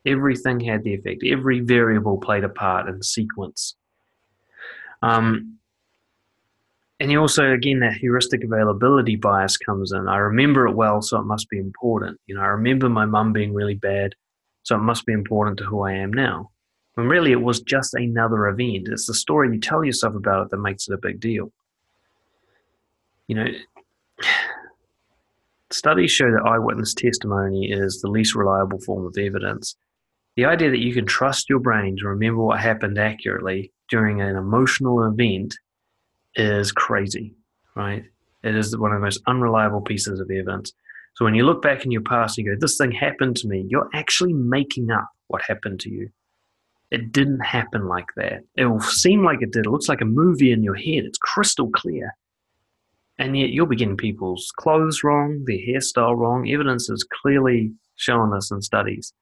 Everything 0.04 0.58
had 0.58 0.82
the 0.82 0.94
effect. 0.94 1.22
Every 1.24 1.60
variable 1.60 2.18
played 2.18 2.42
a 2.42 2.48
part 2.48 2.88
in 2.88 3.00
sequence 3.02 3.76
um, 5.02 5.58
and 7.00 7.12
you 7.12 7.20
also, 7.20 7.52
again, 7.52 7.78
that 7.80 7.92
heuristic 7.92 8.42
availability 8.42 9.14
bias 9.14 9.56
comes 9.56 9.92
in. 9.92 10.08
I 10.08 10.16
remember 10.16 10.66
it 10.66 10.74
well, 10.74 11.00
so 11.00 11.20
it 11.20 11.26
must 11.26 11.48
be 11.48 11.58
important. 11.58 12.18
You 12.26 12.34
know, 12.34 12.40
I 12.40 12.46
remember 12.46 12.88
my 12.88 13.06
mum 13.06 13.32
being 13.32 13.54
really 13.54 13.76
bad, 13.76 14.14
so 14.68 14.76
it 14.76 14.80
must 14.80 15.06
be 15.06 15.14
important 15.14 15.56
to 15.56 15.64
who 15.64 15.80
I 15.80 15.94
am 15.94 16.12
now. 16.12 16.50
And 16.98 17.08
really 17.08 17.32
it 17.32 17.40
was 17.40 17.60
just 17.60 17.94
another 17.94 18.48
event. 18.48 18.88
It's 18.88 19.06
the 19.06 19.14
story 19.14 19.48
you 19.50 19.58
tell 19.58 19.82
yourself 19.82 20.14
about 20.14 20.44
it 20.44 20.50
that 20.50 20.58
makes 20.58 20.86
it 20.86 20.92
a 20.92 20.98
big 20.98 21.20
deal. 21.20 21.50
You 23.28 23.36
know, 23.36 23.46
studies 25.70 26.10
show 26.10 26.30
that 26.30 26.44
eyewitness 26.44 26.92
testimony 26.92 27.72
is 27.72 28.02
the 28.02 28.10
least 28.10 28.34
reliable 28.34 28.78
form 28.80 29.06
of 29.06 29.16
evidence. 29.16 29.74
The 30.36 30.44
idea 30.44 30.70
that 30.70 30.84
you 30.84 30.92
can 30.92 31.06
trust 31.06 31.48
your 31.48 31.60
brain 31.60 31.96
to 32.00 32.08
remember 32.08 32.42
what 32.42 32.60
happened 32.60 32.98
accurately 32.98 33.72
during 33.88 34.20
an 34.20 34.36
emotional 34.36 35.02
event 35.02 35.56
is 36.34 36.72
crazy, 36.72 37.32
right? 37.74 38.04
It 38.44 38.54
is 38.54 38.76
one 38.76 38.92
of 38.92 39.00
the 39.00 39.06
most 39.06 39.22
unreliable 39.26 39.80
pieces 39.80 40.20
of 40.20 40.30
evidence. 40.30 40.74
So 41.18 41.24
when 41.24 41.34
you 41.34 41.44
look 41.44 41.62
back 41.62 41.84
in 41.84 41.90
your 41.90 42.02
past 42.02 42.38
and 42.38 42.46
you 42.46 42.54
go, 42.54 42.60
this 42.60 42.78
thing 42.78 42.92
happened 42.92 43.34
to 43.38 43.48
me, 43.48 43.66
you're 43.68 43.90
actually 43.92 44.32
making 44.32 44.92
up 44.92 45.08
what 45.26 45.42
happened 45.42 45.80
to 45.80 45.90
you. 45.90 46.10
It 46.92 47.10
didn't 47.10 47.40
happen 47.40 47.88
like 47.88 48.06
that. 48.14 48.44
It 48.54 48.66
will 48.66 48.80
seem 48.80 49.24
like 49.24 49.42
it 49.42 49.50
did. 49.50 49.66
It 49.66 49.70
looks 49.70 49.88
like 49.88 50.00
a 50.00 50.04
movie 50.04 50.52
in 50.52 50.62
your 50.62 50.76
head. 50.76 51.02
It's 51.04 51.18
crystal 51.18 51.70
clear. 51.70 52.14
And 53.18 53.36
yet 53.36 53.50
you'll 53.50 53.66
be 53.66 53.74
getting 53.74 53.96
people's 53.96 54.52
clothes 54.58 55.02
wrong, 55.02 55.42
their 55.44 55.56
hairstyle 55.56 56.16
wrong. 56.16 56.48
Evidence 56.48 56.88
is 56.88 57.04
clearly 57.20 57.72
showing 57.96 58.30
this 58.30 58.52
in 58.52 58.62
studies. 58.62 59.12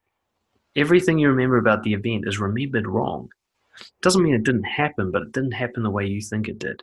Everything 0.76 1.18
you 1.18 1.30
remember 1.30 1.56
about 1.56 1.82
the 1.82 1.94
event 1.94 2.28
is 2.28 2.38
remembered 2.38 2.86
wrong. 2.86 3.30
It 3.80 3.88
Doesn't 4.02 4.22
mean 4.22 4.34
it 4.34 4.42
didn't 4.42 4.64
happen, 4.64 5.10
but 5.10 5.22
it 5.22 5.32
didn't 5.32 5.52
happen 5.52 5.82
the 5.82 5.90
way 5.90 6.04
you 6.04 6.20
think 6.20 6.46
it 6.46 6.58
did. 6.58 6.82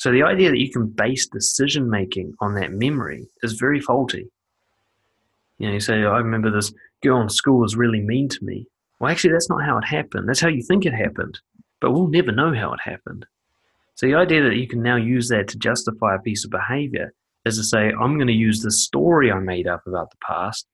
So 0.00 0.10
the 0.10 0.22
idea 0.22 0.48
that 0.48 0.58
you 0.58 0.70
can 0.70 0.86
base 0.86 1.28
decision 1.28 1.90
making 1.90 2.32
on 2.40 2.54
that 2.54 2.72
memory 2.72 3.28
is 3.42 3.60
very 3.60 3.82
faulty. 3.82 4.30
You 5.58 5.66
know, 5.66 5.74
you 5.74 5.80
say, 5.80 6.02
oh, 6.04 6.12
I 6.12 6.20
remember 6.20 6.50
this 6.50 6.72
girl 7.02 7.20
in 7.20 7.28
school 7.28 7.58
was 7.58 7.76
really 7.76 8.00
mean 8.00 8.30
to 8.30 8.38
me. 8.42 8.66
Well, 8.98 9.12
actually, 9.12 9.32
that's 9.32 9.50
not 9.50 9.62
how 9.62 9.76
it 9.76 9.84
happened. 9.84 10.26
That's 10.26 10.40
how 10.40 10.48
you 10.48 10.62
think 10.62 10.86
it 10.86 10.94
happened. 10.94 11.38
But 11.82 11.90
we'll 11.90 12.08
never 12.08 12.32
know 12.32 12.54
how 12.54 12.72
it 12.72 12.80
happened. 12.82 13.26
So 13.94 14.06
the 14.06 14.14
idea 14.14 14.42
that 14.42 14.56
you 14.56 14.66
can 14.66 14.82
now 14.82 14.96
use 14.96 15.28
that 15.28 15.48
to 15.48 15.58
justify 15.58 16.14
a 16.14 16.22
piece 16.22 16.46
of 16.46 16.50
behavior 16.50 17.12
is 17.44 17.58
to 17.58 17.64
say, 17.64 17.92
I'm 17.92 18.16
going 18.16 18.26
to 18.28 18.32
use 18.32 18.62
the 18.62 18.70
story 18.70 19.30
I 19.30 19.38
made 19.38 19.66
up 19.66 19.86
about 19.86 20.10
the 20.10 20.16
past 20.26 20.66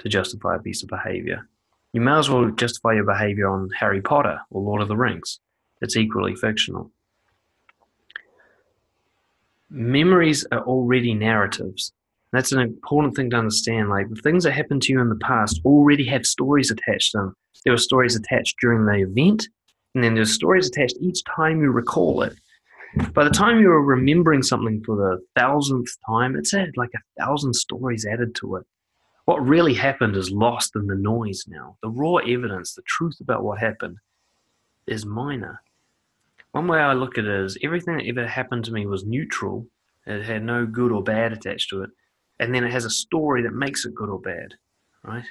to 0.00 0.08
justify 0.08 0.56
a 0.56 0.60
piece 0.60 0.82
of 0.82 0.88
behavior. 0.88 1.48
You 1.92 2.00
may 2.00 2.18
as 2.18 2.28
well 2.28 2.50
justify 2.50 2.94
your 2.94 3.04
behavior 3.04 3.48
on 3.48 3.70
Harry 3.78 4.02
Potter 4.02 4.40
or 4.50 4.60
Lord 4.60 4.82
of 4.82 4.88
the 4.88 4.96
Rings. 4.96 5.38
It's 5.80 5.96
equally 5.96 6.34
fictional. 6.34 6.90
Memories 9.70 10.46
are 10.52 10.60
already 10.60 11.12
narratives. 11.14 11.92
That's 12.32 12.52
an 12.52 12.60
important 12.60 13.16
thing 13.16 13.30
to 13.30 13.36
understand. 13.36 13.88
Like 13.88 14.08
the 14.08 14.20
things 14.22 14.44
that 14.44 14.52
happened 14.52 14.82
to 14.82 14.92
you 14.92 15.00
in 15.00 15.08
the 15.08 15.16
past 15.16 15.60
already 15.64 16.06
have 16.06 16.24
stories 16.24 16.70
attached 16.70 17.12
to 17.12 17.18
them. 17.18 17.36
There 17.64 17.72
were 17.72 17.78
stories 17.78 18.14
attached 18.14 18.56
during 18.60 18.86
the 18.86 19.02
event, 19.02 19.48
and 19.94 20.04
then 20.04 20.14
there's 20.14 20.32
stories 20.32 20.68
attached 20.68 20.96
each 21.00 21.22
time 21.24 21.60
you 21.60 21.70
recall 21.70 22.22
it. 22.22 22.34
By 23.12 23.24
the 23.24 23.30
time 23.30 23.60
you're 23.60 23.82
remembering 23.82 24.42
something 24.42 24.82
for 24.84 24.96
the 24.96 25.20
thousandth 25.38 25.88
time, 26.08 26.36
it's 26.36 26.52
had 26.52 26.76
like 26.76 26.92
a 26.94 27.22
thousand 27.22 27.54
stories 27.54 28.06
added 28.06 28.34
to 28.36 28.56
it. 28.56 28.66
What 29.24 29.44
really 29.44 29.74
happened 29.74 30.14
is 30.16 30.30
lost 30.30 30.76
in 30.76 30.86
the 30.86 30.94
noise 30.94 31.44
now. 31.48 31.76
The 31.82 31.90
raw 31.90 32.16
evidence, 32.16 32.74
the 32.74 32.82
truth 32.82 33.18
about 33.20 33.42
what 33.42 33.58
happened, 33.58 33.98
is 34.86 35.04
minor. 35.04 35.60
One 36.56 36.68
way 36.68 36.78
I 36.78 36.94
look 36.94 37.18
at 37.18 37.26
it 37.26 37.40
is 37.44 37.58
everything 37.62 37.98
that 37.98 38.06
ever 38.06 38.26
happened 38.26 38.64
to 38.64 38.72
me 38.72 38.86
was 38.86 39.04
neutral. 39.04 39.66
It 40.06 40.24
had 40.24 40.42
no 40.42 40.64
good 40.64 40.90
or 40.90 41.02
bad 41.02 41.34
attached 41.34 41.68
to 41.68 41.82
it. 41.82 41.90
And 42.40 42.54
then 42.54 42.64
it 42.64 42.72
has 42.72 42.86
a 42.86 42.90
story 42.90 43.42
that 43.42 43.52
makes 43.52 43.84
it 43.84 43.94
good 43.94 44.08
or 44.08 44.18
bad, 44.18 44.54
right? 45.02 45.26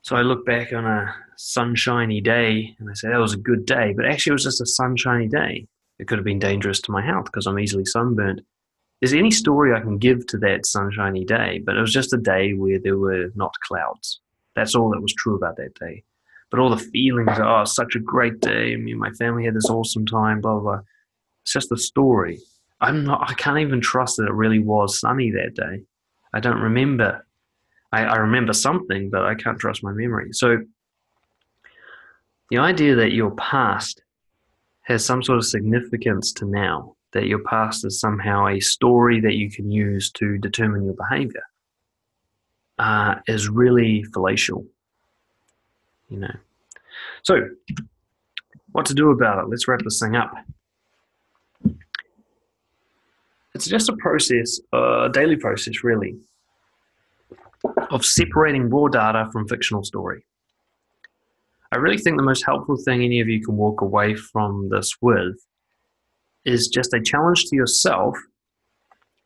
So 0.00 0.16
I 0.16 0.22
look 0.22 0.46
back 0.46 0.72
on 0.72 0.86
a 0.86 1.14
sunshiny 1.36 2.22
day 2.22 2.76
and 2.78 2.88
I 2.88 2.94
say, 2.94 3.08
that 3.08 3.20
was 3.20 3.34
a 3.34 3.38
good 3.38 3.66
day. 3.66 3.92
But 3.94 4.06
actually, 4.06 4.30
it 4.30 4.40
was 4.40 4.44
just 4.44 4.62
a 4.62 4.66
sunshiny 4.66 5.28
day. 5.28 5.66
It 5.98 6.08
could 6.08 6.16
have 6.16 6.24
been 6.24 6.38
dangerous 6.38 6.80
to 6.82 6.92
my 6.92 7.04
health 7.04 7.26
because 7.26 7.46
I'm 7.46 7.58
easily 7.58 7.84
sunburnt 7.84 8.40
there's 9.00 9.12
any 9.12 9.30
story 9.30 9.72
I 9.72 9.80
can 9.80 9.98
give 9.98 10.26
to 10.26 10.38
that 10.38 10.66
sunshiny 10.66 11.24
day, 11.24 11.62
but 11.64 11.76
it 11.76 11.80
was 11.80 11.92
just 11.92 12.12
a 12.12 12.16
day 12.16 12.52
where 12.52 12.80
there 12.80 12.98
were 12.98 13.30
not 13.36 13.54
clouds. 13.60 14.20
That's 14.56 14.74
all 14.74 14.90
that 14.90 15.00
was 15.00 15.14
true 15.14 15.36
about 15.36 15.56
that 15.58 15.74
day. 15.74 16.02
But 16.50 16.60
all 16.60 16.70
the 16.70 16.78
feelings, 16.78 17.36
oh, 17.36 17.64
such 17.64 17.94
a 17.94 18.00
great 18.00 18.40
day. 18.40 18.72
I 18.72 18.76
mean, 18.76 18.98
my 18.98 19.10
family 19.12 19.44
had 19.44 19.54
this 19.54 19.68
awesome 19.68 20.06
time, 20.06 20.40
blah, 20.40 20.54
blah, 20.54 20.60
blah. 20.60 20.80
It's 21.42 21.52
just 21.52 21.72
a 21.72 21.76
story. 21.76 22.38
I'm 22.80 23.04
not, 23.04 23.28
I 23.28 23.34
can't 23.34 23.58
even 23.58 23.80
trust 23.80 24.16
that 24.16 24.26
it 24.26 24.32
really 24.32 24.58
was 24.58 25.00
sunny 25.00 25.30
that 25.32 25.54
day. 25.54 25.82
I 26.32 26.40
don't 26.40 26.60
remember. 26.60 27.26
I, 27.92 28.04
I 28.04 28.16
remember 28.16 28.52
something, 28.52 29.10
but 29.10 29.24
I 29.24 29.34
can't 29.34 29.58
trust 29.58 29.82
my 29.82 29.92
memory. 29.92 30.28
So 30.32 30.58
the 32.50 32.58
idea 32.58 32.94
that 32.96 33.12
your 33.12 33.32
past 33.32 34.02
has 34.82 35.04
some 35.04 35.22
sort 35.22 35.38
of 35.38 35.44
significance 35.44 36.32
to 36.34 36.46
now 36.46 36.96
that 37.12 37.26
your 37.26 37.40
past 37.40 37.84
is 37.84 38.00
somehow 38.00 38.46
a 38.46 38.60
story 38.60 39.20
that 39.20 39.34
you 39.34 39.50
can 39.50 39.70
use 39.70 40.10
to 40.12 40.38
determine 40.38 40.84
your 40.84 40.94
behavior 40.94 41.42
uh, 42.78 43.16
is 43.26 43.48
really 43.48 44.04
fallacial. 44.14 44.64
You 46.08 46.18
know. 46.18 46.34
So, 47.22 47.48
what 48.72 48.86
to 48.86 48.94
do 48.94 49.10
about 49.10 49.42
it? 49.42 49.48
Let's 49.48 49.68
wrap 49.68 49.80
this 49.82 50.00
thing 50.00 50.16
up. 50.16 50.34
It's 53.54 53.66
just 53.66 53.88
a 53.88 53.96
process, 53.96 54.60
uh, 54.72 55.06
a 55.06 55.08
daily 55.12 55.36
process, 55.36 55.82
really, 55.82 56.16
of 57.90 58.04
separating 58.04 58.70
raw 58.70 58.88
data 58.88 59.28
from 59.32 59.48
fictional 59.48 59.82
story. 59.84 60.24
I 61.72 61.76
really 61.76 61.98
think 61.98 62.16
the 62.16 62.22
most 62.22 62.44
helpful 62.44 62.76
thing 62.76 63.02
any 63.02 63.20
of 63.20 63.28
you 63.28 63.44
can 63.44 63.56
walk 63.56 63.80
away 63.80 64.14
from 64.14 64.68
this 64.70 64.96
with 65.02 65.36
is 66.44 66.68
just 66.68 66.94
a 66.94 67.00
challenge 67.00 67.44
to 67.46 67.56
yourself 67.56 68.16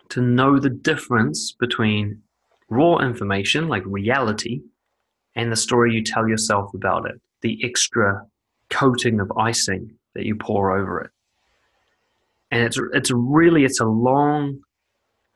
to 0.08 0.20
know 0.20 0.58
the 0.58 0.70
difference 0.70 1.52
between 1.52 2.22
raw 2.68 2.98
information, 2.98 3.68
like 3.68 3.82
reality, 3.86 4.62
and 5.34 5.50
the 5.50 5.56
story 5.56 5.94
you 5.94 6.02
tell 6.02 6.28
yourself 6.28 6.72
about 6.74 7.06
it, 7.08 7.20
the 7.40 7.60
extra 7.64 8.24
coating 8.70 9.20
of 9.20 9.32
icing 9.36 9.90
that 10.14 10.24
you 10.24 10.36
pour 10.36 10.76
over 10.76 11.00
it. 11.00 11.10
And 12.50 12.62
it's, 12.62 12.78
it's 12.92 13.10
really, 13.10 13.64
it's 13.64 13.80
a 13.80 13.86
long 13.86 14.60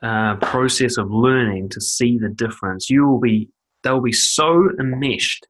uh, 0.02 0.36
process 0.36 0.98
of 0.98 1.10
learning 1.10 1.70
to 1.70 1.80
see 1.80 2.18
the 2.18 2.28
difference. 2.28 2.90
You 2.90 3.06
will 3.06 3.20
be, 3.20 3.48
they'll 3.82 4.00
be 4.00 4.12
so 4.12 4.68
enmeshed 4.78 5.46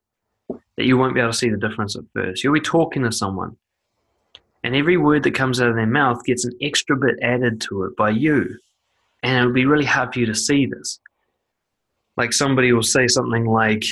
that 0.49 0.85
you 0.85 0.97
won't 0.97 1.15
be 1.15 1.21
able 1.21 1.33
to 1.33 1.37
see 1.37 1.51
the 1.51 1.57
difference 1.57 1.97
at 1.97 2.05
first. 2.15 2.45
You'll 2.45 2.55
be 2.55 2.61
talking 2.61 3.03
to 3.03 3.11
someone 3.11 3.57
and 4.67 4.75
every 4.75 4.97
word 4.97 5.23
that 5.23 5.35
comes 5.37 5.61
out 5.61 5.69
of 5.69 5.77
their 5.77 5.87
mouth 5.87 6.25
gets 6.25 6.45
an 6.45 6.51
extra 6.61 6.97
bit 6.97 7.15
added 7.23 7.61
to 7.61 7.85
it 7.85 7.97
by 7.97 8.11
you. 8.11 8.59
And 9.23 9.39
it'll 9.39 9.53
be 9.53 9.65
really 9.65 9.85
hard 9.85 10.13
for 10.13 10.19
you 10.19 10.27
to 10.27 10.35
see 10.35 10.67
this. 10.67 10.99
Like 12.17 12.33
somebody 12.33 12.73
will 12.73 12.83
say 12.83 13.07
something 13.07 13.45
like, 13.45 13.85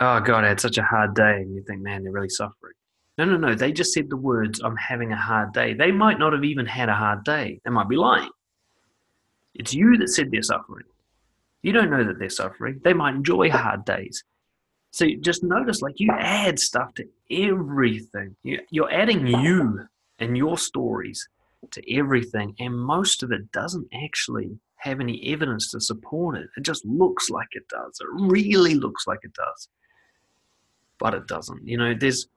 Oh 0.00 0.20
God, 0.20 0.44
I 0.44 0.48
had 0.48 0.60
such 0.60 0.78
a 0.78 0.82
hard 0.82 1.14
day. 1.14 1.36
And 1.42 1.54
you 1.54 1.62
think, 1.62 1.82
man, 1.82 2.02
they're 2.02 2.12
really 2.12 2.28
suffering. 2.28 2.74
No, 3.16 3.24
no, 3.24 3.36
no. 3.36 3.54
They 3.54 3.72
just 3.72 3.92
said 3.92 4.08
the 4.08 4.16
words, 4.16 4.60
I'm 4.62 4.76
having 4.76 5.12
a 5.12 5.16
hard 5.16 5.52
day. 5.52 5.74
They 5.74 5.90
might 5.90 6.18
not 6.18 6.32
have 6.32 6.44
even 6.44 6.66
had 6.66 6.88
a 6.88 6.94
hard 6.94 7.24
day. 7.24 7.60
They 7.64 7.70
might 7.70 7.88
be 7.88 7.96
lying. 7.96 8.30
It's 9.54 9.74
you 9.74 9.96
that 9.96 10.08
said 10.08 10.30
they're 10.30 10.42
suffering. 10.42 10.86
You 11.62 11.72
don't 11.72 11.90
know 11.90 12.04
that 12.04 12.20
they're 12.20 12.30
suffering. 12.30 12.80
They 12.84 12.92
might 12.94 13.16
enjoy 13.16 13.50
hard 13.50 13.84
days. 13.84 14.22
So 14.92 15.06
just 15.20 15.42
notice, 15.42 15.82
like 15.82 15.98
you 15.98 16.10
add 16.12 16.60
stuff 16.60 16.94
to 16.94 17.04
everything. 17.30 18.36
You're 18.44 18.92
adding 18.92 19.26
you 19.26 19.86
and 20.20 20.36
your 20.36 20.56
stories 20.56 21.28
to 21.72 21.94
everything, 21.94 22.54
and 22.60 22.74
most 22.74 23.24
of 23.24 23.32
it 23.32 23.50
doesn't 23.50 23.88
actually 23.92 24.58
have 24.76 25.00
any 25.00 25.20
evidence 25.32 25.70
to 25.72 25.80
support 25.80 26.36
it. 26.36 26.48
It 26.56 26.62
just 26.62 26.84
looks 26.84 27.28
like 27.28 27.48
it 27.52 27.68
does. 27.68 28.00
It 28.00 28.06
really 28.12 28.76
looks 28.76 29.08
like 29.08 29.18
it 29.24 29.34
does, 29.34 29.68
but 30.98 31.14
it 31.14 31.26
doesn't. 31.26 31.66
You 31.66 31.78
know, 31.78 31.94
there's. 31.94 32.28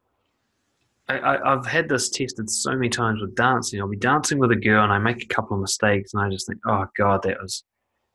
I, 1.10 1.40
have 1.44 1.66
had 1.66 1.90
this 1.90 2.10
tested 2.10 2.50
so 2.50 2.72
many 2.72 2.88
times 2.88 3.20
with 3.20 3.36
dancing. 3.36 3.82
I'll 3.82 3.90
be 3.90 3.98
dancing 3.98 4.40
with 4.40 4.52
a 4.52 4.56
girl 4.56 4.82
and 4.82 4.94
I 4.94 4.98
make 4.98 5.22
a 5.22 5.28
couple 5.28 5.56
of 5.56 5.62
mistakes, 5.62 6.14
and 6.14 6.24
I 6.24 6.30
just 6.30 6.48
think, 6.48 6.60
oh 6.66 6.86
God, 6.98 7.24
that 7.24 7.42
was. 7.42 7.64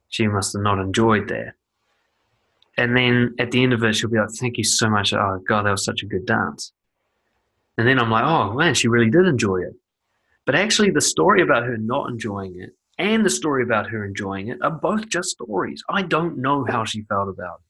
She 0.09 0.29
must 0.29 0.55
have 0.55 0.63
not 0.63 0.79
enjoyed 0.79 1.29
that 1.29 1.55
and 2.77 2.97
then 2.97 3.35
at 3.39 3.51
the 3.51 3.63
end 3.63 3.73
of 3.73 3.83
it, 3.83 3.95
she'll 3.95 4.11
be 4.11 4.19
like, 4.19 4.31
"Thank 4.31 4.59
you 4.59 4.65
so 4.65 4.89
much. 4.91 5.13
Oh 5.13 5.41
God, 5.47 5.63
that 5.63 5.71
was 5.71 5.85
such 5.85 6.03
a 6.03 6.07
good 6.07 6.27
dance." 6.27 6.73
And 7.79 7.87
then 7.87 7.99
I'm 7.99 8.11
like, 8.11 8.25
"Oh 8.25 8.53
man, 8.53 8.75
she 8.75 8.89
really 8.89 9.11
did 9.11 9.27
enjoy 9.27 9.59
it." 9.63 9.75
But 10.45 10.55
actually, 10.55 10.91
the 10.91 11.01
story 11.01 11.43
about 11.43 11.65
her 11.65 11.77
not 11.77 12.11
enjoying 12.11 12.61
it 12.61 12.71
and 12.99 13.25
the 13.25 13.31
story 13.31 13.63
about 13.63 13.91
her 13.91 14.05
enjoying 14.05 14.49
it 14.49 14.59
are 14.63 14.71
both 14.71 15.09
just 15.09 15.31
stories. 15.31 15.83
I 15.89 16.03
don't 16.03 16.39
know 16.39 16.65
how 16.69 16.85
she 16.85 17.03
felt 17.03 17.29
about 17.29 17.61
it. 17.61 17.66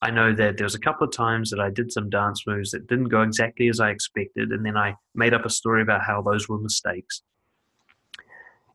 I 0.00 0.10
know 0.10 0.32
that 0.32 0.56
there 0.56 0.64
was 0.64 0.76
a 0.76 0.80
couple 0.80 1.06
of 1.06 1.12
times 1.12 1.50
that 1.50 1.60
I 1.60 1.70
did 1.70 1.92
some 1.92 2.08
dance 2.08 2.46
moves 2.46 2.70
that 2.70 2.86
didn't 2.86 3.08
go 3.08 3.22
exactly 3.22 3.68
as 3.68 3.80
I 3.80 3.90
expected, 3.90 4.50
and 4.50 4.64
then 4.64 4.76
I 4.76 4.94
made 5.14 5.34
up 5.34 5.44
a 5.44 5.50
story 5.50 5.82
about 5.82 6.02
how 6.02 6.22
those 6.22 6.48
were 6.48 6.58
mistakes. 6.58 7.22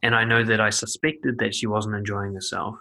And 0.02 0.14
I 0.16 0.26
know 0.26 0.44
that 0.44 0.60
I 0.60 0.70
suspected 0.70 1.38
that 1.40 1.56
she 1.56 1.66
wasn't 1.66 1.96
enjoying 1.96 2.34
herself 2.34 2.76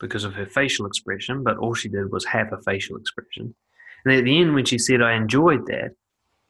because 0.00 0.24
of 0.24 0.34
her 0.34 0.46
facial 0.46 0.86
expression, 0.86 1.44
but 1.44 1.56
all 1.56 1.72
she 1.72 1.88
did 1.88 2.10
was 2.10 2.24
have 2.24 2.52
a 2.52 2.60
facial 2.62 2.96
expression. 2.96 3.54
And 4.04 4.14
at 4.14 4.24
the 4.24 4.40
end, 4.40 4.54
when 4.54 4.64
she 4.64 4.78
said, 4.78 5.00
I 5.00 5.12
enjoyed 5.12 5.66
that, 5.66 5.94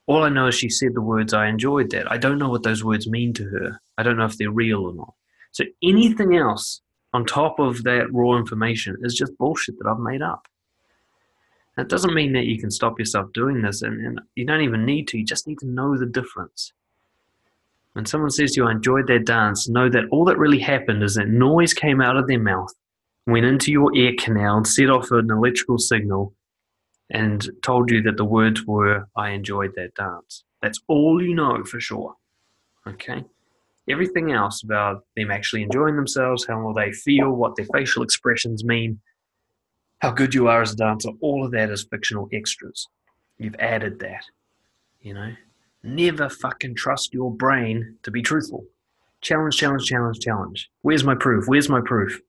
all 0.06 0.22
I 0.22 0.30
know 0.30 0.48
is 0.48 0.54
she 0.54 0.70
said 0.70 0.94
the 0.94 1.02
words, 1.02 1.34
I 1.34 1.46
enjoyed 1.46 1.90
that. 1.90 2.10
I 2.10 2.16
don't 2.16 2.38
know 2.38 2.48
what 2.48 2.62
those 2.62 2.82
words 2.82 3.06
mean 3.06 3.34
to 3.34 3.44
her. 3.44 3.80
I 3.98 4.02
don't 4.02 4.16
know 4.16 4.24
if 4.24 4.38
they're 4.38 4.50
real 4.50 4.84
or 4.84 4.94
not. 4.94 5.14
So 5.52 5.64
anything 5.82 6.36
else 6.36 6.80
on 7.12 7.24
top 7.24 7.58
of 7.58 7.84
that 7.84 8.12
raw 8.12 8.36
information 8.36 8.96
is 9.02 9.14
just 9.14 9.36
bullshit 9.38 9.78
that 9.78 9.88
I've 9.88 10.00
made 10.00 10.22
up. 10.22 10.48
That 11.76 11.88
doesn't 11.88 12.14
mean 12.14 12.32
that 12.34 12.46
you 12.46 12.58
can 12.58 12.70
stop 12.70 12.98
yourself 12.98 13.32
doing 13.32 13.62
this, 13.62 13.82
and, 13.82 14.00
and 14.04 14.20
you 14.34 14.46
don't 14.46 14.62
even 14.62 14.84
need 14.84 15.08
to. 15.08 15.18
You 15.18 15.24
just 15.24 15.48
need 15.48 15.58
to 15.58 15.66
know 15.66 15.96
the 15.96 16.06
difference. 16.06 16.72
When 17.94 18.06
someone 18.06 18.30
says 18.30 18.56
you, 18.56 18.68
enjoyed 18.68 19.06
their 19.06 19.18
dance, 19.18 19.68
know 19.68 19.88
that 19.88 20.04
all 20.10 20.24
that 20.26 20.38
really 20.38 20.58
happened 20.58 21.02
is 21.02 21.14
that 21.14 21.28
noise 21.28 21.72
came 21.72 22.00
out 22.00 22.16
of 22.16 22.26
their 22.26 22.40
mouth 22.40 22.72
went 23.26 23.46
into 23.46 23.72
your 23.72 23.94
ear 23.94 24.12
canal 24.18 24.58
and 24.58 24.66
set 24.66 24.90
off 24.90 25.10
an 25.10 25.30
electrical 25.30 25.78
signal 25.78 26.34
and 27.10 27.48
told 27.62 27.90
you 27.90 28.02
that 28.02 28.16
the 28.16 28.24
words 28.24 28.64
were, 28.64 29.08
I 29.16 29.30
enjoyed 29.30 29.72
that 29.76 29.94
dance. 29.94 30.44
That's 30.62 30.80
all 30.88 31.22
you 31.22 31.34
know 31.34 31.64
for 31.64 31.80
sure. 31.80 32.14
Okay? 32.86 33.24
Everything 33.88 34.32
else 34.32 34.62
about 34.62 35.04
them 35.16 35.30
actually 35.30 35.62
enjoying 35.62 35.96
themselves, 35.96 36.46
how 36.46 36.60
will 36.62 36.74
they 36.74 36.92
feel, 36.92 37.30
what 37.30 37.56
their 37.56 37.66
facial 37.66 38.02
expressions 38.02 38.64
mean, 38.64 39.00
how 40.00 40.10
good 40.10 40.34
you 40.34 40.48
are 40.48 40.62
as 40.62 40.72
a 40.72 40.76
dancer, 40.76 41.10
all 41.20 41.44
of 41.44 41.52
that 41.52 41.70
is 41.70 41.84
fictional 41.84 42.28
extras. 42.32 42.88
You've 43.38 43.56
added 43.58 44.00
that. 44.00 44.24
You 45.00 45.14
know? 45.14 45.32
Never 45.82 46.28
fucking 46.28 46.76
trust 46.76 47.12
your 47.12 47.30
brain 47.30 47.96
to 48.02 48.10
be 48.10 48.22
truthful. 48.22 48.64
Challenge, 49.20 49.56
challenge, 49.56 49.86
challenge, 49.86 50.20
challenge. 50.20 50.70
Where's 50.82 51.04
my 51.04 51.14
proof? 51.14 51.46
Where's 51.46 51.68
my 51.68 51.80
proof? 51.84 52.20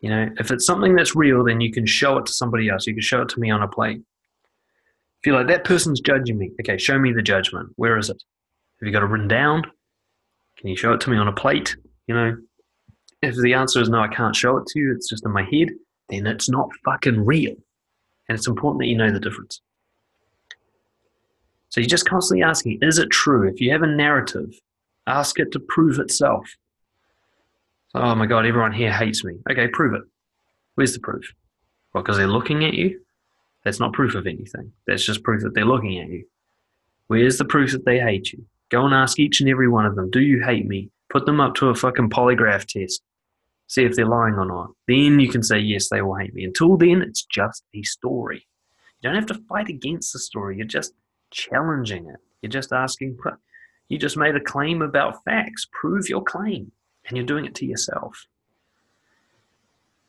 You 0.00 0.10
know, 0.10 0.30
if 0.38 0.50
it's 0.50 0.66
something 0.66 0.94
that's 0.94 1.14
real, 1.14 1.44
then 1.44 1.60
you 1.60 1.72
can 1.72 1.86
show 1.86 2.18
it 2.18 2.26
to 2.26 2.32
somebody 2.32 2.68
else. 2.68 2.86
You 2.86 2.94
can 2.94 3.02
show 3.02 3.22
it 3.22 3.28
to 3.30 3.40
me 3.40 3.50
on 3.50 3.62
a 3.62 3.68
plate. 3.68 4.00
If 5.20 5.26
you're 5.26 5.36
like, 5.36 5.46
that 5.46 5.64
person's 5.64 6.00
judging 6.00 6.36
me, 6.36 6.50
okay, 6.60 6.76
show 6.76 6.98
me 6.98 7.12
the 7.12 7.22
judgment. 7.22 7.70
Where 7.76 7.96
is 7.96 8.10
it? 8.10 8.20
Have 8.80 8.86
you 8.86 8.92
got 8.92 9.04
it 9.04 9.06
written 9.06 9.28
down? 9.28 9.62
Can 10.58 10.68
you 10.68 10.76
show 10.76 10.92
it 10.92 11.00
to 11.02 11.10
me 11.10 11.16
on 11.16 11.28
a 11.28 11.32
plate? 11.32 11.76
You 12.08 12.14
know, 12.14 12.36
if 13.22 13.36
the 13.36 13.54
answer 13.54 13.80
is 13.80 13.88
no, 13.88 14.00
I 14.00 14.08
can't 14.08 14.34
show 14.34 14.56
it 14.56 14.66
to 14.66 14.80
you, 14.80 14.92
it's 14.92 15.08
just 15.08 15.24
in 15.24 15.30
my 15.30 15.44
head, 15.44 15.68
then 16.08 16.26
it's 16.26 16.48
not 16.48 16.70
fucking 16.84 17.24
real. 17.24 17.54
And 18.28 18.38
it's 18.38 18.46
important 18.46 18.80
that 18.80 18.86
you 18.86 18.96
know 18.96 19.10
the 19.10 19.20
difference. 19.20 19.60
So 21.68 21.80
you're 21.80 21.88
just 21.88 22.08
constantly 22.08 22.44
asking, 22.44 22.80
is 22.82 22.98
it 22.98 23.10
true? 23.10 23.48
If 23.48 23.60
you 23.60 23.72
have 23.72 23.82
a 23.82 23.86
narrative, 23.86 24.60
ask 25.06 25.38
it 25.38 25.52
to 25.52 25.60
prove 25.60 25.98
itself. 25.98 26.56
oh 27.94 28.14
my 28.14 28.26
God, 28.26 28.46
everyone 28.46 28.72
here 28.72 28.92
hates 28.92 29.24
me. 29.24 29.38
Okay, 29.50 29.68
prove 29.68 29.94
it. 29.94 30.02
Where's 30.74 30.94
the 30.94 31.00
proof? 31.00 31.32
Well, 31.92 32.02
because 32.02 32.16
they're 32.16 32.26
looking 32.26 32.64
at 32.64 32.74
you? 32.74 33.00
That's 33.64 33.80
not 33.80 33.92
proof 33.92 34.14
of 34.14 34.26
anything. 34.26 34.72
That's 34.86 35.04
just 35.04 35.22
proof 35.22 35.42
that 35.42 35.54
they're 35.54 35.64
looking 35.64 35.98
at 35.98 36.08
you. 36.08 36.24
Where's 37.06 37.38
the 37.38 37.44
proof 37.44 37.72
that 37.72 37.84
they 37.84 38.00
hate 38.00 38.32
you? 38.32 38.44
Go 38.70 38.84
and 38.84 38.94
ask 38.94 39.18
each 39.18 39.40
and 39.40 39.48
every 39.50 39.68
one 39.68 39.86
of 39.86 39.96
them, 39.96 40.10
do 40.10 40.20
you 40.20 40.42
hate 40.42 40.66
me? 40.66 40.90
Put 41.10 41.26
them 41.26 41.40
up 41.40 41.54
to 41.56 41.68
a 41.68 41.74
fucking 41.74 42.10
polygraph 42.10 42.64
test. 42.66 43.02
See 43.72 43.84
if 43.84 43.96
they're 43.96 44.04
lying 44.04 44.34
or 44.34 44.44
not. 44.44 44.72
Then 44.86 45.18
you 45.18 45.30
can 45.30 45.42
say, 45.42 45.58
yes, 45.58 45.88
they 45.88 46.02
will 46.02 46.16
hate 46.16 46.34
me. 46.34 46.44
Until 46.44 46.76
then, 46.76 47.00
it's 47.00 47.24
just 47.24 47.64
a 47.74 47.82
story. 47.84 48.46
You 49.00 49.08
don't 49.08 49.14
have 49.14 49.34
to 49.34 49.42
fight 49.48 49.70
against 49.70 50.12
the 50.12 50.18
story. 50.18 50.58
You're 50.58 50.66
just 50.66 50.92
challenging 51.30 52.06
it. 52.06 52.20
You're 52.42 52.50
just 52.50 52.70
asking, 52.74 53.16
you 53.88 53.96
just 53.96 54.18
made 54.18 54.36
a 54.36 54.40
claim 54.40 54.82
about 54.82 55.24
facts. 55.24 55.66
Prove 55.72 56.06
your 56.10 56.22
claim. 56.22 56.70
And 57.08 57.16
you're 57.16 57.24
doing 57.24 57.46
it 57.46 57.54
to 57.54 57.64
yourself. 57.64 58.26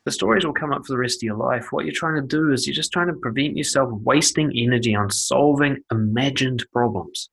The 0.04 0.12
stories 0.12 0.44
will 0.44 0.52
come 0.52 0.70
up 0.70 0.84
for 0.84 0.92
the 0.92 0.98
rest 0.98 1.20
of 1.20 1.22
your 1.22 1.38
life. 1.38 1.68
What 1.70 1.86
you're 1.86 1.94
trying 1.94 2.20
to 2.20 2.28
do 2.28 2.52
is 2.52 2.66
you're 2.66 2.74
just 2.74 2.92
trying 2.92 3.06
to 3.06 3.14
prevent 3.14 3.56
yourself 3.56 3.90
wasting 4.02 4.52
energy 4.54 4.94
on 4.94 5.08
solving 5.08 5.78
imagined 5.90 6.66
problems 6.70 7.30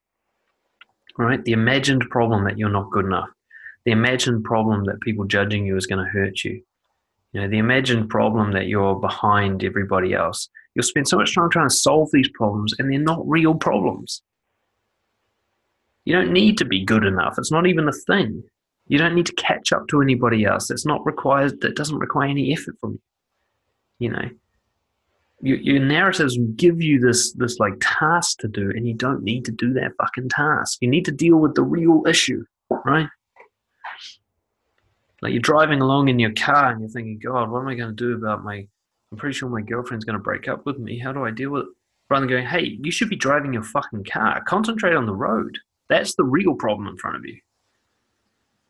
right? 1.18 1.44
The 1.44 1.52
imagined 1.52 2.10
problem 2.10 2.44
that 2.46 2.58
you're 2.58 2.70
not 2.70 2.92
good 2.92 3.06
enough, 3.06 3.30
the 3.86 3.92
imagined 3.92 4.44
problem 4.44 4.86
that 4.86 5.02
people 5.02 5.26
judging 5.26 5.66
you 5.66 5.76
is 5.76 5.88
going 5.88 6.04
to 6.04 6.12
hurt 6.12 6.44
you, 6.44 6.62
you 7.34 7.42
know, 7.42 7.48
the 7.48 7.58
imagined 7.58 8.10
problem 8.10 8.52
that 8.52 8.68
you're 8.68 8.96
behind 8.96 9.64
everybody 9.64 10.14
else. 10.14 10.50
You'll 10.76 10.84
spend 10.84 11.08
so 11.08 11.18
much 11.18 11.34
time 11.34 11.50
trying 11.50 11.70
to 11.70 11.76
solve 11.76 12.10
these 12.12 12.30
problems, 12.34 12.74
and 12.78 12.92
they're 12.92 13.00
not 13.00 13.28
real 13.28 13.56
problems. 13.56 14.22
You 16.06 16.14
don't 16.14 16.34
need 16.34 16.58
to 16.58 16.66
be 16.66 16.84
good 16.84 17.06
enough. 17.06 17.36
It's 17.38 17.52
not 17.52 17.68
even 17.68 17.88
a 17.88 17.94
thing. 17.94 18.44
You 18.88 18.98
don't 18.98 19.16
need 19.16 19.28
to 19.28 19.36
catch 19.36 19.72
up 19.72 19.88
to 19.90 20.02
anybody 20.02 20.44
else. 20.44 20.68
That's 20.68 20.86
not 20.86 21.06
required. 21.06 21.62
That 21.62 21.76
doesn't 21.76 22.00
require 22.00 22.28
any 22.28 22.52
effort 22.52 22.76
from 22.80 22.94
you. 22.94 23.00
You 24.00 24.10
know, 24.10 24.30
your, 25.42 25.58
your 25.58 25.80
narratives 25.80 26.38
give 26.56 26.82
you 26.82 27.00
this 27.00 27.34
this 27.34 27.60
like 27.60 27.74
task 27.80 28.40
to 28.40 28.48
do, 28.48 28.72
and 28.72 28.88
you 28.88 28.94
don't 28.94 29.24
need 29.24 29.46
to 29.46 29.52
do 29.52 29.74
that 29.74 29.92
fucking 29.98 30.30
task. 30.30 30.80
You 30.82 30.90
need 30.90 31.06
to 31.06 31.12
deal 31.12 31.38
with 31.38 31.56
the 31.56 31.64
real 31.64 32.04
issue, 32.08 32.44
right? 32.86 33.08
Like 35.22 35.34
you're 35.34 35.42
driving 35.42 35.82
along 35.82 36.10
in 36.10 36.20
your 36.20 36.34
car 36.34 36.72
and 36.72 36.82
you're 36.82 36.90
thinking, 36.90 37.20
God, 37.20 37.50
what 37.50 37.60
am 37.60 37.68
I 37.68 37.76
going 37.76 37.96
to 37.96 37.96
do 37.96 38.16
about 38.16 38.44
my? 38.44 38.68
I'm 39.12 39.18
pretty 39.18 39.34
sure 39.36 39.50
my 39.50 39.62
girlfriend's 39.62 40.06
going 40.06 40.18
to 40.18 40.24
break 40.24 40.48
up 40.48 40.66
with 40.66 40.80
me. 40.80 40.98
How 40.98 41.12
do 41.12 41.26
I 41.26 41.32
deal 41.32 41.52
with 41.52 41.64
it? 41.64 41.70
Rather 42.10 42.26
than 42.26 42.30
going, 42.30 42.48
hey, 42.48 42.78
you 42.82 42.92
should 42.92 43.10
be 43.10 43.16
driving 43.16 43.54
your 43.54 43.64
fucking 43.64 44.06
car. 44.06 44.42
Concentrate 44.46 44.96
on 44.96 45.06
the 45.06 45.14
road. 45.14 45.58
That's 45.90 46.16
the 46.16 46.24
real 46.24 46.56
problem 46.56 46.88
in 46.88 46.98
front 46.98 47.18
of 47.18 47.26
you. 47.26 47.38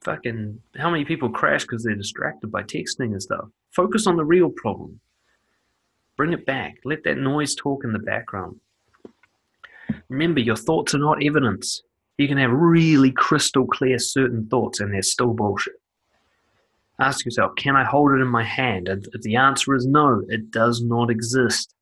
Fucking, 0.01 0.59
how 0.77 0.89
many 0.89 1.05
people 1.05 1.29
crash 1.29 1.61
because 1.61 1.83
they're 1.83 1.95
distracted 1.95 2.51
by 2.51 2.63
texting 2.63 3.11
and 3.11 3.21
stuff? 3.21 3.45
Focus 3.71 4.07
on 4.07 4.17
the 4.17 4.25
real 4.25 4.49
problem. 4.49 4.99
Bring 6.17 6.33
it 6.33 6.45
back. 6.45 6.77
Let 6.83 7.03
that 7.03 7.17
noise 7.17 7.55
talk 7.55 7.83
in 7.83 7.93
the 7.93 7.99
background. 7.99 8.59
Remember, 10.09 10.39
your 10.39 10.55
thoughts 10.55 10.93
are 10.93 10.99
not 10.99 11.23
evidence. 11.23 11.81
You 12.17 12.27
can 12.27 12.37
have 12.37 12.51
really 12.51 13.11
crystal 13.11 13.65
clear 13.65 13.97
certain 13.97 14.47
thoughts 14.47 14.79
and 14.79 14.93
they're 14.93 15.01
still 15.01 15.33
bullshit. 15.33 15.80
Ask 17.01 17.25
yourself, 17.25 17.55
can 17.55 17.75
I 17.75 17.83
hold 17.83 18.11
it 18.11 18.21
in 18.21 18.27
my 18.27 18.43
hand? 18.43 18.87
And 18.87 19.07
if 19.13 19.21
the 19.21 19.35
answer 19.35 19.73
is 19.73 19.87
no, 19.87 20.23
it 20.29 20.51
does 20.51 20.83
not 20.83 21.09
exist. 21.09 21.73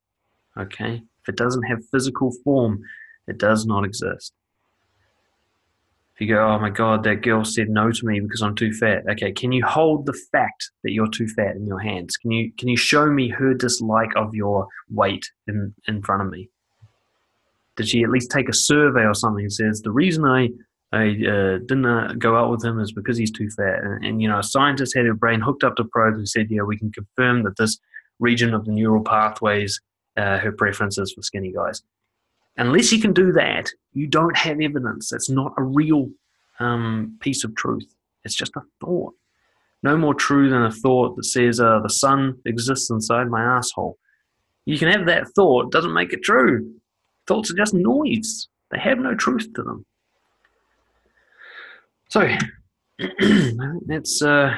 Okay? 0.58 1.04
If 1.22 1.30
it 1.30 1.36
doesn't 1.36 1.64
have 1.64 1.86
physical 1.92 2.32
form, 2.44 2.82
it 3.28 3.38
does 3.38 3.66
not 3.66 3.84
exist. 3.84 4.34
If 6.16 6.28
you 6.28 6.36
go, 6.36 6.48
oh 6.48 6.60
my 6.60 6.70
God, 6.70 7.04
that 7.04 7.22
girl 7.22 7.44
said 7.44 7.70
no 7.70 7.92
to 7.92 8.06
me 8.06 8.22
because 8.22 8.42
I'm 8.42 8.56
too 8.56 8.74
fat. 8.74 9.04
Okay, 9.10 9.32
can 9.32 9.52
you 9.52 9.66
hold 9.66 10.06
the 10.06 10.20
fact 10.32 10.72
that 10.84 10.92
you're 10.92 11.10
too 11.10 11.28
fat 11.28 11.56
in 11.56 11.66
your 11.66 11.80
hands? 11.80 12.18
Can 12.18 12.32
you 12.32 12.52
can 12.58 12.68
you 12.68 12.76
show 12.76 13.06
me 13.06 13.30
her 13.30 13.54
dislike 13.54 14.12
of 14.18 14.36
your 14.36 14.68
weight 14.90 15.26
in, 15.48 15.74
in 15.88 16.02
front 16.02 16.22
of 16.22 16.30
me? 16.30 16.50
Did 17.78 17.88
she 17.88 18.04
at 18.04 18.10
least 18.10 18.32
take 18.32 18.50
a 18.50 18.54
survey 18.54 19.06
or 19.06 19.14
something 19.14 19.46
and 19.46 19.54
says 19.54 19.82
the 19.82 19.92
reason 19.92 20.26
I 20.26 20.50
I 20.92 21.10
uh, 21.10 21.58
didn't 21.60 21.86
uh, 21.86 22.14
go 22.18 22.36
out 22.36 22.50
with 22.50 22.64
him 22.64 22.80
is 22.80 22.92
because 22.92 23.18
he's 23.18 23.32
too 23.32 23.50
fat? 23.52 23.84
And, 23.84 24.04
and 24.04 24.22
you 24.22 24.28
know, 24.28 24.40
a 24.40 24.44
scientist 24.44 24.96
had 24.96 25.06
her 25.06 25.14
brain 25.14 25.40
hooked 25.40 25.64
up 25.64 25.76
to 25.76 25.84
probes 25.84 26.18
and 26.18 26.28
said, 26.28 26.48
yeah, 26.50 26.64
we 26.64 26.78
can 26.78 26.92
confirm 26.92 27.44
that 27.44 27.58
this 27.58 27.78
region 28.20 28.54
of 28.54 28.66
the 28.66 28.72
neural 28.72 29.04
pathways, 29.04 29.80
uh, 30.18 30.40
her 30.40 30.52
preference 30.52 30.98
is 30.98 31.14
for 31.14 31.22
skinny 31.22 31.52
guys. 31.52 31.84
Unless 32.58 32.92
you 32.92 33.00
can 33.00 33.14
do 33.14 33.32
that, 33.34 33.70
you 33.94 34.08
don't 34.08 34.36
have 34.36 34.60
evidence. 34.60 35.14
It's 35.14 35.30
not 35.30 35.54
a 35.58 35.64
real 35.64 36.10
um, 36.60 37.18
piece 37.22 37.44
of 37.44 37.56
truth. 37.56 37.94
It's 38.26 38.36
just 38.36 38.56
a 38.56 38.62
thought. 38.82 39.14
No 39.82 39.96
more 39.96 40.14
true 40.14 40.50
than 40.50 40.64
a 40.64 40.72
thought 40.72 41.16
that 41.16 41.24
says 41.24 41.60
uh, 41.60 41.80
the 41.82 41.90
sun 41.90 42.38
exists 42.46 42.90
inside 42.90 43.30
my 43.30 43.42
asshole. 43.42 43.98
You 44.66 44.78
can 44.78 44.92
have 44.92 45.06
that 45.06 45.30
thought, 45.30 45.72
doesn't 45.72 45.94
make 45.94 46.12
it 46.12 46.24
true. 46.24 46.74
Thoughts 47.28 47.52
are 47.52 47.56
just 47.56 47.74
noise. 47.74 48.50
They 48.72 48.80
have 48.80 49.00
no 49.00 49.16
truth 49.16 49.54
to 49.54 49.64
them. 49.64 49.86
So, 52.10 52.28
that's 53.86 54.24
uh, 54.24 54.56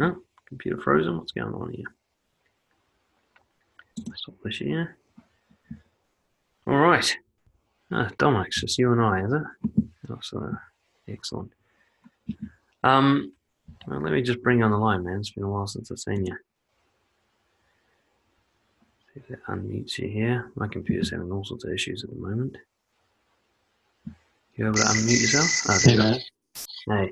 oh, 0.00 0.16
computer 0.46 0.80
frozen. 0.80 1.18
What's 1.18 1.32
going 1.32 1.52
on 1.52 1.70
here? 1.70 1.84
Stop 4.14 4.36
this 4.42 4.56
here. 4.56 4.96
All 6.66 6.78
right. 6.78 7.14
Ah, 7.90 8.10
Dominic's 8.16 8.62
just 8.62 8.78
you 8.78 8.90
and 8.90 9.02
I, 9.02 9.22
is 9.22 9.32
it? 9.34 9.42
Awesome. 10.10 10.58
Excellent. 11.06 11.52
Um, 12.82 13.32
well, 13.86 14.00
let 14.00 14.14
me 14.14 14.22
just 14.22 14.42
bring 14.42 14.60
you 14.60 14.64
on 14.64 14.70
the 14.70 14.78
line, 14.78 15.04
man. 15.04 15.18
It's 15.18 15.30
been 15.30 15.44
a 15.44 15.50
while 15.50 15.66
since 15.66 15.90
I've 15.90 15.98
seen 15.98 16.24
you. 16.24 16.36
See 19.12 19.20
if 19.20 19.28
that 19.28 19.44
unmutes 19.44 19.98
you 19.98 20.08
here. 20.08 20.50
My 20.54 20.68
computer's 20.68 21.10
having 21.10 21.30
all 21.30 21.44
sorts 21.44 21.64
of 21.64 21.72
issues 21.72 22.02
at 22.02 22.08
the 22.08 22.16
moment. 22.16 22.56
You 24.56 24.66
able 24.66 24.76
to 24.76 24.82
unmute 24.82 25.20
yourself? 25.20 25.50
Oh, 25.68 25.90
hey, 25.90 25.98
man. 25.98 26.18
Hey. 26.88 27.10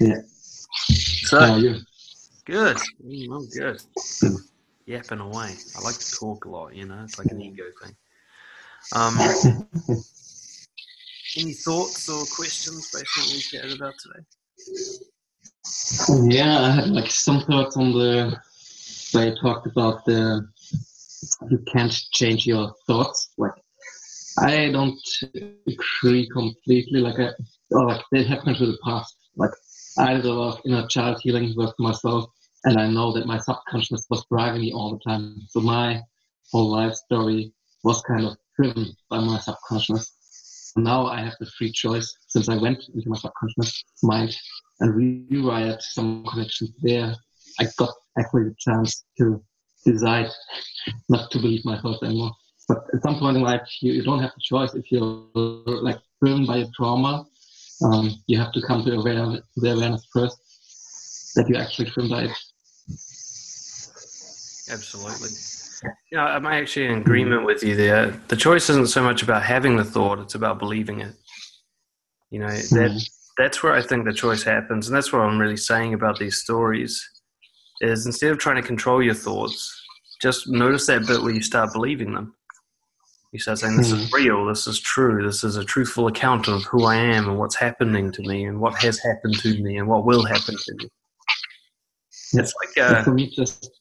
Yeah. 0.00 0.20
So, 0.26 1.56
you? 1.56 1.76
good. 2.44 2.76
Mm, 3.04 3.34
I'm 3.34 3.48
good. 3.48 3.80
Yapping 4.86 5.20
away. 5.20 5.54
I 5.76 5.80
like 5.80 5.96
to 5.96 6.10
talk 6.16 6.44
a 6.44 6.48
lot, 6.48 6.74
you 6.74 6.86
know, 6.86 7.02
it's 7.04 7.18
like 7.18 7.30
an 7.30 7.40
ego 7.40 7.64
thing. 7.82 7.96
Um, 8.94 9.16
any 11.38 11.52
thoughts 11.54 12.08
or 12.08 12.24
questions 12.26 12.90
based 12.92 13.18
on 13.18 13.24
what 13.24 13.32
we 13.32 13.40
chatted 13.40 13.72
about 13.76 13.94
today? 14.02 14.24
Yeah, 16.36 16.60
I 16.60 16.70
had 16.70 16.90
like 16.90 17.10
some 17.10 17.40
thoughts 17.42 17.76
on 17.76 17.92
the 17.92 18.36
way 19.14 19.28
you 19.28 19.36
talked 19.40 19.66
about 19.66 20.04
the 20.04 20.46
you 21.48 21.58
can't 21.72 21.92
change 22.12 22.46
your 22.46 22.74
thoughts. 22.86 23.30
Like 23.38 23.52
I 24.38 24.70
don't 24.70 24.98
agree 25.66 26.28
completely. 26.28 27.00
Like 27.00 27.18
I, 27.18 27.30
or 27.70 27.86
like 27.86 28.02
they 28.10 28.24
happen 28.24 28.54
to 28.54 28.66
the 28.66 28.78
past. 28.84 29.16
Like 29.36 29.52
I 29.98 30.14
did 30.14 30.24
a 30.24 30.32
lot 30.32 30.60
of 30.64 30.88
child 30.88 31.20
healing 31.22 31.54
work 31.56 31.74
myself, 31.78 32.30
and 32.64 32.78
I 32.78 32.88
know 32.88 33.12
that 33.12 33.26
my 33.26 33.38
subconscious 33.38 34.06
was 34.10 34.24
driving 34.30 34.62
me 34.62 34.72
all 34.72 34.92
the 34.92 35.10
time. 35.10 35.36
So 35.48 35.60
my 35.60 36.02
whole 36.50 36.70
life 36.70 36.94
story 36.94 37.52
was 37.84 38.02
kind 38.02 38.24
of 38.24 38.36
driven 38.56 38.96
by 39.08 39.20
my 39.20 39.38
subconscious. 39.38 40.72
Now 40.76 41.06
I 41.06 41.20
have 41.20 41.34
the 41.38 41.46
free 41.56 41.70
choice 41.70 42.12
since 42.26 42.48
I 42.48 42.56
went 42.56 42.82
into 42.94 43.08
my 43.08 43.16
subconscious 43.16 43.84
mind 44.02 44.36
and 44.80 45.30
rewired 45.30 45.80
some 45.80 46.24
connections 46.26 46.72
there. 46.82 47.14
I 47.60 47.66
got 47.78 47.94
actually 48.18 48.44
the 48.44 48.56
chance 48.58 49.04
to 49.18 49.40
decide 49.84 50.30
not 51.08 51.30
to 51.30 51.38
believe 51.38 51.64
my 51.64 51.80
thoughts 51.80 52.02
anymore. 52.02 52.32
But 52.68 52.84
at 52.94 53.02
some 53.02 53.18
point 53.18 53.36
in 53.36 53.42
life, 53.42 53.62
you, 53.80 53.92
you 53.92 54.02
don't 54.02 54.20
have 54.20 54.32
a 54.36 54.40
choice. 54.40 54.74
If 54.74 54.90
you're 54.90 55.26
like 55.34 55.98
driven 56.22 56.46
by 56.46 56.58
a 56.58 56.66
trauma, 56.74 57.26
um, 57.84 58.10
you 58.26 58.38
have 58.38 58.52
to 58.52 58.62
come 58.62 58.84
to, 58.84 58.92
aware, 58.92 59.42
the 59.56 59.72
awareness 59.72 60.06
first 60.12 60.38
that 61.34 61.48
you're 61.48 61.60
actually 61.60 61.90
driven 61.90 62.10
by 62.10 62.22
it. 62.24 62.30
Absolutely. 64.70 65.28
Yeah, 66.10 66.24
I'm 66.24 66.46
actually 66.46 66.86
in 66.86 66.98
agreement 66.98 67.44
with 67.44 67.62
you 67.62 67.76
there. 67.76 68.18
The 68.28 68.36
choice 68.36 68.70
isn't 68.70 68.88
so 68.88 69.02
much 69.02 69.22
about 69.22 69.42
having 69.42 69.76
the 69.76 69.84
thought; 69.84 70.18
it's 70.18 70.34
about 70.34 70.58
believing 70.58 71.00
it. 71.00 71.14
You 72.30 72.38
know 72.40 72.48
that 72.48 72.90
mm-hmm. 72.90 72.98
that's 73.36 73.62
where 73.62 73.74
I 73.74 73.82
think 73.82 74.06
the 74.06 74.14
choice 74.14 74.42
happens, 74.42 74.88
and 74.88 74.96
that's 74.96 75.12
what 75.12 75.20
I'm 75.20 75.38
really 75.38 75.58
saying 75.58 75.92
about 75.92 76.18
these 76.18 76.38
stories. 76.38 77.06
Is 77.82 78.06
instead 78.06 78.30
of 78.30 78.38
trying 78.38 78.56
to 78.56 78.66
control 78.66 79.02
your 79.02 79.14
thoughts, 79.14 79.78
just 80.22 80.48
notice 80.48 80.86
that 80.86 81.06
bit 81.06 81.20
where 81.20 81.34
you 81.34 81.42
start 81.42 81.72
believing 81.74 82.14
them. 82.14 82.34
You 83.34 83.40
start 83.40 83.58
saying, 83.58 83.76
"This 83.76 83.90
is 83.90 84.12
real. 84.12 84.46
This 84.46 84.68
is 84.68 84.78
true. 84.78 85.26
This 85.26 85.42
is 85.42 85.56
a 85.56 85.64
truthful 85.64 86.06
account 86.06 86.46
of 86.46 86.62
who 86.62 86.84
I 86.84 86.94
am 86.94 87.28
and 87.28 87.36
what's 87.36 87.56
happening 87.56 88.12
to 88.12 88.22
me 88.22 88.44
and 88.44 88.60
what 88.60 88.76
has 88.76 89.00
happened 89.00 89.36
to 89.40 89.60
me 89.60 89.78
and 89.78 89.88
what 89.88 90.04
will 90.06 90.24
happen 90.24 90.54
to 90.56 90.74
me." 90.76 90.88
It's 92.34 92.54
like 92.60 92.72
But 92.76 92.98
uh, 92.98 93.02
for 93.02 93.10
me, 93.12 93.28
just 93.34 93.72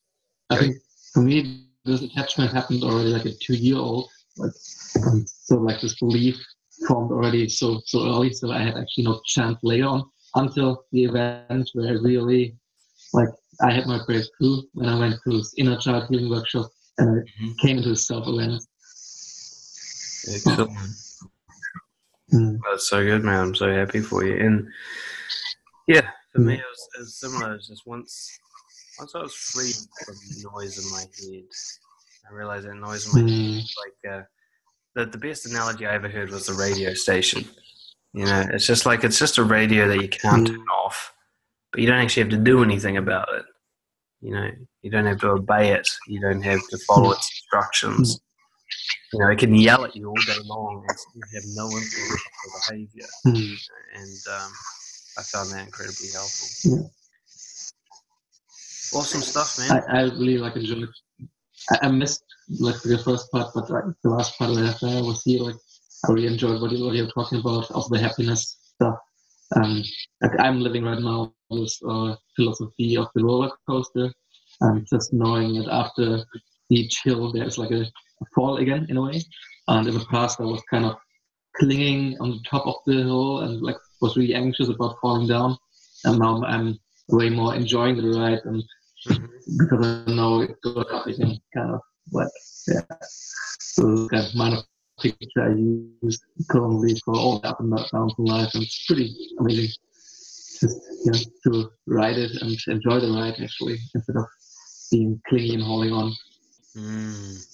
I 0.50 0.58
think 0.58 0.78
for 1.14 1.22
me, 1.22 1.68
this 1.86 2.02
attachment 2.02 2.52
happened 2.52 2.82
already 2.84 3.10
like 3.10 3.26
a 3.26 3.34
two-year-old. 3.34 4.10
Like, 4.38 4.54
um, 5.06 5.24
so 5.28 5.58
like 5.58 5.80
this 5.82 6.00
belief 6.00 6.44
formed 6.88 7.12
already 7.12 7.48
so 7.48 7.80
so 7.86 8.08
early. 8.08 8.34
So 8.34 8.52
I 8.52 8.58
had 8.64 8.76
actually 8.76 9.04
no 9.04 9.22
chance 9.24 9.60
later 9.62 9.86
on 9.86 10.04
until 10.34 10.84
the 10.92 11.04
event 11.04 11.70
where 11.74 11.90
I 11.90 11.92
really 11.92 12.56
like 13.14 13.30
I 13.62 13.72
had 13.72 13.86
my 13.86 14.04
breakthrough 14.08 14.64
when 14.74 14.90
I 14.90 14.98
went 14.98 15.18
to 15.26 15.38
this 15.38 15.54
inner 15.58 15.78
child 15.78 16.08
healing 16.10 16.32
workshop 16.32 16.72
and 16.98 17.08
I 17.20 17.44
Mhm. 17.44 17.60
came 17.60 17.78
into 17.78 17.96
self-awareness. 17.96 18.66
Excellent. 20.30 20.72
Mm. 22.34 22.60
That's 22.70 22.88
so 22.90 23.04
good, 23.04 23.24
man. 23.24 23.40
I'm 23.40 23.56
so 23.56 23.72
happy 23.74 24.00
for 24.02 24.26
you. 24.26 24.38
And 24.38 24.68
yeah, 25.88 26.10
for 26.34 26.42
me, 26.42 26.56
it 26.56 26.64
was, 26.68 26.88
it 26.98 27.00
was 27.00 27.16
similar. 27.20 27.52
It 27.52 27.58
was 27.58 27.68
just 27.68 27.86
once, 27.86 28.40
once 29.00 29.14
I 29.16 29.22
was 29.22 29.34
freed 29.36 29.76
from 30.06 30.16
the 30.16 30.50
noise 30.54 30.84
in 30.84 30.92
my 30.92 31.02
head, 31.02 31.44
I 32.30 32.34
realized 32.34 32.66
that 32.68 32.76
noise 32.76 33.06
in 33.14 33.14
my 33.26 33.30
head 33.32 33.40
Mm. 33.40 33.56
was 33.58 33.76
like 33.86 34.14
uh, 34.14 34.24
the 34.96 35.06
the 35.06 35.18
best 35.18 35.46
analogy 35.46 35.86
I 35.86 35.94
ever 35.94 36.10
heard 36.10 36.30
was 36.32 36.48
the 36.48 36.54
radio 36.54 36.94
station. 36.94 37.46
You 38.14 38.26
know, 38.26 38.46
it's 38.52 38.66
just 38.68 38.86
like 38.86 39.04
it's 39.04 39.20
just 39.20 39.38
a 39.40 39.44
radio 39.44 39.88
that 39.88 40.02
you 40.02 40.08
can't 40.08 40.48
turn 40.48 40.66
off, 40.74 41.14
but 41.72 41.82
you 41.82 41.88
don't 41.88 42.00
actually 42.00 42.24
have 42.24 42.32
to 42.32 42.38
do 42.38 42.64
anything 42.64 42.98
about 42.98 43.28
it. 43.34 43.46
You 44.22 44.32
know, 44.32 44.50
you 44.82 44.90
don't 44.92 45.06
have 45.06 45.20
to 45.22 45.32
obey 45.32 45.74
it. 45.74 45.88
You 46.08 46.22
don't 46.22 46.42
have 46.42 46.62
to 46.70 46.78
follow 46.88 47.12
its 47.12 47.30
instructions. 47.42 48.22
You 49.14 49.20
know, 49.20 49.28
it 49.30 49.38
can 49.40 49.54
yell 49.56 49.86
at 49.86 49.96
you 49.96 50.08
all 50.10 50.22
day 50.26 50.40
long 50.46 50.84
and 50.88 50.98
you 51.16 51.22
have 51.36 51.44
no 51.56 51.66
influence 51.66 52.24
on 52.26 52.44
your 52.44 52.62
behavior 52.70 53.08
Mm. 53.28 53.58
and 53.96 54.18
um, 54.36 54.52
I 55.18 55.22
found 55.24 55.52
that 55.52 55.66
incredibly 55.66 56.10
helpful. 56.14 56.48
Yeah. 56.72 56.88
Awesome 59.00 59.22
stuff, 59.22 59.58
man. 59.60 59.84
I 59.90 60.02
really 60.02 60.38
like 60.38 60.56
enjoyed. 60.56 60.90
I, 61.72 61.88
I 61.88 61.88
missed 61.90 62.24
like 62.60 62.82
the 62.82 62.98
first 63.00 63.32
part, 63.32 63.54
but 63.54 63.70
like 63.70 63.84
the 64.04 64.10
last 64.10 64.38
part 64.38 64.52
where 64.52 64.66
I 64.66 65.02
was 65.02 65.24
here, 65.24 65.42
like 65.42 65.56
I 66.08 66.12
really 66.12 66.28
enjoyed 66.28 66.62
what 66.62 66.72
you 66.72 66.86
what 66.86 66.96
you're 66.96 67.08
talking 67.08 67.40
about 67.40 67.70
of 67.72 67.90
the 67.90 68.00
happiness 68.00 68.58
stuff. 68.76 68.98
Um, 69.56 69.84
like 70.22 70.40
I'm 70.40 70.62
living 70.62 70.84
right 70.84 71.00
now 71.00 71.34
this 71.52 71.80
uh, 71.88 72.16
philosophy 72.36 72.98
of 72.98 73.08
the 73.16 73.24
roller 73.24 73.52
coaster, 73.70 74.12
and 74.62 74.86
just 74.90 75.14
knowing 75.14 75.54
that 75.56 75.70
after 75.72 76.24
each 76.70 77.02
hill 77.04 77.32
there's 77.32 77.58
like 77.58 77.72
a 77.72 77.86
fall 78.34 78.58
again 78.58 78.86
in 78.90 78.98
a 78.98 79.02
way. 79.02 79.22
And 79.68 79.88
in 79.88 79.94
the 79.94 80.06
past 80.06 80.40
I 80.40 80.44
was 80.44 80.62
kind 80.70 80.86
of 80.86 80.96
clinging 81.58 82.18
on 82.20 82.32
the 82.32 82.40
top 82.50 82.66
of 82.66 82.76
the 82.86 82.94
hill 82.94 83.40
and 83.42 83.62
like 83.62 83.78
was 84.02 84.18
really 84.18 84.34
anxious 84.34 84.70
about 84.70 84.98
falling 85.02 85.28
down. 85.28 85.58
And 86.06 86.20
now 86.20 86.44
I'm 86.44 86.80
way 87.10 87.30
more 87.30 87.56
enjoying 87.56 87.98
the 87.98 88.10
ride 88.20 88.42
and 88.46 88.64
Mhm. 89.08 89.28
because 89.58 89.86
I 89.86 90.12
know 90.12 90.42
it 90.42 90.56
up 90.66 91.08
again, 91.08 91.38
kind 91.54 91.72
of 91.72 91.82
like 92.12 92.28
yeah. 92.68 92.82
So 93.60 94.08
of 94.12 94.36
minor 94.36 94.62
picture 95.02 95.44
I 95.44 95.56
use 95.56 96.22
currently 96.50 97.00
for 97.04 97.16
all 97.16 97.40
the 97.40 97.50
up 97.50 97.60
and 97.60 97.76
downs 97.92 98.14
in 98.18 98.26
life, 98.26 98.54
and 98.54 98.64
it's 98.64 98.86
pretty 98.86 99.14
amazing. 99.40 99.70
Just 100.62 100.80
yeah, 101.06 101.52
to 101.52 101.70
ride 101.88 102.18
it 102.18 102.42
and 102.42 102.58
enjoy 102.68 103.00
the 103.02 103.12
ride 103.12 103.36
actually, 103.42 103.78
instead 103.94 104.16
of 104.16 104.26
being 104.92 105.22
clingy 105.28 105.56
and 105.56 105.64
holding 105.64 105.92
on. 105.92 106.14
Mm. 106.78 107.46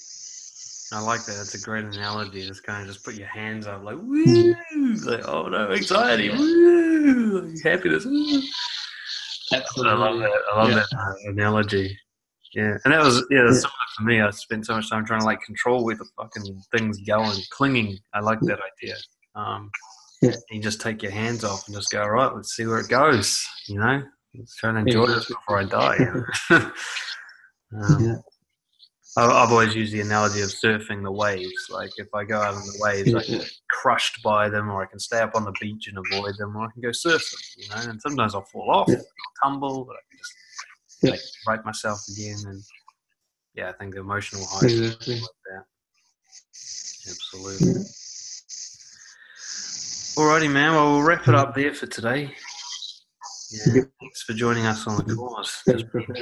I 0.92 1.00
like 1.02 1.24
that. 1.26 1.34
That's 1.34 1.54
a 1.56 1.60
great 1.62 1.86
analogy. 1.86 2.46
Just 2.48 2.64
kind 2.64 2.82
of 2.82 2.88
just 2.94 3.06
put 3.06 3.14
your 3.16 3.28
hands 3.28 3.68
up, 3.68 3.84
like 3.84 3.98
woo, 3.98 4.56
like 5.06 5.28
oh 5.28 5.48
no, 5.48 5.72
anxiety, 5.72 6.30
woo, 6.30 7.42
like, 7.42 7.64
happiness. 7.64 8.06
Woo. 8.06 8.42
I 9.52 9.58
love 9.94 10.20
that. 10.20 10.32
I 10.54 10.58
love 10.58 10.70
Yeah. 10.70 10.76
that 10.76 10.88
uh, 10.98 11.14
analogy. 11.32 11.98
Yeah, 12.54 12.78
and 12.84 12.94
that 12.94 13.04
was 13.04 13.24
yeah, 13.30 13.44
that's 13.44 13.56
Yeah. 13.58 13.60
similar 13.62 13.88
for 13.98 14.04
me. 14.04 14.22
I 14.22 14.30
spent 14.32 14.66
so 14.66 14.76
much 14.76 14.90
time 14.90 15.06
trying 15.06 15.20
to 15.20 15.26
like 15.26 15.42
control 15.42 15.86
where 15.86 15.96
the 15.96 16.06
fucking 16.18 16.64
thing's 16.76 17.00
going, 17.02 17.40
clinging. 17.52 17.98
I 18.14 18.20
like 18.22 18.40
that 18.42 18.60
idea. 18.82 18.96
Um, 19.36 19.70
Yeah. 20.22 20.36
You 20.50 20.60
just 20.62 20.82
take 20.82 21.02
your 21.04 21.12
hands 21.12 21.44
off 21.44 21.66
and 21.68 21.76
just 21.76 21.92
go, 21.92 22.02
all 22.02 22.10
right, 22.10 22.34
let's 22.36 22.56
see 22.56 22.66
where 22.66 22.80
it 22.80 22.90
goes. 22.90 23.46
You 23.68 23.80
know, 23.80 24.04
let's 24.36 24.56
try 24.58 24.70
and 24.72 24.80
enjoy 24.80 25.06
this 25.06 25.26
before 25.28 25.60
I 25.60 25.64
die. 25.66 25.98
um, 26.50 26.74
Yeah. 28.00 28.16
I've 29.18 29.52
always 29.52 29.76
used 29.76 29.92
the 29.94 30.02
analogy 30.02 30.42
of 30.42 30.50
surfing 30.50 31.04
the 31.04 31.12
waves. 31.12 31.68
Like 31.70 31.90
if 31.98 32.08
I 32.14 32.24
go 32.24 32.40
out 32.40 32.54
on 32.54 32.62
the 32.62 32.78
waves, 32.80 33.14
I 33.14 33.24
can 33.24 33.40
get 33.40 33.52
crushed 33.70 34.22
by 34.24 34.50
them, 34.50 34.70
or 34.70 34.82
I 34.84 34.86
can 34.86 35.00
stay 35.00 35.20
up 35.20 35.32
on 35.36 35.44
the 35.46 35.54
beach 35.60 35.88
and 35.88 35.98
avoid 35.98 36.36
them, 36.38 36.56
or 36.56 36.66
I 36.68 36.72
can 36.72 36.82
go 36.82 36.92
surf 36.92 37.22
them. 37.30 37.40
You 37.58 37.70
know, 37.70 37.90
and 37.92 38.02
sometimes 38.02 38.36
I'll 38.36 38.44
fall 38.46 38.70
off, 38.72 38.88
Yeah. 38.88 38.96
I'll 38.98 39.50
tumble, 39.52 39.86
but 39.86 39.96
I 39.96 40.00
can 40.10 40.18
just 40.20 40.34
Yeah. 41.04 41.12
like, 41.12 41.20
right 41.48 41.66
myself 41.66 42.00
again. 42.12 42.38
And 42.48 42.64
yeah, 43.56 43.70
I 43.70 43.74
think 43.74 43.94
the 43.96 44.02
emotional 44.02 44.46
high 44.46 44.68
Exactly. 44.68 45.16
like 45.20 45.30
that. 45.52 45.66
Absolutely. 47.10 47.68
Yeah. 47.74 47.84
Alrighty, 50.16 50.52
man. 50.52 50.74
Well, 50.74 50.92
we'll 50.94 51.02
wrap 51.04 51.28
it 51.28 51.36
up 51.36 51.56
there 51.56 51.74
for 51.74 51.88
today. 51.88 52.36
Yeah, 53.52 53.82
thanks 54.00 54.22
for 54.24 54.34
joining 54.34 54.66
us 54.68 54.86
on 54.86 54.98
the 55.08 55.16
course. 55.16 55.64
You, 55.66 55.74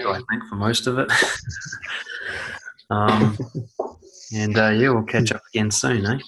I 0.10 0.22
think, 0.30 0.44
for 0.50 0.56
most 0.56 0.88
of 0.88 0.98
it. 1.00 1.12
um, 2.90 3.38
and 4.34 4.58
uh, 4.58 4.70
yeah, 4.70 4.90
we'll 4.90 5.04
catch 5.04 5.32
up 5.32 5.42
again 5.54 5.72
soon, 5.72 6.06
eh? 6.06 6.20